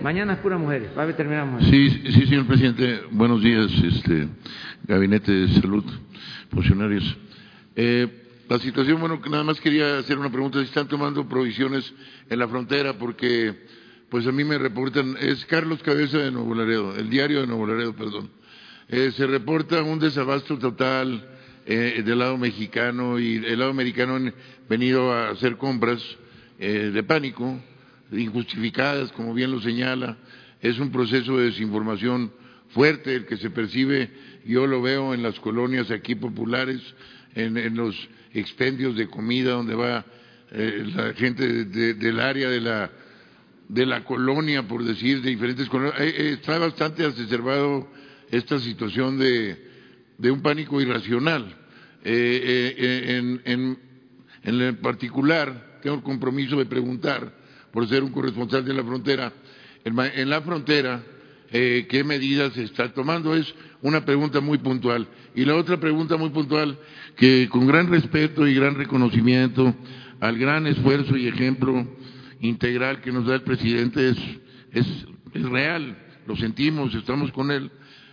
Mañana 0.00 0.34
es 0.34 0.38
puras 0.38 0.60
mujeres. 0.60 0.90
Va 0.96 1.04
a 1.04 1.16
terminar 1.16 1.46
mujeres. 1.46 1.70
Sí, 1.70 2.12
sí, 2.12 2.26
señor 2.26 2.46
presidente. 2.46 3.00
Buenos 3.10 3.42
días, 3.42 3.70
este, 3.84 4.28
Gabinete 4.84 5.32
de 5.32 5.48
Salud, 5.60 5.84
funcionarios. 6.50 7.16
Eh, 7.74 8.06
la 8.48 8.58
situación, 8.58 8.98
bueno, 9.00 9.20
nada 9.30 9.44
más 9.44 9.60
quería 9.60 9.98
hacer 9.98 10.18
una 10.18 10.30
pregunta. 10.30 10.58
Si 10.60 10.66
están 10.66 10.88
tomando 10.88 11.28
provisiones 11.28 11.92
en 12.30 12.38
la 12.38 12.48
frontera, 12.48 12.94
porque, 12.94 13.54
pues 14.08 14.26
a 14.26 14.32
mí 14.32 14.42
me 14.44 14.56
reportan, 14.56 15.16
es 15.20 15.44
Carlos 15.46 15.82
Cabeza 15.82 16.18
de 16.18 16.30
Nuevo 16.30 16.54
Laredo, 16.54 16.96
el 16.96 17.10
diario 17.10 17.40
de 17.40 17.46
Nuevo 17.46 17.66
Laredo, 17.66 17.94
perdón. 17.94 18.30
Eh, 18.88 19.12
se 19.14 19.26
reporta 19.26 19.82
un 19.82 19.98
desabasto 19.98 20.58
total 20.58 21.28
eh, 21.66 22.02
del 22.02 22.20
lado 22.20 22.38
mexicano 22.38 23.18
y 23.18 23.36
el 23.36 23.58
lado 23.58 23.70
americano 23.70 24.14
han 24.14 24.32
venido 24.68 25.12
a 25.12 25.30
hacer 25.30 25.56
compras 25.56 26.02
eh, 26.58 26.90
de 26.92 27.02
pánico, 27.02 27.58
injustificadas, 28.12 29.12
como 29.12 29.34
bien 29.34 29.50
lo 29.50 29.60
señala. 29.60 30.16
Es 30.60 30.78
un 30.78 30.90
proceso 30.90 31.36
de 31.38 31.46
desinformación 31.46 32.32
fuerte 32.70 33.14
el 33.14 33.26
que 33.26 33.36
se 33.36 33.50
percibe, 33.50 34.10
yo 34.44 34.66
lo 34.66 34.82
veo 34.82 35.14
en 35.14 35.22
las 35.22 35.38
colonias 35.40 35.90
aquí 35.90 36.14
populares, 36.14 36.80
en, 37.34 37.56
en 37.56 37.76
los 37.76 37.94
expendios 38.34 38.96
de 38.96 39.06
comida 39.08 39.52
donde 39.52 39.74
va 39.74 40.04
eh, 40.50 40.84
la 40.94 41.12
gente 41.14 41.46
de- 41.46 41.64
de- 41.66 41.94
del 41.94 42.20
área 42.20 42.48
de 42.48 42.60
la 42.60 42.90
de 43.68 43.84
la 43.84 44.02
colonia, 44.02 44.62
por 44.66 44.82
decir, 44.82 45.20
de 45.20 45.28
diferentes 45.28 45.68
colonias. 45.68 46.00
Eh, 46.00 46.14
eh, 46.16 46.30
está 46.40 46.56
bastante 46.58 47.06
exacerbado 47.06 47.86
esta 48.30 48.58
situación 48.60 49.18
de, 49.18 49.62
de 50.16 50.30
un 50.30 50.40
pánico 50.40 50.80
irracional. 50.80 51.54
Eh, 52.02 53.42
en, 53.44 53.78
en 54.48 54.76
particular, 54.76 55.78
tengo 55.82 55.96
el 55.96 56.02
compromiso 56.02 56.56
de 56.56 56.66
preguntar, 56.66 57.32
por 57.72 57.86
ser 57.88 58.02
un 58.02 58.12
corresponsal 58.12 58.64
de 58.64 58.74
la 58.74 58.82
frontera, 58.82 59.32
en, 59.84 60.30
la 60.30 60.40
frontera, 60.42 61.02
eh, 61.50 61.86
¿qué 61.88 62.04
medidas 62.04 62.52
se 62.52 62.64
está 62.64 62.92
tomando? 62.92 63.34
Es 63.34 63.54
una 63.82 64.04
pregunta 64.04 64.40
muy 64.40 64.58
puntual. 64.58 65.06
Y 65.34 65.44
la 65.44 65.54
otra 65.54 65.78
pregunta 65.78 66.16
muy 66.16 66.30
puntual, 66.30 66.78
que 67.16 67.48
con 67.48 67.66
gran 67.66 67.88
respeto 67.88 68.46
y 68.46 68.54
gran 68.54 68.74
reconocimiento 68.74 69.74
al 70.20 70.36
gran 70.36 70.66
esfuerzo 70.66 71.16
y 71.16 71.28
ejemplo 71.28 71.86
integral 72.40 73.00
que 73.00 73.12
nos 73.12 73.26
da 73.26 73.34
el 73.34 73.42
presidente, 73.42 74.10
es, 74.10 74.18
es, 74.72 74.86
es 75.34 75.42
real, 75.48 75.96
lo 76.26 76.36
sentimos, 76.36 76.94
estamos 76.94 77.32
con 77.32 77.50
él, 77.50 77.70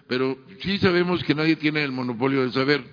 pero 0.07 0.37
sí 0.61 0.77
sabemos 0.77 1.23
que 1.23 1.35
nadie 1.35 1.55
tiene 1.55 1.83
el 1.83 1.91
monopolio 1.91 2.41
del 2.41 2.53
saber 2.53 2.83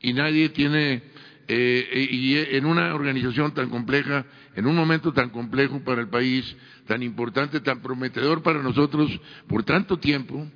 y 0.00 0.12
nadie 0.12 0.48
tiene, 0.50 1.02
eh, 1.52 2.08
y 2.12 2.36
en 2.56 2.64
una 2.64 2.94
organización 2.94 3.52
tan 3.52 3.70
compleja, 3.70 4.24
en 4.54 4.68
un 4.68 4.76
momento 4.76 5.12
tan 5.12 5.30
complejo 5.30 5.80
para 5.82 6.00
el 6.00 6.08
país, 6.08 6.44
tan 6.86 7.02
importante, 7.02 7.58
tan 7.58 7.82
prometedor 7.82 8.40
para 8.40 8.62
nosotros 8.62 9.10
por 9.48 9.64
tanto 9.64 9.98
tiempo, 9.98 10.46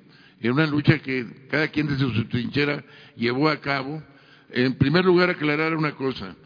en 0.40 0.52
una 0.52 0.68
lucha 0.68 1.00
que 1.00 1.26
cada 1.50 1.66
quien 1.66 1.88
desde 1.88 2.14
su 2.14 2.24
trinchera 2.26 2.84
llevó 3.16 3.48
a 3.48 3.60
cabo, 3.60 4.04
en 4.50 4.78
primer 4.78 5.04
lugar 5.04 5.30
aclarar 5.30 5.74
una 5.74 5.96
cosa, 5.96 6.36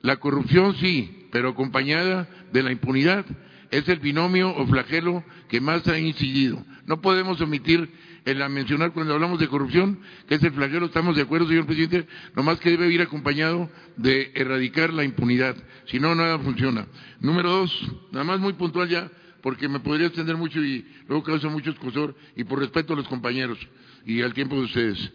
la 0.00 0.16
corrupción 0.16 0.74
sí, 0.76 1.26
pero 1.30 1.50
acompañada 1.50 2.26
de 2.50 2.62
la 2.62 2.72
impunidad 2.72 3.26
es 3.70 3.86
el 3.90 3.98
binomio 3.98 4.56
o 4.56 4.66
flagelo 4.66 5.22
que 5.50 5.60
más 5.60 5.86
ha 5.86 5.98
incidido. 5.98 6.64
No 6.86 7.02
podemos 7.02 7.42
omitir 7.42 7.90
el 8.30 8.42
a 8.42 8.48
mencionar 8.48 8.92
cuando 8.92 9.14
hablamos 9.14 9.38
de 9.40 9.48
corrupción, 9.48 9.98
que 10.28 10.34
es 10.34 10.42
el 10.42 10.52
flagelo, 10.52 10.86
estamos 10.86 11.16
de 11.16 11.22
acuerdo, 11.22 11.48
señor 11.48 11.64
presidente, 11.66 12.06
nomás 12.36 12.60
que 12.60 12.70
debe 12.70 12.92
ir 12.92 13.00
acompañado 13.00 13.70
de 13.96 14.32
erradicar 14.34 14.92
la 14.92 15.02
impunidad, 15.02 15.56
si 15.86 15.98
no, 15.98 16.14
nada 16.14 16.38
funciona. 16.38 16.86
Número 17.20 17.50
dos, 17.50 17.92
nada 18.12 18.24
más 18.24 18.38
muy 18.38 18.52
puntual 18.52 18.88
ya, 18.88 19.10
porque 19.40 19.66
me 19.68 19.80
podría 19.80 20.08
extender 20.08 20.36
mucho 20.36 20.62
y 20.62 20.84
luego 21.08 21.22
causa 21.24 21.48
mucho 21.48 21.70
escosor, 21.70 22.14
y 22.36 22.44
por 22.44 22.58
respeto 22.58 22.92
a 22.92 22.96
los 22.96 23.08
compañeros 23.08 23.58
y 24.04 24.20
al 24.20 24.34
tiempo 24.34 24.56
de 24.56 24.62
ustedes. 24.62 25.12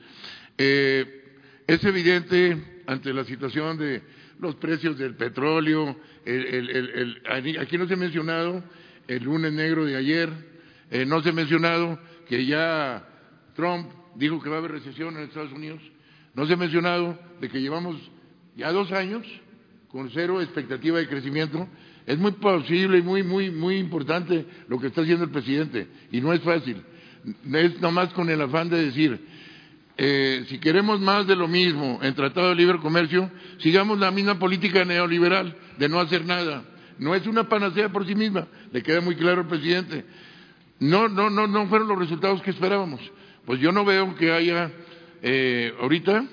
Eh, 0.57 1.23
es 1.67 1.83
evidente 1.83 2.81
ante 2.87 3.13
la 3.13 3.25
situación 3.25 3.77
de 3.77 4.01
los 4.39 4.55
precios 4.55 4.97
del 4.97 5.15
petróleo, 5.15 5.99
el- 6.25 7.21
aquí 7.59 7.77
no 7.77 7.87
se 7.87 7.93
ha 7.93 7.97
mencionado 7.97 8.63
el 9.07 9.23
lunes 9.23 9.53
negro 9.53 9.85
de 9.85 9.97
ayer, 9.97 10.29
eh, 10.89 11.05
no 11.05 11.21
se 11.21 11.29
ha 11.29 11.33
mencionado 11.33 11.99
que 12.27 12.45
ya 12.45 13.07
Trump 13.55 13.89
dijo 14.15 14.41
que 14.41 14.49
va 14.49 14.55
a 14.55 14.59
haber 14.59 14.71
recesión 14.71 15.15
en 15.17 15.23
Estados 15.23 15.51
Unidos, 15.51 15.81
no 16.33 16.45
se 16.45 16.53
ha 16.53 16.57
mencionado 16.57 17.17
de 17.39 17.49
que 17.49 17.61
llevamos 17.61 17.95
ya 18.55 18.71
dos 18.71 18.91
años 18.91 19.25
con 19.89 20.09
cero 20.09 20.41
expectativa 20.41 20.97
de 20.97 21.07
crecimiento. 21.07 21.67
Es 22.05 22.17
muy 22.17 22.31
posible 22.33 22.97
y 22.97 23.01
muy, 23.01 23.23
muy, 23.23 23.51
muy 23.51 23.77
importante 23.77 24.45
lo 24.67 24.79
que 24.79 24.87
está 24.87 25.01
haciendo 25.01 25.25
el 25.25 25.31
presidente 25.31 25.87
y 26.11 26.19
no 26.19 26.33
es 26.33 26.41
fácil. 26.41 26.83
Es 27.53 27.79
nomás 27.79 28.11
con 28.13 28.29
el 28.29 28.41
afán 28.41 28.69
de 28.69 28.85
decir, 28.85 29.19
eh, 29.95 30.45
si 30.49 30.57
queremos 30.57 30.99
más 30.99 31.27
de 31.27 31.35
lo 31.35 31.47
mismo 31.47 31.99
en 32.01 32.15
Tratado 32.15 32.49
de 32.49 32.55
Libre 32.55 32.79
Comercio, 32.79 33.29
sigamos 33.59 33.99
la 33.99 34.11
misma 34.11 34.39
política 34.39 34.83
neoliberal 34.83 35.55
de 35.77 35.87
no 35.87 35.99
hacer 35.99 36.25
nada. 36.25 36.63
No 36.97 37.13
es 37.15 37.25
una 37.27 37.47
panacea 37.47 37.89
por 37.89 38.05
sí 38.05 38.15
misma, 38.15 38.47
le 38.71 38.81
queda 38.81 39.01
muy 39.01 39.15
claro 39.15 39.41
al 39.41 39.47
presidente. 39.47 40.03
No, 40.79 41.07
no, 41.07 41.29
no, 41.29 41.47
no 41.47 41.67
fueron 41.67 41.87
los 41.87 41.99
resultados 41.99 42.41
que 42.41 42.49
esperábamos. 42.51 42.99
Pues 43.45 43.59
yo 43.59 43.71
no 43.71 43.85
veo 43.85 44.15
que 44.15 44.31
haya 44.31 44.71
eh, 45.21 45.73
ahorita 45.79 46.25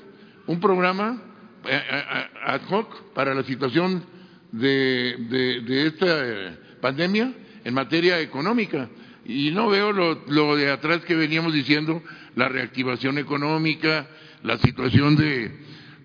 un 0.47 0.61
programa 0.61 1.23
eh, 1.67 1.81
eh, 1.91 2.27
ad 2.47 2.61
hoc 2.71 3.13
para 3.15 3.35
la 3.35 3.43
situación 3.45 4.05
de, 4.53 5.17
de- 5.29 5.87
esta 5.87 6.07
eh, 6.27 6.59
pandemia 6.81 7.33
en 7.65 7.75
materia 7.75 8.21
económica. 8.21 8.89
Y 9.25 9.51
no 9.53 9.69
veo 9.69 9.93
lo, 9.93 10.25
lo 10.29 10.57
de 10.57 10.71
atrás 10.71 11.01
que 11.05 11.15
veníamos 11.15 11.53
diciendo, 11.53 12.03
la 12.35 12.49
reactivación 12.49 13.19
económica, 13.19 14.09
la 14.43 14.57
situación 14.59 15.15
de, 15.17 15.53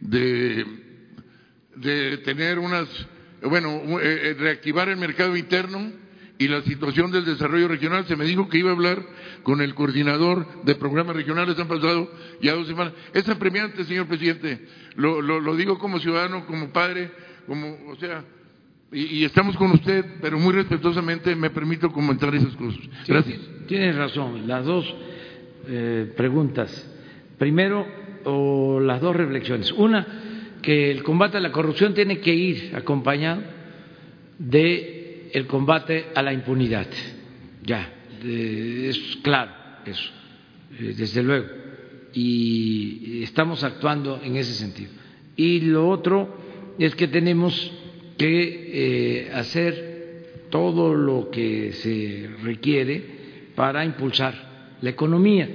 de, 0.01 0.65
de 1.77 2.17
tener 2.19 2.59
unas, 2.59 2.87
bueno, 3.41 3.69
eh, 3.99 4.19
eh, 4.31 4.35
reactivar 4.37 4.89
el 4.89 4.97
mercado 4.97 5.35
interno 5.37 5.91
y 6.37 6.47
la 6.47 6.61
situación 6.63 7.11
del 7.11 7.25
desarrollo 7.25 7.67
regional. 7.67 8.05
Se 8.05 8.15
me 8.15 8.25
dijo 8.25 8.49
que 8.49 8.57
iba 8.57 8.69
a 8.69 8.73
hablar 8.73 9.01
con 9.43 9.61
el 9.61 9.73
coordinador 9.73 10.63
de 10.63 10.75
programas 10.75 11.15
regionales, 11.15 11.57
han 11.59 11.67
pasado 11.67 12.11
ya 12.41 12.53
dos 12.53 12.67
semanas. 12.67 12.93
Es 13.13 13.27
apremiante, 13.29 13.83
señor 13.83 14.07
presidente, 14.07 14.59
lo, 14.95 15.21
lo, 15.21 15.39
lo 15.39 15.55
digo 15.55 15.77
como 15.77 15.99
ciudadano, 15.99 16.45
como 16.45 16.69
padre, 16.69 17.11
como, 17.47 17.77
o 17.87 17.95
sea, 17.95 18.23
y, 18.91 19.19
y 19.19 19.25
estamos 19.25 19.55
con 19.57 19.71
usted, 19.71 20.05
pero 20.21 20.37
muy 20.39 20.53
respetuosamente 20.53 21.35
me 21.35 21.49
permito 21.49 21.91
comentar 21.91 22.33
esas 22.35 22.55
cosas. 22.55 22.81
Sí, 22.81 22.89
Gracias. 23.11 23.39
Tienes 23.67 23.95
razón, 23.95 24.47
las 24.47 24.65
dos 24.65 24.95
eh, 25.67 26.13
preguntas. 26.15 26.91
Primero, 27.37 27.85
o 28.25 28.79
las 28.79 29.01
dos 29.01 29.15
reflexiones. 29.15 29.71
Una, 29.71 30.05
que 30.61 30.91
el 30.91 31.03
combate 31.03 31.37
a 31.37 31.41
la 31.41 31.51
corrupción 31.51 31.93
tiene 31.93 32.19
que 32.19 32.33
ir 32.33 32.75
acompañado 32.75 33.41
de 34.37 34.94
el 35.33 35.47
combate 35.47 36.07
a 36.15 36.21
la 36.21 36.33
impunidad. 36.33 36.87
Ya, 37.63 37.93
es 38.23 39.17
claro 39.21 39.51
eso, 39.85 40.11
eh, 40.79 40.93
desde 40.97 41.23
luego. 41.23 41.47
Y 42.13 43.23
estamos 43.23 43.63
actuando 43.63 44.21
en 44.23 44.37
ese 44.37 44.53
sentido. 44.53 44.91
Y 45.35 45.61
lo 45.61 45.89
otro 45.89 46.37
es 46.79 46.95
que 46.95 47.07
tenemos 47.07 47.71
que 48.17 49.25
eh, 49.25 49.31
hacer 49.33 50.45
todo 50.49 50.93
lo 50.93 51.29
que 51.29 51.73
se 51.73 52.29
requiere 52.41 53.03
para 53.55 53.83
impulsar 53.83 54.77
la 54.81 54.89
economía. 54.89 55.49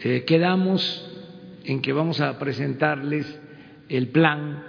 Eh, 0.00 0.24
quedamos 0.26 1.08
en 1.64 1.82
que 1.82 1.92
vamos 1.92 2.20
a 2.20 2.38
presentarles 2.38 3.38
el 3.88 4.08
plan 4.08 4.64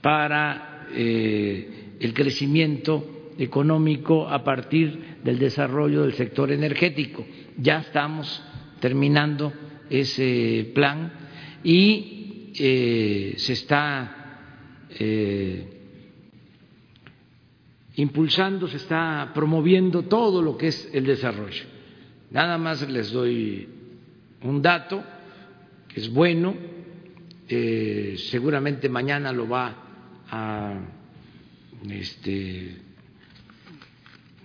para 0.00 0.86
el 2.00 2.14
crecimiento 2.14 3.32
económico 3.38 4.28
a 4.28 4.44
partir 4.44 5.18
del 5.24 5.38
desarrollo 5.38 6.02
del 6.02 6.14
sector 6.14 6.50
energético. 6.52 7.24
Ya 7.58 7.78
estamos 7.78 8.42
terminando 8.80 9.52
ese 9.90 10.70
plan 10.74 11.12
y 11.62 12.52
eh, 12.56 13.34
se 13.36 13.52
está 13.54 14.38
eh, 14.90 15.66
impulsando, 17.96 18.68
se 18.68 18.76
está 18.76 19.32
promoviendo 19.34 20.02
todo 20.02 20.42
lo 20.42 20.56
que 20.56 20.68
es 20.68 20.90
el 20.92 21.04
desarrollo. 21.04 21.64
Nada 22.30 22.58
más 22.58 22.88
les 22.88 23.10
doy 23.10 23.68
un 24.42 24.60
dato 24.60 25.02
que 25.88 26.00
es 26.00 26.12
bueno, 26.12 26.54
eh, 27.48 28.16
seguramente 28.30 28.88
mañana 28.88 29.32
lo 29.32 29.48
va 29.48 29.76
a 30.28 30.80
este, 31.90 32.76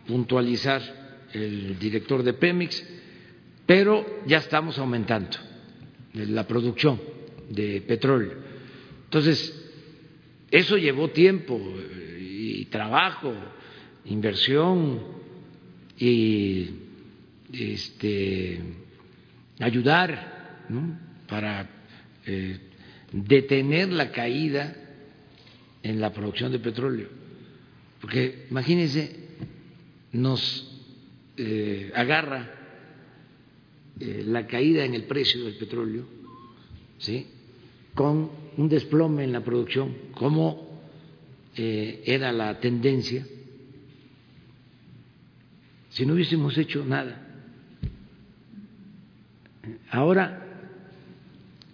puntualizar 0.07 0.81
el 1.33 1.77
director 1.77 2.23
de 2.23 2.33
Pemex, 2.33 2.83
pero 3.65 4.23
ya 4.25 4.37
estamos 4.37 4.77
aumentando 4.77 5.37
la 6.13 6.47
producción 6.47 6.99
de 7.49 7.81
petróleo. 7.81 8.33
Entonces, 9.05 9.55
eso 10.51 10.77
llevó 10.77 11.09
tiempo 11.09 11.59
y 12.19 12.65
trabajo, 12.65 13.33
inversión 14.05 15.03
y 15.97 16.69
este, 17.53 18.59
ayudar 19.59 20.65
para 21.27 21.69
eh, 22.25 22.59
detener 23.11 23.89
la 23.89 24.11
caída 24.11 24.75
en 25.83 25.99
la 26.01 26.11
producción 26.11 26.51
de 26.51 26.59
petróleo. 26.59 27.18
Porque 28.01 28.45
imagínense, 28.49 29.15
nos 30.13 30.65
eh, 31.37 31.91
agarra 31.95 32.49
eh, 33.99 34.23
la 34.25 34.47
caída 34.47 34.85
en 34.85 34.93
el 34.93 35.03
precio 35.03 35.43
del 35.43 35.55
petróleo, 35.55 36.05
¿sí? 36.97 37.27
con 37.93 38.29
un 38.57 38.69
desplome 38.69 39.23
en 39.23 39.33
la 39.33 39.43
producción, 39.43 39.95
como 40.13 40.69
era 41.55 42.31
la 42.31 42.57
tendencia, 42.61 43.25
si 45.89 46.05
no 46.05 46.13
hubiésemos 46.13 46.57
hecho 46.57 46.85
nada. 46.85 47.29
Ahora 49.91 50.45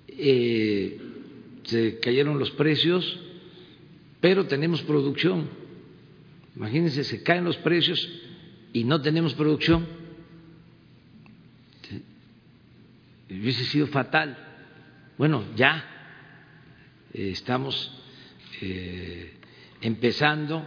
eh, 0.08 0.98
se 1.64 2.00
cayeron 2.00 2.40
los 2.40 2.52
precios, 2.52 3.20
pero 4.22 4.48
tenemos 4.48 4.82
producción. 4.84 5.65
Imagínense, 6.56 7.04
se 7.04 7.24
caen 7.24 7.44
los 7.44 7.58
precios 7.58 8.10
y 8.74 8.84
no 8.84 9.02
tenemos 9.02 9.34
producción. 9.34 9.86
Hubiese 13.30 13.66
sido 13.66 13.88
fatal. 13.88 14.38
Bueno, 15.18 15.44
ya 15.56 15.84
eh, 17.14 17.32
estamos 17.32 17.92
eh, 18.62 19.34
empezando 19.82 20.66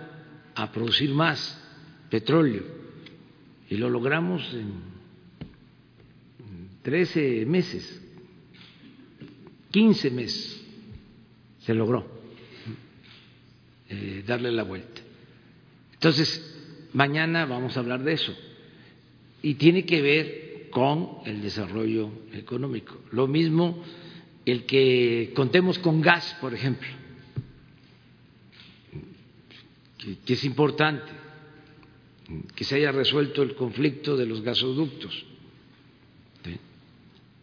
a 0.54 0.72
producir 0.72 1.14
más 1.14 1.64
petróleo 2.10 2.64
y 3.70 3.76
lo 3.76 3.88
logramos 3.88 4.42
en 4.54 4.98
13 6.82 7.44
meses 7.46 8.02
15 9.70 10.10
meses 10.10 10.64
se 11.60 11.74
logró 11.74 12.06
eh, 13.88 14.24
darle 14.26 14.50
la 14.52 14.62
vuelta. 14.62 15.02
Entonces, 15.98 16.88
mañana 16.92 17.44
vamos 17.44 17.76
a 17.76 17.80
hablar 17.80 18.04
de 18.04 18.12
eso. 18.12 18.32
Y 19.42 19.54
tiene 19.54 19.84
que 19.84 20.00
ver 20.00 20.68
con 20.70 21.18
el 21.24 21.42
desarrollo 21.42 22.10
económico. 22.32 23.00
Lo 23.10 23.26
mismo 23.26 23.82
el 24.44 24.64
que 24.64 25.32
contemos 25.34 25.78
con 25.80 26.00
gas, 26.00 26.36
por 26.40 26.54
ejemplo, 26.54 26.88
que, 30.24 30.32
es 30.32 30.44
importante, 30.44 31.10
que 32.54 32.64
se 32.64 32.76
haya 32.76 32.92
resuelto 32.92 33.42
el 33.42 33.54
conflicto 33.54 34.16
de 34.16 34.26
los 34.26 34.42
gasoductos. 34.42 35.26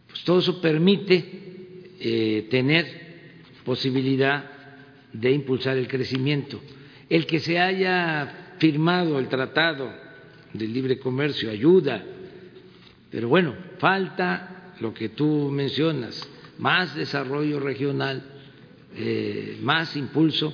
Pues 0.08 0.24
todo 0.24 0.38
eso 0.38 0.62
permite 0.62 1.92
eh, 2.00 2.46
tener 2.50 3.06
posibilidad 3.64 4.50
de 5.12 5.30
impulsar 5.30 5.76
el 5.76 5.88
crecimiento. 5.88 6.60
El 7.08 7.26
que 7.26 7.38
se 7.38 7.58
haya 7.58 8.45
firmado 8.58 9.18
el 9.18 9.28
tratado 9.28 9.92
de 10.52 10.66
libre 10.66 10.98
comercio 10.98 11.50
ayuda, 11.50 12.02
pero 13.10 13.28
bueno, 13.28 13.54
falta 13.78 14.74
lo 14.80 14.92
que 14.92 15.10
tú 15.10 15.50
mencionas, 15.50 16.28
más 16.58 16.94
desarrollo 16.94 17.60
regional, 17.60 18.22
eh, 18.94 19.58
más 19.62 19.96
impulso 19.96 20.52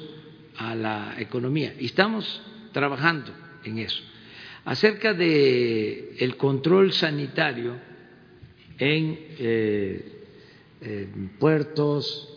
a 0.56 0.74
la 0.74 1.14
economía. 1.18 1.74
Y 1.78 1.86
estamos 1.86 2.42
trabajando 2.72 3.32
en 3.64 3.78
eso. 3.78 4.02
Acerca 4.64 5.12
de 5.14 6.34
control 6.36 6.92
sanitario 6.92 7.76
eh, 8.78 10.12
en 10.80 11.28
puertos, 11.38 12.28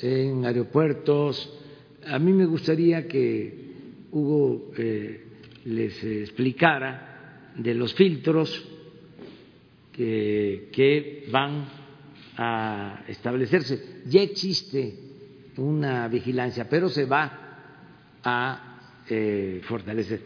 en 0.00 0.44
aeropuertos. 0.44 1.52
A 2.06 2.18
mí 2.18 2.32
me 2.32 2.46
gustaría 2.46 3.08
que 3.08 3.67
Hugo 4.10 4.72
eh, 4.76 5.24
les 5.64 6.02
explicara 6.04 7.52
de 7.56 7.74
los 7.74 7.94
filtros 7.94 8.66
que, 9.92 10.68
que 10.72 11.26
van 11.30 11.66
a 12.36 13.04
establecerse. 13.08 14.02
Ya 14.06 14.22
existe 14.22 14.94
una 15.56 16.08
vigilancia, 16.08 16.68
pero 16.68 16.88
se 16.88 17.04
va 17.04 18.20
a 18.22 19.02
eh, 19.08 19.60
fortalecer 19.64 20.20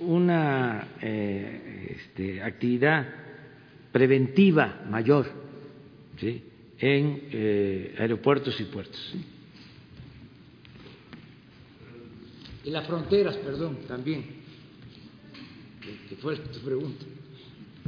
una 0.00 0.88
eh, 1.00 1.96
este, 1.96 2.42
actividad 2.42 3.06
preventiva 3.92 4.84
mayor. 4.88 5.26
en 6.78 7.94
aeropuertos 7.96 8.60
y 8.60 8.64
puertos. 8.64 9.14
Y 12.64 12.70
las 12.70 12.86
fronteras, 12.86 13.36
perdón, 13.38 13.78
también, 13.88 14.24
que, 16.08 16.16
fue 16.16 16.36
tu 16.36 16.60
pregunta. 16.60 17.04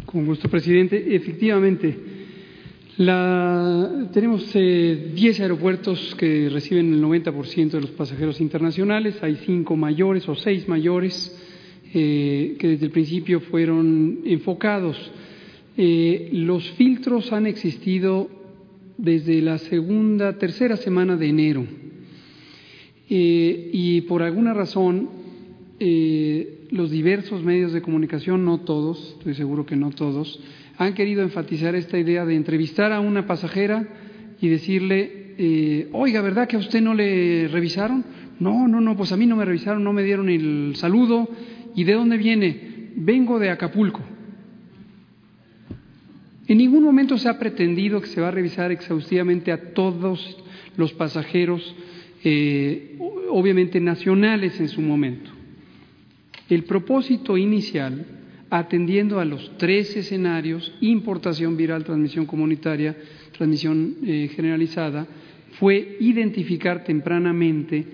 Con 0.05 0.27
gusto, 0.27 0.49
presidente. 0.49 1.15
Efectivamente, 1.15 1.97
la, 2.97 4.09
tenemos 4.13 4.51
eh, 4.55 5.13
10 5.15 5.41
aeropuertos 5.41 6.15
que 6.17 6.49
reciben 6.49 6.93
el 6.93 7.03
90% 7.03 7.71
de 7.71 7.81
los 7.81 7.91
pasajeros 7.91 8.41
internacionales. 8.41 9.23
Hay 9.23 9.37
cinco 9.47 9.77
mayores 9.77 10.29
o 10.29 10.35
seis 10.35 10.67
mayores 10.69 11.33
eh, 11.93 12.57
que 12.59 12.69
desde 12.69 12.87
el 12.87 12.93
principio 12.93 13.41
fueron 13.41 14.23
enfocados. 14.25 14.97
Eh, 15.77 16.31
los 16.33 16.69
filtros 16.73 17.33
han 17.33 17.47
existido 17.47 18.29
desde 18.97 19.41
la 19.41 19.59
segunda, 19.59 20.37
tercera 20.39 20.77
semana 20.77 21.17
de 21.17 21.29
enero. 21.29 21.65
Eh, 23.09 23.70
y 23.72 24.01
por 24.02 24.22
alguna 24.22 24.55
razón, 24.55 25.10
eh, 25.78 26.66
los 26.70 26.90
diversos 26.90 27.43
medios 27.43 27.72
de 27.72 27.82
comunicación, 27.82 28.44
no 28.44 28.60
todos, 28.60 29.16
estoy 29.18 29.35
seguro 29.35 29.66
que 29.66 29.76
no 29.76 29.90
todos, 29.90 30.40
han 30.76 30.94
querido 30.94 31.22
enfatizar 31.22 31.74
esta 31.74 31.98
idea 31.98 32.24
de 32.24 32.35
entrevistar 32.35 32.93
a 32.93 33.01
una 33.01 33.26
pasajera 33.26 33.86
y 34.40 34.48
decirle, 34.48 35.35
eh, 35.39 35.89
oiga, 35.93 36.20
¿verdad 36.22 36.48
que 36.48 36.56
a 36.56 36.60
usted 36.60 36.81
no 36.81 36.94
le 36.94 37.48
revisaron? 37.48 38.05
No, 38.40 38.66
no, 38.66 38.81
no, 38.81 38.97
pues 38.97 39.12
a 39.12 39.16
mí 39.16 39.26
no 39.26 39.36
me 39.36 39.44
revisaron, 39.44 39.85
no 39.85 39.93
me 39.93 40.02
dieron 40.02 40.28
el 40.28 40.74
saludo. 40.76 41.28
¿Y 41.74 41.85
de 41.85 41.94
dónde 41.94 42.16
viene? 42.16 42.90
Vengo 42.97 43.39
de 43.39 43.51
Acapulco. 43.51 44.01
En 46.47 46.59
ningún 46.59 46.85
momento 46.85 47.16
se 47.16 47.28
ha 47.28 47.39
pretendido 47.39 48.01
que 48.01 48.09
se 48.09 48.20
va 48.20 48.28
a 48.28 48.32
revisar 48.32 48.70
exhaustivamente 48.70 49.51
a 49.51 49.72
todos 49.72 50.36
los 50.76 50.93
pasajeros, 50.93 51.74
eh, 52.25 52.97
obviamente 53.31 53.81
nacionales 53.81 54.59
en 54.61 54.69
su 54.69 54.81
momento. 54.81 55.31
El 56.49 56.65
propósito 56.65 57.37
inicial, 57.37 58.07
atendiendo 58.51 59.21
a 59.21 59.25
los 59.25 59.57
tres 59.59 59.97
escenarios, 59.97 60.75
importación 60.81 61.57
viral, 61.57 61.85
transmisión 61.85 62.27
comunitaria, 62.27 62.97
transmisión 63.37 63.97
eh, 64.05 64.31
generalizada, 64.35 65.07
fue 65.59 65.97
identificar 66.01 66.85
tempranamente 66.85 67.85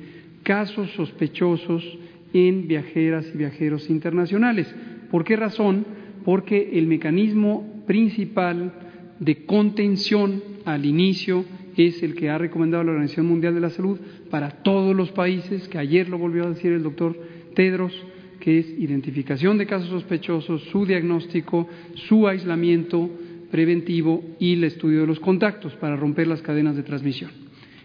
casos 0.42 0.90
sospechosos 0.92 1.84
en 2.32 2.68
viajeras 2.68 3.30
y 3.34 3.38
viajeros 3.38 3.90
internacionales. 3.90 4.72
¿Por 5.10 5.24
qué 5.24 5.36
razón? 5.36 5.84
Porque 6.24 6.70
el 6.74 6.86
mecanismo 6.86 7.82
principal 7.86 8.72
de 9.18 9.44
contención 9.44 10.42
al 10.64 10.86
inicio 10.86 11.44
es 11.76 12.02
el 12.02 12.14
que 12.14 12.30
ha 12.30 12.38
recomendado 12.38 12.84
la 12.84 12.92
Organización 12.92 13.26
Mundial 13.26 13.54
de 13.54 13.60
la 13.60 13.70
Salud 13.70 13.98
para 14.30 14.50
todos 14.50 14.94
los 14.94 15.10
países, 15.10 15.68
que 15.68 15.78
ayer 15.78 16.08
lo 16.08 16.18
volvió 16.18 16.44
a 16.44 16.50
decir 16.50 16.72
el 16.72 16.82
doctor 16.82 17.18
Tedros, 17.54 17.92
que 18.38 18.58
es 18.58 18.70
identificación 18.78 19.58
de 19.58 19.66
casos 19.66 19.88
sospechosos, 19.88 20.62
su 20.70 20.86
diagnóstico, 20.86 21.68
su 22.08 22.26
aislamiento 22.26 23.10
preventivo 23.50 24.24
y 24.38 24.54
el 24.54 24.64
estudio 24.64 25.00
de 25.00 25.06
los 25.06 25.20
contactos 25.20 25.74
para 25.74 25.96
romper 25.96 26.26
las 26.26 26.40
cadenas 26.40 26.76
de 26.76 26.82
transmisión. 26.82 27.30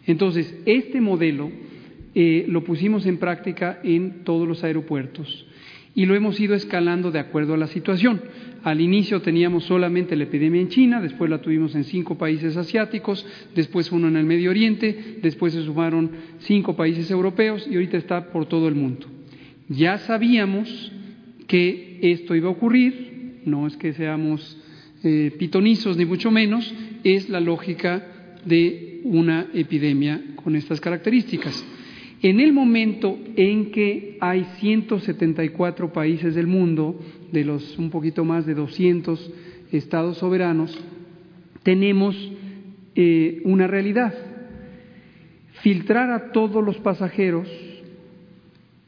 Entonces, 0.05 0.55
este 0.65 1.01
modelo 1.01 1.51
eh, 2.13 2.45
lo 2.47 2.63
pusimos 2.63 3.05
en 3.05 3.17
práctica 3.17 3.79
en 3.83 4.23
todos 4.23 4.47
los 4.47 4.63
aeropuertos 4.63 5.45
y 5.95 6.05
lo 6.05 6.13
hemos 6.13 6.39
ido 6.39 6.53
escalando 6.53 7.09
de 7.09 7.19
acuerdo 7.19 7.53
a 7.53 7.57
la 7.57 7.67
situación. 7.67 8.21
Al 8.63 8.81
inicio 8.81 9.21
teníamos 9.21 9.63
solamente 9.63 10.15
la 10.15 10.25
epidemia 10.25 10.59
en 10.59 10.67
China, 10.67 11.01
después 11.01 11.29
la 11.29 11.41
tuvimos 11.41 11.73
en 11.73 11.85
cinco 11.85 12.17
países 12.17 12.57
asiáticos, 12.57 13.25
después 13.55 13.91
uno 13.91 14.09
en 14.09 14.17
el 14.17 14.25
Medio 14.25 14.49
Oriente, 14.49 15.19
después 15.21 15.53
se 15.53 15.63
sumaron 15.63 16.11
cinco 16.39 16.75
países 16.75 17.09
europeos 17.09 17.65
y 17.69 17.75
ahorita 17.75 17.97
está 17.97 18.29
por 18.31 18.45
todo 18.47 18.67
el 18.67 18.75
mundo. 18.75 19.07
Ya 19.69 19.97
sabíamos 19.99 20.91
que 21.47 21.99
esto 22.01 22.35
iba 22.35 22.49
a 22.49 22.51
ocurrir, 22.51 23.41
no 23.45 23.65
es 23.65 23.77
que 23.77 23.93
seamos 23.93 24.57
eh, 25.03 25.31
pitonizos 25.37 25.95
ni 25.95 26.05
mucho 26.05 26.29
menos, 26.29 26.73
es 27.03 27.29
la 27.29 27.39
lógica 27.39 28.05
de 28.43 29.01
una 29.03 29.47
epidemia 29.53 30.21
con 30.43 30.55
estas 30.55 30.81
características. 30.81 31.63
En 32.25 32.39
el 32.39 32.53
momento 32.53 33.19
en 33.35 33.69
que 33.69 34.17
hay 34.19 34.45
174 34.57 35.93
países 35.93 36.33
del 36.33 36.47
mundo, 36.47 36.99
de 37.31 37.45
los 37.45 37.77
un 37.77 37.91
poquito 37.91 38.25
más 38.25 38.47
de 38.47 38.55
200 38.55 39.31
estados 39.71 40.17
soberanos, 40.17 40.75
tenemos 41.61 42.15
eh, 42.95 43.43
una 43.45 43.67
realidad. 43.67 44.15
Filtrar 45.61 46.09
a 46.09 46.31
todos 46.31 46.65
los 46.65 46.77
pasajeros 46.77 47.47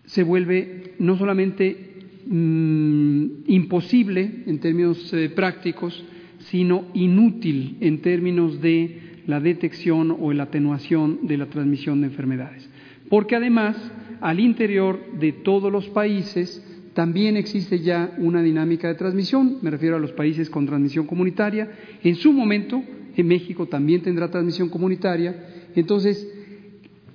se 0.07 0.23
vuelve 0.23 0.95
no 0.97 1.15
solamente 1.15 1.77
mm, 2.25 3.25
imposible 3.45 4.45
en 4.47 4.57
términos 4.57 5.13
eh, 5.13 5.29
prácticos, 5.29 6.03
sino 6.39 6.85
inútil 6.95 7.77
en 7.81 8.01
términos 8.01 8.59
de 8.61 9.21
la 9.27 9.39
detección 9.39 10.17
o 10.19 10.33
la 10.33 10.45
atenuación 10.45 11.27
de 11.27 11.37
la 11.37 11.45
transmisión 11.45 12.01
de 12.01 12.07
enfermedades 12.07 12.67
porque 13.09 13.35
además 13.35 13.75
al 14.21 14.39
interior 14.39 14.99
de 15.19 15.31
todos 15.31 15.71
los 15.71 15.87
países 15.89 16.63
también 16.93 17.37
existe 17.37 17.79
ya 17.79 18.15
una 18.17 18.41
dinámica 18.41 18.87
de 18.87 18.95
transmisión, 18.95 19.59
me 19.61 19.69
refiero 19.69 19.97
a 19.97 19.99
los 19.99 20.13
países 20.13 20.49
con 20.49 20.65
transmisión 20.65 21.05
comunitaria, 21.05 21.71
en 22.03 22.15
su 22.15 22.33
momento 22.33 22.83
en 23.15 23.27
México 23.27 23.67
también 23.67 24.01
tendrá 24.01 24.31
transmisión 24.31 24.69
comunitaria, 24.69 25.35
entonces 25.75 26.27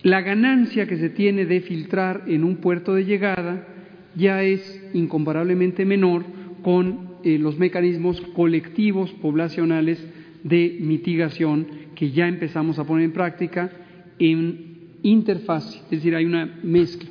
la 0.02 0.20
ganancia 0.20 0.86
que 0.86 0.96
se 0.96 1.10
tiene 1.10 1.46
de 1.46 1.60
filtrar 1.60 2.24
en 2.26 2.44
un 2.44 2.56
puerto 2.56 2.94
de 2.94 3.04
llegada 3.04 3.66
ya 4.14 4.42
es 4.42 4.82
incomparablemente 4.94 5.84
menor 5.84 6.24
con 6.62 7.12
eh, 7.24 7.38
los 7.38 7.58
mecanismos 7.58 8.20
colectivos 8.34 9.12
poblacionales 9.12 10.04
de 10.42 10.78
mitigación 10.80 11.66
que 11.94 12.10
ya 12.10 12.26
empezamos 12.26 12.78
a 12.78 12.84
poner 12.84 13.04
en 13.04 13.12
práctica 13.12 13.70
en 14.18 14.71
interfaz, 15.02 15.74
es 15.84 15.90
decir, 15.90 16.14
hay 16.14 16.24
una 16.24 16.58
mezcla. 16.62 17.08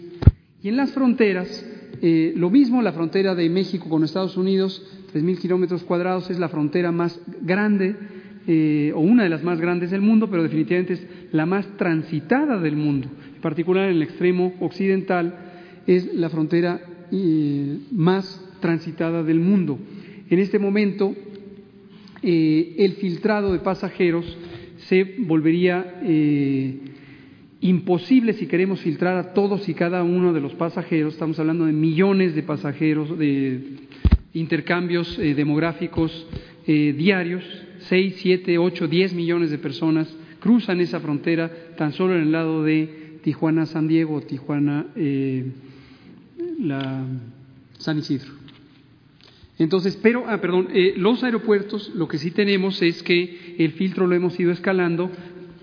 Y 0.64 0.70
en 0.70 0.78
las 0.78 0.92
fronteras, 0.92 1.66
eh, 2.02 2.34
lo 2.36 2.50
mismo, 2.50 2.82
la 2.82 2.94
frontera 2.94 3.36
de 3.36 3.50
México 3.50 3.90
con 3.90 4.04
Estados 4.04 4.38
Unidos, 4.38 4.84
3.000 5.14 5.40
kilómetros 5.40 5.84
cuadrados, 5.84 6.30
es 6.30 6.40
la 6.40 6.50
frontera 6.50 6.92
más 6.92 7.20
grande 7.42 7.96
eh, 8.48 8.92
o 8.96 9.00
una 9.00 9.24
de 9.24 9.30
las 9.30 9.44
más 9.44 9.60
grandes 9.60 9.92
del 9.92 10.02
mundo, 10.02 10.30
pero 10.30 10.44
definitivamente 10.44 10.94
es 10.94 11.08
la 11.32 11.46
más 11.46 11.66
transitada 11.78 12.60
del 12.60 12.76
mundo. 12.76 13.08
En 13.36 13.42
particular, 13.42 13.90
en 13.90 13.96
el 13.96 14.04
extremo 14.04 14.54
occidental, 14.60 15.36
es 15.88 16.14
la 16.14 16.30
frontera 16.30 16.80
eh, 17.12 17.80
más 17.92 18.40
transitada 18.60 19.24
del 19.24 19.40
mundo. 19.40 19.80
En 20.30 20.40
este 20.40 20.60
momento, 20.60 21.16
el 22.24 22.94
filtrado 23.00 23.52
de 23.52 23.60
pasajeros 23.60 24.38
se 24.88 25.16
volvería 25.18 26.00
imposible 27.62 28.34
si 28.34 28.48
queremos 28.48 28.82
filtrar 28.82 29.18
a 29.18 29.34
todos 29.34 29.70
y 29.70 29.76
cada 29.76 30.04
uno 30.04 30.34
de 30.34 30.42
los 30.42 30.54
pasajeros, 30.56 31.14
estamos 31.14 31.40
hablando 31.40 31.66
de 31.66 31.74
millones 31.74 32.34
de 32.36 32.42
pasajeros, 32.42 33.18
de 33.18 33.62
intercambios 34.34 35.18
eh, 35.20 35.36
demográficos 35.36 36.28
eh, 36.66 36.94
diarios, 36.98 37.44
6, 37.88 38.16
7, 38.18 38.58
8, 38.58 38.88
10 38.88 39.14
millones 39.14 39.52
de 39.52 39.60
personas 39.60 40.14
cruzan 40.40 40.82
esa 40.82 41.00
frontera 41.00 41.52
tan 41.78 41.94
solo 41.94 42.16
en 42.16 42.22
el 42.24 42.32
lado 42.32 42.64
de 42.64 43.20
Tijuana-San 43.24 43.88
Diego, 43.88 44.22
Tijuana, 44.22 44.88
eh, 44.96 45.52
San 47.78 48.00
Isidro. 48.00 48.32
Entonces, 49.60 50.00
pero, 50.02 50.24
ah, 50.28 50.42
perdón, 50.42 50.70
los 50.96 51.24
aeropuertos 51.24 51.92
lo 51.94 52.08
que 52.08 52.18
sí 52.18 52.32
tenemos 52.32 52.82
es 52.82 53.04
que 53.04 53.56
el 53.60 53.74
filtro 53.74 54.08
lo 54.08 54.16
hemos 54.16 54.40
ido 54.40 54.52
escalando 54.52 55.12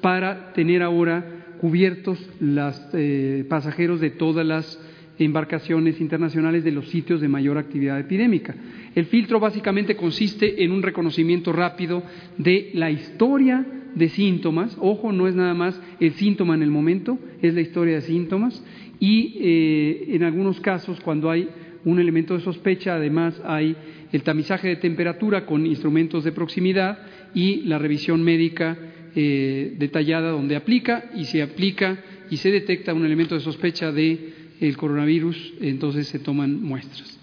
para 0.00 0.52
tener 0.52 0.84
ahora 0.84 1.37
cubiertos 1.60 2.18
los 2.40 2.80
eh, 2.94 3.44
pasajeros 3.48 4.00
de 4.00 4.10
todas 4.10 4.46
las 4.46 4.78
embarcaciones 5.18 6.00
internacionales 6.00 6.64
de 6.64 6.72
los 6.72 6.88
sitios 6.88 7.20
de 7.20 7.28
mayor 7.28 7.58
actividad 7.58 7.98
epidémica. 7.98 8.54
El 8.94 9.06
filtro 9.06 9.40
básicamente 9.40 9.96
consiste 9.96 10.62
en 10.64 10.72
un 10.72 10.82
reconocimiento 10.82 11.52
rápido 11.52 12.02
de 12.36 12.70
la 12.74 12.90
historia 12.90 13.66
de 13.94 14.08
síntomas, 14.08 14.76
ojo, 14.80 15.12
no 15.12 15.26
es 15.26 15.34
nada 15.34 15.54
más 15.54 15.80
el 15.98 16.12
síntoma 16.12 16.54
en 16.54 16.62
el 16.62 16.70
momento, 16.70 17.18
es 17.42 17.54
la 17.54 17.60
historia 17.60 17.96
de 17.96 18.02
síntomas 18.02 18.62
y 19.00 19.38
eh, 19.40 20.04
en 20.10 20.22
algunos 20.22 20.60
casos 20.60 21.00
cuando 21.00 21.30
hay 21.30 21.48
un 21.84 21.98
elemento 21.98 22.34
de 22.34 22.40
sospecha, 22.40 22.94
además 22.94 23.40
hay 23.44 23.76
el 24.12 24.22
tamizaje 24.22 24.68
de 24.68 24.76
temperatura 24.76 25.46
con 25.46 25.66
instrumentos 25.66 26.24
de 26.24 26.32
proximidad 26.32 26.98
y 27.34 27.62
la 27.62 27.78
revisión 27.78 28.22
médica 28.22 28.76
eh, 29.20 29.74
detallada 29.76 30.30
donde 30.30 30.54
aplica 30.54 31.10
y 31.12 31.24
si 31.24 31.40
aplica 31.40 31.98
y 32.30 32.36
se 32.36 32.52
detecta 32.52 32.94
un 32.94 33.04
elemento 33.04 33.34
de 33.34 33.40
sospecha 33.40 33.90
de 33.90 34.32
el 34.60 34.76
coronavirus, 34.76 35.54
entonces 35.60 36.06
se 36.06 36.20
toman 36.20 36.62
muestras. 36.62 37.18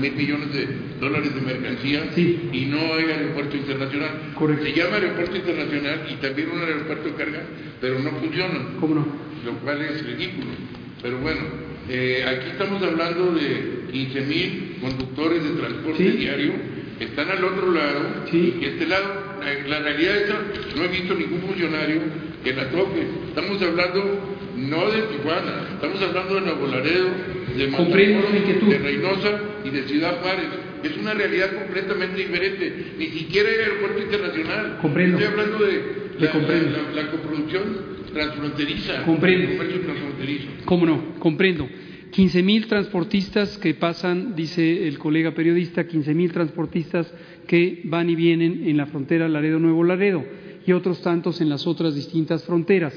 Mil 0.00 0.14
millones 0.14 0.52
de 0.54 0.66
dólares 1.00 1.34
de 1.34 1.40
mercancía 1.40 2.10
y 2.16 2.64
no 2.66 2.78
hay 2.94 3.04
aeropuerto 3.04 3.56
internacional. 3.56 4.10
Se 4.62 4.72
llama 4.72 4.96
aeropuerto 4.96 5.36
internacional 5.36 6.06
y 6.10 6.14
también 6.14 6.50
un 6.50 6.60
aeropuerto 6.60 7.08
de 7.08 7.14
carga, 7.14 7.42
pero 7.80 7.98
no 7.98 8.10
funcionan. 8.12 8.76
¿Cómo 8.80 8.94
no? 8.94 9.06
Lo 9.44 9.58
cual 9.58 9.82
es 9.82 10.06
ridículo. 10.06 10.52
Pero 11.02 11.18
bueno, 11.18 11.40
eh, 11.88 12.24
aquí 12.26 12.50
estamos 12.52 12.82
hablando 12.82 13.32
de 13.34 13.81
15 13.92 14.20
mil 14.22 14.76
conductores 14.80 15.44
de 15.44 15.50
transporte 15.50 16.02
diario, 16.02 16.52
están 16.98 17.30
al 17.30 17.44
otro 17.44 17.72
lado, 17.72 18.24
y 18.32 18.64
este 18.64 18.86
lado, 18.86 19.36
la, 19.68 19.78
realidad 19.80 20.16
es 20.16 20.24
que 20.24 20.78
no 20.78 20.84
he 20.84 20.88
visto 20.88 21.14
ningún 21.14 21.42
funcionario 21.42 22.00
que 22.42 22.52
la 22.54 22.70
toque. 22.70 23.06
Estamos 23.28 23.60
hablando 23.60 24.36
no 24.56 24.90
de 24.90 25.02
Tijuana, 25.02 25.68
estamos 25.74 26.00
hablando 26.00 26.34
de 26.36 26.40
Nuevo 26.42 26.66
Laredo, 26.68 27.08
de 27.56 27.66
Matamoros, 27.68 28.68
de 28.68 28.78
Reynosa 28.78 29.40
y 29.64 29.70
de 29.70 29.82
Ciudad 29.84 30.20
Juárez. 30.20 30.46
Es 30.82 30.96
una 30.96 31.14
realidad 31.14 31.52
completamente 31.54 32.18
diferente. 32.18 32.94
Ni 32.98 33.06
siquiera 33.06 33.48
hay 33.48 33.56
aeropuerto 33.56 34.02
internacional. 34.02 34.78
Comprendo. 34.80 35.18
Estoy 35.18 35.32
hablando 35.32 35.64
de 35.64 35.82
la, 36.94 37.10
coproducción 37.10 37.62
transfronteriza. 38.12 39.02
Comprendo. 39.04 39.62
¿Cómo 40.64 40.86
no? 40.86 41.14
Comprendo. 41.18 41.68
15.000 42.12 42.68
transportistas 42.68 43.56
que 43.56 43.72
pasan, 43.72 44.36
dice 44.36 44.86
el 44.86 44.98
colega 44.98 45.34
periodista, 45.34 45.88
15.000 45.88 46.32
transportistas 46.32 47.12
que 47.46 47.80
van 47.84 48.10
y 48.10 48.14
vienen 48.14 48.68
en 48.68 48.76
la 48.76 48.86
frontera 48.86 49.28
Laredo-Nuevo 49.28 49.82
Laredo 49.82 50.22
y 50.66 50.72
otros 50.72 51.00
tantos 51.00 51.40
en 51.40 51.48
las 51.48 51.66
otras 51.66 51.94
distintas 51.94 52.44
fronteras. 52.44 52.94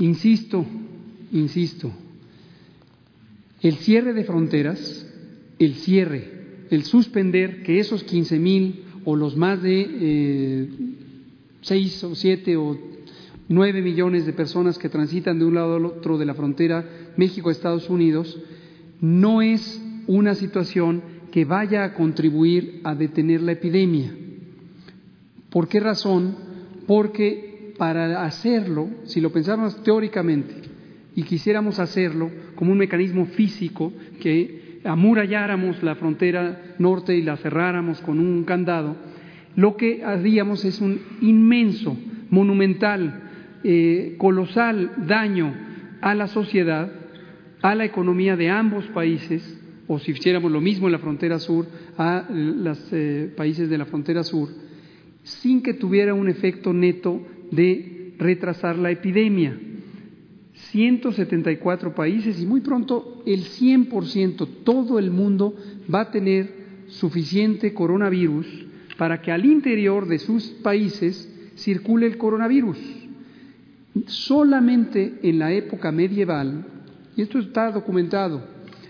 Insisto, 0.00 0.66
insisto, 1.32 1.92
el 3.62 3.76
cierre 3.76 4.12
de 4.12 4.24
fronteras, 4.24 5.06
el 5.60 5.74
cierre, 5.74 6.66
el 6.70 6.82
suspender 6.82 7.62
que 7.62 7.78
esos 7.78 8.04
15.000 8.04 8.74
o 9.04 9.14
los 9.14 9.36
más 9.36 9.62
de 9.62 9.86
eh, 9.88 10.68
6 11.60 12.04
o 12.04 12.14
7 12.16 12.56
o 12.56 12.90
nueve 13.50 13.82
millones 13.82 14.26
de 14.26 14.32
personas 14.32 14.78
que 14.78 14.88
transitan 14.88 15.38
de 15.38 15.44
un 15.44 15.54
lado 15.54 15.74
al 15.74 15.84
otro 15.84 16.16
de 16.18 16.24
la 16.24 16.34
frontera 16.34 17.09
México-Estados 17.20 17.90
Unidos, 17.90 18.40
no 19.00 19.42
es 19.42 19.82
una 20.06 20.34
situación 20.34 21.02
que 21.30 21.44
vaya 21.44 21.84
a 21.84 21.94
contribuir 21.94 22.80
a 22.82 22.94
detener 22.94 23.42
la 23.42 23.52
epidemia. 23.52 24.10
¿Por 25.50 25.68
qué 25.68 25.80
razón? 25.80 26.34
Porque 26.86 27.74
para 27.76 28.24
hacerlo, 28.24 28.88
si 29.04 29.20
lo 29.20 29.30
pensáramos 29.30 29.82
teóricamente 29.82 30.54
y 31.14 31.22
quisiéramos 31.24 31.78
hacerlo 31.78 32.30
como 32.54 32.72
un 32.72 32.78
mecanismo 32.78 33.26
físico, 33.26 33.92
que 34.20 34.80
amuralláramos 34.84 35.82
la 35.82 35.94
frontera 35.96 36.74
norte 36.78 37.14
y 37.14 37.22
la 37.22 37.36
cerráramos 37.36 38.00
con 38.00 38.18
un 38.18 38.44
candado, 38.44 38.96
lo 39.56 39.76
que 39.76 40.02
haríamos 40.04 40.64
es 40.64 40.80
un 40.80 41.00
inmenso, 41.20 41.96
monumental 42.30 43.30
eh, 43.62 44.14
colosal 44.18 44.92
daño 45.06 45.54
a 46.00 46.14
la 46.14 46.28
sociedad, 46.28 46.90
a 47.62 47.74
la 47.74 47.84
economía 47.84 48.36
de 48.36 48.48
ambos 48.48 48.84
países, 48.86 49.58
o 49.86 49.98
si 49.98 50.12
hiciéramos 50.12 50.50
lo 50.50 50.60
mismo 50.60 50.86
en 50.86 50.92
la 50.92 50.98
frontera 50.98 51.38
sur, 51.38 51.66
a 51.98 52.26
los 52.30 52.78
eh, 52.92 53.32
países 53.36 53.68
de 53.68 53.78
la 53.78 53.86
frontera 53.86 54.22
sur, 54.22 54.48
sin 55.22 55.62
que 55.62 55.74
tuviera 55.74 56.14
un 56.14 56.28
efecto 56.28 56.72
neto 56.72 57.20
de 57.50 58.14
retrasar 58.18 58.78
la 58.78 58.90
epidemia. 58.90 59.58
174 60.70 61.94
países 61.94 62.40
y 62.40 62.46
muy 62.46 62.60
pronto 62.60 63.22
el 63.26 63.44
100%, 63.44 64.46
todo 64.64 64.98
el 64.98 65.10
mundo 65.10 65.54
va 65.92 66.02
a 66.02 66.10
tener 66.10 66.60
suficiente 66.88 67.72
coronavirus 67.72 68.46
para 68.96 69.20
que 69.22 69.32
al 69.32 69.44
interior 69.46 70.06
de 70.06 70.18
sus 70.18 70.48
países 70.48 71.28
circule 71.56 72.06
el 72.06 72.18
coronavirus. 72.18 72.78
Solamente 74.06 75.14
en 75.22 75.38
la 75.38 75.52
época 75.52 75.90
medieval, 75.90 76.64
y 77.20 77.22
esto 77.22 77.38
está 77.38 77.70
documentado, 77.70 78.42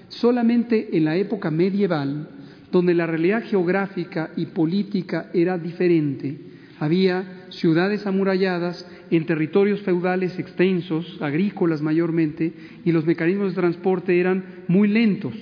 solamente 0.07 0.97
en 0.97 1.05
la 1.05 1.17
época 1.17 1.50
medieval, 1.50 2.28
donde 2.70 2.94
la 2.94 3.05
realidad 3.05 3.42
geográfica 3.42 4.31
y 4.36 4.47
política 4.47 5.31
era 5.34 5.59
diferente, 5.59 6.39
había 6.78 7.47
ciudades 7.49 8.07
amuralladas 8.07 8.89
en 9.10 9.26
territorios 9.26 9.81
feudales 9.81 10.39
extensos, 10.39 11.18
agrícolas 11.20 11.83
mayormente, 11.83 12.52
y 12.84 12.92
los 12.92 13.05
mecanismos 13.05 13.49
de 13.49 13.60
transporte 13.60 14.20
eran 14.20 14.44
muy 14.68 14.86
lentos. 14.86 15.34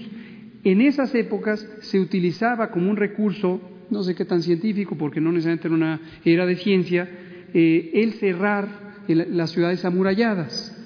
En 0.64 0.80
esas 0.80 1.14
épocas 1.14 1.68
se 1.82 2.00
utilizaba 2.00 2.70
como 2.70 2.90
un 2.90 2.96
recurso, 2.96 3.60
no 3.90 4.02
sé 4.02 4.14
qué 4.14 4.24
tan 4.24 4.40
científico, 4.40 4.96
porque 4.96 5.20
no 5.20 5.30
necesariamente 5.30 5.68
era 5.68 5.76
una 5.76 6.00
era 6.24 6.46
de 6.46 6.56
ciencia, 6.56 7.06
eh, 7.52 7.90
el 7.92 8.14
cerrar 8.14 8.66
las 9.08 9.50
ciudades 9.50 9.84
amuralladas. 9.84 10.77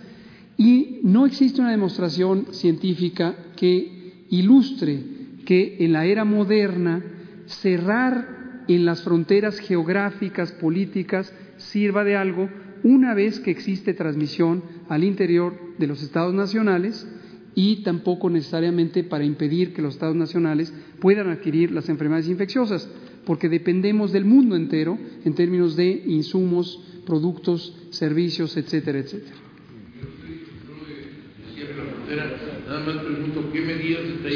Y 0.63 1.01
no 1.03 1.27
existe 1.27 1.61
una 1.61 1.73
demostración 1.73 2.47
científica 2.53 3.35
que 3.57 4.27
ilustre 4.31 5.03
que 5.45 5.79
en 5.81 5.93
la 5.93 6.07
era 6.07 6.25
moderna 6.25 7.03
cerrar 7.47 8.63
en 8.69 8.85
las 8.85 9.03
fronteras 9.03 9.59
geográficas, 9.59 10.53
políticas, 10.53 11.35
sirva 11.57 12.05
de 12.05 12.15
algo 12.15 12.49
una 12.85 13.13
vez 13.13 13.41
que 13.41 13.51
existe 13.51 13.93
transmisión 13.93 14.63
al 14.89 15.03
interior 15.03 15.59
de 15.79 15.89
los 15.89 16.01
estados 16.01 16.33
nacionales 16.33 17.09
y 17.57 17.83
tampoco 17.83 18.31
necesariamente 18.31 19.03
para 19.03 19.25
impedir 19.25 19.75
que 19.75 19.83
los 19.83 19.95
estados 19.95 20.15
nacionales 20.15 20.73
puedan 21.01 21.29
adquirir 21.29 21.73
las 21.73 21.89
enfermedades 21.89 22.29
infecciosas, 22.29 22.89
porque 23.27 23.49
dependemos 23.49 24.13
del 24.13 24.27
mundo 24.27 24.55
entero 24.55 24.97
en 25.25 25.35
términos 25.35 25.75
de 25.75 26.05
insumos, 26.07 26.81
productos, 27.05 27.77
servicios, 27.91 28.57
etcétera, 28.57 29.01
etcétera. 29.01 29.42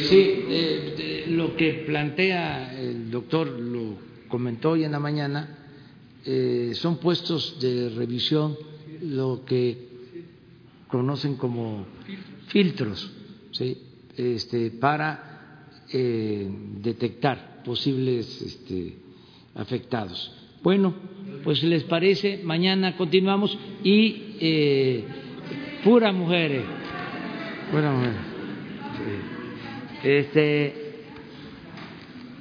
Sí, 0.09 0.45
eh, 0.49 1.25
lo 1.29 1.57
que 1.57 1.85
plantea 1.87 2.79
el 2.81 3.11
doctor, 3.11 3.49
lo 3.49 3.97
comentó 4.29 4.71
hoy 4.71 4.85
en 4.85 4.93
la 4.93 5.01
mañana, 5.01 5.59
eh, 6.25 6.73
son 6.75 6.99
puestos 6.99 7.61
de 7.61 7.91
revisión, 7.91 8.57
lo 9.03 9.45
que 9.45 9.87
conocen 10.89 11.37
como 11.37 11.87
filtros, 12.49 13.11
¿sí? 13.53 13.77
este, 14.17 14.71
para 14.71 15.69
eh, 15.93 16.49
detectar 16.81 17.63
posibles 17.65 18.43
este, 18.43 18.97
afectados. 19.55 20.33
Bueno, 20.63 20.95
pues 21.45 21.63
les 21.63 21.85
parece, 21.85 22.41
mañana 22.43 22.97
continuamos 22.97 23.57
y 23.85 24.37
eh, 24.41 25.05
pura 25.85 26.13
mujeres, 26.13 26.65
pura 27.70 27.91
mujeres. 27.91 28.17
Este, 30.03 31.05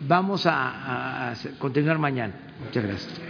vamos 0.08 0.46
a 0.46 1.34
continuar 1.60 1.98
mañana. 1.98 2.34
Muchas 2.64 2.84
gracias. 2.84 3.22